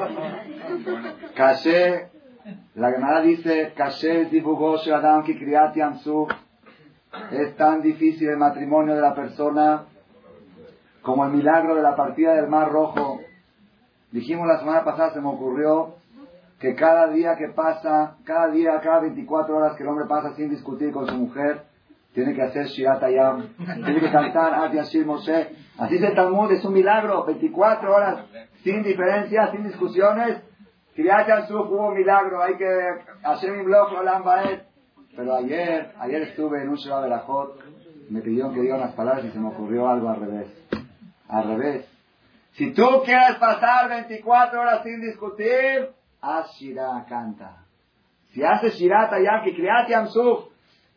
Caché, 1.36 2.17
la 2.76 2.92
Gemara 2.92 3.22
dice, 3.22 3.74
Adam 3.78 5.24
ki. 5.24 5.38
Es 7.32 7.56
tan 7.56 7.82
difícil 7.82 8.30
el 8.30 8.38
matrimonio 8.38 8.96
de 8.96 9.02
la 9.02 9.16
persona 9.16 9.86
como 11.02 11.26
el 11.26 11.32
milagro 11.32 11.76
de 11.76 11.82
la 11.82 11.96
partida 11.96 12.36
del 12.36 12.48
Mar 12.48 12.70
Rojo. 12.70 13.20
Dijimos 14.12 14.48
la 14.48 14.60
semana 14.60 14.84
pasada, 14.84 15.14
se 15.14 15.22
me 15.22 15.30
ocurrió 15.30 15.96
que 16.60 16.76
cada 16.76 17.08
día 17.08 17.36
que 17.38 17.50
pasa, 17.50 18.18
cada 18.24 18.50
día, 18.50 18.80
cada 18.82 19.02
24 19.02 19.56
horas 19.56 19.76
que 19.76 19.84
el 19.84 19.90
hombre 19.90 20.06
pasa 20.06 20.36
sin 20.36 20.50
discutir 20.50 20.92
con 20.92 21.08
su 21.08 21.16
mujer, 21.16 21.64
tiene 22.14 22.34
que 22.34 22.42
hacer 22.42 22.66
Shirat 22.66 23.04
Hayam, 23.04 23.50
tiene 23.58 24.00
que 24.00 24.12
cantar 24.12 24.54
Ad 24.56 24.74
Yashir 24.74 25.06
Moshe. 25.06 25.50
Así 25.78 25.96
es 25.96 26.02
el 26.02 26.16
Talmud, 26.16 26.52
es 26.52 26.66
un 26.66 26.74
milagro, 26.74 27.26
24 27.26 27.96
horas 27.96 28.26
sin 28.64 28.82
diferencias, 28.84 29.52
sin 29.52 29.64
discusiones. 29.64 30.42
Kriyat 30.98 31.52
hubo 31.52 31.90
un 31.90 31.94
milagro, 31.94 32.42
hay 32.42 32.56
que 32.56 32.68
hacer 33.22 33.52
mi 33.52 33.64
blog, 33.64 33.94
Olam. 33.94 34.24
Pero 35.16 35.36
ayer, 35.36 35.92
ayer 36.00 36.24
estuve 36.24 36.64
en 36.64 36.70
un 36.70 36.76
Shabbat 36.76 37.04
Berajot, 37.04 37.60
me 38.10 38.22
pidieron 38.22 38.52
que 38.52 38.62
diga 38.62 38.78
unas 38.78 38.96
palabras 38.96 39.24
y 39.26 39.30
se 39.30 39.38
me 39.38 39.50
ocurrió 39.50 39.88
algo 39.88 40.10
al 40.10 40.20
revés. 40.20 40.48
Al 41.28 41.50
revés. 41.50 41.88
Si 42.54 42.74
tú 42.74 43.04
quieres 43.06 43.36
pasar 43.36 43.90
24 43.90 44.60
horas 44.60 44.82
sin 44.82 45.00
discutir, 45.00 45.92
haz 46.20 46.52
Shirah, 46.56 47.06
canta. 47.08 47.58
Si 48.32 48.44
haces 48.44 48.74
Shirah 48.80 49.12
Tayam, 49.12 49.44
que 49.44 49.54
Kriyat 49.54 49.90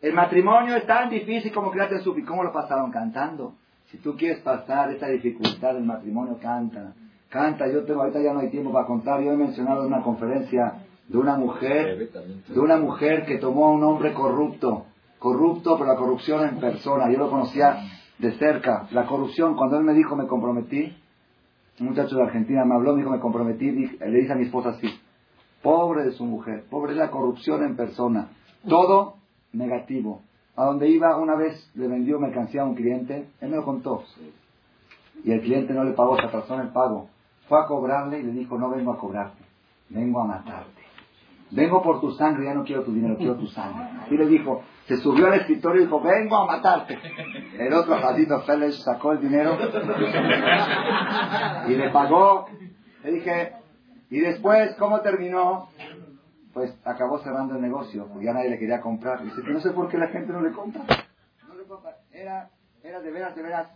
el 0.01 0.15
matrimonio 0.15 0.77
es 0.77 0.87
tan 0.87 1.11
difícil 1.11 1.53
como 1.53 1.71
Kriyat 1.71 1.91
Yamsuf. 1.91 2.17
¿Y 2.17 2.25
cómo 2.25 2.43
lo 2.43 2.55
pasaron? 2.55 2.91
Cantando. 2.91 3.53
Si 3.91 3.99
tú 3.99 4.17
quieres 4.17 4.41
pasar 4.41 4.91
esta 4.93 5.09
dificultad 5.09 5.75
del 5.75 5.85
matrimonio, 5.85 6.39
canta. 6.41 6.95
Canta. 7.31 7.67
Yo 7.73 7.85
tengo, 7.85 8.03
ahorita 8.03 8.21
ya 8.21 8.35
no 8.35 8.41
hay 8.41 8.51
tiempo 8.51 8.73
para 8.73 8.87
contar. 8.87 9.23
Yo 9.23 9.33
he 9.33 9.37
mencionado 9.37 9.83
en 9.83 9.87
una 9.87 10.03
conferencia 10.03 10.85
de 11.09 11.17
una 11.17 11.37
mujer, 11.37 12.11
de 12.49 12.61
una 12.61 12.77
mujer 12.77 13.25
que 13.25 13.39
tomó 13.39 13.67
a 13.67 13.73
un 13.73 13.83
hombre 13.85 14.13
corrupto, 14.13 14.87
corrupto, 15.19 15.79
pero 15.79 15.93
la 15.93 15.97
corrupción 15.97 16.49
en 16.49 16.61
persona. 16.61 17.11
Yo 17.11 17.19
lo 17.19 17.31
conocía 17.31 17.79
de 18.19 18.33
cerca. 18.33 18.89
La 18.91 19.07
corrupción, 19.07 19.57
cuando 19.57 19.79
él 19.79 19.85
me 19.85 19.95
dijo 19.95 20.17
me 20.17 20.27
comprometí, 20.27 20.95
un 21.79 21.87
muchacho 21.87 22.17
de 22.17 22.25
Argentina 22.25 22.65
me 22.65 22.75
habló, 22.75 22.93
me 22.93 22.99
dijo 22.99 23.11
me 23.11 23.21
comprometí, 23.21 23.71
le 23.71 24.11
dije 24.11 24.33
a 24.33 24.37
mi 24.37 24.45
esposa 24.45 24.71
así, 24.71 24.89
pobre 25.63 26.05
de 26.05 26.13
su 26.13 26.25
mujer, 26.25 26.65
pobre 26.69 26.95
de 26.95 26.99
la 26.99 27.11
corrupción 27.11 27.65
en 27.65 27.77
persona. 27.77 28.29
Todo 28.69 29.15
negativo. 29.53 30.23
A 30.57 30.65
donde 30.67 30.89
iba, 30.89 31.17
una 31.17 31.37
vez 31.37 31.71
le 31.75 31.89
vendió 31.89 32.19
mercancía 32.19 32.63
a 32.63 32.67
un 32.67 32.75
cliente, 32.75 33.29
él 33.41 33.51
me 33.51 33.57
lo 33.57 33.65
contó. 33.65 34.03
Y 35.25 35.33
el 35.33 35.41
cliente 35.41 35.73
no 35.73 35.85
le 35.85 35.93
pagó, 35.93 36.17
se 36.17 36.27
atrasó 36.27 36.55
en 36.55 36.61
el 36.61 36.69
pago. 36.69 37.09
Fue 37.51 37.61
a 37.61 37.67
cobrarle 37.67 38.21
y 38.21 38.23
le 38.23 38.31
dijo, 38.31 38.57
no 38.57 38.71
vengo 38.71 38.93
a 38.93 38.97
cobrarte, 38.97 39.43
vengo 39.89 40.21
a 40.21 40.25
matarte. 40.25 40.83
Vengo 41.51 41.83
por 41.83 42.01
tu 42.01 42.13
sangre, 42.13 42.45
ya 42.45 42.55
no 42.55 42.63
quiero 42.63 42.85
tu 42.85 42.93
dinero, 42.93 43.17
quiero 43.17 43.35
tu 43.35 43.49
sangre. 43.49 43.89
Y 44.09 44.17
le 44.17 44.29
dijo, 44.29 44.63
se 44.87 44.99
subió 44.99 45.27
al 45.27 45.35
escritorio 45.35 45.83
y 45.83 45.85
dijo, 45.87 46.01
vengo 46.01 46.37
a 46.37 46.47
matarte. 46.47 46.97
El 47.59 47.75
otro 47.75 47.99
ratito 47.99 48.41
Félix 48.43 48.85
sacó 48.85 49.11
el 49.11 49.21
dinero 49.23 49.59
y 51.67 51.75
le 51.75 51.91
pagó. 51.91 52.47
Le 53.03 53.11
dije, 53.11 53.53
y 54.11 54.21
después, 54.21 54.77
¿cómo 54.79 55.01
terminó? 55.01 55.71
Pues 56.55 56.73
acabó 56.85 57.19
cerrando 57.19 57.57
el 57.57 57.63
negocio, 57.63 58.07
porque 58.07 58.27
ya 58.27 58.33
nadie 58.33 58.51
le 58.51 58.61
quería 58.61 58.81
comprar. 58.81 59.25
Dice 59.25 59.43
no 59.43 59.59
sé 59.59 59.71
por 59.71 59.89
qué 59.89 59.99
la 59.99 60.07
gente 60.07 60.33
no 60.33 60.41
le 60.41 60.53
compra. 60.53 60.85
No 61.49 61.57
le 61.57 61.65
compra. 61.65 61.97
Era, 62.13 62.49
era 62.85 63.01
de 63.01 63.11
veras, 63.11 63.35
de 63.35 63.43
veras. 63.43 63.69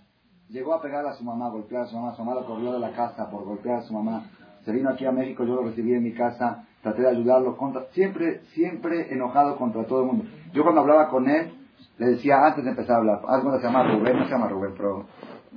Llegó 0.48 0.74
a 0.74 0.82
pegar 0.82 1.06
a 1.06 1.14
su 1.14 1.24
mamá, 1.24 1.48
golpear 1.48 1.82
a 1.82 1.86
su 1.86 1.96
mamá. 1.96 2.14
Su 2.14 2.24
mamá 2.24 2.40
lo 2.40 2.46
corrió 2.46 2.72
de 2.72 2.78
la 2.78 2.92
casa 2.92 3.30
por 3.30 3.44
golpear 3.44 3.78
a 3.78 3.82
su 3.82 3.94
mamá. 3.94 4.30
Se 4.64 4.72
vino 4.72 4.90
aquí 4.90 5.04
a 5.04 5.12
México, 5.12 5.44
yo 5.44 5.56
lo 5.56 5.64
recibí 5.64 5.92
en 5.94 6.02
mi 6.02 6.12
casa 6.12 6.64
traté 6.84 7.00
de 7.00 7.08
ayudarlo, 7.08 7.56
contra, 7.56 7.86
siempre, 7.92 8.42
siempre 8.52 9.12
enojado 9.12 9.56
contra 9.56 9.84
todo 9.86 10.00
el 10.02 10.06
mundo. 10.06 10.24
Yo 10.52 10.62
cuando 10.62 10.82
hablaba 10.82 11.08
con 11.08 11.28
él, 11.28 11.54
le 11.96 12.06
decía 12.08 12.44
antes 12.44 12.62
de 12.62 12.70
empezar 12.70 12.96
a 12.96 12.98
hablar, 12.98 13.20
algo 13.26 13.56
se 13.58 13.64
llama 13.64 13.90
Rubén, 13.90 14.18
no 14.18 14.24
se 14.26 14.30
llama 14.30 14.48
Rubén, 14.48 14.74
pero, 14.76 15.06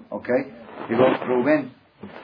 ¿ok? 0.10 0.30
Digo, 0.90 1.04
Rubén, 1.28 1.74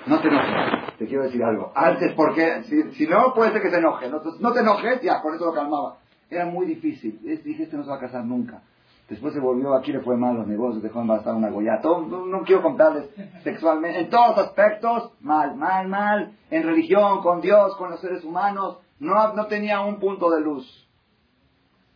no 0.07 0.21
te 0.21 0.29
enojes, 0.29 0.97
te 0.97 1.05
quiero 1.05 1.23
decir 1.23 1.43
algo. 1.43 1.73
Antes, 1.75 2.13
porque 2.13 2.63
si, 2.63 2.81
si 2.93 3.05
no, 3.05 3.33
puede 3.33 3.51
ser 3.51 3.61
que 3.61 3.71
se 3.71 3.77
enoje. 3.77 4.09
No, 4.09 4.21
no 4.39 4.53
te 4.53 4.59
enojes, 4.61 5.01
ya, 5.01 5.21
con 5.21 5.35
eso 5.35 5.45
lo 5.47 5.53
calmaba. 5.53 5.97
Era 6.29 6.45
muy 6.45 6.65
difícil. 6.65 7.19
Dije, 7.43 7.63
este 7.63 7.75
no 7.75 7.83
se 7.83 7.89
va 7.89 7.97
a 7.97 7.99
casar 7.99 8.23
nunca. 8.23 8.61
Después 9.09 9.33
se 9.33 9.39
volvió, 9.39 9.73
aquí 9.73 9.91
le 9.91 9.99
fue 9.99 10.15
mal 10.15 10.35
los 10.35 10.47
negocios, 10.47 10.81
dejó 10.81 11.01
embarazada 11.01 11.35
una 11.35 11.49
goya. 11.49 11.81
no, 11.83 12.25
no, 12.25 12.41
quiero 12.43 12.61
contarles 12.61 13.09
sexualmente, 13.43 13.99
en 13.99 14.09
todos 14.09 14.37
aspectos, 14.37 15.11
mal, 15.19 15.55
mal, 15.55 15.87
mal. 15.87 16.31
En 16.49 16.63
religión, 16.63 17.21
con 17.21 17.41
Dios, 17.41 17.75
con 17.75 17.89
los 17.91 17.99
seres 17.99 18.23
humanos, 18.23 18.77
no, 18.99 19.33
no 19.33 19.45
tenía 19.47 19.81
un 19.81 19.99
punto 19.99 20.29
de 20.29 20.41
luz. 20.41 20.87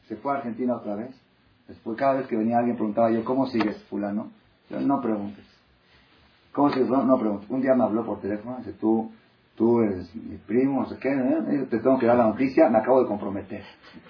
Se 0.07 0.17
fue 0.17 0.33
a 0.33 0.37
Argentina 0.37 0.75
otra 0.75 0.95
vez. 0.95 1.15
Después, 1.67 1.97
cada 1.97 2.15
vez 2.15 2.27
que 2.27 2.35
venía 2.35 2.57
alguien, 2.57 2.75
preguntaba 2.75 3.09
yo, 3.11 3.23
¿cómo 3.23 3.47
sigues, 3.47 3.81
fulano? 3.85 4.31
Yo, 4.69 4.79
no 4.79 5.01
preguntes. 5.01 5.45
¿Cómo 6.53 6.69
sigues? 6.71 6.89
No, 6.89 7.03
no 7.03 7.17
preguntes. 7.17 7.49
Un 7.49 7.61
día 7.61 7.73
me 7.73 7.83
habló 7.83 8.05
por 8.05 8.19
teléfono, 8.19 8.57
dice, 8.57 8.73
tú, 8.73 9.11
tú 9.55 9.81
eres 9.81 10.13
mi 10.15 10.37
primo, 10.37 10.81
no 10.81 10.89
sé 10.89 10.97
qué, 10.97 11.09
¿eh? 11.09 11.67
te 11.69 11.79
tengo 11.79 11.97
que 11.97 12.05
dar 12.05 12.17
la 12.17 12.27
noticia, 12.27 12.69
me 12.69 12.77
acabo 12.77 13.01
de 13.01 13.07
comprometer. 13.07 13.63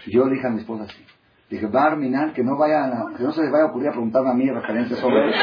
Yo 0.07 0.25
le 0.25 0.35
dije 0.35 0.47
a 0.47 0.51
mi 0.51 0.59
esposa 0.59 0.83
así, 0.83 1.03
dije, 1.49 1.67
va 1.67 1.83
a 1.83 1.87
arminar, 1.87 2.33
que 2.33 2.43
no 2.43 2.57
vaya 2.57 3.05
que 3.15 3.23
no 3.23 3.31
se 3.31 3.41
les 3.41 3.51
vaya 3.51 3.65
a 3.65 3.67
ocurrir 3.67 3.89
a 3.89 3.91
preguntarme 3.91 4.29
a 4.29 4.33
mí 4.33 4.49
referencias 4.49 4.99
sobre 4.99 5.25
él. 5.25 5.33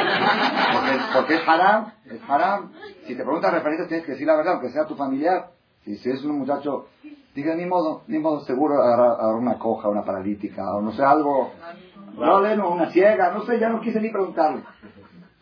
Porque, 0.73 0.99
porque, 1.15 1.35
es 1.35 1.49
haram, 1.49 1.93
es 2.05 2.21
haram. 2.29 2.73
Si 3.07 3.15
te 3.15 3.23
preguntas 3.23 3.53
referencias 3.53 3.89
tienes 3.89 4.07
que 4.07 4.13
decir 4.13 4.27
la 4.27 4.37
verdad, 4.37 4.55
aunque 4.55 4.71
sea 4.71 4.87
tu 4.87 4.95
familiar. 4.97 5.51
Si, 5.85 5.97
si 5.97 6.11
es 6.11 6.25
un 6.25 6.39
muchacho 6.39 6.87
Dije, 7.35 7.53
ni 7.57 7.67
modo, 7.67 8.03
ni 8.07 8.21
modo, 8.21 8.41
seguro 8.43 8.81
agarrar, 8.81 9.35
una 9.35 9.59
coja, 9.59 9.89
una 9.89 10.05
paralítica, 10.05 10.73
o 10.73 10.81
no 10.81 10.93
sé, 10.93 11.03
algo, 11.03 11.51
no, 12.17 12.71
una 12.71 12.91
ciega, 12.91 13.33
no 13.33 13.45
sé, 13.45 13.59
ya 13.59 13.69
no 13.71 13.81
quise 13.81 14.01
ni 14.01 14.11
preguntarle. 14.11 14.63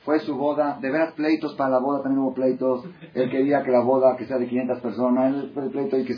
Fue 0.04 0.18
su 0.20 0.36
boda, 0.36 0.78
de 0.80 0.90
veras 0.90 1.12
pleitos 1.12 1.54
para 1.54 1.70
la 1.70 1.78
boda, 1.78 2.02
también 2.02 2.24
hubo 2.24 2.34
pleitos. 2.34 2.84
Él 3.14 3.30
quería 3.30 3.62
que 3.62 3.70
la 3.70 3.80
boda, 3.80 4.16
que 4.16 4.26
sea 4.26 4.38
de 4.38 4.48
500 4.48 4.80
personas, 4.80 5.34
él 5.34 5.50
fue 5.54 5.64
el 5.64 5.70
pleito 5.70 5.96
y 5.96 6.04
que 6.04 6.14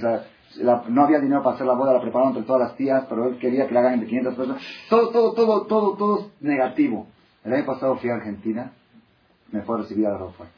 no 0.88 1.02
había 1.04 1.20
dinero 1.20 1.42
para 1.42 1.56
hacer 1.56 1.66
la 1.66 1.74
boda, 1.74 1.92
la 1.92 2.00
prepararon 2.00 2.30
entre 2.32 2.46
todas 2.46 2.62
las 2.68 2.76
tías, 2.76 3.04
pero 3.08 3.28
él 3.28 3.38
quería 3.38 3.66
que 3.66 3.74
la 3.74 3.80
hagan 3.80 4.00
de 4.00 4.06
500 4.06 4.34
personas. 4.34 4.62
Todo, 4.88 5.10
todo, 5.10 5.34
todo, 5.34 5.66
todo, 5.66 5.96
todo 5.96 6.30
negativo. 6.40 7.06
El 7.44 7.52
año 7.52 7.66
pasado 7.66 7.96
fui 7.96 8.08
a 8.08 8.14
Argentina, 8.14 8.72
me 9.52 9.62
fue 9.62 9.76
a 9.76 9.82
recibir 9.82 10.06
al 10.06 10.14
aeropuerto. 10.14 10.54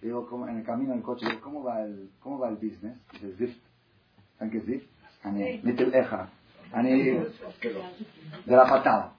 Digo, 0.00 0.26
como 0.26 0.48
en 0.48 0.58
el 0.58 0.64
camino 0.64 0.92
en 0.92 0.98
el 0.98 1.04
coche, 1.04 1.26
digo, 1.26 1.40
¿cómo 1.42 1.62
va 1.62 1.82
el, 1.82 2.10
cómo 2.20 2.38
va 2.38 2.48
el 2.48 2.56
business? 2.56 2.96
Dice, 3.12 3.36
Zift. 3.36 3.62
¿Saben 4.38 4.50
qué 4.50 4.58
es 4.58 4.64
Zift? 4.64 4.86
Eja. 5.94 6.28
De 8.46 8.56
la 8.56 8.64
patada. 8.64 9.12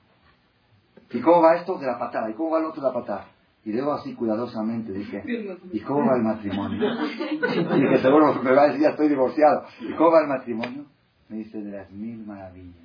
¿Y 1.14 1.22
cómo 1.22 1.42
va 1.42 1.56
esto? 1.56 1.78
De 1.78 1.86
la 1.86 1.98
patada. 2.00 2.30
¿Y 2.30 2.34
cómo 2.34 2.52
va 2.52 2.60
el 2.60 2.66
otro 2.66 2.82
de 2.82 2.88
la 2.88 2.94
patada? 2.94 3.28
Y 3.66 3.72
luego 3.72 3.94
así 3.94 4.14
cuidadosamente 4.14 4.92
dije, 4.92 5.24
¿y 5.72 5.80
cómo 5.82 6.06
va 6.06 6.18
el 6.18 6.24
matrimonio? 6.24 6.86
Y 7.32 7.90
que 7.90 7.98
seguro 8.00 8.34
me 8.44 8.52
va 8.52 8.64
a 8.64 8.68
decir, 8.68 8.82
ya 8.82 8.90
estoy 8.90 9.08
divorciado. 9.08 9.64
¿Y 9.80 9.94
cómo 9.94 10.12
va 10.12 10.22
el 10.22 10.28
matrimonio? 10.28 10.86
Me 11.30 11.38
dice, 11.38 11.62
de 11.62 11.72
las 11.72 11.90
mil 11.92 12.26
maravillas. 12.26 12.84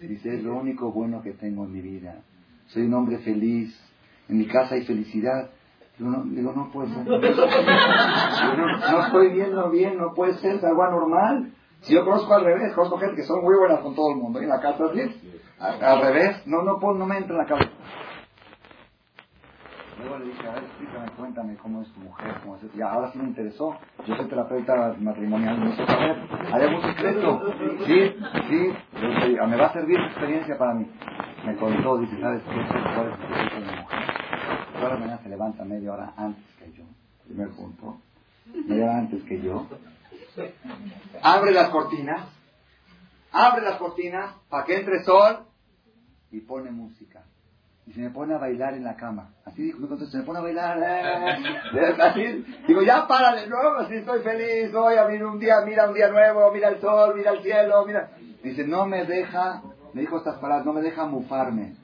Dice, 0.00 0.36
es 0.36 0.44
lo 0.44 0.56
único 0.56 0.92
bueno 0.92 1.20
que 1.22 1.32
tengo 1.32 1.64
en 1.64 1.72
mi 1.72 1.80
vida. 1.80 2.22
Soy 2.68 2.82
un 2.82 2.94
hombre 2.94 3.18
feliz. 3.18 3.76
En 4.28 4.38
mi 4.38 4.46
casa 4.46 4.76
hay 4.76 4.84
felicidad. 4.84 5.50
Digo, 5.98 6.10
no, 6.10 6.22
digo, 6.22 6.52
no 6.52 6.70
puede 6.70 6.94
ser. 6.94 7.04
no, 7.08 9.04
estoy 9.04 9.32
viendo 9.32 9.68
bien, 9.70 9.98
no 9.98 10.14
puede 10.14 10.34
ser, 10.34 10.56
es 10.56 10.64
algo 10.64 10.84
anormal. 10.84 11.52
Si 11.80 11.94
yo 11.94 12.04
conozco 12.04 12.32
al 12.34 12.44
revés, 12.44 12.72
conozco 12.74 12.98
gente 12.98 13.16
que 13.16 13.24
son 13.24 13.42
muy 13.42 13.56
buenas 13.58 13.80
con 13.80 13.96
todo 13.96 14.12
el 14.12 14.18
mundo, 14.18 14.40
y 14.40 14.44
en 14.44 14.50
la 14.50 14.60
casa 14.60 14.84
al, 15.60 16.00
revés, 16.00 16.46
no, 16.46 16.62
no, 16.62 16.78
no 16.78 17.06
me 17.06 17.16
entra 17.16 17.32
en 17.32 17.38
la 17.38 17.46
cabeza. 17.46 17.70
Luego 19.98 20.18
le 20.18 20.26
dije, 20.26 20.46
a 20.46 20.52
ver, 20.52 20.64
explícame, 20.64 21.10
cuéntame 21.16 21.56
cómo 21.56 21.82
es 21.82 21.92
tu 21.92 22.00
mujer, 22.00 22.34
cómo 22.42 22.56
es 22.56 22.62
Ya, 22.74 22.90
ahora 22.90 23.10
sí 23.12 23.18
me 23.18 23.24
interesó. 23.24 23.76
Yo 24.06 24.16
soy 24.16 24.28
terapeuta 24.28 24.94
matrimonial, 25.00 25.58
me 25.58 25.70
hizo 25.70 25.84
saber, 25.86 26.16
¿hay 26.52 26.62
algún 26.62 26.82
secreto? 26.82 27.42
Sí, 27.84 28.16
sí, 28.48 28.72
me 29.00 29.56
va 29.56 29.66
a 29.66 29.72
servir 29.72 29.98
esa 29.98 30.06
experiencia 30.06 30.56
para 30.56 30.74
mí. 30.74 30.88
Me 31.44 31.56
contó, 31.56 31.98
dice, 31.98 32.20
¿sabes 32.20 32.42
qué? 32.44 32.50
¿Cuál 32.50 33.08
es 33.08 33.18
el 33.18 33.28
secreto 33.28 33.54
de 33.54 33.60
mi 33.60 33.80
mujer? 33.80 33.98
toda 34.78 34.90
la 34.90 35.00
mañana 35.00 35.22
se 35.22 35.28
levanta 35.28 35.64
media 35.64 35.92
hora 35.92 36.12
antes 36.16 36.44
que 36.58 36.72
yo. 36.72 36.84
Primer 37.26 37.48
punto. 37.50 37.98
Media 38.54 38.84
hora 38.84 38.98
antes 38.98 39.22
que 39.24 39.40
yo. 39.40 39.66
Abre 41.22 41.52
las 41.52 41.70
cortinas. 41.70 42.28
Abre 43.32 43.62
las 43.62 43.76
cortinas 43.76 44.34
para 44.48 44.64
que 44.64 44.76
entre 44.76 45.02
sol 45.02 45.47
y 46.30 46.40
pone 46.40 46.70
música. 46.70 47.22
Y 47.86 47.92
se 47.92 48.00
me 48.00 48.10
pone 48.10 48.34
a 48.34 48.38
bailar 48.38 48.74
en 48.74 48.84
la 48.84 48.96
cama. 48.96 49.30
Así 49.46 49.62
dijo, 49.62 49.78
entonces 49.78 50.10
se 50.10 50.18
me 50.18 50.24
pone 50.24 50.40
a 50.40 50.42
bailar. 50.42 50.78
Eh, 50.78 51.96
así, 52.02 52.44
digo, 52.66 52.82
ya 52.82 53.06
párale, 53.06 53.46
no, 53.46 53.56
así 53.78 53.94
estoy 53.94 54.20
feliz, 54.20 54.72
voy 54.72 54.96
a 54.96 55.04
ver 55.04 55.24
un 55.24 55.38
día, 55.38 55.54
mira 55.64 55.88
un 55.88 55.94
día 55.94 56.08
nuevo, 56.08 56.50
mira 56.52 56.68
el 56.68 56.80
sol, 56.80 57.14
mira 57.16 57.30
el 57.32 57.42
cielo, 57.42 57.86
mira. 57.86 58.10
Dice, 58.42 58.66
no 58.66 58.86
me 58.86 59.04
deja, 59.04 59.62
me 59.94 60.02
dijo 60.02 60.18
estas 60.18 60.36
palabras, 60.36 60.66
no 60.66 60.74
me 60.74 60.82
deja 60.82 61.06
mufarme. 61.06 61.76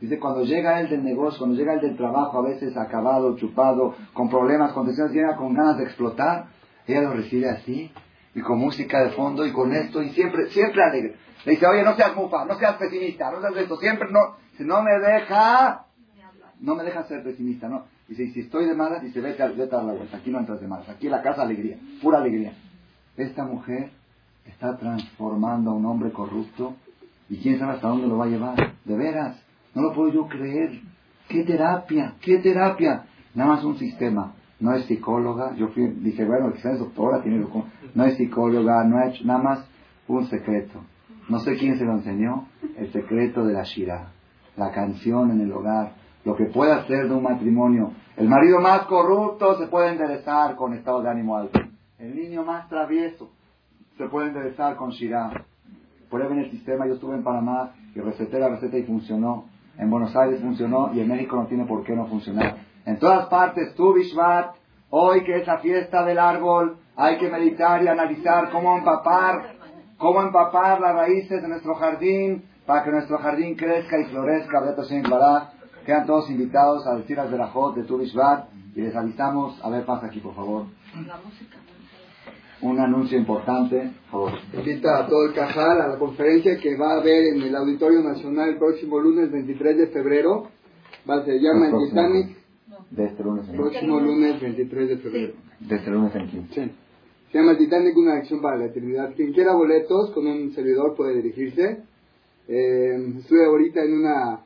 Dice, 0.00 0.18
cuando 0.18 0.44
llega 0.44 0.80
él 0.80 0.88
del 0.88 1.04
negocio, 1.04 1.38
cuando 1.38 1.56
llega 1.56 1.74
él 1.74 1.80
del 1.80 1.96
trabajo, 1.96 2.38
a 2.38 2.48
veces 2.48 2.74
acabado, 2.76 3.36
chupado, 3.36 3.94
con 4.14 4.30
problemas, 4.30 4.72
con 4.72 4.86
tensiones, 4.86 5.12
llega 5.12 5.36
con 5.36 5.52
ganas 5.52 5.76
de 5.76 5.84
explotar, 5.84 6.46
ella 6.86 7.02
lo 7.02 7.12
recibe 7.12 7.50
así, 7.50 7.92
y 8.34 8.40
con 8.40 8.58
música 8.58 9.02
de 9.02 9.10
fondo, 9.10 9.44
y 9.44 9.52
con 9.52 9.74
esto, 9.74 10.02
y 10.02 10.08
siempre, 10.10 10.46
siempre 10.48 10.82
alegre. 10.82 11.16
Le 11.44 11.52
dice, 11.52 11.66
oye, 11.66 11.82
no 11.82 11.94
seas 11.96 12.14
mufa, 12.14 12.44
no 12.44 12.58
seas 12.58 12.76
pesimista, 12.76 13.30
no 13.30 13.40
seas 13.40 13.56
esto, 13.56 13.76
siempre 13.76 14.08
no, 14.10 14.36
no 14.58 14.82
me 14.82 14.98
deja, 14.98 15.86
no 16.60 16.74
me 16.74 16.84
deja 16.84 17.04
ser 17.04 17.22
pesimista, 17.22 17.68
no. 17.68 17.84
Dice, 18.08 18.24
y 18.24 18.32
si 18.32 18.40
estoy 18.40 18.66
de 18.66 18.74
malas, 18.74 19.02
dice, 19.02 19.20
vete, 19.20 19.46
vete 19.48 19.76
a 19.76 19.82
la 19.82 19.92
vuelta, 19.92 20.16
aquí 20.16 20.30
no 20.30 20.40
entras 20.40 20.60
de 20.60 20.66
malas, 20.66 20.88
aquí 20.88 21.06
en 21.06 21.12
la 21.12 21.22
casa 21.22 21.42
alegría, 21.42 21.78
pura 22.02 22.18
alegría. 22.18 22.52
Esta 23.16 23.44
mujer 23.44 23.90
está 24.46 24.76
transformando 24.76 25.70
a 25.70 25.74
un 25.74 25.86
hombre 25.86 26.10
corrupto, 26.12 26.74
y 27.30 27.38
quién 27.38 27.58
sabe 27.58 27.74
hasta 27.74 27.88
dónde 27.88 28.08
lo 28.08 28.18
va 28.18 28.24
a 28.24 28.28
llevar, 28.28 28.74
de 28.84 28.96
veras. 28.96 29.40
No 29.74 29.82
lo 29.82 29.92
puedo 29.94 30.12
yo 30.12 30.26
creer. 30.26 30.80
¿Qué 31.28 31.44
terapia? 31.44 32.14
¿Qué 32.20 32.38
terapia? 32.38 33.04
Nada 33.34 33.50
más 33.50 33.64
un 33.64 33.78
sistema. 33.78 34.34
No 34.58 34.74
es 34.74 34.84
psicóloga. 34.86 35.54
Yo 35.54 35.68
fui, 35.68 35.86
dije, 35.86 36.24
bueno, 36.24 36.52
quizás 36.52 36.74
es 36.74 36.80
doctora, 36.80 37.22
tiene 37.22 37.46
No 37.94 38.04
es 38.04 38.16
psicóloga, 38.16 38.82
no 38.84 38.98
ha 38.98 39.10
hecho 39.10 39.24
nada 39.24 39.40
más 39.40 39.64
un 40.08 40.26
secreto. 40.26 40.80
No 41.30 41.38
sé 41.38 41.56
quién 41.56 41.78
se 41.78 41.84
lo 41.84 41.92
enseñó. 41.92 42.48
El 42.76 42.92
secreto 42.92 43.44
de 43.44 43.52
la 43.52 43.62
Shira. 43.62 44.10
La 44.56 44.72
canción 44.72 45.30
en 45.30 45.40
el 45.40 45.52
hogar. 45.52 45.92
Lo 46.24 46.34
que 46.34 46.46
puede 46.46 46.72
hacer 46.72 47.08
de 47.08 47.14
un 47.14 47.22
matrimonio. 47.22 47.92
El 48.16 48.28
marido 48.28 48.60
más 48.60 48.82
corrupto 48.86 49.56
se 49.56 49.68
puede 49.68 49.92
enderezar 49.92 50.56
con 50.56 50.74
estado 50.74 51.02
de 51.02 51.08
ánimo 51.08 51.36
alto. 51.36 51.60
El 51.98 52.16
niño 52.16 52.44
más 52.44 52.68
travieso 52.68 53.30
se 53.96 54.08
puede 54.08 54.28
enderezar 54.28 54.74
con 54.74 54.90
Shira. 54.90 55.44
Prueben 56.10 56.40
el 56.40 56.50
sistema. 56.50 56.88
Yo 56.88 56.94
estuve 56.94 57.14
en 57.14 57.22
Panamá 57.22 57.74
y 57.94 58.00
receté 58.00 58.40
la 58.40 58.48
receta 58.48 58.76
y 58.76 58.82
funcionó. 58.82 59.44
En 59.78 59.88
Buenos 59.88 60.14
Aires 60.16 60.40
funcionó 60.40 60.90
y 60.92 60.98
en 60.98 61.08
México 61.08 61.36
no 61.36 61.46
tiene 61.46 61.64
por 61.64 61.84
qué 61.84 61.94
no 61.94 62.06
funcionar. 62.06 62.56
En 62.86 62.98
todas 62.98 63.26
partes, 63.26 63.72
tú, 63.76 63.94
Bishvat, 63.94 64.56
hoy 64.90 65.22
que 65.22 65.36
es 65.36 65.46
la 65.46 65.58
fiesta 65.58 66.04
del 66.04 66.18
árbol, 66.18 66.76
Hay 66.96 67.16
que 67.16 67.30
meditar 67.30 67.82
y 67.82 67.88
analizar 67.88 68.50
cómo 68.50 68.76
empapar, 68.76 69.59
cómo 70.00 70.22
empapar 70.22 70.80
las 70.80 70.94
raíces 70.94 71.42
de 71.42 71.46
nuestro 71.46 71.74
jardín 71.74 72.42
para 72.66 72.82
que 72.82 72.90
nuestro 72.90 73.18
jardín 73.18 73.54
crezca 73.54 74.00
y 74.00 74.04
florezca. 74.06 75.52
Quedan 75.84 76.06
todos 76.06 76.30
invitados 76.30 76.86
a 76.86 76.96
decir 76.96 77.16
las 77.16 77.30
de 77.30 77.38
la 77.38 77.48
Jot 77.48 77.76
de 77.76 77.84
Tubishvat 77.84 78.48
y 78.74 78.80
les 78.80 78.96
avisamos. 78.96 79.62
A 79.62 79.68
ver, 79.70 79.84
pasa 79.84 80.06
aquí, 80.06 80.20
por 80.20 80.34
favor. 80.34 80.64
Un 82.62 82.78
anuncio 82.78 83.18
importante, 83.18 83.90
por. 84.10 84.32
Invita 84.52 84.98
a 84.98 85.06
todo 85.06 85.26
el 85.26 85.34
Cajal 85.34 85.80
a 85.80 85.88
la 85.88 85.98
conferencia 85.98 86.58
que 86.58 86.76
va 86.76 86.92
a 86.92 87.00
haber 87.00 87.34
en 87.34 87.42
el 87.42 87.56
Auditorio 87.56 88.02
Nacional 88.02 88.50
el 88.50 88.58
próximo 88.58 88.98
lunes 88.98 89.30
23 89.30 89.78
de 89.78 89.86
febrero. 89.88 90.48
Va, 91.08 91.24
se 91.24 91.38
llama 91.38 91.68
el 91.68 91.88
Titanic. 91.88 92.36
De 92.90 93.04
este 93.04 93.22
lunes 93.22 93.48
en 93.48 93.56
Próximo 93.56 94.00
lunes 94.00 94.40
23 94.40 94.88
de 94.88 94.96
febrero. 94.98 95.32
De 95.60 95.76
este 95.76 95.90
lunes 95.90 96.14
en 96.14 96.28
15. 96.28 96.54
Sí. 96.54 96.72
Se 97.30 97.38
llama 97.38 97.56
Titanic, 97.56 97.96
una 97.96 98.14
acción 98.14 98.40
para 98.40 98.56
la 98.56 98.66
eternidad. 98.66 99.14
Quien 99.14 99.32
quiera 99.32 99.54
boletos 99.54 100.10
con 100.10 100.26
un 100.26 100.52
servidor 100.52 100.96
puede 100.96 101.14
dirigirse. 101.14 101.84
Eh, 102.48 103.14
estuve 103.18 103.44
ahorita 103.44 103.84
en 103.84 103.92
una 104.00 104.40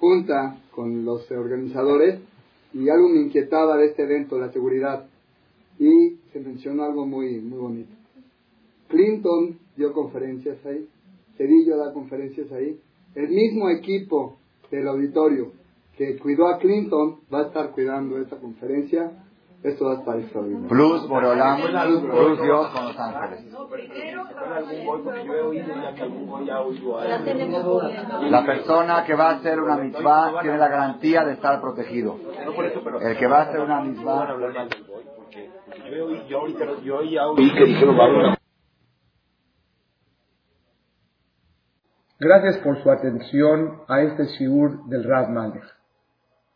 junta 0.00 0.58
con 0.72 1.04
los 1.04 1.30
organizadores 1.30 2.18
y 2.74 2.88
algo 2.88 3.08
me 3.08 3.20
inquietaba 3.20 3.76
de 3.76 3.86
este 3.86 4.02
evento, 4.02 4.40
la 4.40 4.50
seguridad. 4.50 5.06
Y 5.78 6.16
se 6.32 6.40
mencionó 6.40 6.82
algo 6.82 7.06
muy, 7.06 7.40
muy 7.40 7.58
bonito. 7.58 7.94
Clinton 8.88 9.60
dio 9.76 9.92
conferencias 9.92 10.58
ahí, 10.66 10.88
Cedillo 11.36 11.76
da 11.76 11.92
conferencias 11.92 12.50
ahí. 12.50 12.80
El 13.14 13.28
mismo 13.28 13.68
equipo 13.70 14.38
del 14.70 14.88
auditorio 14.88 15.52
que 15.96 16.16
cuidó 16.18 16.48
a 16.48 16.58
Clinton 16.58 17.20
va 17.32 17.42
a 17.42 17.46
estar 17.46 17.70
cuidando 17.70 18.18
esta 18.18 18.36
conferencia. 18.36 19.12
Esto 19.66 19.86
va 19.86 19.92
a 19.92 19.94
estar 19.96 20.16
extraordinario. 20.16 20.68
Plus 20.68 21.08
Borolam, 21.08 21.60
plus 21.60 22.40
Dios 22.40 22.68
con 22.68 22.84
los 22.84 22.96
ángeles. 23.00 23.44
La 28.30 28.46
persona 28.46 29.04
que 29.04 29.14
va 29.16 29.30
a 29.30 29.32
hacer 29.32 29.60
una 29.60 29.76
mitzvah 29.76 30.40
tiene 30.40 30.58
la 30.58 30.68
garantía 30.68 31.24
de 31.24 31.32
estar 31.32 31.60
protegido. 31.60 32.16
El 33.02 33.16
que 33.16 33.26
va 33.26 33.38
a 33.38 33.42
hacer 33.42 33.60
una 33.60 33.80
mitzvah... 33.80 34.36
Gracias 42.20 42.58
por 42.58 42.82
su 42.82 42.90
atención 42.90 43.82
a 43.88 44.00
este 44.02 44.26
shiur 44.26 44.84
del 44.86 45.02
Rav 45.02 45.28
Malech. 45.30 45.75